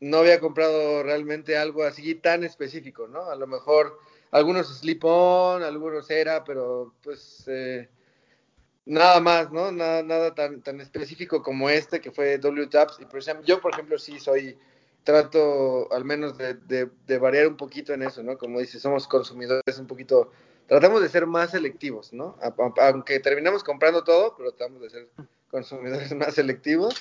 no 0.00 0.18
había 0.18 0.40
comprado 0.40 1.02
realmente 1.02 1.56
algo 1.56 1.84
así 1.84 2.14
tan 2.14 2.44
específico, 2.44 3.08
¿no? 3.08 3.30
A 3.30 3.36
lo 3.36 3.46
mejor 3.46 3.98
algunos 4.30 4.78
slip-on, 4.78 5.62
algunos 5.62 6.10
era, 6.10 6.44
pero 6.44 6.94
pues 7.02 7.44
eh, 7.46 7.88
nada 8.84 9.20
más, 9.20 9.50
¿no? 9.52 9.72
Nada, 9.72 10.02
nada 10.02 10.34
tan, 10.34 10.62
tan 10.62 10.80
específico 10.80 11.42
como 11.42 11.70
este 11.70 12.00
que 12.00 12.12
fue 12.12 12.38
W-Taps. 12.38 12.98
Y 13.00 13.06
por 13.06 13.20
ejemplo, 13.20 13.46
yo, 13.46 13.60
por 13.60 13.72
ejemplo, 13.72 13.98
sí 13.98 14.20
soy, 14.20 14.58
trato 15.04 15.92
al 15.92 16.04
menos 16.04 16.36
de, 16.36 16.54
de 17.06 17.18
variar 17.18 17.46
un 17.46 17.56
poquito 17.56 17.94
en 17.94 18.02
eso, 18.02 18.22
¿no? 18.22 18.36
Como 18.36 18.60
dice, 18.60 18.80
somos 18.80 19.08
consumidores 19.08 19.78
un 19.78 19.86
poquito 19.86 20.30
tratamos 20.66 21.00
de 21.00 21.08
ser 21.08 21.26
más 21.26 21.50
selectivos, 21.50 22.12
¿no? 22.12 22.36
Aunque 22.78 23.20
terminamos 23.20 23.62
comprando 23.64 24.04
todo, 24.04 24.34
pero 24.36 24.52
tratamos 24.52 24.82
de 24.82 24.90
ser 24.90 25.08
consumidores 25.50 26.14
más 26.16 26.34
selectivos. 26.34 27.00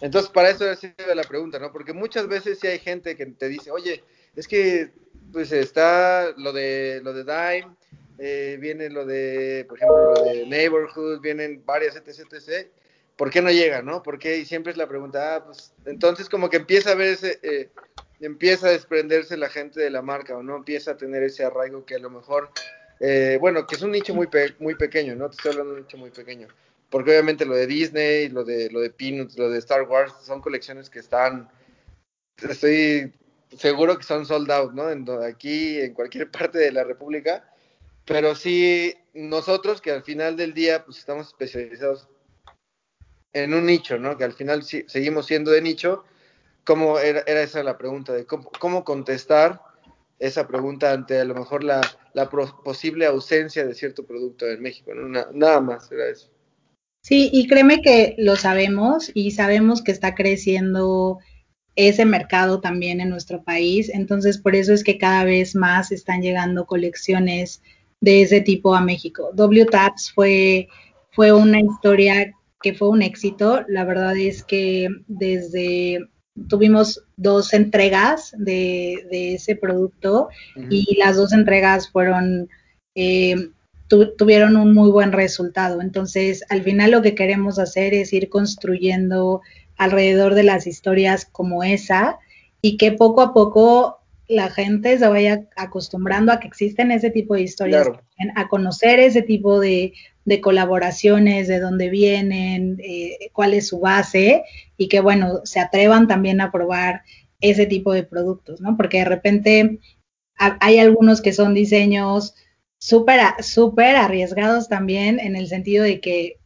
Entonces, 0.00 0.30
para 0.30 0.50
eso 0.50 0.64
ha 0.64 1.14
la 1.14 1.22
pregunta, 1.24 1.58
¿no? 1.58 1.72
Porque 1.72 1.92
muchas 1.92 2.28
veces 2.28 2.58
sí 2.58 2.66
hay 2.66 2.78
gente 2.78 3.16
que 3.16 3.26
te 3.26 3.48
dice, 3.48 3.70
oye, 3.70 4.02
es 4.34 4.46
que 4.46 4.90
pues 5.32 5.50
está 5.52 6.32
lo 6.36 6.52
de 6.52 7.00
lo 7.02 7.12
de 7.12 7.24
Dime, 7.24 7.74
eh, 8.18 8.58
viene 8.60 8.90
lo 8.90 9.04
de, 9.04 9.64
por 9.68 9.78
ejemplo, 9.78 10.14
lo 10.14 10.22
de 10.24 10.46
Neighborhood, 10.46 11.20
vienen 11.20 11.62
varias 11.64 11.96
etc, 11.96 12.32
etc. 12.32 12.68
¿Por 13.16 13.30
qué 13.30 13.40
no 13.40 13.50
llega, 13.50 13.82
no? 13.82 14.02
Porque 14.02 14.44
siempre 14.44 14.72
es 14.72 14.76
la 14.76 14.88
pregunta, 14.88 15.36
ah, 15.36 15.44
pues 15.44 15.72
entonces 15.86 16.28
como 16.28 16.50
que 16.50 16.58
empieza 16.58 16.92
a 16.92 16.94
ver 16.94 17.08
ese, 17.08 17.38
eh, 17.42 17.70
empieza 18.20 18.68
a 18.68 18.72
desprenderse 18.72 19.36
la 19.36 19.48
gente 19.48 19.80
de 19.80 19.90
la 19.90 20.02
marca 20.02 20.36
o 20.36 20.42
no 20.42 20.56
empieza 20.56 20.92
a 20.92 20.96
tener 20.96 21.22
ese 21.22 21.44
arraigo 21.44 21.84
que 21.86 21.94
a 21.94 21.98
lo 21.98 22.10
mejor 22.10 22.50
eh, 23.00 23.36
bueno, 23.40 23.66
que 23.66 23.76
es 23.76 23.82
un 23.82 23.90
nicho 23.90 24.14
muy, 24.14 24.28
muy 24.58 24.74
pequeño, 24.74 25.14
¿no? 25.14 25.28
Te 25.28 25.36
estoy 25.36 25.52
hablando 25.52 25.74
de 25.74 25.80
un 25.80 25.86
nicho 25.86 25.98
muy 25.98 26.10
pequeño. 26.10 26.48
Porque 26.96 27.10
obviamente 27.10 27.44
lo 27.44 27.54
de 27.54 27.66
Disney, 27.66 28.30
lo 28.30 28.42
de, 28.42 28.70
lo 28.70 28.80
de 28.80 28.88
Peanuts, 28.88 29.36
lo 29.36 29.50
de 29.50 29.58
Star 29.58 29.82
Wars, 29.82 30.14
son 30.22 30.40
colecciones 30.40 30.88
que 30.88 30.98
están, 30.98 31.46
estoy 32.38 33.12
seguro 33.54 33.98
que 33.98 34.02
son 34.02 34.24
sold 34.24 34.50
out, 34.50 34.72
¿no? 34.72 34.88
En, 34.88 35.06
aquí, 35.22 35.78
en 35.78 35.92
cualquier 35.92 36.30
parte 36.30 36.56
de 36.56 36.72
la 36.72 36.84
República. 36.84 37.52
Pero 38.06 38.34
sí, 38.34 38.94
nosotros 39.12 39.82
que 39.82 39.90
al 39.90 40.04
final 40.04 40.38
del 40.38 40.54
día, 40.54 40.86
pues 40.86 40.96
estamos 40.96 41.26
especializados 41.26 42.08
en 43.34 43.52
un 43.52 43.66
nicho, 43.66 43.98
¿no? 43.98 44.16
Que 44.16 44.24
al 44.24 44.32
final 44.32 44.62
sí, 44.62 44.86
seguimos 44.88 45.26
siendo 45.26 45.50
de 45.50 45.60
nicho, 45.60 46.02
cómo 46.64 46.98
era, 46.98 47.22
era 47.26 47.42
esa 47.42 47.62
la 47.62 47.76
pregunta, 47.76 48.14
de 48.14 48.24
cómo, 48.24 48.84
contestar 48.84 49.60
esa 50.18 50.48
pregunta 50.48 50.92
ante 50.92 51.20
a 51.20 51.26
lo 51.26 51.34
mejor 51.34 51.62
la, 51.62 51.82
la 52.14 52.30
posible 52.30 53.04
ausencia 53.04 53.66
de 53.66 53.74
cierto 53.74 54.06
producto 54.06 54.46
en 54.46 54.62
México. 54.62 54.94
¿no? 54.94 55.30
nada 55.34 55.60
más 55.60 55.92
era 55.92 56.08
eso. 56.08 56.30
Sí, 57.06 57.30
y 57.32 57.46
créeme 57.46 57.82
que 57.82 58.16
lo 58.18 58.34
sabemos 58.34 59.12
y 59.14 59.30
sabemos 59.30 59.80
que 59.80 59.92
está 59.92 60.16
creciendo 60.16 61.20
ese 61.76 62.04
mercado 62.04 62.60
también 62.60 63.00
en 63.00 63.10
nuestro 63.10 63.44
país. 63.44 63.90
Entonces, 63.94 64.38
por 64.38 64.56
eso 64.56 64.72
es 64.72 64.82
que 64.82 64.98
cada 64.98 65.22
vez 65.22 65.54
más 65.54 65.92
están 65.92 66.20
llegando 66.20 66.66
colecciones 66.66 67.62
de 68.00 68.22
ese 68.22 68.40
tipo 68.40 68.74
a 68.74 68.80
México. 68.80 69.30
W 69.34 69.66
Taps 69.66 70.10
fue, 70.10 70.66
fue 71.12 71.32
una 71.32 71.60
historia 71.60 72.34
que 72.60 72.74
fue 72.74 72.88
un 72.88 73.02
éxito. 73.02 73.64
La 73.68 73.84
verdad 73.84 74.16
es 74.16 74.42
que 74.42 74.88
desde 75.06 76.08
tuvimos 76.48 77.04
dos 77.16 77.54
entregas 77.54 78.34
de, 78.36 79.06
de 79.12 79.34
ese 79.34 79.54
producto 79.54 80.28
y 80.70 80.96
las 80.98 81.14
dos 81.14 81.32
entregas 81.32 81.88
fueron 81.88 82.48
eh, 82.96 83.36
tuvieron 83.88 84.56
un 84.56 84.74
muy 84.74 84.90
buen 84.90 85.12
resultado. 85.12 85.80
Entonces, 85.80 86.44
al 86.48 86.62
final 86.62 86.90
lo 86.90 87.02
que 87.02 87.14
queremos 87.14 87.58
hacer 87.58 87.94
es 87.94 88.12
ir 88.12 88.28
construyendo 88.28 89.42
alrededor 89.76 90.34
de 90.34 90.42
las 90.42 90.66
historias 90.66 91.26
como 91.26 91.62
esa 91.62 92.18
y 92.60 92.76
que 92.76 92.92
poco 92.92 93.20
a 93.20 93.32
poco 93.32 94.00
la 94.28 94.50
gente 94.50 94.98
se 94.98 95.06
vaya 95.06 95.46
acostumbrando 95.56 96.32
a 96.32 96.40
que 96.40 96.48
existen 96.48 96.90
ese 96.90 97.10
tipo 97.10 97.34
de 97.34 97.42
historias, 97.42 97.88
a 98.34 98.48
conocer 98.48 98.98
ese 98.98 99.22
tipo 99.22 99.60
de, 99.60 99.92
de, 100.24 100.40
colaboraciones, 100.40 101.46
de 101.46 101.60
dónde 101.60 101.90
vienen, 101.90 102.78
eh, 102.82 103.30
cuál 103.32 103.54
es 103.54 103.68
su 103.68 103.78
base 103.78 104.42
y 104.76 104.88
que, 104.88 104.98
bueno, 104.98 105.42
se 105.44 105.60
atrevan 105.60 106.08
también 106.08 106.40
a 106.40 106.50
probar 106.50 107.02
ese 107.40 107.66
tipo 107.66 107.92
de 107.92 108.02
productos, 108.02 108.60
¿no? 108.60 108.76
Porque 108.76 108.98
de 108.98 109.04
repente 109.04 109.78
hay 110.36 110.78
algunos 110.78 111.22
que 111.22 111.32
son 111.32 111.54
diseños 111.54 112.34
súper 112.78 113.20
súper 113.42 113.96
arriesgados 113.96 114.68
también 114.68 115.18
en 115.20 115.36
el 115.36 115.48
sentido 115.48 115.84
de 115.84 116.00
que 116.00 116.38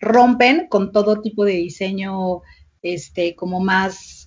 rompen 0.00 0.66
con 0.68 0.92
todo 0.92 1.20
tipo 1.20 1.44
de 1.44 1.52
diseño 1.52 2.42
este 2.82 3.34
como 3.34 3.60
más 3.60 4.20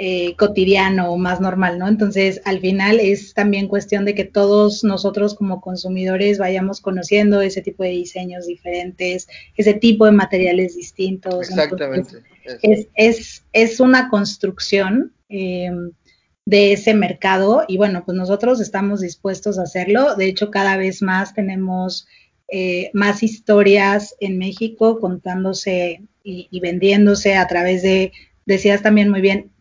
eh, 0.00 0.36
cotidiano 0.36 1.10
o 1.10 1.18
más 1.18 1.40
normal, 1.40 1.76
¿no? 1.76 1.88
Entonces, 1.88 2.40
al 2.44 2.60
final 2.60 3.00
es 3.00 3.34
también 3.34 3.66
cuestión 3.66 4.04
de 4.04 4.14
que 4.14 4.24
todos 4.24 4.84
nosotros 4.84 5.34
como 5.34 5.60
consumidores 5.60 6.38
vayamos 6.38 6.80
conociendo 6.80 7.40
ese 7.40 7.62
tipo 7.62 7.82
de 7.82 7.88
diseños 7.88 8.46
diferentes, 8.46 9.26
ese 9.56 9.74
tipo 9.74 10.06
de 10.06 10.12
materiales 10.12 10.76
distintos. 10.76 11.48
Exactamente. 11.48 12.18
es, 12.62 12.86
es, 12.94 13.44
es, 13.52 13.80
una 13.80 14.08
construcción 14.08 15.12
eh, 15.28 15.72
de 16.48 16.72
ese 16.72 16.94
mercado 16.94 17.64
y 17.68 17.76
bueno, 17.76 18.04
pues 18.06 18.16
nosotros 18.16 18.58
estamos 18.58 19.02
dispuestos 19.02 19.58
a 19.58 19.64
hacerlo. 19.64 20.14
De 20.14 20.24
hecho, 20.24 20.50
cada 20.50 20.78
vez 20.78 21.02
más 21.02 21.34
tenemos 21.34 22.08
eh, 22.50 22.90
más 22.94 23.22
historias 23.22 24.16
en 24.18 24.38
México 24.38 24.98
contándose 24.98 26.04
y, 26.22 26.60
vendiéndose 26.60 27.36
a 27.36 27.46
través 27.46 27.82
de, 27.82 28.12
decías 28.46 28.80
también 28.80 29.10
muy 29.10 29.20
bien, 29.20 29.52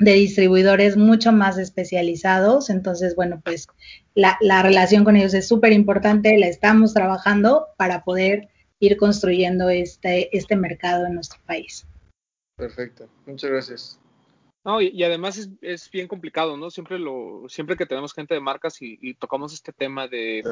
de 0.00 0.14
distribuidores 0.14 0.96
mucho 0.96 1.30
más 1.30 1.56
especializados. 1.56 2.68
Entonces, 2.68 3.14
bueno, 3.14 3.40
pues 3.44 3.68
la, 4.16 4.36
la 4.40 4.60
relación 4.64 5.04
con 5.04 5.14
ellos 5.14 5.34
es 5.34 5.46
súper 5.46 5.72
importante, 5.72 6.36
la 6.36 6.48
estamos 6.48 6.94
trabajando 6.94 7.68
para 7.76 8.02
poder 8.02 8.48
ir 8.80 8.96
construyendo 8.96 9.70
este, 9.70 10.36
este 10.36 10.56
mercado 10.56 11.06
en 11.06 11.14
nuestro 11.14 11.38
país. 11.46 11.86
Perfecto, 12.56 13.08
muchas 13.24 13.50
gracias. 13.50 14.00
No, 14.64 14.80
y, 14.80 15.02
además 15.02 15.36
es, 15.36 15.50
es, 15.60 15.90
bien 15.90 16.08
complicado, 16.08 16.56
¿no? 16.56 16.70
Siempre 16.70 16.98
lo, 16.98 17.42
siempre 17.48 17.76
que 17.76 17.84
tenemos 17.84 18.14
gente 18.14 18.32
de 18.32 18.40
marcas 18.40 18.80
y, 18.80 19.14
tocamos 19.14 19.52
este 19.52 19.74
tema 19.74 20.08
de 20.08 20.42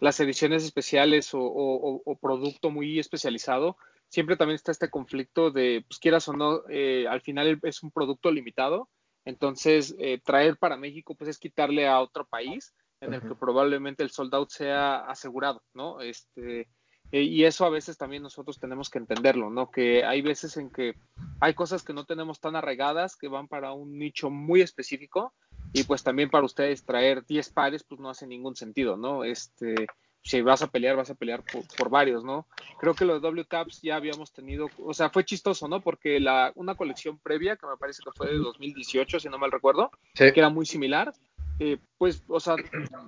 las 0.00 0.18
ediciones 0.18 0.64
especiales 0.64 1.30
o, 1.32 2.18
producto 2.20 2.70
muy 2.70 2.98
especializado, 2.98 3.76
siempre 4.08 4.36
también 4.36 4.56
está 4.56 4.72
este 4.72 4.90
conflicto 4.90 5.52
de, 5.52 5.84
pues 5.86 6.00
quieras 6.00 6.28
o 6.28 6.32
no, 6.32 6.62
eh, 6.68 7.06
al 7.08 7.20
final 7.20 7.60
es 7.62 7.82
un 7.84 7.92
producto 7.92 8.32
limitado, 8.32 8.88
entonces 9.24 9.94
eh, 9.98 10.20
traer 10.24 10.56
para 10.56 10.76
México 10.76 11.14
pues 11.14 11.30
es 11.30 11.38
quitarle 11.38 11.86
a 11.86 12.00
otro 12.00 12.26
país 12.26 12.74
en 13.00 13.14
el 13.14 13.20
que 13.20 13.34
probablemente 13.34 14.02
el 14.02 14.10
sold 14.10 14.34
out 14.34 14.50
sea 14.50 14.98
asegurado, 15.06 15.62
¿no? 15.72 16.00
Este, 16.00 16.68
eh, 17.12 17.22
y 17.22 17.44
eso 17.44 17.66
a 17.66 17.70
veces 17.70 17.98
también 17.98 18.22
nosotros 18.22 18.58
tenemos 18.58 18.88
que 18.88 18.98
entenderlo, 18.98 19.50
¿no? 19.50 19.70
Que 19.70 20.04
hay 20.04 20.22
veces 20.22 20.56
en 20.56 20.70
que 20.70 20.94
hay 21.40 21.52
cosas 21.54 21.82
que 21.82 21.92
no 21.92 22.06
tenemos 22.06 22.40
tan 22.40 22.56
arraigadas, 22.56 23.16
que 23.16 23.28
van 23.28 23.48
para 23.48 23.72
un 23.72 23.98
nicho 23.98 24.30
muy 24.30 24.62
específico, 24.62 25.34
y 25.74 25.84
pues 25.84 26.02
también 26.02 26.30
para 26.30 26.46
ustedes 26.46 26.84
traer 26.84 27.24
10 27.26 27.50
pares, 27.50 27.84
pues 27.84 28.00
no 28.00 28.08
hace 28.10 28.26
ningún 28.26 28.56
sentido, 28.56 28.96
¿no? 28.96 29.24
Este, 29.24 29.74
si 30.22 30.40
vas 30.40 30.62
a 30.62 30.68
pelear, 30.68 30.96
vas 30.96 31.10
a 31.10 31.14
pelear 31.14 31.42
por, 31.76 31.90
varios, 31.90 32.24
¿no? 32.24 32.46
Creo 32.78 32.94
que 32.94 33.04
lo 33.04 33.14
de 33.14 33.20
W 33.20 33.44
Caps 33.46 33.82
ya 33.82 33.96
habíamos 33.96 34.32
tenido, 34.32 34.68
o 34.78 34.94
sea, 34.94 35.10
fue 35.10 35.24
chistoso, 35.24 35.68
¿no? 35.68 35.80
Porque 35.80 36.20
la, 36.20 36.52
una 36.54 36.76
colección 36.76 37.18
previa, 37.18 37.56
que 37.56 37.66
me 37.66 37.76
parece 37.76 38.02
que 38.02 38.12
fue 38.12 38.28
de 38.28 38.38
2018, 38.38 39.20
si 39.20 39.28
no 39.28 39.38
mal 39.38 39.52
recuerdo, 39.52 39.90
que 40.14 40.32
era 40.34 40.48
muy 40.48 40.64
similar, 40.64 41.12
eh, 41.58 41.78
pues, 41.98 42.24
o 42.28 42.40
sea, 42.40 42.56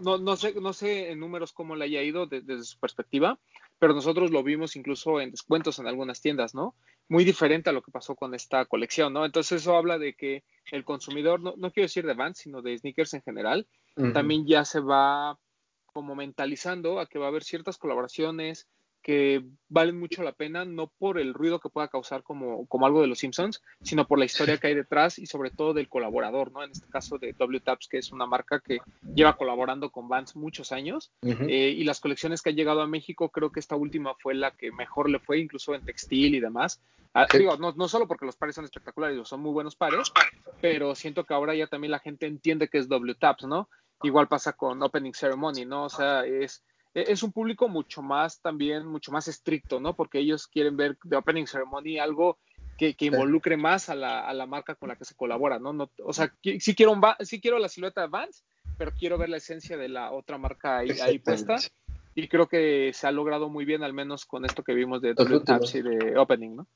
no, 0.01 0.19
no, 0.19 0.37
sé, 0.37 0.55
no 0.61 0.73
sé 0.73 1.11
en 1.11 1.21
números 1.21 1.53
cómo 1.53 1.77
le 1.77 1.87
haya 1.87 2.03
ido 2.03 2.27
desde 2.27 2.63
su 2.63 2.79
perspectiva, 2.79 3.39
pero 3.79 3.95
nosotros 3.95 4.31
lo 4.31 4.43
vimos 4.43 4.77
incluso 4.77 5.21
en 5.21 5.31
descuentos 5.31 5.79
en 5.79 5.87
algunas 5.87 6.21
tiendas, 6.21 6.55
¿no? 6.55 6.75
Muy 7.09 7.25
diferente 7.25 7.71
a 7.71 7.73
lo 7.73 7.83
que 7.83 7.91
pasó 7.91 8.15
con 8.15 8.35
esta 8.35 8.65
colección, 8.67 9.13
¿no? 9.13 9.25
Entonces 9.25 9.63
eso 9.63 9.77
habla 9.77 9.99
de 9.99 10.15
que 10.15 10.45
el 10.71 10.85
consumidor, 10.85 11.41
no, 11.41 11.55
no 11.57 11.71
quiero 11.73 11.87
decir 11.87 12.07
de 12.07 12.15
Vans, 12.15 12.39
sino 12.39 12.63
de 12.63 12.79
sneakers 12.79 13.15
en 13.15 13.23
general, 13.23 13.67
también 14.13 14.45
ya 14.45 14.65
se 14.65 14.81
va 14.81 15.39
como 15.87 16.17
mentalizando 16.17 16.99
a 16.99 17.07
que 17.07 17.21
va 17.21 17.27
a 17.27 17.29
haber 17.29 17.45
ciertas 17.45 17.79
colaboraciones, 17.79 18.69
que 19.05 19.45
valen 19.69 20.01
mucho 20.01 20.23
la 20.23 20.33
pena, 20.33 20.65
no 20.65 20.87
por 20.87 21.21
el 21.21 21.35
ruido 21.35 21.61
que 21.61 21.69
pueda 21.69 21.89
causar 21.89 22.23
como, 22.23 22.67
como 22.67 22.87
algo 22.87 23.03
de 23.03 23.07
los 23.07 23.19
Simpsons, 23.19 23.63
sino 23.83 24.07
por 24.07 24.19
la 24.19 24.25
historia 24.25 24.57
que 24.57 24.69
hay 24.69 24.75
detrás 24.75 25.19
y 25.19 25.27
sobre 25.27 25.51
todo 25.51 25.75
del 25.75 25.91
colaborador, 25.91 26.51
¿no? 26.51 26.65
En 26.65 26.71
este 26.71 26.89
caso 26.89 27.19
de 27.19 27.35
W 27.35 27.61
Taps, 27.61 27.87
que 27.87 27.99
es 27.99 28.13
una 28.13 28.25
marca 28.25 28.61
que 28.61 28.79
lleva 29.15 29.37
colaborando 29.37 29.91
con 29.91 30.09
Vans 30.09 30.37
muchos 30.37 30.73
años, 30.73 31.13
eh, 31.23 31.75
y 31.77 31.85
las 31.85 32.01
colecciones 32.01 32.41
que 32.41 32.49
han 32.51 32.57
llegado 32.57 32.81
a 32.81 32.87
México, 32.87 33.29
creo 33.29 33.53
que 33.53 33.61
esta 33.61 33.77
última 33.77 34.15
fue 34.15 34.35
la 34.35 34.53
que 34.53 34.73
mejor 34.73 35.11
le 35.11 35.19
fue, 35.19 35.39
incluso 35.39 35.75
en 35.75 35.85
textil 35.85 36.35
y 36.35 36.41
demás. 36.41 36.81
Ah, 37.13 37.27
digo, 37.31 37.59
no, 37.59 37.73
no, 37.77 37.87
solo 37.87 38.09
porque 38.09 38.25
los 38.25 38.37
pares 38.37 38.55
son 38.55 38.65
espectaculares, 38.65 39.29
son 39.29 39.41
muy 39.41 39.53
buenos 39.53 39.77
pares, 39.77 40.11
pero 40.63 40.95
siento 40.95 41.25
que 41.25 41.35
ahora 41.35 41.55
ya 41.55 41.67
también 41.67 41.91
la 41.91 41.99
gente 41.99 42.27
entiende 42.27 42.69
que 42.69 42.79
es 42.79 42.89
W 42.89 43.15
Taps, 43.17 43.45
¿no? 43.45 43.69
Igual 44.03 44.29
pasa 44.29 44.55
con 44.55 44.83
Opening 44.83 45.13
Ceremony, 45.13 45.67
¿no? 45.67 45.85
O 45.85 45.91
sea, 45.91 46.25
es 46.25 46.65
es 46.95 47.23
un 47.23 47.33
público 47.33 47.69
mucho 47.69 48.03
más 48.03 48.41
también, 48.41 48.87
mucho 48.87 49.11
más 49.11 49.27
estricto, 49.27 49.81
¿no? 49.81 49.95
Porque 49.95 50.21
ellos 50.21 50.47
quieren 50.47 50.77
ver 50.77 50.97
de 51.03 51.17
Opening 51.17 51.47
Ceremony 51.47 51.99
algo 51.99 52.39
que, 52.79 52.95
involucre 53.01 53.57
más 53.57 53.89
a 53.89 53.95
la, 53.95 54.21
a 54.21 54.33
la, 54.33 54.47
marca 54.47 54.75
con 54.75 54.89
la 54.89 54.97
que 54.97 55.05
se 55.05 55.15
colabora, 55.15 55.59
¿no? 55.59 55.73
no 55.73 55.91
o 56.05 56.13
sea, 56.13 56.33
sí 56.43 56.75
quiero, 56.75 56.93
un, 56.93 57.03
sí 57.21 57.41
quiero 57.41 57.59
la 57.59 57.69
silueta 57.69 58.03
de 58.03 58.09
Vans, 58.09 58.45
pero 58.79 58.93
quiero 58.93 59.19
ver 59.19 59.29
la 59.29 59.37
esencia 59.37 59.77
de 59.77 59.89
la 59.89 60.13
otra 60.13 60.39
marca 60.39 60.79
ahí, 60.79 60.91
ahí 61.03 61.19
puesta. 61.19 61.57
Y 62.17 62.29
creo 62.29 62.49
que 62.49 62.93
se 62.95 63.09
ha 63.09 63.13
logrado 63.13 63.49
muy 63.49 63.65
bien, 63.65 63.83
al 63.83 63.93
menos 63.93 64.25
con 64.25 64.45
esto 64.45 64.63
que 64.63 64.75
vimos 64.75 65.03
de 65.03 65.15
W 65.15 65.43
y 65.75 65.83
de 65.83 66.17
Opening, 66.17 66.57
¿no? 66.57 66.67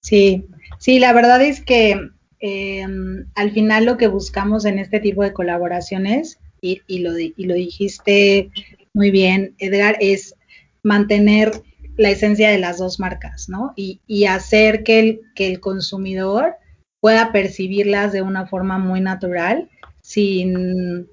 Sí, 0.00 0.46
sí, 0.78 0.98
la 0.98 1.14
verdad 1.14 1.40
es 1.42 1.64
que 1.64 2.10
eh, 2.40 2.86
al 3.34 3.50
final 3.52 3.86
lo 3.86 3.96
que 3.96 4.08
buscamos 4.08 4.66
en 4.66 4.78
este 4.78 5.00
tipo 5.00 5.22
de 5.22 5.32
colaboraciones, 5.32 6.38
y, 6.62 6.82
y, 6.86 6.98
lo, 6.98 7.18
y 7.18 7.34
lo 7.38 7.54
dijiste 7.54 8.50
muy 8.94 9.10
bien, 9.10 9.54
Edgar, 9.58 9.96
es 10.00 10.34
mantener 10.82 11.52
la 11.96 12.10
esencia 12.10 12.50
de 12.50 12.58
las 12.58 12.78
dos 12.78 12.98
marcas, 12.98 13.48
¿no? 13.48 13.72
Y, 13.76 14.00
y 14.06 14.24
hacer 14.24 14.82
que 14.82 14.98
el, 15.00 15.20
que 15.34 15.46
el 15.46 15.60
consumidor 15.60 16.54
pueda 17.00 17.32
percibirlas 17.32 18.12
de 18.12 18.22
una 18.22 18.46
forma 18.46 18.78
muy 18.78 19.00
natural, 19.00 19.68
sin, 20.02 21.08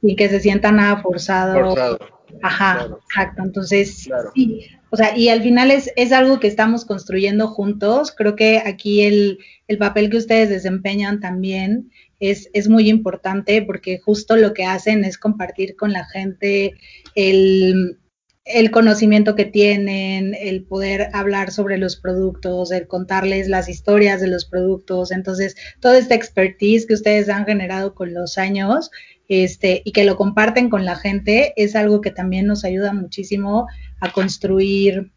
sin 0.00 0.16
que 0.16 0.28
se 0.28 0.40
sienta 0.40 0.72
nada 0.72 1.02
forzado. 1.02 1.70
forzado. 1.70 1.98
Ajá, 2.42 2.88
exacto. 3.08 3.42
Entonces, 3.42 4.08
sí, 4.34 4.66
o 4.90 4.96
sea, 4.96 5.16
y 5.16 5.28
al 5.28 5.42
final 5.42 5.70
es, 5.70 5.90
es 5.96 6.12
algo 6.12 6.40
que 6.40 6.46
estamos 6.46 6.84
construyendo 6.84 7.48
juntos. 7.48 8.12
Creo 8.16 8.36
que 8.36 8.58
aquí 8.58 9.02
el, 9.02 9.38
el 9.66 9.78
papel 9.78 10.10
que 10.10 10.18
ustedes 10.18 10.50
desempeñan 10.50 11.20
también 11.20 11.90
es, 12.20 12.48
es 12.52 12.68
muy 12.68 12.88
importante 12.88 13.62
porque 13.62 13.98
justo 13.98 14.36
lo 14.36 14.54
que 14.54 14.64
hacen 14.64 15.04
es 15.04 15.18
compartir 15.18 15.76
con 15.76 15.92
la 15.92 16.04
gente 16.06 16.74
el, 17.14 17.98
el 18.44 18.70
conocimiento 18.70 19.34
que 19.34 19.46
tienen, 19.46 20.34
el 20.38 20.64
poder 20.64 21.08
hablar 21.14 21.50
sobre 21.50 21.78
los 21.78 21.96
productos, 21.96 22.72
el 22.72 22.86
contarles 22.86 23.48
las 23.48 23.68
historias 23.68 24.20
de 24.20 24.28
los 24.28 24.44
productos. 24.44 25.12
Entonces, 25.12 25.56
toda 25.80 25.98
esta 25.98 26.14
expertise 26.14 26.86
que 26.86 26.94
ustedes 26.94 27.28
han 27.30 27.46
generado 27.46 27.94
con 27.94 28.12
los 28.12 28.36
años 28.36 28.90
este, 29.28 29.80
y 29.84 29.92
que 29.92 30.04
lo 30.04 30.16
comparten 30.16 30.68
con 30.68 30.84
la 30.84 30.96
gente 30.96 31.54
es 31.56 31.74
algo 31.74 32.02
que 32.02 32.10
también 32.10 32.46
nos 32.46 32.64
ayuda 32.64 32.92
muchísimo 32.92 33.66
a 34.00 34.12
construir, 34.12 35.12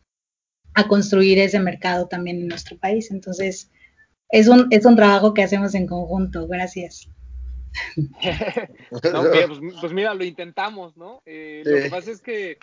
a 0.73 0.87
construir 0.87 1.39
ese 1.39 1.59
mercado 1.59 2.07
también 2.07 2.39
en 2.39 2.47
nuestro 2.47 2.77
país. 2.77 3.11
Entonces, 3.11 3.69
es 4.29 4.47
un, 4.47 4.67
es 4.71 4.85
un 4.85 4.95
trabajo 4.95 5.33
que 5.33 5.43
hacemos 5.43 5.75
en 5.75 5.87
conjunto. 5.87 6.47
Gracias. 6.47 7.09
no, 7.95 9.23
pues, 9.23 9.59
pues, 9.81 9.93
mira, 9.93 10.13
lo 10.13 10.23
intentamos, 10.23 10.97
¿no? 10.97 11.21
Eh, 11.25 11.61
lo 11.65 11.75
que 11.83 11.89
pasa 11.89 12.11
es 12.11 12.21
que 12.21 12.57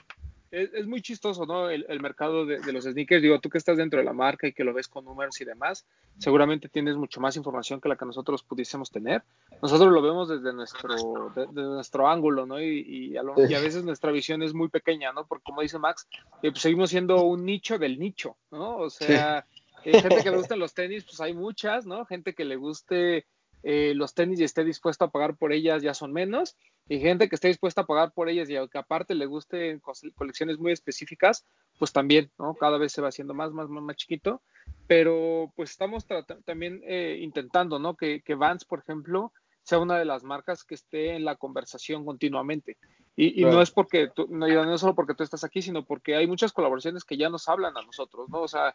es, 0.54 0.86
muy 0.86 1.02
chistoso, 1.02 1.46
¿no? 1.46 1.68
El, 1.68 2.00
mercado 2.00 2.46
de, 2.46 2.72
los 2.72 2.84
sneakers. 2.84 3.22
Digo, 3.22 3.40
tú 3.40 3.50
que 3.50 3.58
estás 3.58 3.76
dentro 3.76 3.98
de 3.98 4.04
la 4.04 4.12
marca 4.12 4.46
y 4.46 4.52
que 4.52 4.64
lo 4.64 4.72
ves 4.72 4.88
con 4.88 5.04
números 5.04 5.40
y 5.40 5.44
demás, 5.44 5.84
seguramente 6.18 6.68
tienes 6.68 6.96
mucho 6.96 7.20
más 7.20 7.36
información 7.36 7.80
que 7.80 7.88
la 7.88 7.96
que 7.96 8.04
nosotros 8.04 8.42
pudiésemos 8.42 8.90
tener. 8.90 9.22
Nosotros 9.60 9.92
lo 9.92 10.00
vemos 10.00 10.28
desde 10.28 10.52
nuestro, 10.52 11.32
nuestro 11.52 12.08
ángulo, 12.08 12.46
¿no? 12.46 12.60
Y, 12.60 13.16
a 13.16 13.60
veces 13.60 13.84
nuestra 13.84 14.12
visión 14.12 14.42
es 14.42 14.54
muy 14.54 14.68
pequeña, 14.68 15.12
¿no? 15.12 15.26
Porque 15.26 15.44
como 15.44 15.62
dice 15.62 15.78
Max, 15.78 16.06
eh, 16.42 16.50
pues 16.50 16.60
seguimos 16.60 16.90
siendo 16.90 17.22
un 17.22 17.44
nicho 17.44 17.78
del 17.78 17.98
nicho, 17.98 18.36
¿no? 18.50 18.76
O 18.76 18.90
sea, 18.90 19.46
eh, 19.84 20.00
gente 20.00 20.22
que 20.22 20.30
le 20.30 20.36
gustan 20.36 20.58
los 20.58 20.74
tenis, 20.74 21.04
pues 21.04 21.20
hay 21.20 21.34
muchas, 21.34 21.86
¿no? 21.86 22.04
Gente 22.06 22.34
que 22.34 22.44
le 22.44 22.56
guste 22.56 23.26
eh, 23.62 23.94
los 23.94 24.14
tenis 24.14 24.40
y 24.40 24.44
esté 24.44 24.64
dispuesto 24.64 25.06
a 25.06 25.10
pagar 25.10 25.36
por 25.36 25.52
ellas 25.52 25.82
ya 25.82 25.94
son 25.94 26.12
menos, 26.12 26.56
y 26.86 27.00
gente 27.00 27.28
que 27.28 27.34
esté 27.34 27.48
dispuesta 27.48 27.80
a 27.80 27.86
pagar 27.86 28.12
por 28.12 28.28
ellas 28.28 28.50
y 28.50 28.54
que 28.68 28.78
aparte 28.78 29.14
le 29.14 29.24
guste 29.24 29.80
colecciones 30.14 30.58
muy 30.58 30.72
específicas, 30.72 31.46
pues 31.78 31.92
también, 31.92 32.30
¿no? 32.38 32.54
Cada 32.54 32.76
vez 32.76 32.92
se 32.92 33.00
va 33.00 33.08
haciendo 33.08 33.32
más, 33.32 33.52
más, 33.52 33.68
más, 33.68 33.82
más 33.82 33.96
chiquito, 33.96 34.42
pero 34.86 35.50
pues 35.56 35.70
estamos 35.70 36.06
también 36.44 36.82
eh, 36.84 37.18
intentando, 37.22 37.78
¿no? 37.78 37.96
Que, 37.96 38.20
que 38.20 38.34
Vans, 38.34 38.66
por 38.66 38.80
ejemplo, 38.80 39.32
sea 39.62 39.78
una 39.78 39.98
de 39.98 40.04
las 40.04 40.24
marcas 40.24 40.62
que 40.62 40.74
esté 40.74 41.16
en 41.16 41.24
la 41.24 41.36
conversación 41.36 42.04
continuamente. 42.04 42.76
Y, 43.16 43.40
y 43.40 43.44
no 43.44 43.62
es 43.62 43.70
porque, 43.70 44.08
tú, 44.14 44.26
no, 44.28 44.46
no 44.46 44.74
es 44.74 44.80
solo 44.80 44.94
porque 44.94 45.14
tú 45.14 45.22
estás 45.22 45.42
aquí, 45.42 45.62
sino 45.62 45.86
porque 45.86 46.16
hay 46.16 46.26
muchas 46.26 46.52
colaboraciones 46.52 47.04
que 47.04 47.16
ya 47.16 47.30
nos 47.30 47.48
hablan 47.48 47.76
a 47.78 47.82
nosotros, 47.82 48.28
¿no? 48.28 48.42
O 48.42 48.48
sea, 48.48 48.74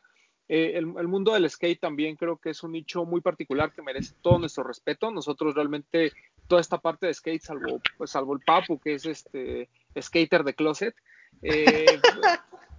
eh, 0.51 0.73
el, 0.75 1.07
mundo 1.07 1.33
del 1.33 1.47
skate 1.47 1.79
también 1.79 2.15
creo 2.15 2.37
que 2.37 2.49
es 2.49 2.63
un 2.63 2.71
nicho 2.71 3.05
muy 3.05 3.21
particular 3.21 3.71
que 3.71 3.83
merece 3.83 4.15
todo 4.19 4.39
nuestro 4.39 4.63
respeto. 4.63 5.11
Nosotros 5.11 5.53
realmente, 5.53 6.11
toda 6.47 6.59
esta 6.59 6.79
parte 6.79 7.05
de 7.05 7.13
skate, 7.13 7.43
salvo, 7.43 7.79
pues, 7.97 8.09
salvo 8.09 8.33
el 8.33 8.41
Papu, 8.41 8.79
que 8.79 8.95
es 8.95 9.05
este 9.05 9.69
skater 9.95 10.43
de 10.43 10.55
closet, 10.55 10.95
eh, 11.43 11.85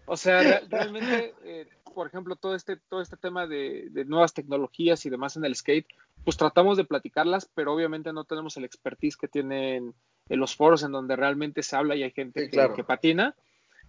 o 0.06 0.16
sea, 0.16 0.62
realmente, 0.68 1.32
eh, 1.44 1.68
por 1.94 2.08
ejemplo, 2.08 2.34
todo 2.34 2.56
este, 2.56 2.76
todo 2.76 3.02
este 3.02 3.16
tema 3.16 3.46
de, 3.46 3.88
nuevas 4.04 4.34
tecnologías 4.34 5.06
y 5.06 5.10
demás 5.10 5.36
en 5.36 5.44
el 5.44 5.54
skate, 5.54 5.86
pues 6.24 6.36
tratamos 6.36 6.76
de 6.76 6.84
platicarlas, 6.84 7.48
pero 7.54 7.72
obviamente 7.72 8.12
no 8.12 8.24
tenemos 8.24 8.56
el 8.56 8.64
expertise 8.64 9.16
que 9.16 9.28
tienen 9.28 9.94
en 10.28 10.40
los 10.40 10.56
foros 10.56 10.82
en 10.82 10.90
donde 10.90 11.14
realmente 11.14 11.62
se 11.62 11.76
habla 11.76 11.94
y 11.94 12.02
hay 12.02 12.10
gente 12.10 12.50
que 12.50 12.84
patina. 12.84 13.36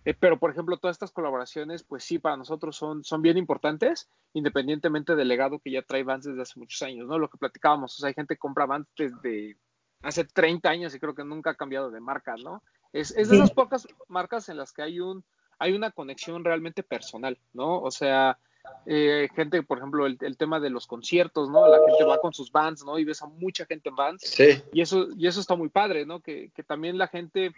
Eh, 0.04 0.16
pero, 0.20 0.40
por 0.40 0.52
ejemplo, 0.52 0.78
todas 0.78 0.96
estas 0.96 1.12
colaboraciones, 1.12 1.84
pues 1.84 2.04
sí, 2.04 2.18
para 2.18 2.38
nosotros 2.38 2.76
son, 2.76 3.04
son 3.04 3.22
bien 3.22 3.38
importantes, 3.38 4.10
independientemente 4.34 5.16
del 5.16 5.28
legado 5.28 5.60
que 5.60 5.72
ya 5.72 5.84
trae 5.84 6.04
Vans 6.04 6.26
desde 6.26 6.42
hace 6.42 6.60
muchos 6.60 6.82
años, 6.82 7.08
¿no? 7.08 7.20
Lo 7.20 7.30
que 7.30 7.38
platicábamos, 7.38 7.96
o 7.96 8.00
sea, 8.00 8.08
hay 8.08 8.14
gente 8.14 8.36
que 8.36 8.40
compra 8.40 8.66
Vans 8.66 8.88
desde 8.98 9.58
hace 10.02 10.26
30 10.26 10.70
años 10.70 10.96
y 10.96 11.00
creo 11.00 11.14
que 11.14 11.24
nunca 11.24 11.52
ha 11.52 11.56
cambiado 11.56 11.92
de 11.92 12.00
marca, 12.00 12.36
¿no? 12.36 12.64
Es, 12.94 13.12
es 13.12 13.30
de 13.30 13.38
esas 13.38 13.52
pocas 13.52 13.88
marcas 14.08 14.50
en 14.50 14.58
las 14.58 14.74
que 14.74 14.82
hay, 14.82 15.00
un, 15.00 15.24
hay 15.60 15.74
una 15.74 15.92
conexión 15.92 16.44
realmente 16.44 16.84
personal, 16.84 17.38
¿no? 17.54 17.80
O 17.80 17.92
sea, 17.92 18.38
eh, 18.86 19.30
gente, 19.36 19.64
por 19.64 19.78
ejemplo, 19.78 20.06
el, 20.08 20.18
el, 20.22 20.36
tema 20.36 20.60
de 20.60 20.70
los 20.70 20.88
conciertos, 20.88 21.50
¿no? 21.50 21.68
La 21.68 21.80
gente 21.88 22.04
va 22.04 22.20
con 22.20 22.34
sus 22.34 22.52
bands, 22.52 22.84
¿no? 22.84 23.00
Y 23.00 23.06
ves 23.06 23.22
a 23.22 23.28
mucha 23.28 23.66
gente 23.66 23.90
en 23.90 23.96
bands. 23.96 24.24
Sí. 24.24 24.62
Y 24.74 24.82
eso, 24.82 25.08
y 25.16 25.28
eso 25.28 25.40
está 25.40 25.56
muy 25.56 25.70
padre, 25.70 26.06
¿no? 26.06 26.20
Que, 26.22 26.52
que 26.54 26.64
también 26.64 26.98
la 26.98 27.08
gente 27.08 27.54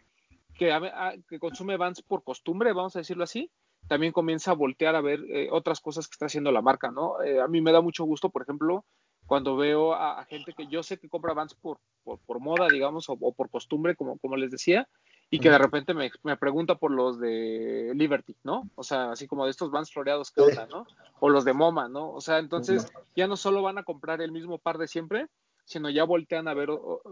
que, 0.57 1.39
consume 1.39 1.77
Vans 1.77 2.01
por 2.01 2.23
costumbre, 2.23 2.73
vamos 2.73 2.95
a 2.95 2.99
decirlo 2.99 3.23
así, 3.23 3.51
también 3.87 4.13
comienza 4.13 4.51
a 4.51 4.55
voltear 4.55 4.95
a 4.95 5.01
ver 5.01 5.19
eh, 5.29 5.49
otras 5.51 5.81
cosas 5.81 6.07
que 6.07 6.13
está 6.13 6.27
haciendo 6.27 6.51
la 6.51 6.61
marca, 6.61 6.91
¿no? 6.91 7.21
Eh, 7.21 7.41
a 7.41 7.47
mí 7.47 7.61
me 7.61 7.71
da 7.71 7.81
mucho 7.81 8.05
gusto, 8.05 8.29
por 8.29 8.43
ejemplo, 8.43 8.85
cuando 9.25 9.55
veo 9.55 9.93
a, 9.93 10.23
gente 10.25 10.53
que 10.53 10.67
yo 10.67 10.83
sé 10.83 10.97
que 10.97 11.09
compra 11.09 11.33
Vans 11.33 11.53
por, 11.55 11.79
por, 12.03 12.39
moda, 12.39 12.67
digamos, 12.67 13.05
o, 13.07 13.17
por 13.17 13.49
costumbre, 13.49 13.95
como, 13.95 14.17
como 14.19 14.35
les 14.35 14.51
decía, 14.51 14.87
y 15.29 15.39
que 15.39 15.49
de 15.49 15.57
repente 15.57 15.93
me, 15.93 16.11
me, 16.21 16.37
pregunta 16.37 16.75
por 16.75 16.91
los 16.91 17.19
de 17.19 17.91
Liberty, 17.95 18.35
¿no? 18.43 18.69
O 18.75 18.83
sea, 18.83 19.11
así 19.11 19.27
como 19.27 19.45
de 19.45 19.51
estos 19.51 19.71
Vans 19.71 19.91
floreados 19.91 20.29
que 20.29 20.41
onda, 20.41 20.67
¿no? 20.67 20.85
O 21.19 21.29
los 21.29 21.43
de 21.43 21.53
MoMA, 21.53 21.87
¿no? 21.87 22.11
O 22.11 22.21
sea, 22.21 22.37
entonces 22.37 22.91
ya 23.15 23.25
no 23.27 23.35
solo 23.35 23.63
van 23.63 23.79
a 23.79 23.83
comprar 23.83 24.21
el 24.21 24.31
mismo 24.31 24.59
par 24.59 24.77
de 24.77 24.87
siempre, 24.87 25.27
sino 25.65 25.89
ya 25.89 26.03
voltean 26.03 26.47
a 26.47 26.53
ver 26.53 26.69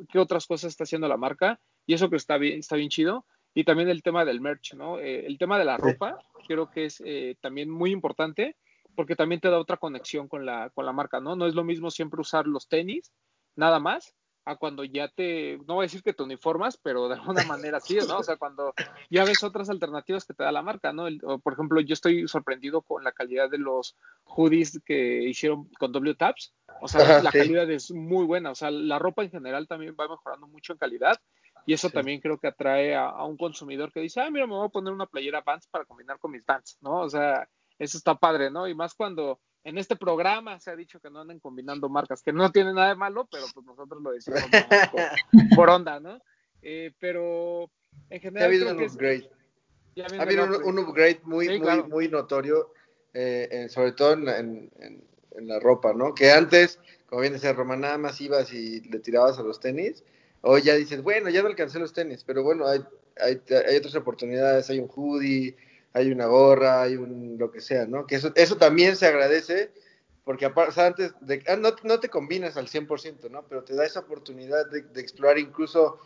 qué 0.09 0.19
otras 0.19 0.45
cosas 0.47 0.69
está 0.69 0.83
haciendo 0.83 1.07
la 1.07 1.17
marca 1.17 1.59
y 1.85 1.93
eso 1.93 2.09
que 2.09 2.15
está 2.15 2.37
bien, 2.37 2.59
está 2.59 2.75
bien 2.75 2.89
chido. 2.89 3.25
Y 3.53 3.65
también 3.65 3.89
el 3.89 4.01
tema 4.01 4.23
del 4.23 4.39
merch, 4.39 4.75
¿no? 4.75 4.99
Eh, 4.99 5.25
el 5.25 5.37
tema 5.37 5.59
de 5.59 5.65
la 5.65 5.75
ropa 5.75 6.17
creo 6.47 6.71
que 6.71 6.85
es 6.85 7.01
eh, 7.05 7.35
también 7.41 7.69
muy 7.69 7.91
importante 7.91 8.55
porque 8.95 9.15
también 9.15 9.41
te 9.41 9.49
da 9.49 9.59
otra 9.59 9.77
conexión 9.77 10.27
con 10.27 10.45
la, 10.45 10.69
con 10.69 10.85
la 10.85 10.93
marca, 10.93 11.19
¿no? 11.19 11.35
No 11.35 11.47
es 11.47 11.55
lo 11.55 11.63
mismo 11.63 11.91
siempre 11.91 12.21
usar 12.21 12.47
los 12.47 12.67
tenis, 12.67 13.11
nada 13.55 13.79
más, 13.79 14.15
a 14.45 14.55
cuando 14.55 14.83
ya 14.83 15.07
te, 15.07 15.57
no 15.67 15.75
voy 15.75 15.83
a 15.83 15.87
decir 15.87 16.01
que 16.01 16.13
te 16.13 16.23
uniformas, 16.23 16.77
pero 16.77 17.07
de 17.07 17.15
alguna 17.15 17.43
manera 17.43 17.79
sí, 17.79 17.97
¿no? 18.07 18.19
O 18.19 18.23
sea, 18.23 18.37
cuando 18.37 18.73
ya 19.09 19.23
ves 19.23 19.43
otras 19.43 19.69
alternativas 19.69 20.25
que 20.25 20.33
te 20.33 20.43
da 20.43 20.51
la 20.51 20.61
marca, 20.61 20.91
¿no? 20.93 21.05
por 21.43 21.53
ejemplo, 21.53 21.79
yo 21.81 21.93
estoy 21.93 22.27
sorprendido 22.27 22.81
con 22.81 23.03
la 23.03 23.11
calidad 23.11 23.49
de 23.49 23.59
los 23.59 23.95
hoodies 24.23 24.81
que 24.83 25.23
hicieron 25.23 25.69
con 25.79 25.91
W 25.91 26.15
Taps. 26.15 26.53
O 26.81 26.87
sea, 26.87 27.21
la 27.21 27.31
calidad 27.31 27.69
es 27.69 27.91
muy 27.91 28.25
buena. 28.25 28.51
O 28.51 28.55
sea, 28.55 28.71
la 28.71 28.97
ropa 28.97 29.23
en 29.23 29.31
general 29.31 29.67
también 29.67 29.95
va 29.99 30.07
mejorando 30.07 30.47
mucho 30.47 30.73
en 30.73 30.79
calidad. 30.79 31.19
Y 31.65 31.73
eso 31.73 31.89
también 31.89 32.19
creo 32.21 32.39
que 32.39 32.47
atrae 32.47 32.95
a, 32.95 33.23
un 33.23 33.37
consumidor 33.37 33.91
que 33.91 33.99
dice, 33.99 34.21
ah, 34.21 34.29
mira, 34.31 34.47
me 34.47 34.55
voy 34.55 34.65
a 34.65 34.69
poner 34.69 34.93
una 34.93 35.05
playera 35.05 35.41
Vans 35.41 35.67
para 35.67 35.85
combinar 35.85 36.17
con 36.17 36.31
mis 36.31 36.45
Vans, 36.45 36.77
¿no? 36.81 37.01
O 37.01 37.09
sea, 37.09 37.47
eso 37.77 37.97
está 37.97 38.15
padre, 38.15 38.49
¿no? 38.49 38.67
Y 38.67 38.73
más 38.73 38.95
cuando 38.95 39.39
en 39.63 39.77
este 39.77 39.95
programa 39.95 40.59
se 40.59 40.71
ha 40.71 40.75
dicho 40.75 40.99
que 40.99 41.09
no 41.09 41.21
anden 41.21 41.39
combinando 41.39 41.89
marcas, 41.89 42.21
que 42.21 42.33
no 42.33 42.51
tiene 42.51 42.73
nada 42.73 42.89
de 42.89 42.95
malo, 42.95 43.27
pero 43.31 43.45
pues 43.53 43.65
nosotros 43.65 44.01
lo 44.01 44.11
decimos 44.11 44.41
por, 45.55 45.69
onda, 45.69 45.99
¿no? 45.99 46.19
Eh, 46.61 46.91
pero 46.99 47.69
en 48.09 48.21
general. 48.21 48.43
Ha 48.43 48.47
habido 48.47 48.71
un 48.71 48.83
upgrade. 48.83 49.29
Ha 50.17 50.21
habido 50.21 50.45
un, 50.65 50.79
upgrade 50.79 51.19
muy, 51.23 51.59
muy, 51.59 51.83
muy 51.83 52.07
notorio, 52.07 52.73
eh, 53.13 53.67
sobre 53.69 53.91
todo 53.91 54.13
en, 54.13 54.71
la 55.41 55.59
ropa, 55.59 55.93
¿no? 55.93 56.13
Que 56.13 56.31
antes, 56.31 56.79
como 57.07 57.21
bien 57.21 57.33
decía 57.33 57.53
Román, 57.53 57.81
nada 57.81 57.97
más 57.97 58.19
ibas 58.19 58.51
y 58.53 58.81
le 58.81 58.99
tirabas 58.99 59.37
a 59.37 59.43
los 59.43 59.59
tenis. 59.59 60.03
Hoy 60.41 60.63
ya 60.63 60.75
dices, 60.75 61.03
bueno, 61.03 61.29
ya 61.29 61.41
no 61.41 61.49
alcancé 61.49 61.77
los 61.77 61.93
tenis, 61.93 62.23
pero 62.25 62.43
bueno, 62.43 62.67
hay, 62.67 62.79
hay, 63.19 63.41
hay 63.67 63.77
otras 63.77 63.95
oportunidades, 63.95 64.69
hay 64.69 64.79
un 64.79 64.89
hoodie, 64.89 65.55
hay 65.93 66.11
una 66.11 66.25
gorra, 66.25 66.81
hay 66.81 66.95
un 66.95 67.37
lo 67.37 67.51
que 67.51 67.61
sea, 67.61 67.85
¿no? 67.85 68.05
Que 68.05 68.15
eso, 68.15 68.31
eso 68.35 68.57
también 68.57 68.95
se 68.95 69.07
agradece, 69.07 69.71
porque 70.23 70.45
aparte, 70.45 70.81
antes 70.81 71.13
de, 71.21 71.43
ah, 71.47 71.55
no, 71.55 71.69
no, 71.83 71.99
te 71.99 72.09
combinas 72.09 72.57
al 72.57 72.67
100%, 72.67 73.29
¿no? 73.29 73.43
Pero 73.47 73.63
te 73.63 73.75
da 73.75 73.85
esa 73.85 74.01
oportunidad 74.01 74.69
de, 74.69 75.01
explorar 75.01 75.37
incluso 75.37 75.99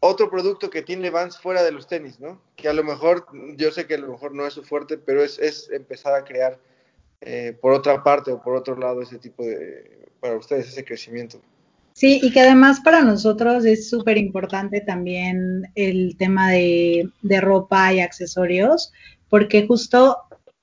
otro 0.00 0.30
producto 0.30 0.70
que 0.70 0.82
tiene 0.82 1.10
Vans 1.10 1.38
fuera 1.38 1.62
de 1.62 1.72
los 1.72 1.86
tenis, 1.86 2.20
¿no? 2.20 2.40
Que 2.54 2.68
a 2.68 2.72
lo 2.72 2.84
mejor, 2.84 3.26
yo 3.56 3.70
sé 3.70 3.86
que 3.86 3.94
a 3.94 3.98
lo 3.98 4.12
mejor 4.12 4.32
no 4.32 4.46
es 4.46 4.54
su 4.54 4.62
fuerte, 4.62 4.98
pero 4.98 5.22
es, 5.22 5.38
es 5.38 5.70
empezar 5.70 6.14
a 6.14 6.24
crear 6.24 6.58
eh, 7.20 7.56
por 7.60 7.72
otra 7.72 8.02
parte 8.02 8.30
o 8.30 8.42
por 8.42 8.54
otro 8.56 8.76
lado 8.76 9.02
ese 9.02 9.18
tipo 9.18 9.42
de, 9.42 10.06
para 10.20 10.36
ustedes, 10.36 10.68
ese 10.68 10.84
crecimiento. 10.84 11.40
Sí, 11.96 12.20
y 12.22 12.30
que 12.30 12.40
además 12.40 12.80
para 12.80 13.00
nosotros 13.00 13.64
es 13.64 13.88
súper 13.88 14.18
importante 14.18 14.82
también 14.82 15.62
el 15.74 16.14
tema 16.18 16.50
de, 16.50 17.08
ropa 17.40 17.90
y 17.94 18.00
accesorios, 18.00 18.92
porque 19.30 19.66
justo, 19.66 20.18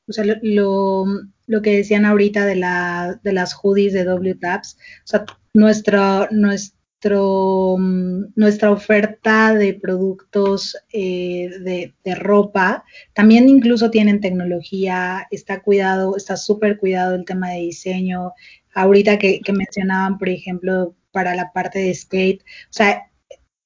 o 0.08 0.14
sea, 0.14 0.26
lo, 0.44 1.06
lo, 1.48 1.62
que 1.64 1.78
decían 1.78 2.06
ahorita 2.06 2.46
de, 2.46 2.56
la, 2.58 3.20
de 3.24 3.34
las 3.34 3.56
hoodies 3.56 3.94
de 3.94 4.04
W-Taps, 4.04 4.78
o 5.06 5.08
sea, 5.08 5.26
nuestra, 5.56 6.28
nuestro, 6.30 7.78
nuestra 7.80 8.70
oferta 8.70 9.56
de 9.56 9.74
productos 9.74 10.78
eh, 10.94 11.50
de, 11.62 11.96
de, 12.04 12.16
ropa 12.16 12.84
también 13.14 13.50
incluso 13.50 13.90
tienen 13.90 14.22
tecnología, 14.22 15.28
está 15.32 15.64
cuidado, 15.64 16.16
está 16.16 16.38
súper 16.38 16.78
cuidado 16.78 17.16
el 17.16 17.26
tema 17.26 17.50
de 17.50 17.62
diseño. 17.62 18.34
Ahorita 18.76 19.18
que 19.18 19.42
mencionaban, 19.52 20.20
por 20.20 20.30
ejemplo, 20.30 20.96
para 21.14 21.36
la 21.36 21.54
parte 21.54 21.80
de 21.80 21.94
skate. 21.94 22.42
O 22.42 22.74
sea, 22.74 23.10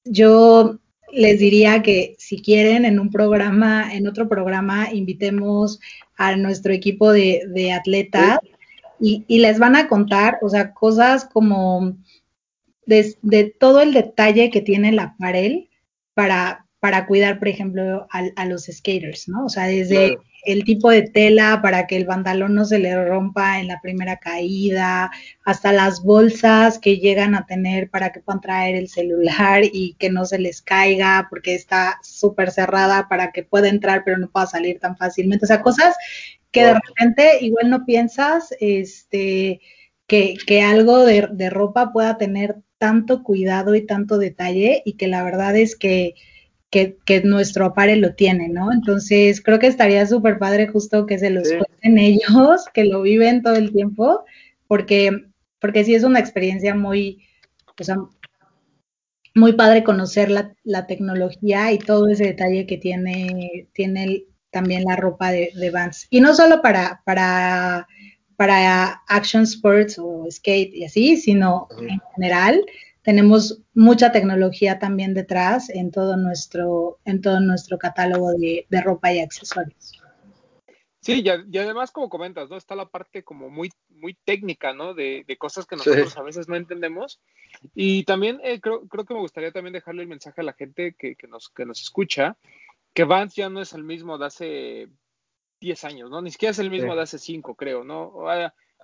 yo 0.04 0.78
les 1.10 1.40
diría 1.40 1.82
que 1.82 2.14
si 2.18 2.40
quieren 2.40 2.84
en 2.84 3.00
un 3.00 3.10
programa, 3.10 3.92
en 3.92 4.06
otro 4.06 4.28
programa, 4.28 4.92
invitemos 4.92 5.80
a 6.16 6.36
nuestro 6.36 6.72
equipo 6.72 7.12
de, 7.12 7.72
atletas 7.72 8.38
y, 9.00 9.24
les 9.38 9.58
van 9.58 9.74
a 9.74 9.88
contar, 9.88 10.38
o 10.42 10.48
sea, 10.48 10.72
cosas 10.72 11.24
como 11.24 11.96
de, 12.86 13.54
todo 13.58 13.80
el 13.80 13.92
detalle 13.92 14.50
que 14.50 14.60
tiene 14.60 14.92
la 14.92 15.04
aparel 15.04 15.70
para, 16.14 16.67
para 16.80 17.06
cuidar, 17.06 17.38
por 17.38 17.48
ejemplo, 17.48 18.06
a, 18.10 18.44
los 18.44 18.66
skaters, 18.66 19.28
¿no? 19.28 19.46
O 19.46 19.48
sea, 19.48 19.66
desde 19.66 20.18
el 20.44 20.64
tipo 20.64 20.90
de 20.90 21.02
tela 21.02 21.60
para 21.60 21.86
que 21.86 21.96
el 21.96 22.06
pantalón 22.06 22.54
no 22.54 22.64
se 22.64 22.78
le 22.78 23.04
rompa 23.04 23.60
en 23.60 23.66
la 23.66 23.80
primera 23.80 24.18
caída, 24.18 25.10
hasta 25.44 25.72
las 25.72 26.02
bolsas 26.02 26.78
que 26.78 26.98
llegan 26.98 27.34
a 27.34 27.46
tener 27.46 27.90
para 27.90 28.12
que 28.12 28.20
puedan 28.20 28.40
traer 28.40 28.76
el 28.76 28.88
celular 28.88 29.62
y 29.64 29.94
que 29.98 30.10
no 30.10 30.24
se 30.24 30.38
les 30.38 30.62
caiga 30.62 31.26
porque 31.30 31.54
está 31.54 31.98
súper 32.02 32.52
cerrada 32.52 33.08
para 33.08 33.32
que 33.32 33.42
pueda 33.42 33.68
entrar 33.68 34.02
pero 34.04 34.18
no 34.18 34.30
pueda 34.30 34.46
salir 34.46 34.78
tan 34.78 34.96
fácilmente. 34.96 35.46
O 35.46 35.48
sea, 35.48 35.62
cosas 35.62 35.96
que 36.52 36.64
de 36.64 36.74
repente 36.74 37.44
igual 37.44 37.70
no 37.70 37.84
piensas, 37.84 38.54
este, 38.60 39.60
que, 40.06 40.34
que 40.46 40.62
algo 40.62 41.04
de, 41.04 41.28
de 41.32 41.50
ropa 41.50 41.92
pueda 41.92 42.16
tener 42.16 42.56
tanto 42.78 43.24
cuidado 43.24 43.74
y 43.74 43.84
tanto 43.84 44.18
detalle 44.18 44.82
y 44.84 44.94
que 44.94 45.08
la 45.08 45.24
verdad 45.24 45.56
es 45.56 45.76
que, 45.76 46.14
que, 46.70 46.98
que 47.04 47.22
nuestro 47.22 47.66
apare 47.66 47.96
lo 47.96 48.14
tiene, 48.14 48.48
¿no? 48.48 48.72
Entonces 48.72 49.40
creo 49.42 49.58
que 49.58 49.66
estaría 49.68 50.06
súper 50.06 50.38
padre 50.38 50.68
justo 50.68 51.06
que 51.06 51.18
se 51.18 51.30
los 51.30 51.48
Sí. 51.48 51.56
cuenten 51.56 51.98
ellos, 51.98 52.64
que 52.74 52.84
lo 52.84 53.02
viven 53.02 53.42
todo 53.42 53.56
el 53.56 53.72
tiempo, 53.72 54.24
porque, 54.66 55.10
porque 55.60 55.84
sí 55.84 55.94
es 55.94 56.04
una 56.04 56.20
experiencia 56.20 56.74
muy, 56.74 57.24
o 57.80 57.84
sea, 57.84 57.96
muy 59.34 59.52
padre 59.52 59.84
conocer 59.84 60.30
la, 60.30 60.54
la 60.64 60.86
tecnología 60.86 61.72
y 61.72 61.78
todo 61.78 62.08
ese 62.08 62.24
detalle 62.24 62.66
que 62.66 62.76
tiene, 62.78 63.68
tiene 63.72 64.04
el- 64.04 64.26
también 64.50 64.82
la 64.84 64.96
ropa 64.96 65.30
de, 65.30 65.50
de 65.54 65.70
Vans. 65.70 66.06
Y 66.10 66.20
no 66.20 66.34
solo 66.34 66.62
para, 66.62 67.02
para, 67.04 67.86
para 68.36 69.02
action 69.08 69.42
sports 69.42 69.98
o 69.98 70.26
skate 70.30 70.74
y 70.74 70.84
así, 70.84 71.16
sino 71.18 71.68
en 71.78 72.00
general. 72.14 72.64
Tenemos 73.08 73.62
mucha 73.72 74.12
tecnología 74.12 74.78
también 74.78 75.14
detrás 75.14 75.70
en 75.70 75.90
todo 75.90 76.18
nuestro, 76.18 76.98
en 77.06 77.22
todo 77.22 77.40
nuestro 77.40 77.78
catálogo 77.78 78.32
de, 78.32 78.66
de 78.68 78.80
ropa 78.82 79.10
y 79.10 79.20
accesorios. 79.20 80.02
Sí, 81.00 81.22
y, 81.24 81.56
además, 81.56 81.90
como 81.90 82.10
comentas, 82.10 82.50
¿no? 82.50 82.58
Está 82.58 82.74
la 82.74 82.84
parte 82.84 83.22
como 83.22 83.48
muy, 83.48 83.72
muy 83.88 84.12
técnica, 84.26 84.74
¿no? 84.74 84.92
De, 84.92 85.24
de 85.26 85.38
cosas 85.38 85.64
que 85.64 85.76
Sí. 85.76 85.88
nosotros 85.88 86.18
a 86.18 86.22
veces 86.22 86.48
no 86.50 86.56
entendemos. 86.56 87.18
Y 87.74 88.04
también 88.04 88.42
eh, 88.44 88.60
creo, 88.60 88.86
creo 88.86 89.06
que 89.06 89.14
me 89.14 89.20
gustaría 89.20 89.52
también 89.52 89.72
dejarle 89.72 90.02
el 90.02 90.08
mensaje 90.08 90.42
a 90.42 90.44
la 90.44 90.52
gente 90.52 90.94
que, 90.98 91.16
que 91.16 91.28
nos, 91.28 91.48
que 91.48 91.64
nos 91.64 91.80
escucha, 91.80 92.36
que 92.92 93.04
Vance 93.04 93.40
ya 93.40 93.48
no 93.48 93.62
es 93.62 93.72
el 93.72 93.84
mismo 93.84 94.18
de 94.18 94.26
hace 94.26 94.88
10 95.62 95.82
años, 95.84 96.10
¿no? 96.10 96.20
Ni 96.20 96.30
siquiera 96.30 96.50
es 96.50 96.58
el 96.58 96.68
mismo 96.68 96.90
Sí. 96.90 96.96
de 96.96 97.02
hace 97.04 97.18
5, 97.18 97.54
creo, 97.54 97.84
¿no? 97.84 98.28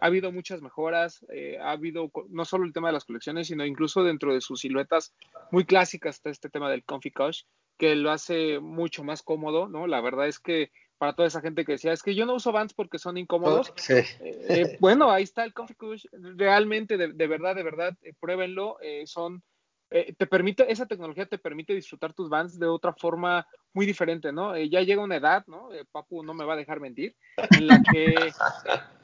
Ha, 0.05 0.07
ha 0.07 0.09
habido 0.09 0.31
muchas 0.33 0.61
mejoras, 0.61 1.25
eh, 1.33 1.57
ha 1.61 1.71
habido 1.71 2.11
no 2.29 2.45
solo 2.45 2.65
el 2.67 2.73
tema 2.73 2.89
de 2.89 2.93
las 2.93 3.05
colecciones, 3.07 3.49
sino 3.49 3.65
incluso 3.65 4.05
dentro 4.05 4.35
de 4.35 4.41
sus 4.43 4.61
siluetas 4.61 5.15
muy 5.51 5.65
clásicas 5.65 6.17
está 6.17 6.31
este 6.31 6.51
tema 6.51 6.71
del 6.71 6.85
Comfy 6.85 7.11
Cush, 7.11 7.43
que 7.79 7.97
lo 7.97 8.11
hace 8.11 8.61
mucho 8.61 9.03
más 9.03 9.23
cómodo, 9.23 9.69
¿no? 9.69 9.87
La 9.87 10.01
verdad 10.01 10.29
es 10.29 10.39
que 10.39 10.71
para 10.99 11.15
toda 11.15 11.27
esa 11.29 11.41
gente 11.41 11.65
que 11.65 11.73
decía, 11.73 11.93
es 11.93 12.03
que 12.03 12.15
yo 12.15 12.25
no 12.27 12.35
uso 12.35 12.53
Vans 12.53 12.75
porque 12.75 12.99
son 12.99 13.17
incómodos, 13.17 13.73
Sí. 13.77 13.95
eh, 13.95 14.15
eh, 14.21 14.77
bueno, 14.81 15.11
ahí 15.11 15.25
está 15.25 15.43
el 15.45 15.53
Comfy 15.53 15.75
Cush, 15.75 16.05
realmente, 16.13 16.97
de, 16.97 17.13
de 17.13 17.27
verdad, 17.27 17.57
de 17.57 17.63
verdad, 17.63 17.97
eh, 18.03 18.13
pruébenlo, 18.21 18.77
son, 19.07 19.43
eh, 19.95 20.13
te 20.13 20.27
permite, 20.27 20.71
esa 20.73 20.87
tecnología 20.87 21.25
te 21.25 21.39
permite 21.39 21.73
disfrutar 21.73 22.13
tus 22.13 22.29
Vans 22.29 22.59
de 22.59 22.67
otra 22.67 22.93
forma 22.93 23.47
muy 23.73 23.87
diferente, 23.87 24.33
¿no? 24.33 24.57
Eh, 24.57 24.69
ya 24.69 24.81
llega 24.81 25.01
una 25.01 25.15
edad, 25.15 25.45
¿no? 25.47 25.73
Eh, 25.73 25.85
Papu 25.93 26.25
no 26.25 26.35
me 26.35 26.45
va 26.45 26.55
a 26.55 26.57
dejar 26.57 26.81
mentir, 26.81 27.15
en 27.37 27.69
la 27.69 27.81
que 27.81 28.33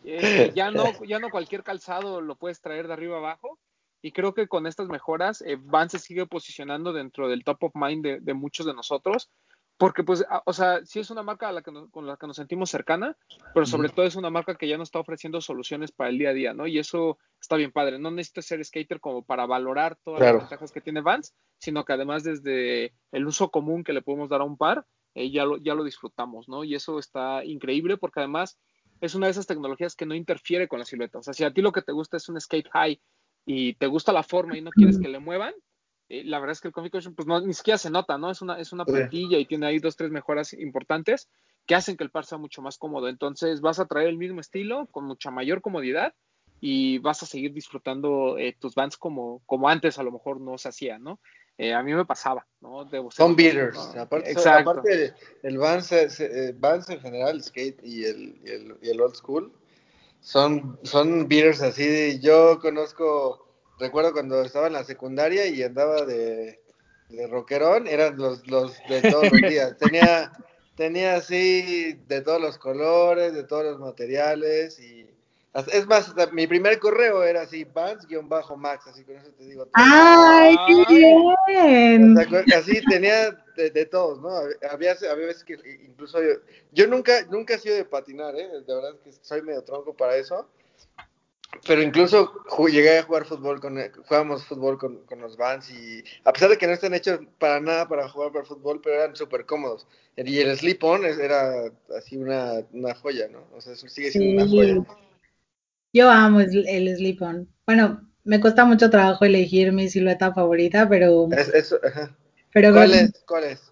eh, 0.05 0.53
ya, 0.53 0.73
no, 0.73 0.85
ya 1.05 1.21
no 1.21 1.31
cualquier 1.31 1.63
calzado 1.63 2.21
lo 2.21 2.35
puedes 2.35 2.61
traer 2.61 2.89
de 2.89 2.95
arriba 2.95 3.19
abajo. 3.19 3.61
Y 4.03 4.11
creo 4.11 4.35
que 4.35 4.49
con 4.49 4.67
estas 4.67 4.89
mejoras, 4.89 5.43
eh, 5.43 5.59
Vans 5.61 5.93
se 5.93 6.01
sigue 6.01 6.27
posicionando 6.27 6.93
dentro 6.93 7.29
del 7.29 7.45
top 7.45 7.63
of 7.65 7.73
mind 7.77 8.03
de, 8.03 8.21
de 8.21 8.35
muchos 8.35 8.67
de 8.67 8.75
nosotros. 8.75 9.31
Porque, 9.81 10.05
pues, 10.05 10.23
a- 10.29 10.43
o 10.45 10.53
sea, 10.53 10.85
sí 10.85 11.01
es 11.01 11.11
una 11.11 11.23
marca 11.23 11.49
a 11.49 11.53
la 11.53 11.63
que 11.63 11.73
nos- 11.73 11.91
con 11.91 12.07
la 12.07 12.19
que 12.19 12.27
nos 12.27 12.37
sentimos 12.37 12.69
cercana, 12.71 13.17
pero 13.55 13.65
sobre 13.65 13.89
todo 13.89 14.05
es 14.05 14.15
una 14.15 14.29
marca 14.29 14.55
que 14.55 14.69
ya 14.69 14.77
nos 14.77 14.89
está 14.89 15.01
ofreciendo 15.01 15.41
soluciones 15.41 15.91
para 15.91 16.11
el 16.11 16.19
día 16.19 16.31
a 16.31 16.33
día, 16.35 16.53
¿no? 16.53 16.67
Y 16.67 16.79
eso 16.79 17.17
está 17.41 17.57
bien 17.57 17.73
padre. 17.73 17.99
No 17.99 18.11
necesitas 18.11 18.45
ser 18.45 18.63
skater 18.63 19.01
como 19.01 19.25
para 19.25 19.47
valorar 19.47 19.97
todas 20.05 20.21
Claro. 20.21 20.35
las 20.41 20.43
ventajas 20.51 20.71
que 20.73 20.83
tiene 20.83 21.01
Vans, 21.01 21.35
sino 21.59 21.87
que 21.87 21.95
además 21.95 22.25
desde 22.25 22.93
el 23.11 23.27
uso 23.27 23.51
común 23.51 23.83
que 23.83 23.95
le 23.95 24.03
podemos 24.03 24.29
dar 24.29 24.43
a 24.43 24.45
un 24.45 24.59
par, 24.59 24.87
eh, 25.15 25.31
ya, 25.31 25.47
lo, 25.47 25.57
ya 25.57 25.75
lo 25.75 25.83
disfrutamos, 25.83 26.47
¿no? 26.47 26.63
Y 26.63 26.75
eso 26.75 26.99
está 26.99 27.43
increíble 27.45 27.97
porque 27.97 28.21
además 28.21 28.59
es 29.01 29.15
una 29.15 29.29
de 29.29 29.31
esas 29.33 29.47
tecnologías 29.47 29.97
que 29.97 30.05
no 30.05 30.15
interfiere 30.15 30.69
con 30.69 30.79
la 30.79 30.85
silueta. 30.85 31.19
O 31.21 31.23
sea, 31.23 31.33
si 31.33 31.43
a 31.43 31.55
ti 31.55 31.63
lo 31.63 31.73
que 31.73 31.81
te 31.81 31.93
gusta 31.93 32.19
es 32.19 32.29
un 32.29 32.39
skate 32.39 32.69
high 32.75 33.01
y 33.47 33.73
te 33.77 33.87
gusta 33.87 34.13
la 34.13 34.23
forma 34.23 34.59
y 34.59 34.61
no 34.61 34.73
quieres 34.73 34.99
que 34.99 35.09
le 35.09 35.21
muevan, 35.21 35.55
eh, 36.11 36.25
la 36.25 36.39
verdad 36.41 36.53
es 36.53 36.61
que 36.61 36.69
el 36.69 36.75
Comfy 36.75 36.91
Cushion, 36.91 37.15
pues 37.15 37.27
no, 37.27 37.41
ni 37.41 37.55
siquiera 37.55 37.79
se 37.79 37.89
nota, 37.91 38.19
¿no? 38.19 38.31
Es 38.31 38.43
una, 38.43 38.59
es 38.61 38.73
una 38.73 38.85
Sí. 38.85 38.93
plantilla 38.93 39.39
y 39.39 39.47
tiene 39.47 39.67
ahí 39.67 39.79
dos, 39.79 39.97
tres 39.97 40.11
mejoras 40.11 40.53
importantes 40.53 41.31
que 41.67 41.75
hacen 41.75 41.97
que 41.97 42.05
el 42.05 42.11
par 42.11 42.25
sea 42.27 42.37
mucho 42.37 42.61
más 42.63 42.77
cómodo. 42.77 43.09
Entonces 43.09 43.61
vas 43.61 43.79
a 43.81 43.87
traer 43.87 44.09
el 44.09 44.19
mismo 44.19 44.41
estilo 44.41 44.87
con 44.91 45.05
mucha 45.07 45.31
mayor 45.31 45.63
comodidad 45.63 46.13
y 46.61 46.99
vas 46.99 47.23
a 47.23 47.27
seguir 47.27 47.55
disfrutando 47.55 48.37
eh, 48.37 48.55
tus 48.59 48.75
bands 48.75 48.97
como, 48.99 49.41
como 49.47 49.69
antes 49.69 49.99
a 49.99 50.03
lo 50.03 50.13
mejor 50.13 50.41
no 50.41 50.59
se 50.59 50.69
hacía, 50.69 50.99
¿no? 50.99 51.21
Eh, 51.57 51.75
a 51.75 51.83
mí 51.83 51.95
me 51.95 52.05
pasaba, 52.07 52.47
¿no? 52.61 52.85
Debo 52.87 53.11
ser 53.11 53.25
Son 53.27 53.37
beaters. 53.37 53.95
¿no? 53.95 54.03
Aparte, 54.03 54.27
son- 54.33 54.39
Exacto. 54.43 54.71
aparte, 54.71 55.15
el 55.43 55.59
Vans, 55.59 55.93
eh, 55.93 56.55
Vans 56.59 56.89
en 56.91 57.01
general, 57.01 57.37
el 57.37 57.43
skate 57.43 57.81
y 57.85 58.05
el, 58.05 58.41
y 58.45 58.51
el, 58.51 58.79
y 58.83 58.89
el 58.91 59.01
old 59.01 59.15
school, 59.15 59.53
son, 60.21 60.79
son 60.83 61.29
beaters 61.29 61.63
así. 61.63 61.85
de- 61.87 62.19
yo 62.21 62.59
conozco, 62.61 63.50
recuerdo 63.81 64.13
cuando 64.13 64.43
estaba 64.43 64.69
en 64.69 64.75
la 64.75 64.85
secundaria 64.85 65.47
y 65.47 65.63
andaba 65.63 66.05
de, 66.05 66.61
de 67.09 67.27
rockerón, 67.27 67.87
eran 67.89 68.17
los, 68.17 68.47
los 68.47 68.77
de 68.89 69.03
todos 69.11 69.31
los 69.33 69.41
días. 69.51 69.77
Tenía, 69.79 70.31
tenía 70.77 71.17
así 71.17 71.95
de 72.07 72.21
todos 72.21 72.41
los 72.41 72.59
colores, 72.59 73.35
de 73.35 73.45
todos 73.45 73.65
los 73.65 73.81
materiales 73.81 74.79
y... 74.79 75.09
Es 75.73 75.85
más, 75.89 76.09
hasta 76.11 76.29
mi 76.31 76.47
primer 76.47 76.79
correo 76.79 77.25
era 77.25 77.43
así, 77.43 77.65
Vans-Max, 77.65 78.87
así 78.87 79.03
con 79.03 79.17
eso 79.17 79.33
te 79.33 79.45
digo 79.47 79.67
todo. 79.67 79.73
¡Ay, 79.75 80.57
qué 80.87 81.53
bien! 81.53 82.17
O 82.17 82.23
sea, 82.23 82.29
cu- 82.29 82.55
así 82.57 82.81
tenía 82.89 83.33
de, 83.57 83.71
de 83.71 83.87
todos, 83.87 84.21
¿no? 84.21 84.31
Había, 84.71 84.93
había 84.93 85.27
veces 85.27 85.43
que 85.43 85.55
incluso 85.85 86.23
yo, 86.23 86.35
yo 86.71 86.87
nunca, 86.87 87.23
nunca 87.31 87.55
he 87.55 87.59
sido 87.59 87.75
de 87.75 87.85
patinar, 87.85 88.37
¿eh? 88.37 88.49
De 88.65 88.75
verdad 88.75 88.95
que 89.03 89.11
soy 89.23 89.43
medio 89.43 89.65
tronco 89.65 89.93
para 89.93 90.15
eso. 90.17 90.49
Pero 91.67 91.83
incluso 91.83 92.33
llegué 92.69 92.99
a 92.99 93.03
jugar 93.03 93.25
fútbol 93.25 93.61
con, 93.61 93.77
jugábamos 94.07 94.45
fútbol 94.47 94.79
con, 94.79 95.05
con 95.05 95.21
los 95.21 95.37
Vans 95.37 95.71
y 95.71 96.03
a 96.25 96.33
pesar 96.33 96.49
de 96.51 96.57
que 96.59 96.67
no 96.67 96.73
están 96.73 96.95
hechos 96.95 97.21
para 97.39 97.61
nada 97.61 97.89
para 97.89 98.09
jugar 98.09 98.33
para 98.33 98.45
fútbol, 98.45 98.81
pero 98.83 98.97
eran 99.03 99.17
súper 99.17 99.45
cómodos. 99.47 99.87
Y 100.17 100.39
el 100.39 100.57
slip-on 100.57 101.05
es- 101.05 101.19
era 101.19 101.65
así 101.97 102.17
una, 102.17 102.63
una 102.73 102.95
joya, 102.95 103.29
¿no? 103.29 103.45
O 103.55 103.61
sea, 103.61 103.73
eso 103.73 103.89
sigue 103.89 104.11
siendo 104.11 104.43
una 104.43 104.49
Sí. 104.49 104.57
joya. 104.57 104.97
Yo 105.93 106.11
amo 106.11 106.41
el, 106.41 106.67
el 106.69 106.97
slip-on. 106.97 107.49
Bueno, 107.67 108.09
me 108.25 108.41
cuesta 108.41 108.65
mucho 108.65 108.91
trabajo 108.91 109.25
elegir 109.25 109.73
mi 109.73 109.89
silueta 109.89 110.33
favorita, 110.33 110.89
pero, 110.89 111.29
Es, 111.33 111.49
eso, 111.49 111.79
ajá. 111.83 112.17
pero 112.53 112.73
¿Cuál 112.73 112.95
es? 112.95 113.23
¿Cuál 113.27 113.45
es? 113.45 113.70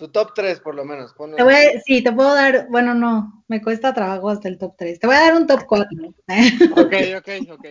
Tu 0.00 0.08
top 0.08 0.32
3 0.34 0.60
por 0.60 0.74
lo 0.74 0.82
menos. 0.86 1.12
ponlo 1.12 1.36
te 1.36 1.42
voy 1.42 1.52
a- 1.52 1.78
sí, 1.84 2.02
te 2.02 2.10
puedo 2.10 2.34
dar, 2.34 2.68
bueno, 2.70 2.94
no, 2.94 3.44
me 3.48 3.60
cuesta 3.60 3.92
trabajo 3.92 4.30
hasta 4.30 4.48
el 4.48 4.56
top 4.56 4.74
3. 4.78 4.98
Te 4.98 5.06
voy 5.06 5.14
a 5.14 5.20
dar 5.20 5.34
un 5.36 5.46
top 5.46 5.66
4. 5.66 6.08
Ok, 6.08 6.14
ok, 7.18 7.28
ok. 7.50 7.64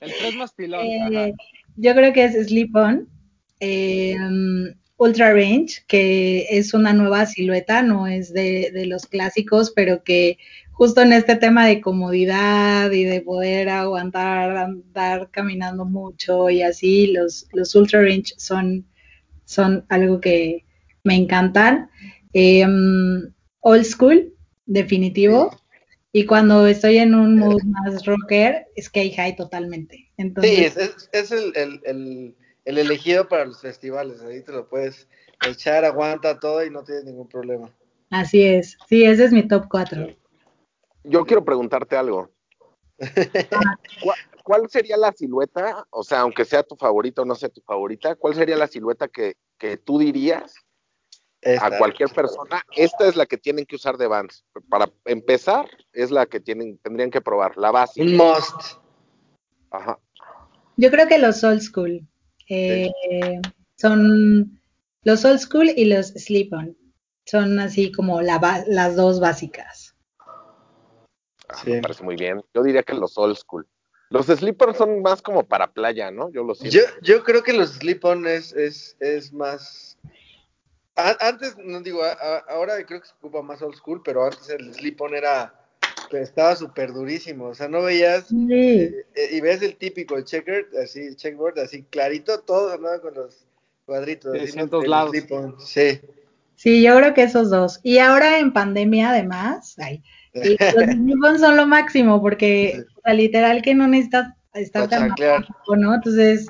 El 0.00 0.10
3 0.10 0.34
más 0.36 0.54
pilón. 0.54 0.80
Eh, 0.82 1.34
yo 1.76 1.94
creo 1.94 2.14
que 2.14 2.24
es 2.24 2.46
Sleep 2.46 2.74
On, 2.74 3.06
eh, 3.60 4.16
um, 4.18 4.72
Ultra 4.96 5.34
Range, 5.34 5.84
que 5.86 6.46
es 6.48 6.72
una 6.72 6.94
nueva 6.94 7.26
silueta, 7.26 7.82
no 7.82 8.06
es 8.06 8.32
de, 8.32 8.70
de 8.72 8.86
los 8.86 9.04
clásicos, 9.04 9.70
pero 9.76 10.02
que 10.02 10.38
justo 10.72 11.02
en 11.02 11.12
este 11.12 11.36
tema 11.36 11.66
de 11.66 11.82
comodidad 11.82 12.90
y 12.90 13.04
de 13.04 13.20
poder 13.20 13.68
aguantar, 13.68 14.56
andar 14.56 15.28
caminando 15.30 15.84
mucho 15.84 16.48
y 16.48 16.62
así, 16.62 17.08
los, 17.08 17.48
los 17.52 17.74
Ultra 17.74 18.00
Range 18.00 18.32
son, 18.38 18.86
son 19.44 19.84
algo 19.90 20.22
que 20.22 20.64
me 21.04 21.14
encantan. 21.16 21.90
Eh, 22.32 22.64
um, 22.64 23.32
old 23.60 23.84
School, 23.84 24.34
definitivo. 24.66 25.50
Y 26.12 26.26
cuando 26.26 26.66
estoy 26.66 26.98
en 26.98 27.14
un 27.14 27.38
mood 27.38 27.62
más 27.62 28.04
rocker, 28.04 28.66
Sky 28.80 29.12
High 29.12 29.36
totalmente. 29.36 30.10
Entonces, 30.16 30.52
Sí, 30.52 30.64
es, 30.64 30.76
es, 30.76 31.10
es 31.12 31.30
el, 31.30 31.52
el, 31.54 31.80
el, 31.84 32.36
el 32.64 32.78
elegido 32.78 33.28
para 33.28 33.44
los 33.44 33.60
festivales. 33.60 34.20
Ahí 34.22 34.42
te 34.42 34.52
lo 34.52 34.68
puedes 34.68 35.08
echar, 35.46 35.84
aguanta 35.84 36.40
todo 36.40 36.64
y 36.64 36.70
no 36.70 36.82
tienes 36.82 37.04
ningún 37.04 37.28
problema. 37.28 37.70
así 38.10 38.42
es. 38.42 38.76
Sí, 38.88 39.04
ese 39.04 39.24
es 39.24 39.32
mi 39.32 39.46
top 39.46 39.66
4. 39.70 40.08
Yo 41.04 41.24
quiero 41.24 41.44
preguntarte 41.44 41.96
algo. 41.96 42.30
¿Cuál, 44.02 44.18
cuál 44.42 44.68
sería 44.68 44.96
la 44.96 45.12
silueta? 45.12 45.86
O 45.90 46.02
sea, 46.02 46.20
aunque 46.20 46.44
sea 46.44 46.62
tu 46.62 46.76
favorita 46.76 47.22
o 47.22 47.24
no 47.24 47.34
sea 47.34 47.48
tu 47.48 47.62
favorita, 47.62 48.16
¿cuál 48.16 48.34
sería 48.34 48.56
la 48.56 48.66
silueta 48.66 49.08
que, 49.08 49.34
que 49.58 49.76
tú 49.76 49.98
dirías 49.98 50.54
Esta. 51.42 51.66
a 51.66 51.78
cualquier 51.78 52.10
persona? 52.10 52.62
Esta 52.76 53.08
es 53.08 53.16
la 53.16 53.26
que 53.26 53.38
tienen 53.38 53.64
que 53.64 53.76
usar 53.76 53.96
de 53.96 54.06
Vans. 54.06 54.44
Para 54.68 54.90
empezar, 55.06 55.68
es 55.92 56.10
la 56.10 56.26
que 56.26 56.40
tienen, 56.40 56.78
tendrían 56.78 57.10
que 57.10 57.20
probar, 57.20 57.56
la 57.56 57.70
básica. 57.70 58.04
Un 58.04 58.16
must. 58.16 58.78
Ajá. 59.70 59.98
Yo 60.76 60.90
creo 60.90 61.06
que 61.08 61.18
los 61.18 61.42
old 61.44 61.60
school 61.60 62.06
eh, 62.48 62.90
son 63.76 64.60
los 65.04 65.24
old 65.24 65.38
school 65.38 65.70
y 65.74 65.86
los 65.86 66.08
slip 66.08 66.52
on. 66.52 66.76
Son 67.26 67.58
así 67.58 67.92
como 67.92 68.20
la 68.22 68.64
las 68.66 68.96
dos 68.96 69.20
básicas. 69.20 69.94
Ah, 71.48 71.60
Sí. 71.64 71.70
Me 71.70 71.80
parece 71.80 72.02
muy 72.02 72.16
bien. 72.16 72.42
Yo 72.54 72.62
diría 72.62 72.82
que 72.82 72.94
los 72.94 73.16
old 73.16 73.36
school. 73.36 73.66
Los 74.10 74.26
slippers 74.26 74.76
son 74.76 75.02
más 75.02 75.22
como 75.22 75.44
para 75.46 75.72
playa, 75.72 76.10
¿no? 76.10 76.32
Yo 76.32 76.42
lo 76.42 76.56
siento. 76.56 76.76
Yo, 76.76 76.82
yo 77.00 77.22
creo 77.22 77.44
que 77.44 77.52
los 77.52 77.74
slip-on 77.74 78.26
es, 78.26 78.52
es, 78.52 78.96
es 78.98 79.32
más... 79.32 79.98
Antes, 80.96 81.56
no 81.56 81.80
digo, 81.80 82.02
a- 82.02 82.12
a- 82.12 82.44
ahora 82.50 82.74
creo 82.86 83.00
que 83.00 83.06
se 83.06 83.14
ocupa 83.14 83.42
más 83.42 83.62
old 83.62 83.74
school, 83.76 84.02
pero 84.04 84.24
antes 84.24 84.48
el 84.50 84.74
slip-on 84.74 85.14
era 85.14 85.54
súper, 86.02 86.22
estaba 86.22 86.56
súper 86.56 86.92
durísimo. 86.92 87.46
O 87.46 87.54
sea, 87.54 87.68
no 87.68 87.82
veías. 87.82 88.28
Sí. 88.28 88.52
eh, 88.52 89.06
eh, 89.14 89.28
y 89.32 89.40
ves 89.40 89.62
el 89.62 89.76
típico 89.76 90.20
checker, 90.20 90.66
así, 90.82 91.14
checkboard, 91.16 91.58
así 91.60 91.84
clarito, 91.84 92.40
todos 92.40 92.74
andaban 92.74 93.00
con 93.00 93.14
los 93.14 93.46
cuadritos. 93.86 94.32
Sí, 94.34 94.38
así, 94.40 94.50
sí, 94.52 94.56
¿no? 94.58 94.64
en 94.64 94.70
todos 94.70 94.84
El 94.84 94.90
lados. 94.90 95.10
slip-on, 95.10 95.56
Sí. 95.60 96.00
Sí, 96.56 96.82
yo 96.82 96.94
creo 96.98 97.14
que 97.14 97.22
esos 97.22 97.48
dos. 97.48 97.80
Y 97.82 97.98
ahora 97.98 98.38
en 98.38 98.52
pandemia, 98.52 99.10
además, 99.10 99.76
ay, 99.78 100.02
y 100.34 100.50
los 100.58 100.58
slip-ons 100.98 101.40
son 101.40 101.56
lo 101.56 101.66
máximo, 101.66 102.20
porque, 102.20 102.72
Sí. 102.76 102.82
o 102.96 103.00
sea, 103.00 103.14
literal 103.14 103.62
que 103.62 103.74
no 103.74 103.86
necesitas 103.86 104.34
estar 104.52 104.86
chanclear. 104.86 105.46
¿no? 105.78 105.94
Entonces, 105.94 106.46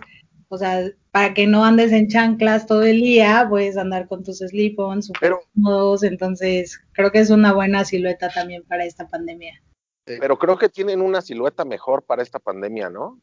o 0.48 0.58
sea, 0.58 0.90
para 1.10 1.34
que 1.34 1.46
no 1.46 1.64
andes 1.64 1.92
en 1.92 2.08
chanclas 2.08 2.66
todo 2.66 2.82
el 2.82 3.00
día, 3.00 3.46
puedes 3.48 3.76
andar 3.76 4.06
con 4.06 4.22
tus 4.22 4.38
slip-ons 4.38 5.06
súper 5.06 5.20
Pero- 5.20 5.40
cómodos, 5.54 6.02
entonces 6.02 6.80
creo 6.92 7.10
que 7.10 7.18
es 7.18 7.30
una 7.30 7.52
buena 7.52 7.84
silueta 7.84 8.28
también 8.28 8.62
para 8.64 8.84
esta 8.84 9.08
pandemia. 9.08 9.60
Pero 10.04 10.38
creo 10.38 10.56
que 10.58 10.68
tienen 10.68 11.00
una 11.00 11.20
silueta 11.20 11.64
mejor 11.64 12.04
para 12.04 12.22
esta 12.22 12.38
pandemia, 12.38 12.90
¿no? 12.90 13.20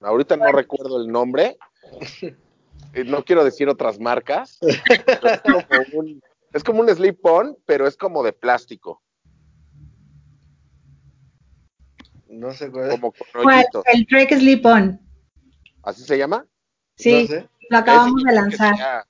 Ahorita 0.00 0.36
no 0.36 0.50
recuerdo 0.52 1.00
el 1.00 1.08
nombre. 1.08 1.56
No 3.06 3.24
quiero 3.24 3.44
decir 3.44 3.68
otras 3.68 4.00
marcas. 4.00 4.58
es, 4.62 5.40
como 5.42 6.00
un, 6.00 6.22
es 6.52 6.64
como 6.64 6.80
un 6.80 6.88
slip-on, 6.88 7.56
pero 7.66 7.86
es 7.86 7.94
como 7.96 8.22
de 8.22 8.32
plástico, 8.32 9.02
No 12.28 12.52
sé 12.52 12.70
cuál 12.70 12.86
es. 12.86 12.90
como 12.92 13.12
con 13.12 13.42
¿Cuál? 13.42 13.66
El 13.92 14.06
Trek 14.06 14.30
Slip-On. 14.32 15.00
¿Así 15.82 16.04
se 16.04 16.18
llama? 16.18 16.46
Sí, 16.96 17.28
lo 17.70 17.78
acabamos 17.78 18.22
de 18.24 18.32
lanzar. 18.32 18.74
sería- 18.76 19.06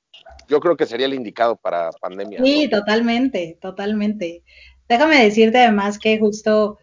yo 0.48 0.60
creo 0.60 0.76
que 0.76 0.86
sería 0.86 1.06
el 1.06 1.14
indicado 1.14 1.56
para 1.56 1.90
pandemia. 1.92 2.42
Sí, 2.44 2.68
¿no? 2.70 2.78
totalmente, 2.78 3.58
totalmente. 3.60 4.42
Déjame 4.88 5.22
decirte 5.24 5.58
además 5.58 5.98
que 5.98 6.18
justo 6.18 6.78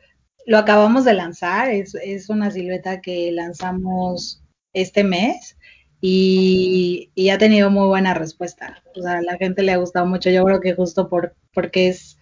lo 0.46 0.58
acabamos 0.58 1.06
de 1.06 1.14
lanzar, 1.14 1.70
es, 1.70 1.96
es 1.96 2.30
una 2.30 2.52
silueta 2.52 3.00
que 3.00 3.32
lanzamos 3.32 4.44
este 4.74 5.04
mes 5.06 5.58
y, 6.02 7.12
y 7.16 7.30
ha 7.30 7.38
tenido 7.38 7.70
muy 7.70 7.88
buena 7.88 8.14
respuesta. 8.14 8.84
O 8.98 9.02
sea, 9.02 9.20
a 9.20 9.22
la 9.22 9.38
gente 9.38 9.64
le 9.64 9.72
ha 9.72 9.78
gustado 9.78 10.06
mucho, 10.06 10.30
yo 10.30 10.44
creo 10.44 10.60
que 10.60 10.74
justo 10.76 11.08
por, 11.08 11.36
porque 11.54 11.88
es 11.90 12.18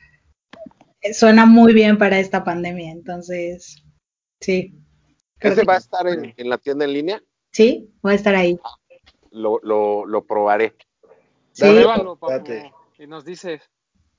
suena 1.13 1.47
muy 1.47 1.73
bien 1.73 1.97
para 1.97 2.19
esta 2.19 2.43
pandemia, 2.43 2.91
entonces, 2.91 3.83
sí. 4.39 4.75
¿Ese 5.39 5.61
que- 5.61 5.65
va 5.65 5.73
a 5.75 5.77
estar 5.77 6.07
en, 6.07 6.33
en 6.37 6.49
la 6.49 6.59
tienda 6.59 6.85
en 6.85 6.93
línea? 6.93 7.23
Sí, 7.51 7.93
voy 8.01 8.13
a 8.13 8.15
estar 8.15 8.35
ahí. 8.35 8.59
Lo, 9.31 9.59
lo, 9.63 10.05
lo 10.05 10.25
probaré. 10.25 10.75
Sí, 11.51 11.63
Pruébalo, 11.63 12.17
y 12.97 13.07
nos 13.07 13.25
dices. 13.25 13.61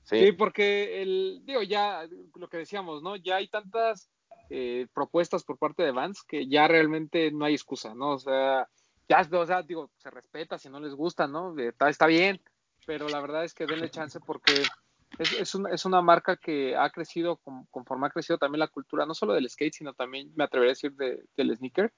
Sí. 0.03 0.19
Sí, 0.19 0.31
porque 0.33 1.01
el, 1.01 1.41
digo, 1.45 1.61
ya 1.63 2.07
lo 2.35 2.47
que 2.49 2.57
decíamos, 2.57 3.01
¿no? 3.01 3.15
Ya 3.15 3.37
hay 3.37 3.47
tantas 3.47 4.09
eh, 4.49 4.87
propuestas 4.93 5.43
por 5.43 5.57
parte 5.57 5.83
de 5.83 5.91
Vans 5.91 6.23
que 6.23 6.47
ya 6.47 6.67
realmente 6.67 7.31
no 7.31 7.45
hay 7.45 7.53
excusa, 7.53 7.95
¿no? 7.95 8.11
O 8.11 8.19
sea, 8.19 8.67
ya, 9.07 9.27
o 9.31 9.45
sea, 9.45 9.61
digo, 9.63 9.89
se 9.97 10.09
respeta 10.09 10.57
si 10.57 10.69
no 10.69 10.79
les 10.79 10.93
gusta, 10.93 11.27
¿no? 11.27 11.57
Eh, 11.57 11.69
Está, 11.69 11.89
está 11.89 12.05
bien, 12.05 12.41
pero 12.85 13.07
la 13.07 13.21
verdad 13.21 13.45
es 13.45 13.53
que 13.53 13.65
denle 13.65 13.89
chance 13.89 14.19
porque 14.19 14.53
es, 15.17 15.33
es, 15.39 15.55
una, 15.55 15.69
es 15.69 15.85
una 15.85 16.01
marca 16.01 16.35
que 16.35 16.75
ha 16.75 16.89
crecido 16.89 17.37
con- 17.37 17.65
conforme 17.67 18.07
ha 18.07 18.11
crecido 18.11 18.37
también 18.37 18.59
la 18.59 18.67
cultura, 18.67 19.05
no 19.05 19.13
solo 19.13 19.33
del 19.33 19.49
skate, 19.49 19.73
sino 19.73 19.93
también, 19.93 20.31
me 20.35 20.43
atrevería 20.43 20.71
a 20.71 20.75
decir, 20.75 20.93
de- 20.93 21.23
del 21.37 21.55
sneaker. 21.55 21.93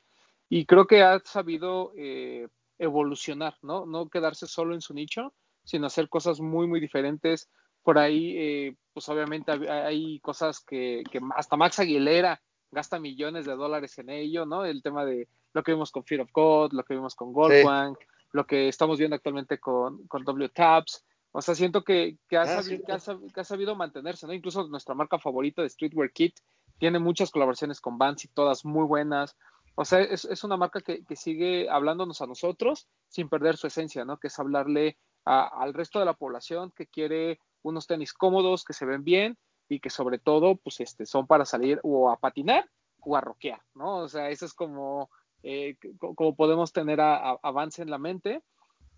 Y 0.49 0.65
creo 0.65 0.85
que 0.87 1.01
ha 1.03 1.19
sabido 1.23 1.91
eh, 1.97 2.47
evolucionar, 2.77 3.55
¿no? 3.61 3.85
No 3.85 4.09
quedarse 4.09 4.47
solo 4.47 4.73
en 4.75 4.81
su 4.81 4.93
nicho, 4.93 5.33
sino 5.63 5.87
hacer 5.87 6.09
cosas 6.09 6.39
muy, 6.39 6.67
muy 6.67 6.79
diferentes. 6.79 7.49
Por 7.83 7.97
ahí, 7.97 8.35
eh, 8.37 8.75
pues 8.93 9.07
obviamente 9.09 9.51
hay 9.51 10.19
cosas 10.19 10.59
que, 10.59 11.03
que 11.11 11.19
hasta 11.35 11.57
Max 11.57 11.79
Aguilera 11.79 12.41
gasta 12.71 12.99
millones 12.99 13.45
de 13.45 13.55
dólares 13.55 13.97
en 13.99 14.09
ello, 14.09 14.45
¿no? 14.45 14.65
El 14.65 14.81
tema 14.81 15.05
de 15.05 15.27
lo 15.53 15.63
que 15.63 15.71
vimos 15.73 15.91
con 15.91 16.03
Fear 16.03 16.21
of 16.21 16.31
God, 16.33 16.73
lo 16.73 16.83
que 16.83 16.93
vimos 16.95 17.15
con 17.15 17.31
Goldwang, 17.31 17.95
lo 18.31 18.45
que 18.45 18.67
estamos 18.67 18.97
viendo 18.99 19.15
actualmente 19.15 19.59
con, 19.59 20.05
con 20.07 20.23
W 20.23 20.49
Tabs. 20.49 21.05
O 21.31 21.41
sea, 21.41 21.53
siento 21.55 21.83
que, 21.83 22.17
que, 22.29 22.37
ha 22.37 22.41
Ah, 22.41 22.61
sabi- 22.61 22.77
sí. 22.77 22.83
que 22.85 22.91
ha 22.91 22.97
sab- 22.97 23.31
que 23.33 23.39
ha 23.39 23.43
sabido 23.43 23.75
mantenerse, 23.75 24.25
¿no? 24.27 24.33
Incluso 24.33 24.67
nuestra 24.67 24.93
marca 24.95 25.19
favorita 25.19 25.61
de 25.61 25.69
Streetwear 25.69 26.11
Kit 26.11 26.39
tiene 26.79 26.99
muchas 26.99 27.31
colaboraciones 27.31 27.79
con 27.81 27.97
Vans 27.97 28.25
y 28.25 28.27
todas 28.29 28.65
muy 28.65 28.85
buenas. 28.85 29.37
O 29.75 29.83
sea, 29.85 29.99
es, 30.01 30.25
es 30.25 30.43
una 30.43 30.57
marca 30.57 30.79
que, 30.81 31.03
que 31.03 31.15
sigue 31.15 31.69
hablándonos 31.69 32.21
a 32.21 32.27
nosotros 32.27 32.87
sin 33.09 33.27
perder 33.29 33.57
su 33.57 33.67
esencia, 33.67 34.05
¿no? 34.05 34.17
Que 34.17 34.27
es 34.27 34.39
hablarle 34.39 34.97
a- 35.25 35.47
al 35.61 35.73
resto 35.73 35.99
de 35.99 36.05
la 36.05 36.13
población 36.13 36.71
que 36.75 36.87
quiere 36.87 37.39
unos 37.61 37.87
tenis 37.87 38.13
cómodos, 38.13 38.63
que 38.63 38.73
se 38.73 38.85
ven 38.85 39.03
bien 39.03 39.37
y 39.67 39.79
que 39.79 39.89
sobre 39.89 40.19
todo, 40.19 40.55
pues, 40.57 40.79
este, 40.79 41.05
son 41.05 41.27
para 41.27 41.45
salir 41.45 41.79
o 41.83 42.09
a 42.09 42.17
patinar 42.19 42.69
o 43.01 43.15
a 43.17 43.21
rockear, 43.21 43.61
¿no? 43.73 43.97
O 43.97 44.07
sea, 44.07 44.29
eso 44.29 44.45
es 44.45 44.53
como, 44.53 45.09
eh, 45.43 45.75
co- 45.99 46.15
como 46.15 46.35
podemos 46.35 46.71
tener 46.71 47.01
a, 47.01 47.31
a- 47.31 47.39
a 47.41 47.51
Vans 47.51 47.79
en 47.79 47.89
la 47.89 47.97
mente. 47.97 48.41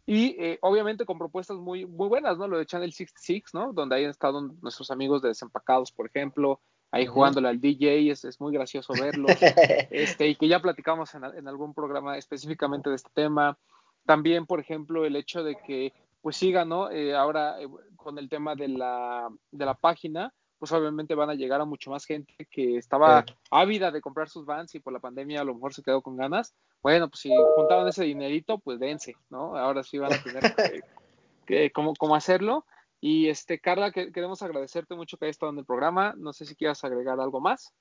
Y 0.06 0.42
eh, 0.42 0.58
obviamente 0.62 1.06
con 1.06 1.18
propuestas 1.18 1.58
muy, 1.58 1.86
muy 1.86 2.08
buenas, 2.08 2.38
¿no? 2.38 2.48
Lo 2.48 2.58
de 2.58 2.66
Channel 2.66 2.94
66, 2.94 3.54
¿no? 3.54 3.74
Donde 3.74 3.96
ahí 3.96 4.04
han 4.06 4.12
estado 4.12 4.42
nuestros 4.62 4.90
amigos 4.92 5.22
de 5.22 5.30
Desempacados, 5.30 5.92
por 5.92 6.06
ejemplo, 6.08 6.62
ahí 6.92 7.06
jugándole 7.06 7.50
al 7.50 7.60
DJ, 7.60 8.12
es, 8.12 8.24
es 8.26 8.40
muy 8.40 8.54
gracioso 8.54 8.94
verlos. 8.96 9.38
este, 9.92 10.28
y 10.28 10.36
que 10.36 10.48
ya 10.48 10.60
platicamos 10.62 11.14
en, 11.16 11.24
en 11.26 11.48
algún 11.48 11.74
programa 11.74 12.18
específicamente 12.18 12.90
de 12.90 12.96
este 12.96 13.10
tema. 13.14 13.58
También, 14.06 14.46
por 14.46 14.60
ejemplo, 14.60 15.06
el 15.06 15.16
hecho 15.16 15.44
de 15.44 15.58
que 15.66 15.94
pues 16.22 16.38
siga, 16.38 16.66
¿no? 16.66 16.90
Eh, 16.90 17.16
ahora 17.16 17.62
eh, 17.62 17.68
con 17.96 18.18
el 18.18 18.28
tema 18.30 18.56
de 18.56 18.68
la, 18.70 19.30
de 19.52 19.66
la 19.66 19.76
página, 19.76 20.34
pues 20.58 20.72
obviamente 20.72 21.14
van 21.16 21.30
a 21.30 21.36
llegar 21.36 21.62
a 21.62 21.66
mucho 21.66 21.92
más 21.92 22.06
gente 22.06 22.34
que 22.50 22.78
estaba 22.78 23.24
Sí. 23.28 23.34
ávida 23.52 23.92
de 23.92 24.02
comprar 24.02 24.28
sus 24.28 24.46
vans 24.46 24.74
y 24.76 24.80
por 24.80 24.92
la 24.92 25.00
pandemia 25.00 25.42
a 25.42 25.44
lo 25.44 25.54
mejor 25.54 25.74
se 25.74 25.84
quedó 25.84 26.02
con 26.02 26.18
ganas. 26.18 26.54
Bueno, 26.82 27.10
pues 27.10 27.22
si 27.22 27.34
juntaban 27.54 27.88
ese 27.88 28.04
dinerito, 28.06 28.58
pues 28.58 28.80
dense, 28.80 29.16
¿no? 29.30 29.56
Ahora 29.56 29.84
sí 29.84 29.98
van 30.00 30.14
a 30.14 30.22
tener 30.24 30.42
que, 30.56 30.82
que- 31.46 31.72
cómo, 31.72 31.94
cómo 31.96 32.16
hacerlo. 32.16 32.66
Y 33.00 33.28
este, 33.28 33.60
Carla, 33.60 33.92
que, 33.92 34.12
queremos 34.12 34.42
agradecerte 34.42 34.96
mucho 34.96 35.18
que 35.18 35.26
hayas 35.26 35.36
estado 35.36 35.52
en 35.52 35.60
el 35.60 35.66
programa. 35.66 36.16
No 36.18 36.34
sé 36.34 36.46
si 36.46 36.56
quieras 36.56 36.84
agregar 36.84 37.20
algo 37.20 37.40
más. 37.40 37.74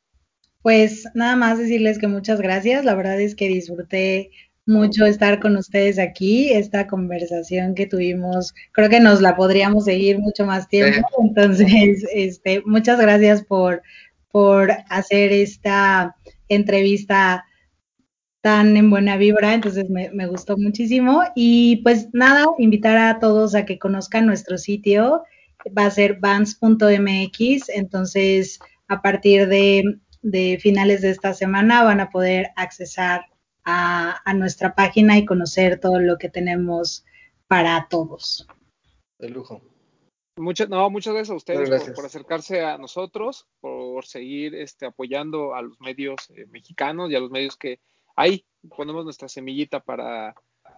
Pues 0.62 1.04
nada 1.14 1.36
más 1.36 1.58
decirles 1.58 1.98
que 1.98 2.08
muchas 2.08 2.40
gracias. 2.40 2.84
La 2.84 2.94
verdad 2.94 3.20
es 3.20 3.34
que 3.34 3.48
disfruté 3.48 4.30
mucho 4.66 5.06
estar 5.06 5.40
con 5.40 5.56
ustedes 5.56 5.98
aquí. 5.98 6.52
Esta 6.52 6.86
conversación 6.86 7.74
que 7.74 7.86
tuvimos, 7.86 8.52
creo 8.72 8.88
que 8.88 9.00
nos 9.00 9.20
la 9.20 9.36
podríamos 9.36 9.84
seguir 9.84 10.18
mucho 10.18 10.44
más 10.44 10.68
tiempo. 10.68 11.08
Entonces, 11.22 12.04
este, 12.12 12.62
muchas 12.66 13.00
gracias 13.00 13.44
por, 13.44 13.82
por 14.30 14.70
hacer 14.88 15.32
esta 15.32 16.16
entrevista 16.48 17.44
tan 18.46 18.76
en 18.76 18.90
buena 18.90 19.16
vibra, 19.16 19.54
entonces 19.54 19.90
me, 19.90 20.08
me 20.10 20.28
gustó 20.28 20.56
muchísimo. 20.56 21.24
Y 21.34 21.82
pues 21.82 22.10
nada, 22.12 22.46
invitar 22.58 22.96
a 22.96 23.18
todos 23.18 23.56
a 23.56 23.66
que 23.66 23.76
conozcan 23.76 24.24
nuestro 24.24 24.56
sitio, 24.56 25.24
va 25.76 25.86
a 25.86 25.90
ser 25.90 26.20
vans.mx, 26.20 27.68
entonces 27.70 28.60
a 28.86 29.02
partir 29.02 29.48
de, 29.48 29.82
de 30.22 30.60
finales 30.62 31.02
de 31.02 31.10
esta 31.10 31.34
semana 31.34 31.82
van 31.82 31.98
a 31.98 32.10
poder 32.10 32.50
accesar 32.54 33.24
a, 33.64 34.22
a 34.24 34.34
nuestra 34.34 34.76
página 34.76 35.18
y 35.18 35.26
conocer 35.26 35.80
todo 35.80 35.98
lo 35.98 36.16
que 36.16 36.28
tenemos 36.28 37.04
para 37.48 37.88
todos. 37.90 38.46
De 39.18 39.28
lujo. 39.28 39.60
Muchas, 40.36 40.68
no, 40.68 40.88
muchas 40.88 41.14
gracias 41.14 41.32
a 41.32 41.36
ustedes 41.36 41.90
por 41.96 42.06
acercarse 42.06 42.60
a 42.60 42.78
nosotros, 42.78 43.48
por 43.58 44.06
seguir 44.06 44.54
este, 44.54 44.86
apoyando 44.86 45.52
a 45.52 45.62
los 45.62 45.80
medios 45.80 46.30
eh, 46.30 46.46
mexicanos 46.48 47.10
y 47.10 47.16
a 47.16 47.20
los 47.20 47.32
medios 47.32 47.56
que 47.56 47.80
ahí 48.16 48.44
ponemos 48.76 49.04
nuestra 49.04 49.28
semillita 49.28 49.80
para 49.80 50.34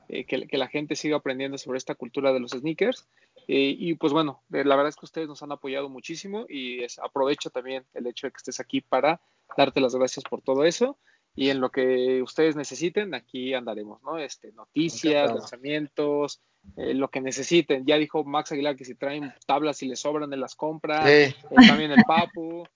eh, 0.08 0.24
que, 0.24 0.46
que 0.46 0.58
la 0.58 0.68
gente 0.68 0.96
siga 0.96 1.16
aprendiendo 1.16 1.56
sobre 1.58 1.78
esta 1.78 1.94
cultura 1.94 2.32
de 2.32 2.40
los 2.40 2.50
sneakers. 2.52 3.06
Eh, 3.46 3.74
y 3.78 3.94
pues 3.94 4.12
bueno, 4.12 4.42
eh, 4.52 4.64
la 4.64 4.76
verdad 4.76 4.90
es 4.90 4.96
que 4.96 5.06
ustedes 5.06 5.28
nos 5.28 5.42
han 5.42 5.52
apoyado 5.52 5.88
muchísimo 5.88 6.44
y 6.48 6.82
es- 6.82 6.98
aprovecho 6.98 7.48
también 7.50 7.84
el 7.94 8.06
hecho 8.06 8.26
de 8.26 8.32
que 8.32 8.36
estés 8.38 8.60
aquí 8.60 8.80
para 8.82 9.20
darte 9.56 9.80
las 9.80 9.94
gracias 9.94 10.24
por 10.24 10.42
todo 10.42 10.64
eso. 10.64 10.98
Y 11.34 11.50
en 11.50 11.60
lo 11.60 11.70
que 11.70 12.20
ustedes 12.22 12.56
necesiten, 12.56 13.14
aquí 13.14 13.54
andaremos, 13.54 14.02
¿no? 14.02 14.18
Este, 14.18 14.50
noticias, 14.52 15.30
lanzamientos, 15.38 16.40
eh, 16.76 16.94
lo 16.94 17.08
que 17.10 17.20
necesiten. 17.20 17.86
Ya 17.86 17.96
dijo 17.96 18.24
Max 18.24 18.50
Aguilar 18.52 18.74
que 18.76 18.84
si 18.84 18.94
traen 18.96 19.32
tablas 19.46 19.82
y 19.82 19.86
les 19.88 20.00
sobran, 20.00 20.32
él 20.32 20.40
las 20.40 20.56
compra. 20.56 21.06
Sí. 21.06 21.12
Eh, 21.12 21.34
también 21.68 21.92
el 21.92 22.02
Papu. 22.06 22.66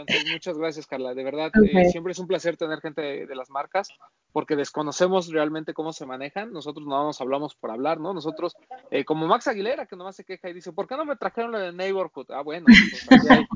Entonces, 0.00 0.30
muchas 0.30 0.58
gracias, 0.58 0.86
Carla. 0.86 1.14
De 1.14 1.24
verdad, 1.24 1.50
eh, 1.64 1.90
siempre 1.90 2.12
es 2.12 2.18
un 2.18 2.26
placer 2.26 2.56
tener 2.56 2.80
gente 2.80 3.00
de, 3.00 3.26
de 3.26 3.34
las 3.34 3.48
marcas 3.50 3.88
porque 4.32 4.54
desconocemos 4.56 5.28
realmente 5.28 5.72
cómo 5.72 5.92
se 5.92 6.04
manejan. 6.04 6.52
Nosotros 6.52 6.86
no 6.86 7.04
nos 7.04 7.20
hablamos 7.20 7.54
por 7.54 7.70
hablar, 7.70 7.98
¿no? 7.98 8.12
Nosotros, 8.12 8.54
eh, 8.90 9.04
como 9.04 9.26
Max 9.26 9.48
Aguilera, 9.48 9.86
que 9.86 9.96
nomás 9.96 10.16
se 10.16 10.24
queja 10.24 10.50
y 10.50 10.52
dice, 10.52 10.72
¿por 10.72 10.86
qué 10.86 10.96
no 10.96 11.06
me 11.06 11.16
trajeron 11.16 11.52
lo 11.52 11.58
de 11.58 11.72
Neighborhood? 11.72 12.30
Ah, 12.30 12.42
bueno, 12.42 12.66
pues 12.66 13.06
aquí 13.10 13.28
hay, 13.28 13.46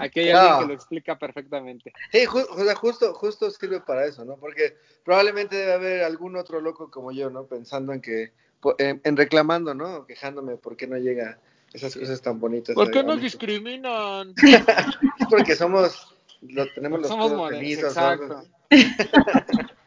aquí 0.00 0.20
hay 0.20 0.30
alguien 0.30 0.58
que 0.60 0.66
lo 0.68 0.74
explica 0.74 1.18
perfectamente. 1.18 1.92
Sí, 2.10 2.24
ju- 2.26 2.46
o 2.48 2.64
sea, 2.64 2.74
justo, 2.74 3.12
justo 3.12 3.50
sirve 3.50 3.80
para 3.80 4.06
eso, 4.06 4.24
¿no? 4.24 4.36
Porque 4.36 4.78
probablemente 5.04 5.56
debe 5.56 5.74
haber 5.74 6.04
algún 6.04 6.36
otro 6.36 6.60
loco 6.60 6.90
como 6.90 7.12
yo, 7.12 7.28
¿no? 7.28 7.44
Pensando 7.44 7.92
en 7.92 8.00
que, 8.00 8.32
en, 8.78 9.00
en 9.04 9.16
reclamando, 9.16 9.74
¿no? 9.74 10.06
Quejándome 10.06 10.56
por 10.56 10.76
qué 10.76 10.86
no 10.86 10.96
llega 10.96 11.38
esas 11.72 11.96
cosas 11.96 12.20
tan 12.20 12.40
bonitas. 12.40 12.74
¿Por 12.74 12.90
qué 12.90 13.02
nos 13.02 13.20
discriminan? 13.20 14.34
Es 14.36 14.64
porque 15.30 15.54
somos 15.54 16.14
lo, 16.42 16.66
tenemos 16.72 17.00
los 17.00 17.08
Somos 17.08 17.32
morenos, 17.32 17.84
exacto. 17.84 18.26
¿no? 18.26 18.42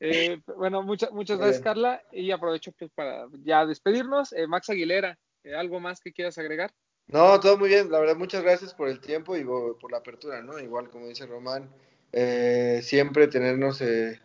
Eh, 0.00 0.40
bueno, 0.56 0.82
muchas 0.82 1.10
muchas 1.10 1.38
gracias. 1.38 1.60
Carla. 1.60 2.00
Y 2.12 2.30
aprovecho 2.30 2.72
pues, 2.78 2.88
para 2.94 3.26
ya 3.44 3.66
despedirnos. 3.66 4.32
Eh, 4.32 4.46
Max 4.46 4.70
Aguilera, 4.70 5.18
eh, 5.42 5.56
¿algo 5.56 5.80
más 5.80 6.00
que 6.00 6.12
quieras 6.12 6.38
agregar? 6.38 6.72
No, 7.08 7.40
todo 7.40 7.58
muy 7.58 7.68
bien. 7.68 7.90
La 7.90 7.98
verdad, 7.98 8.16
muchas 8.16 8.42
gracias 8.42 8.74
por 8.74 8.88
el 8.88 9.00
tiempo 9.00 9.36
y 9.36 9.44
por, 9.44 9.76
por 9.78 9.90
la 9.90 9.98
apertura, 9.98 10.40
¿no? 10.42 10.58
Igual 10.60 10.88
como 10.90 11.08
dice 11.08 11.26
Román, 11.26 11.68
eh, 12.12 12.80
siempre 12.82 13.26
tenernos 13.26 13.80
eh, 13.80 14.20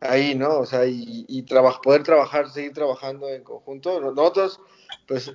ahí, 0.00 0.34
¿no? 0.36 0.58
O 0.60 0.66
sea, 0.66 0.86
y, 0.86 1.24
y 1.28 1.42
traba- 1.42 1.80
poder 1.80 2.02
trabajar, 2.04 2.48
seguir 2.50 2.72
trabajando 2.72 3.28
en 3.28 3.42
conjunto. 3.42 4.00
Nosotros, 4.00 4.60
pues, 5.08 5.32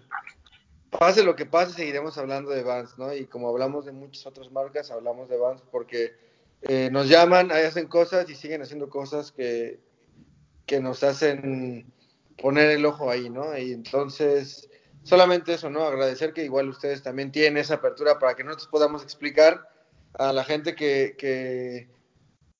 pase 0.91 1.23
lo 1.23 1.35
que 1.35 1.45
pase, 1.45 1.73
seguiremos 1.73 2.17
hablando 2.17 2.51
de 2.51 2.63
Vans, 2.63 2.97
¿no? 2.97 3.13
Y 3.13 3.25
como 3.25 3.49
hablamos 3.49 3.85
de 3.85 3.91
muchas 3.91 4.25
otras 4.27 4.51
marcas, 4.51 4.91
hablamos 4.91 5.29
de 5.29 5.37
Vans 5.37 5.63
porque 5.71 6.13
eh, 6.61 6.89
nos 6.91 7.07
llaman, 7.09 7.51
ahí 7.51 7.63
hacen 7.65 7.87
cosas 7.87 8.29
y 8.29 8.35
siguen 8.35 8.61
haciendo 8.61 8.89
cosas 8.89 9.31
que, 9.31 9.79
que 10.65 10.79
nos 10.79 11.03
hacen 11.03 11.91
poner 12.37 12.69
el 12.71 12.85
ojo 12.85 13.09
ahí, 13.09 13.29
¿no? 13.29 13.57
Y 13.57 13.71
entonces, 13.71 14.69
solamente 15.03 15.53
eso, 15.53 15.69
¿no? 15.69 15.83
Agradecer 15.85 16.33
que 16.33 16.43
igual 16.43 16.69
ustedes 16.69 17.01
también 17.01 17.31
tienen 17.31 17.57
esa 17.57 17.75
apertura 17.75 18.19
para 18.19 18.35
que 18.35 18.43
nosotros 18.43 18.67
podamos 18.67 19.01
explicar 19.03 19.67
a 20.13 20.33
la 20.33 20.43
gente 20.43 20.75
que, 20.75 21.15
que, 21.17 21.89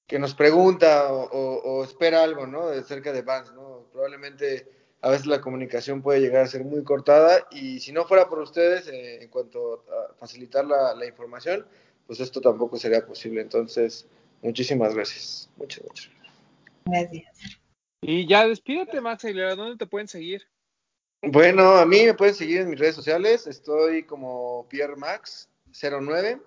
que 0.08 0.20
nos 0.20 0.34
pregunta 0.36 1.12
o, 1.12 1.24
o- 1.32 1.62
o 1.80 1.84
espera 1.84 2.24
algo, 2.24 2.48
¿no? 2.48 2.68
De 2.70 2.82
cerca 2.84 3.12
de 3.12 3.22
Vans, 3.24 3.53
¿no? 3.53 3.88
Probablemente 3.91 4.81
a 5.02 5.10
veces 5.10 5.26
la 5.26 5.41
comunicación 5.41 6.02
puede 6.02 6.22
llegar 6.22 6.44
a 6.44 6.48
ser 6.48 6.64
muy 6.64 6.84
cortada 6.84 7.48
y 7.52 7.80
si 7.80 7.91
no 7.91 8.06
fuera 8.06 8.30
por 8.30 8.40
ustedes, 8.40 8.88
eh, 8.88 9.23
en 9.23 9.30
cuanto 9.30 9.84
a 9.90 10.14
facilitar 10.15 10.65
la, 10.65 10.94
la 10.94 11.06
información, 11.06 11.65
pues 12.06 12.19
esto 12.19 12.40
tampoco 12.40 12.78
sería 12.78 13.06
posible. 13.06 13.41
Entonces, 13.41 14.06
muchísimas 14.41 14.94
gracias. 14.94 15.49
Muchas, 15.57 15.84
muchas 15.84 16.07
gracias. 16.07 16.22
Gracias. 16.86 17.61
Y 18.02 18.28
ya 18.28 18.48
despídete, 18.48 18.99
Max 19.02 19.26
Aguilera, 19.26 19.56
¿dónde 19.56 19.78
te 19.78 19.86
pueden 19.86 20.07
seguir? 20.07 20.44
Bueno, 21.23 21.78
a 21.78 21.86
mí 21.86 22.03
me 22.03 22.15
pueden 22.15 22.34
seguir 22.34 22.61
en 22.61 22.69
mis 22.69 22.80
redes 22.80 22.95
sociales. 22.95 23.45
Estoy 23.45 24.03
como 24.03 24.68
PierreMax09 24.69 26.41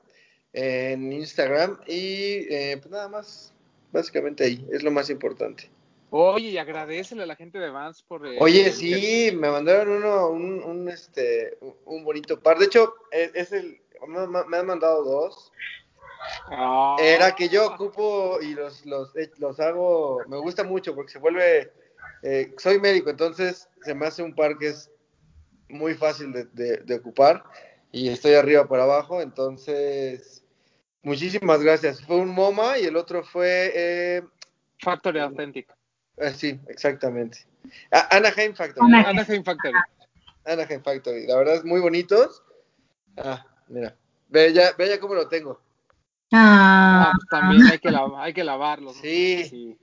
en 0.52 1.12
Instagram 1.12 1.78
y 1.86 2.46
eh, 2.52 2.78
pues 2.80 2.90
nada 2.90 3.08
más, 3.08 3.52
básicamente 3.92 4.44
ahí, 4.44 4.66
es 4.72 4.82
lo 4.82 4.90
más 4.90 5.10
importante. 5.10 5.70
Oye, 6.16 6.50
y 6.50 6.58
agradecele 6.58 7.24
a 7.24 7.26
la 7.26 7.34
gente 7.34 7.58
de 7.58 7.70
Vans 7.70 8.04
por... 8.04 8.24
eh, 8.24 8.36
Oye, 8.40 8.66
el- 8.66 8.72
sí, 8.72 9.30
me 9.34 9.50
mandaron 9.50 9.96
uno, 9.96 10.28
un, 10.28 10.62
un, 10.62 10.88
este, 10.88 11.58
un- 11.86 12.04
bonito 12.04 12.38
par. 12.38 12.56
De 12.56 12.66
hecho, 12.66 12.94
es, 13.10 13.32
es 13.34 13.50
el, 13.50 13.80
me, 14.06 14.24
me 14.46 14.56
han 14.58 14.66
mandado 14.66 15.02
dos. 15.02 15.50
Ah. 16.46 16.96
Era 17.00 17.34
que 17.34 17.48
yo 17.48 17.66
ocupo 17.66 18.38
y 18.40 18.54
los, 18.54 18.86
los, 18.86 19.16
eh, 19.16 19.28
los 19.38 19.58
hago, 19.58 20.22
me 20.28 20.36
gusta 20.36 20.62
mucho 20.62 20.94
porque 20.94 21.10
se 21.10 21.18
vuelve, 21.18 21.72
eh, 22.22 22.54
soy 22.58 22.78
médico, 22.78 23.10
entonces 23.10 23.68
se 23.82 23.92
me 23.92 24.06
hace 24.06 24.22
un 24.22 24.36
par 24.36 24.56
que 24.56 24.68
es 24.68 24.88
muy 25.68 25.94
fácil 25.94 26.32
de, 26.32 26.44
de- 26.52 26.76
de 26.76 26.94
ocupar 26.94 27.42
y 27.90 28.08
estoy 28.08 28.34
arriba 28.34 28.68
por 28.68 28.78
abajo, 28.78 29.20
entonces 29.20 30.44
muchísimas 31.02 31.60
gracias. 31.60 32.00
Fue 32.06 32.18
un 32.18 32.28
MoMA 32.28 32.78
y 32.78 32.84
el 32.84 32.96
otro 32.96 33.24
fue, 33.24 33.72
eh, 33.74 34.22
Factory 34.80 35.18
Authentic. 35.18 35.74
Eh, 36.18 36.30
sí, 36.32 36.58
exactamente. 36.68 37.38
Ah, 37.90 38.08
Anaheim 38.10 38.54
Factory. 38.54 38.86
Anaheim. 38.86 39.18
Anaheim 39.18 39.44
Factory. 39.44 39.74
Anaheim 40.46 40.82
Factory, 40.82 41.26
la 41.26 41.36
verdad 41.36 41.54
es 41.56 41.64
muy 41.64 41.80
bonitos. 41.80 42.42
Ah, 43.16 43.44
mira, 43.68 43.96
ve 44.28 44.52
ya, 44.52 44.72
ve 44.76 44.88
ya 44.88 45.00
cómo 45.00 45.14
lo 45.14 45.28
tengo. 45.28 45.60
Ah, 46.32 47.06
Ah, 47.06 47.12
pues 47.16 47.28
también 47.28 47.66
hay 47.70 47.78
que, 47.78 47.90
lav- 47.90 48.16
hay 48.18 48.32
que 48.34 48.44
lavarlos. 48.44 48.96
¿no? 48.96 49.02
Sí. 49.02 49.44
Sí. 49.48 49.78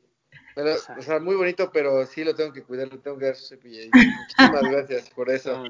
Pero, 0.54 0.76
o 0.98 1.02
sea, 1.02 1.18
muy 1.20 1.36
bonito, 1.36 1.72
pero 1.72 2.06
sí 2.06 2.26
lo 2.26 2.36
tengo 2.36 2.52
que 2.52 2.62
cuidar, 2.64 2.90
le 2.92 2.98
tengo 2.98 3.18
que 3.18 3.26
dar 3.28 3.36
su 3.36 3.48
cepilladito. 3.48 3.98
Muchísimas 3.98 4.62
gracias 4.72 5.10
por 5.12 5.30
eso. 5.30 5.64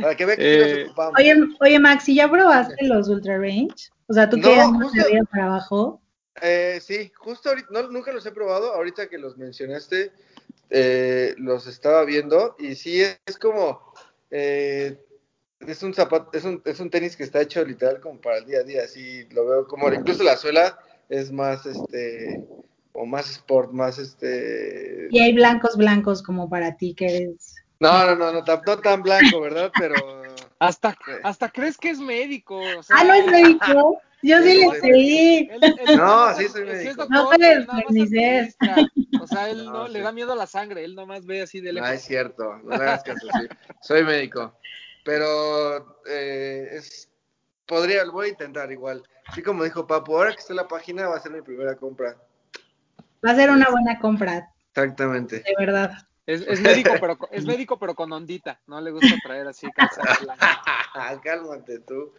Para 0.00 0.14
que 0.16 0.26
vea 0.26 0.36
que 0.36 0.42
sí 0.42 0.48
Eh, 0.48 0.78
nos 0.82 0.88
ocupamos. 0.90 1.14
oye, 1.18 1.34
oye, 1.60 1.78
Max, 1.80 2.08
¿y 2.08 2.14
ya 2.16 2.30
probaste 2.30 2.86
los 2.86 3.08
Ultra 3.08 3.38
Range? 3.38 3.74
O 4.06 4.12
sea, 4.12 4.28
tú 4.28 4.36
No, 4.36 4.42
que 4.48 4.60
andas 4.60 4.90
justo- 4.92 5.08
para 5.30 5.44
abajo. 5.46 5.99
Eh, 6.42 6.80
sí, 6.82 7.12
justo 7.16 7.48
ahorita, 7.50 7.68
no, 7.70 7.82
nunca 7.90 8.12
los 8.12 8.24
he 8.26 8.32
probado, 8.32 8.72
ahorita 8.72 9.08
que 9.08 9.18
los 9.18 9.36
mencionaste, 9.36 10.12
eh, 10.70 11.34
los 11.38 11.66
estaba 11.66 12.04
viendo 12.04 12.56
y 12.58 12.74
sí 12.74 13.00
es, 13.02 13.18
es 13.26 13.38
como, 13.38 13.92
eh, 14.30 14.98
es 15.60 15.82
un 15.82 15.92
zapato, 15.92 16.30
es 16.36 16.44
un, 16.44 16.62
es 16.64 16.80
un 16.80 16.90
tenis 16.90 17.16
que 17.16 17.24
está 17.24 17.40
hecho 17.40 17.64
literal 17.64 18.00
como 18.00 18.20
para 18.20 18.38
el 18.38 18.46
día 18.46 18.60
a 18.60 18.64
día, 18.64 18.84
así 18.84 19.24
lo 19.30 19.46
veo 19.46 19.66
como, 19.66 19.92
incluso 19.92 20.22
la 20.22 20.36
suela 20.36 20.78
es 21.08 21.30
más, 21.32 21.66
este, 21.66 22.44
o 22.92 23.04
más 23.04 23.30
sport, 23.30 23.72
más, 23.72 23.98
este, 23.98 25.08
Y 25.10 25.18
hay 25.20 25.32
blancos 25.34 25.76
blancos 25.76 26.22
como 26.22 26.48
para 26.48 26.76
ti 26.76 26.94
que 26.94 27.06
eres. 27.06 27.56
no, 27.80 28.06
no, 28.06 28.16
no, 28.16 28.32
no, 28.32 28.44
tan, 28.44 28.62
no 28.66 28.78
tan 28.78 29.02
blanco, 29.02 29.40
¿verdad? 29.40 29.72
Pero, 29.76 29.96
Hasta, 30.58 30.90
Sí. 30.92 31.12
hasta 31.24 31.48
crees 31.50 31.78
que 31.78 31.90
es 31.90 31.98
médico. 31.98 32.60
o 32.78 32.82
sea, 32.82 32.96
Ah, 32.98 33.04
no 33.04 33.14
es 33.14 33.26
médico. 33.26 34.00
Yo 34.22 34.42
sí 34.42 34.58
le 34.58 34.80
creí. 34.80 35.50
Él 35.50 35.96
No, 35.96 36.34
sí 36.34 36.48
soy 36.48 36.64
médico. 36.64 37.06
No 37.08 37.26
puedes. 37.26 37.66
O 39.20 39.26
sea, 39.26 39.50
él 39.50 39.64
no, 39.66 39.72
No, 39.72 39.88
le 39.88 40.00
da 40.00 40.12
miedo 40.12 40.32
a 40.32 40.36
la 40.36 40.46
sangre, 40.46 40.84
él 40.84 40.94
nomás 40.94 41.26
ve 41.26 41.42
así 41.42 41.60
de 41.60 41.72
no 41.72 41.80
lejos. 41.80 41.90
es 41.90 42.02
cierto, 42.02 42.56
no 42.64 42.70
le 42.70 42.76
hagas 42.76 43.02
caso, 43.02 43.26
sí, 43.32 43.48
soy 43.82 44.04
médico, 44.04 44.58
pero, 45.04 46.00
eh, 46.06 46.68
es, 46.72 47.10
podría, 47.66 48.04
lo 48.04 48.12
voy 48.12 48.26
a 48.26 48.30
intentar 48.30 48.70
igual, 48.72 49.02
así 49.26 49.42
como 49.42 49.64
dijo 49.64 49.86
Papu, 49.86 50.16
ahora 50.16 50.32
que 50.32 50.40
está 50.40 50.52
en 50.52 50.58
la 50.58 50.68
página 50.68 51.08
va 51.08 51.16
a 51.16 51.20
ser 51.20 51.32
mi 51.32 51.42
primera 51.42 51.76
compra, 51.76 52.16
Va 53.24 53.32
a 53.32 53.34
ser 53.34 53.50
una 53.50 53.68
buena 53.70 53.98
compra, 53.98 54.50
exactamente. 54.70 55.40
de 55.40 55.54
verdad. 55.58 55.92
Es, 56.26 56.42
es 56.46 56.60
médico, 56.60 56.92
pero 57.00 57.18
es 57.30 57.44
médico, 57.44 57.78
pero 57.78 57.94
con 57.94 58.12
ondita. 58.12 58.60
No 58.66 58.80
le 58.80 58.92
gusta 58.92 59.14
traer 59.22 59.48
así. 59.48 59.66
Cálmate 61.22 61.80
tú. 61.80 62.14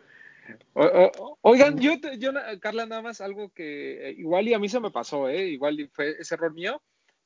O- 0.74 1.12
o- 1.20 1.38
oigan, 1.42 1.78
yo, 1.80 2.00
te- 2.00 2.18
yo, 2.18 2.32
Carla, 2.60 2.86
nada 2.86 3.02
más 3.02 3.22
algo 3.22 3.50
que 3.50 4.10
eh, 4.10 4.12
igual 4.18 4.48
y 4.48 4.54
a 4.54 4.60
mí 4.60 4.70
se 4.70 4.80
me 4.80 4.92
pasó, 4.92 5.28
¿eh? 5.30 5.48
Igual 5.48 5.80
y 5.80 5.88
fue 5.88 6.16
ese 6.20 6.36
error 6.36 6.54
mío. 6.54 6.82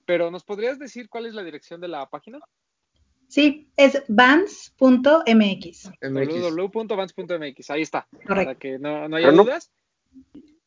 Pero 0.06 0.30
¿nos 0.32 0.44
podrías 0.44 0.78
decir 0.78 1.10
cuál 1.10 1.26
es 1.26 1.34
la 1.34 1.44
dirección 1.44 1.82
de 1.82 1.88
la 1.88 2.08
página? 2.10 2.40
Sí, 3.28 3.68
es 3.76 4.04
vans.mx. 4.08 5.92
MX. 6.02 6.56
www.vans.mx. 6.56 7.70
Ahí 7.72 7.82
está. 7.82 8.08
Para 8.12 8.28
Correcto. 8.28 8.60
que 8.60 8.80
no, 8.80 9.08
no 9.10 9.16
haya 9.18 9.30
Pero 9.32 9.44
dudas. 9.44 9.72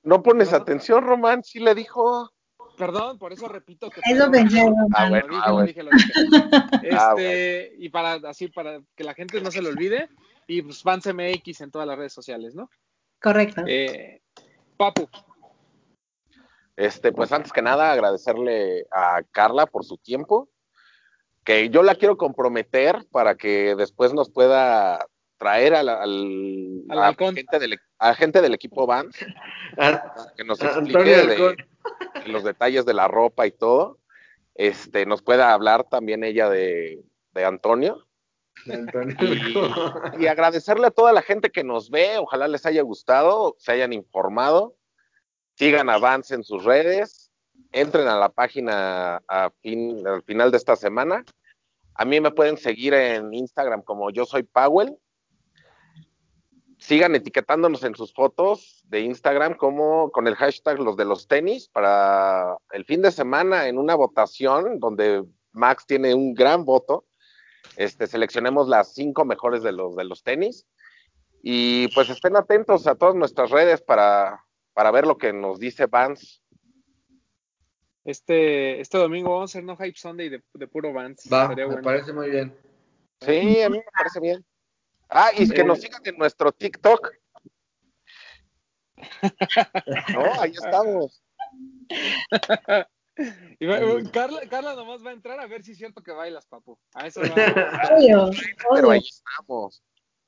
No 0.03 0.23
pones 0.23 0.53
atención, 0.53 1.05
Román, 1.05 1.43
sí 1.45 1.61
le 1.61 1.75
dijo. 1.75 2.31
Perdón, 2.77 3.19
por 3.19 3.33
eso 3.33 3.49
repito 3.49 3.91
que 3.91 4.01
Eso 4.05 4.31
pensé. 4.31 4.61
Ah, 4.95 5.09
bueno, 5.09 5.27
Lo 5.27 5.35
dije, 5.35 5.43
ah, 5.45 5.49
lo 5.49 5.55
bueno. 5.55 5.67
dije, 5.67 5.83
lo 5.83 5.91
dije. 5.91 6.13
Ah, 6.99 7.15
Este, 7.17 7.75
y 7.79 7.89
para 7.89 8.15
así, 8.29 8.49
para 8.49 8.81
que 8.95 9.05
la 9.05 9.15
gente 9.15 9.41
no 9.41 9.51
se 9.51 9.61
lo 9.63 9.69
olvide, 9.69 10.09
y 10.49 10.63
pues 10.63 10.83
Vans 10.83 11.07
MX 11.07 11.61
en 11.61 11.71
todas 11.71 11.87
las 11.87 11.97
redes 11.97 12.13
sociales, 12.13 12.55
¿no? 12.57 12.69
Correcto. 13.23 13.63
Eh, 13.67 14.21
Papu, 14.77 15.09
Este, 16.77 17.13
pues 17.13 17.31
antes 17.33 17.53
que 17.53 17.63
nada, 17.63 17.93
agradecerle 17.93 18.87
a 18.91 19.23
Carla 19.31 19.67
por 19.67 19.85
su 19.85 19.99
tiempo, 19.99 20.49
que 21.45 21.69
yo 21.71 21.83
la 21.83 21.95
quiero 21.97 22.17
comprometer 22.17 23.05
para 23.11 23.35
que 23.37 23.75
después 23.77 24.13
nos 24.15 24.31
pueda 24.31 25.07
traer 25.39 25.75
al, 25.75 25.89
al- 25.89 26.83
Al 26.89 26.99
a, 26.99 27.07
halcón. 27.09 27.35
gente 27.35 27.59
del, 27.59 27.79
a 27.99 28.15
gente 28.15 28.41
del 28.41 28.55
equipo 28.55 28.87
Vans, 28.87 29.17
que 30.37 30.45
nos 30.45 30.61
explique 30.61 30.99
de, 31.05 31.33
Halcón. 31.33 31.57
de 32.25 32.29
los 32.33 32.45
detalles 32.45 32.85
de 32.87 32.95
la 32.95 33.09
ropa 33.09 33.47
y 33.47 33.51
todo. 33.53 33.99
Este, 34.55 35.07
nos 35.07 35.23
pueda 35.23 35.53
hablar 35.53 35.85
también 35.85 36.25
ella 36.25 36.49
de, 36.49 37.03
de 37.33 37.45
Antonio. 37.45 38.08
Y, 40.19 40.27
agradecerle 40.27 40.87
a 40.87 40.91
toda 40.91 41.13
la 41.13 41.23
gente 41.23 41.51
que 41.51 41.65
nos 41.65 41.91
ve, 41.91 42.19
ojalá 42.19 42.49
les 42.49 42.67
haya 42.67 42.83
gustado, 42.83 43.57
se 43.59 43.73
hayan 43.73 43.93
informado, 43.93 44.77
sigan 45.55 45.89
a 45.91 45.99
Vance 45.99 46.35
en 46.35 46.45
sus 46.45 46.65
redes, 46.65 47.31
entren 47.73 48.09
a 48.09 48.19
la 48.19 48.29
página 48.29 49.23
a 49.29 49.51
fin- 49.61 50.07
al 50.07 50.23
final 50.23 50.51
de 50.51 50.57
esta 50.57 50.77
semana. 50.77 51.25
A 51.95 52.05
mí 52.05 52.21
me 52.21 52.31
pueden 52.31 52.57
seguir 52.57 52.95
en 52.95 53.35
Instagram 53.35 53.83
como 53.83 54.11
yo 54.11 54.25
soy 54.25 54.45
Powell. 54.45 54.97
Sigan 56.79 57.17
etiquetándonos 57.17 57.83
en 57.83 57.97
sus 57.97 58.15
fotos 58.15 58.85
de 58.85 59.01
Instagram 59.01 59.55
como 59.55 60.13
con 60.13 60.29
el 60.29 60.37
hashtag 60.37 60.79
los 60.79 60.97
de 60.97 61.05
los 61.05 61.27
tenis 61.27 61.69
para 61.69 62.57
el 62.71 62.85
fin 62.85 63.03
de 63.03 63.11
semana 63.11 63.67
en 63.67 63.79
una 63.79 63.97
votación 63.97 64.79
donde 64.79 65.25
Max 65.51 65.87
tiene 65.87 66.15
un 66.15 66.35
gran 66.35 66.65
voto 66.65 67.08
este, 67.77 68.07
seleccionemos 68.07 68.69
las 68.69 68.95
cinco 68.95 69.25
mejores 69.25 69.63
de 69.63 69.73
los, 69.73 69.97
de 69.97 70.05
los 70.05 70.23
tenis. 70.23 70.67
Y 71.43 71.89
pues 71.95 72.11
estén 72.11 72.37
atentos 72.37 72.87
a 72.87 72.95
todas 72.97 73.15
nuestras 73.15 73.51
redes 73.51 73.81
para, 73.81 74.45
para 74.75 74.91
ver 74.91 75.07
lo 75.07 75.17
que 75.19 75.33
nos 75.33 75.59
dice 75.61 75.87
Vance. 75.87 76.41
este, 78.05 78.81
este 78.81 78.99
domingo 78.99 79.31
vamos 79.31 79.51
a 79.51 79.59
hacer 79.59 79.65
No 79.65 79.77
Hype 79.77 79.97
Sunday 79.99 80.29
de, 80.29 80.43
de 80.55 80.67
puro 80.67 80.93
Vans. 80.93 81.29
Va, 81.33 81.49
me 81.49 81.65
bueno. 81.65 81.83
parece 81.83 82.13
muy 82.13 82.31
bien. 82.31 82.57
Sí, 83.21 83.63
a 83.63 83.69
mí 83.69 83.79
me 83.79 83.85
parece 83.97 84.21
bien. 84.21 84.45
Ah, 85.09 85.31
y 85.37 85.49
que 85.49 85.61
Eh. 85.61 85.65
nos 85.65 85.81
sigan 85.81 86.03
en 86.05 86.17
nuestro 86.19 86.53
TikTok. 86.53 87.11
No, 90.13 90.41
ahí 90.41 90.51
estamos. 90.53 91.23
Y 93.59 93.67
va- 93.67 93.81
Carla, 94.13 94.41
Carla 94.49 94.75
nomás 94.75 95.05
va 95.05 95.11
a 95.11 95.15
entrar 95.15 95.41
a 95.41 95.47
ver 95.47 95.63
si 95.63 95.73
es 95.73 95.79
cierto 95.79 96.03
que 96.03 96.13
bailas, 96.13 96.47
papu. 96.47 96.79
A 96.95 97.07
eso 97.07 97.21
va. 97.23 97.27
Obvio, 97.99 98.31
Pero 98.31 98.71
obvio. 98.71 98.91
ahí 98.93 99.01
estamos. 99.09 99.83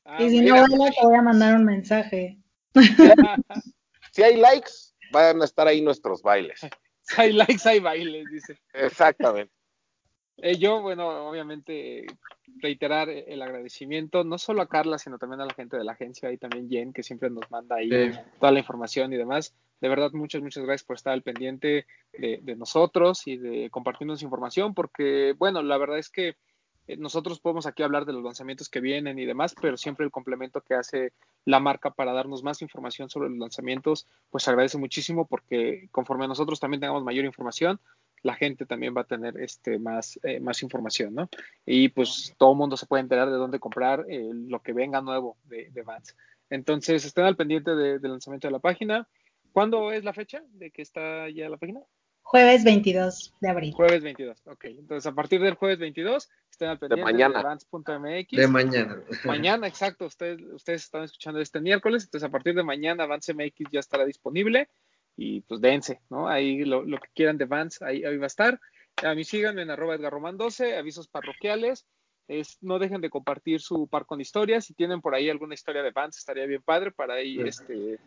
Ah, 0.04 0.22
Y 0.22 0.30
si 0.30 0.40
no 0.40 0.54
bueno. 0.56 0.66
baila, 0.78 0.90
te 0.98 1.06
voy 1.06 1.16
a 1.16 1.22
mandar 1.22 1.54
un 1.56 1.64
mensaje. 1.64 2.38
Si 4.12 4.22
hay 4.24 4.36
likes, 4.38 4.70
van 5.12 5.40
a 5.40 5.44
estar 5.44 5.68
ahí 5.68 5.80
nuestros 5.82 6.20
bailes. 6.22 6.60
hay 7.16 7.32
likes, 7.32 7.68
hay 7.68 7.78
bailes, 7.78 8.24
dice. 8.30 8.58
Exactamente. 8.72 9.52
Eh, 10.38 10.56
yo, 10.56 10.80
bueno, 10.82 11.28
obviamente 11.28 12.06
reiterar 12.56 13.08
el 13.08 13.40
agradecimiento 13.42 14.24
no 14.24 14.38
solo 14.38 14.62
a 14.62 14.68
Carla, 14.68 14.98
sino 14.98 15.18
también 15.18 15.40
a 15.42 15.46
la 15.46 15.54
gente 15.54 15.76
de 15.76 15.84
la 15.84 15.92
agencia 15.92 16.32
y 16.32 16.38
también 16.38 16.68
Jen, 16.68 16.92
que 16.92 17.02
siempre 17.04 17.30
nos 17.30 17.48
manda 17.50 17.76
ahí 17.76 17.88
Sí. 17.90 18.18
toda 18.40 18.50
la 18.50 18.58
información 18.58 19.12
y 19.12 19.16
demás. 19.16 19.54
De 19.81 19.89
verdad, 19.89 20.11
muchas, 20.12 20.43
muchas 20.43 20.65
gracias 20.65 20.85
por 20.86 20.97
estar 20.97 21.12
al 21.12 21.23
pendiente 21.23 21.86
de, 22.12 22.40
de 22.43 22.57
nosotros 22.57 23.27
y 23.27 23.36
de 23.39 23.70
compartirnos 23.70 24.23
información, 24.23 24.74
porque, 24.74 25.35
bueno, 25.39 25.62
la 25.62 25.78
verdad 25.78 25.98
es 25.98 26.11
que 26.11 26.36
eh, 26.86 26.97
nosotros 26.98 27.40
podemos 27.40 27.66
aquí 27.66 27.82
hablar 27.82 28.05
de 28.05 28.12
los 28.12 28.23
lanzamientos 28.23 28.69
que 28.69 28.81
vienen 28.81 29.19
y 29.19 29.24
demás, 29.24 29.55
pero 29.61 29.77
siempre 29.77 30.05
el 30.05 30.11
complemento 30.12 30.61
que 30.61 30.74
hace 30.74 31.12
la 31.47 31.61
marca 31.61 31.90
para 31.90 32.12
darnos 32.12 32.43
más 32.43 32.61
información 32.62 33.09
sobre 33.09 33.31
los 33.31 33.39
lanzamientos, 33.39 34.07
pues 34.31 34.47
agradece 34.48 34.77
muchísimo 34.77 35.27
porque 35.27 35.89
conforme 35.93 36.28
nosotros 36.28 36.61
también 36.61 36.81
tengamos 36.81 37.05
mayor 37.05 37.24
información, 37.24 37.81
la 38.23 38.35
gente 38.35 38.66
también 38.66 38.94
va 38.94 39.01
a 39.02 39.05
tener 39.05 39.39
este 39.40 39.78
más, 39.78 40.20
eh, 40.24 40.40
más 40.40 40.62
información, 40.62 41.15
¿no? 41.15 41.31
Y 41.65 41.89
pues 41.89 42.35
todo 42.36 42.52
el 42.52 42.59
mundo 42.59 42.77
se 42.77 42.85
puede 42.85 43.01
enterar 43.02 43.31
de 43.31 43.36
dónde 43.39 43.59
comprar 43.59 44.05
eh, 44.11 44.28
lo 44.35 44.61
que 44.61 44.74
venga 44.74 45.01
nuevo 45.01 45.39
de, 45.44 45.70
de 45.70 45.82
Vans. 45.82 46.15
Entonces, 46.51 47.05
estén 47.07 47.24
al 47.24 47.36
pendiente 47.36 47.74
de- 47.74 47.98
del 47.98 48.11
lanzamiento 48.11 48.47
de 48.48 48.52
la 48.52 48.59
página. 48.59 49.09
¿Cuándo 49.52 49.93
es 49.93 50.05
la 50.05 50.12
fecha 50.12 50.43
de 50.52 50.70
que 50.70 50.82
está 50.82 51.28
ya 51.28 51.48
la 51.48 51.56
página? 51.56 51.81
Jueves 52.22 52.62
22 52.62 53.35
de 53.40 53.48
abril. 53.48 53.72
Jueves 53.74 54.05
22. 54.05 54.47
Ok, 54.47 54.64
entonces 54.66 55.06
a 55.06 55.14
partir 55.14 55.40
del 55.40 55.55
jueves 55.55 55.81
22 55.81 56.28
estén 56.48 56.68
al 56.68 56.78
pendiente 56.78 57.01
de, 57.01 57.12
mañana. 57.12 57.59
De 58.31 58.47
mañana. 58.47 59.02
Mañana, 59.24 59.66
exacto. 59.66 60.06
Ustedes, 60.06 60.40
ustedes 60.52 60.85
están 60.85 61.02
escuchando 61.05 61.40
este 61.40 61.60
miércoles, 61.60 62.05
entonces 62.05 62.28
a 62.28 62.31
partir 62.31 62.55
de 62.55 62.62
mañana 62.62 63.06
Vans 63.06 63.28
MX 63.35 63.70
ya 63.72 63.81
estará 63.81 64.05
disponible 64.05 64.68
y 65.16 65.40
pues 65.40 65.60
dense, 65.60 66.01
¿no? 66.09 66.28
Ahí 66.28 66.64
lo, 66.64 66.85
lo 66.85 66.98
que 66.98 67.09
quieran 67.14 67.36
de 67.36 67.47
Vans, 67.47 67.82
ahí, 67.82 68.05
ahí 68.05 68.16
va 68.16 68.24
a 68.24 68.28
estar. 68.28 68.60
A 69.02 69.14
mí 69.14 69.24
síganme 69.24 69.62
en 69.62 69.70
arroba 69.70 69.97
Edgar 69.97 70.12
Román 70.12 70.36
12, 70.36 70.77
avisos 70.77 71.09
parroquiales. 71.09 71.86
Es, 72.28 72.59
no 72.60 72.78
dejen 72.78 73.01
de 73.01 73.10
compartir 73.10 73.60
su 73.60 73.89
par 73.89 74.06
con 74.06 74.20
historias. 74.20 74.66
Si 74.66 74.74
tienen 74.74 75.01
por 75.01 75.16
ahí 75.16 75.28
alguna 75.28 75.55
historia 75.55 75.82
de 75.82 75.90
Vans, 75.90 76.16
estaría 76.16 76.47
bien 76.47 76.62
padre 76.62 76.93
para 76.93 77.14
ahí 77.14 77.36
Sí. 77.36 77.43
este, 77.48 77.98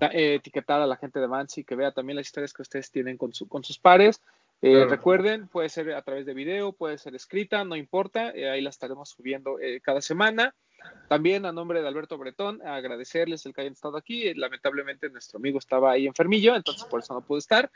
eh, 0.00 0.34
etiquetar 0.36 0.80
a 0.80 0.86
la 0.86 0.96
gente 0.96 1.20
de 1.20 1.26
Vans 1.26 1.56
y 1.58 1.64
que 1.64 1.76
vea 1.76 1.92
también 1.92 2.16
las 2.16 2.26
historias 2.26 2.52
que 2.52 2.62
ustedes 2.62 2.90
tienen 2.90 3.16
con, 3.16 3.32
su, 3.32 3.48
con 3.48 3.64
sus 3.64 3.78
pares. 3.78 4.20
Eh, 4.62 4.72
Claro. 4.72 4.88
Recuerden, 4.88 5.48
puede 5.48 5.68
ser 5.68 5.92
a 5.92 6.00
través 6.02 6.24
de 6.24 6.32
video, 6.32 6.72
puede 6.72 6.96
ser 6.96 7.14
escrita, 7.14 7.64
no 7.64 7.76
importa, 7.76 8.30
eh, 8.30 8.48
ahí 8.48 8.62
la 8.62 8.70
estaremos 8.70 9.10
subiendo 9.10 9.58
eh, 9.60 9.80
cada 9.82 10.00
semana. 10.00 10.54
También 11.08 11.44
a 11.46 11.52
nombre 11.52 11.80
de 11.82 11.88
Alberto 11.88 12.16
Bretón, 12.18 12.60
agradecerles 12.66 13.44
el 13.46 13.52
que 13.54 13.62
hayan 13.62 13.72
estado 13.72 13.96
aquí. 13.96 14.28
Eh, 14.28 14.34
lamentablemente 14.36 15.08
nuestro 15.10 15.38
amigo 15.38 15.58
estaba 15.58 15.90
ahí 15.92 16.06
enfermillo, 16.06 16.54
entonces 16.54 16.84
por 16.84 17.00
eso 17.00 17.14
no 17.14 17.22
pudo 17.22 17.38
estar, 17.38 17.70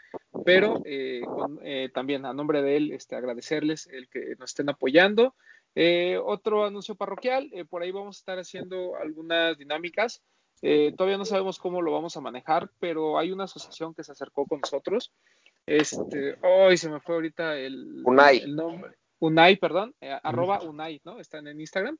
pero 0.45 0.81
eh, 0.85 1.23
con- 1.25 1.61
también 1.93 2.25
a 2.27 2.33
nombre 2.33 2.63
de 2.63 2.77
él 2.77 2.93
este, 2.93 3.17
agradecerles 3.17 3.87
el 3.89 4.09
que 4.09 4.37
nos 4.39 4.51
estén 4.51 4.69
apoyando. 4.71 5.35
Eh, 5.75 6.19
otro 6.23 6.65
anuncio 6.65 6.95
parroquial, 6.95 7.51
eh, 7.53 7.65
por 7.65 7.83
ahí 7.83 7.91
vamos 7.91 8.17
a 8.17 8.21
estar 8.21 8.39
haciendo 8.39 8.97
algunas 8.97 9.57
dinámicas. 9.59 10.23
Eh, 10.63 10.93
todavía 10.97 11.19
no 11.19 11.25
sabemos 11.25 11.59
cómo 11.59 11.83
lo 11.83 11.93
vamos 11.93 12.17
a 12.17 12.21
manejar, 12.21 12.71
pero 12.79 13.19
hay 13.19 13.31
una 13.31 13.45
asociación 13.45 13.95
que 13.95 14.05
se 14.05 14.13
acercó 14.13 14.47
con 14.47 14.61
nosotros. 14.61 15.13
Este, 15.67 16.37
hoy 16.43 16.77
se 16.77 16.89
me 16.89 17.01
fue 17.01 17.17
ahorita 17.17 17.57
el, 17.57 18.03
Unai. 18.05 18.39
el 18.39 18.57
nombre. 18.57 18.93
Unai, 19.21 19.57
perdón, 19.57 19.95
eh, 20.01 20.19
arroba 20.23 20.61
Unai, 20.63 21.01
¿no? 21.05 21.21
Están 21.21 21.47
en 21.47 21.61
Instagram. 21.61 21.99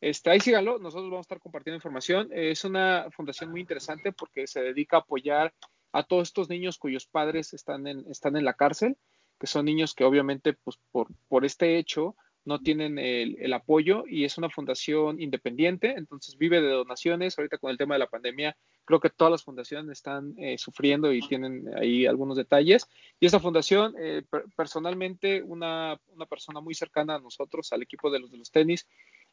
Este, 0.00 0.30
ahí 0.30 0.40
síganlo, 0.40 0.78
nosotros 0.78 1.10
vamos 1.10 1.24
a 1.24 1.28
estar 1.28 1.40
compartiendo 1.40 1.76
información. 1.76 2.28
Es 2.32 2.64
una 2.64 3.06
fundación 3.10 3.50
muy 3.50 3.60
interesante 3.60 4.12
porque 4.12 4.46
se 4.46 4.62
dedica 4.62 4.98
a 4.98 5.00
apoyar 5.00 5.52
a 5.92 6.02
todos 6.02 6.28
estos 6.28 6.48
niños 6.48 6.78
cuyos 6.78 7.06
padres 7.06 7.54
están 7.54 7.86
en, 7.86 8.04
están 8.10 8.36
en 8.36 8.44
la 8.44 8.54
cárcel, 8.54 8.96
que 9.40 9.46
son 9.46 9.64
niños 9.64 9.94
que 9.94 10.04
obviamente 10.04 10.52
pues, 10.52 10.78
por, 10.92 11.08
por 11.28 11.44
este 11.44 11.78
hecho 11.78 12.14
no 12.46 12.60
tienen 12.60 12.98
el, 12.98 13.36
el 13.40 13.52
apoyo 13.52 14.04
y 14.08 14.24
es 14.24 14.38
una 14.38 14.48
fundación 14.48 15.20
independiente, 15.20 15.94
entonces 15.96 16.38
vive 16.38 16.60
de 16.60 16.70
donaciones. 16.70 17.36
Ahorita 17.38 17.58
con 17.58 17.70
el 17.70 17.76
tema 17.76 17.96
de 17.96 17.98
la 17.98 18.06
pandemia, 18.06 18.56
creo 18.84 19.00
que 19.00 19.10
todas 19.10 19.32
las 19.32 19.42
fundaciones 19.44 19.90
están 19.98 20.34
eh, 20.38 20.56
sufriendo 20.56 21.12
y 21.12 21.20
tienen 21.20 21.68
ahí 21.76 22.06
algunos 22.06 22.36
detalles. 22.36 22.86
Y 23.20 23.26
esta 23.26 23.40
fundación, 23.40 23.94
eh, 23.98 24.22
per- 24.30 24.44
personalmente, 24.56 25.42
una, 25.42 26.00
una 26.08 26.26
persona 26.26 26.60
muy 26.60 26.74
cercana 26.74 27.16
a 27.16 27.20
nosotros, 27.20 27.72
al 27.72 27.82
equipo 27.82 28.10
de 28.10 28.20
los 28.20 28.30
de 28.30 28.38
los 28.38 28.50
tenis, 28.50 28.86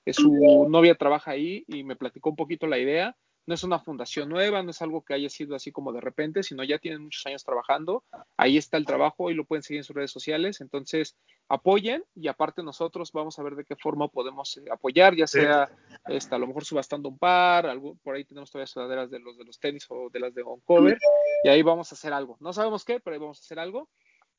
eh, 0.06 0.14
su 0.14 0.68
novia 0.68 0.96
trabaja 0.96 1.32
ahí 1.32 1.64
y 1.68 1.84
me 1.84 1.96
platicó 1.96 2.32
un 2.32 2.36
poquito 2.36 2.68
la 2.68 2.80
idea. 2.80 3.16
No 3.46 3.54
es 3.56 3.64
una 3.64 3.80
fundación 3.80 4.30
nueva, 4.30 4.64
no 4.64 4.72
es 4.72 4.82
algo 4.82 5.04
que 5.04 5.14
haya 5.14 5.30
sido 5.30 5.56
así 5.56 5.72
como 5.72 5.92
de 5.92 6.00
repente, 6.00 6.44
sino 6.44 6.64
ya 6.64 6.80
tienen 6.80 7.02
muchos 7.04 7.26
años 7.26 7.44
trabajando. 7.44 8.04
Ahí 8.38 8.58
está 8.58 8.78
el 8.78 8.86
trabajo 8.86 9.30
y 9.30 9.34
lo 9.34 9.44
pueden 9.44 9.64
seguir 9.64 9.80
en 9.80 9.84
sus 9.84 9.96
redes 9.96 10.12
sociales. 10.12 10.62
Entonces, 10.62 11.18
apoyen 11.50 12.04
y 12.16 12.28
aparte 12.30 12.64
nosotros 12.64 13.12
vamos 13.12 13.38
a 13.40 13.44
ver 13.44 13.56
de 13.56 13.66
qué 13.66 13.76
forma 13.76 14.08
podemos 14.08 14.58
eh, 14.58 14.64
apoyar, 14.72 15.16
ya 15.16 15.28
Sí. 15.28 15.40
sea 15.42 15.70
este, 16.08 16.36
a 16.36 16.38
lo 16.38 16.48
mejor 16.48 16.64
subastando 16.64 17.10
un 17.10 17.18
par, 17.18 17.66
algo, 17.68 17.96
por 18.04 18.16
ahí 18.16 18.24
tenemos 18.24 18.50
todavía 18.50 18.68
sudaderas 18.68 19.10
de 19.12 19.20
los 19.20 19.38
de 19.38 19.44
los 19.44 19.60
tenis 19.60 19.86
o 19.90 20.10
de 20.10 20.20
las 20.20 20.34
de 20.34 20.44
on 20.44 20.62
cover 20.62 20.98
y 21.44 21.50
ahí 21.50 21.62
vamos 21.62 21.92
a 21.92 21.96
hacer 21.96 22.14
algo. 22.14 22.38
No 22.40 22.54
sabemos 22.54 22.86
qué, 22.86 23.00
pero 23.00 23.14
ahí 23.16 23.20
vamos 23.20 23.40
a 23.40 23.42
hacer 23.42 23.60
algo. 23.60 23.90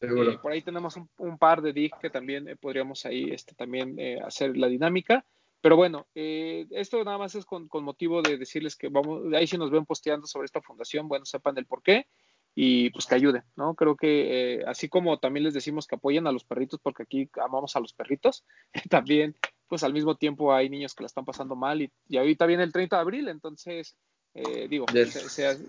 Eh, 0.01 0.39
por 0.43 0.53
ahí 0.53 0.61
tenemos 0.63 0.97
un, 0.97 1.09
un 1.19 1.39
par 1.39 1.63
de 1.63 1.73
dig 1.73 1.93
que 2.01 2.11
también 2.11 2.49
eh, 2.49 2.57
podríamos 2.57 3.07
ahí 3.07 3.31
este, 3.31 3.55
también 3.55 3.99
eh, 3.99 4.19
hacer 4.25 4.57
la 4.57 4.69
dinámica. 4.69 5.25
Pero 5.65 5.77
bueno, 5.77 6.07
eh, 6.15 6.67
esto 6.73 7.03
nada 7.05 7.17
más 7.17 7.35
es 7.37 7.47
con, 7.47 7.69
con 7.69 7.85
motivo 7.85 8.21
de 8.21 8.37
decirles 8.37 8.77
que 8.77 8.89
vamos, 8.91 9.33
ahí 9.33 9.47
si 9.47 9.57
nos 9.57 9.71
ven 9.71 9.87
posteando 9.87 10.27
sobre 10.27 10.45
esta 10.45 10.61
fundación, 10.61 11.09
bueno, 11.09 11.25
sepan 11.25 11.57
el 11.57 11.65
por 11.65 11.83
qué 11.83 12.07
y 12.55 12.91
pues 12.91 13.07
que 13.07 13.15
ayuden, 13.15 13.45
¿no? 13.57 13.75
Creo 13.75 13.97
que 13.97 14.57
eh, 14.57 14.65
así 14.67 14.91
como 14.91 15.19
también 15.21 15.45
les 15.45 15.55
decimos 15.55 15.87
que 15.87 15.95
apoyen 15.95 16.27
a 16.27 16.33
los 16.33 16.45
perritos, 16.45 16.81
porque 16.83 17.05
aquí 17.05 17.31
amamos 17.43 17.77
a 17.77 17.81
los 17.81 17.95
perritos, 17.95 18.45
también 18.91 19.37
pues 19.67 19.83
al 19.85 19.95
mismo 19.95 20.17
tiempo 20.17 20.53
hay 20.53 20.69
niños 20.69 20.95
que 20.95 21.03
la 21.03 21.07
están 21.07 21.25
pasando 21.25 21.57
mal 21.57 21.81
y, 21.81 21.91
y 22.11 22.19
ahorita 22.19 22.45
viene 22.45 22.63
el 22.65 22.71
30 22.71 22.97
de 22.97 23.01
abril, 23.03 23.29
entonces 23.29 23.97
eh, 24.35 24.69
digo, 24.69 24.85
Yes. 24.93 25.15
se- 25.33 25.65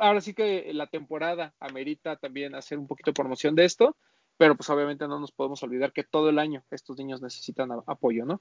ahora 0.00 0.20
sí 0.20 0.34
que 0.34 0.72
la 0.74 0.88
temporada 0.88 1.54
amerita 1.60 2.16
también 2.16 2.56
hacer 2.56 2.76
un 2.76 2.88
poquito 2.88 3.12
de 3.12 3.14
promoción 3.14 3.54
de 3.54 3.66
esto, 3.66 3.96
pero 4.38 4.56
pues 4.56 4.70
obviamente 4.70 5.06
no 5.06 5.18
nos 5.18 5.32
podemos 5.32 5.62
olvidar 5.62 5.92
que 5.92 6.04
todo 6.04 6.30
el 6.30 6.38
año 6.38 6.64
estos 6.70 6.96
niños 6.96 7.20
necesitan 7.20 7.70
apoyo, 7.86 8.24
¿no? 8.24 8.40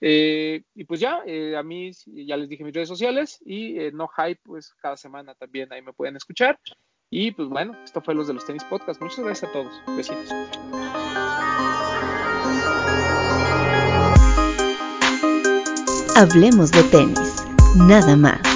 Eh, 0.00 0.62
y 0.74 0.84
pues 0.84 1.00
ya, 1.00 1.20
eh, 1.26 1.56
a 1.56 1.62
mí 1.62 1.90
ya 2.06 2.36
les 2.36 2.48
dije 2.48 2.64
mis 2.64 2.72
redes 2.72 2.88
sociales 2.88 3.40
y 3.44 3.78
eh, 3.78 3.92
no 3.92 4.08
hype, 4.08 4.40
pues 4.44 4.72
cada 4.80 4.96
semana 4.96 5.34
también 5.34 5.72
ahí 5.72 5.82
me 5.82 5.92
pueden 5.92 6.16
escuchar. 6.16 6.58
Y 7.10 7.32
pues 7.32 7.48
bueno, 7.48 7.76
esto 7.84 8.00
fue 8.00 8.14
los 8.14 8.28
de 8.28 8.34
los 8.34 8.46
tenis 8.46 8.64
podcast. 8.64 9.02
Muchas 9.02 9.24
gracias 9.24 9.50
a 9.50 9.52
todos. 9.52 9.82
Besitos. 9.96 10.30
Hablemos 16.16 16.70
de 16.70 16.82
tenis, 16.84 17.44
nada 17.76 18.16
más. 18.16 18.51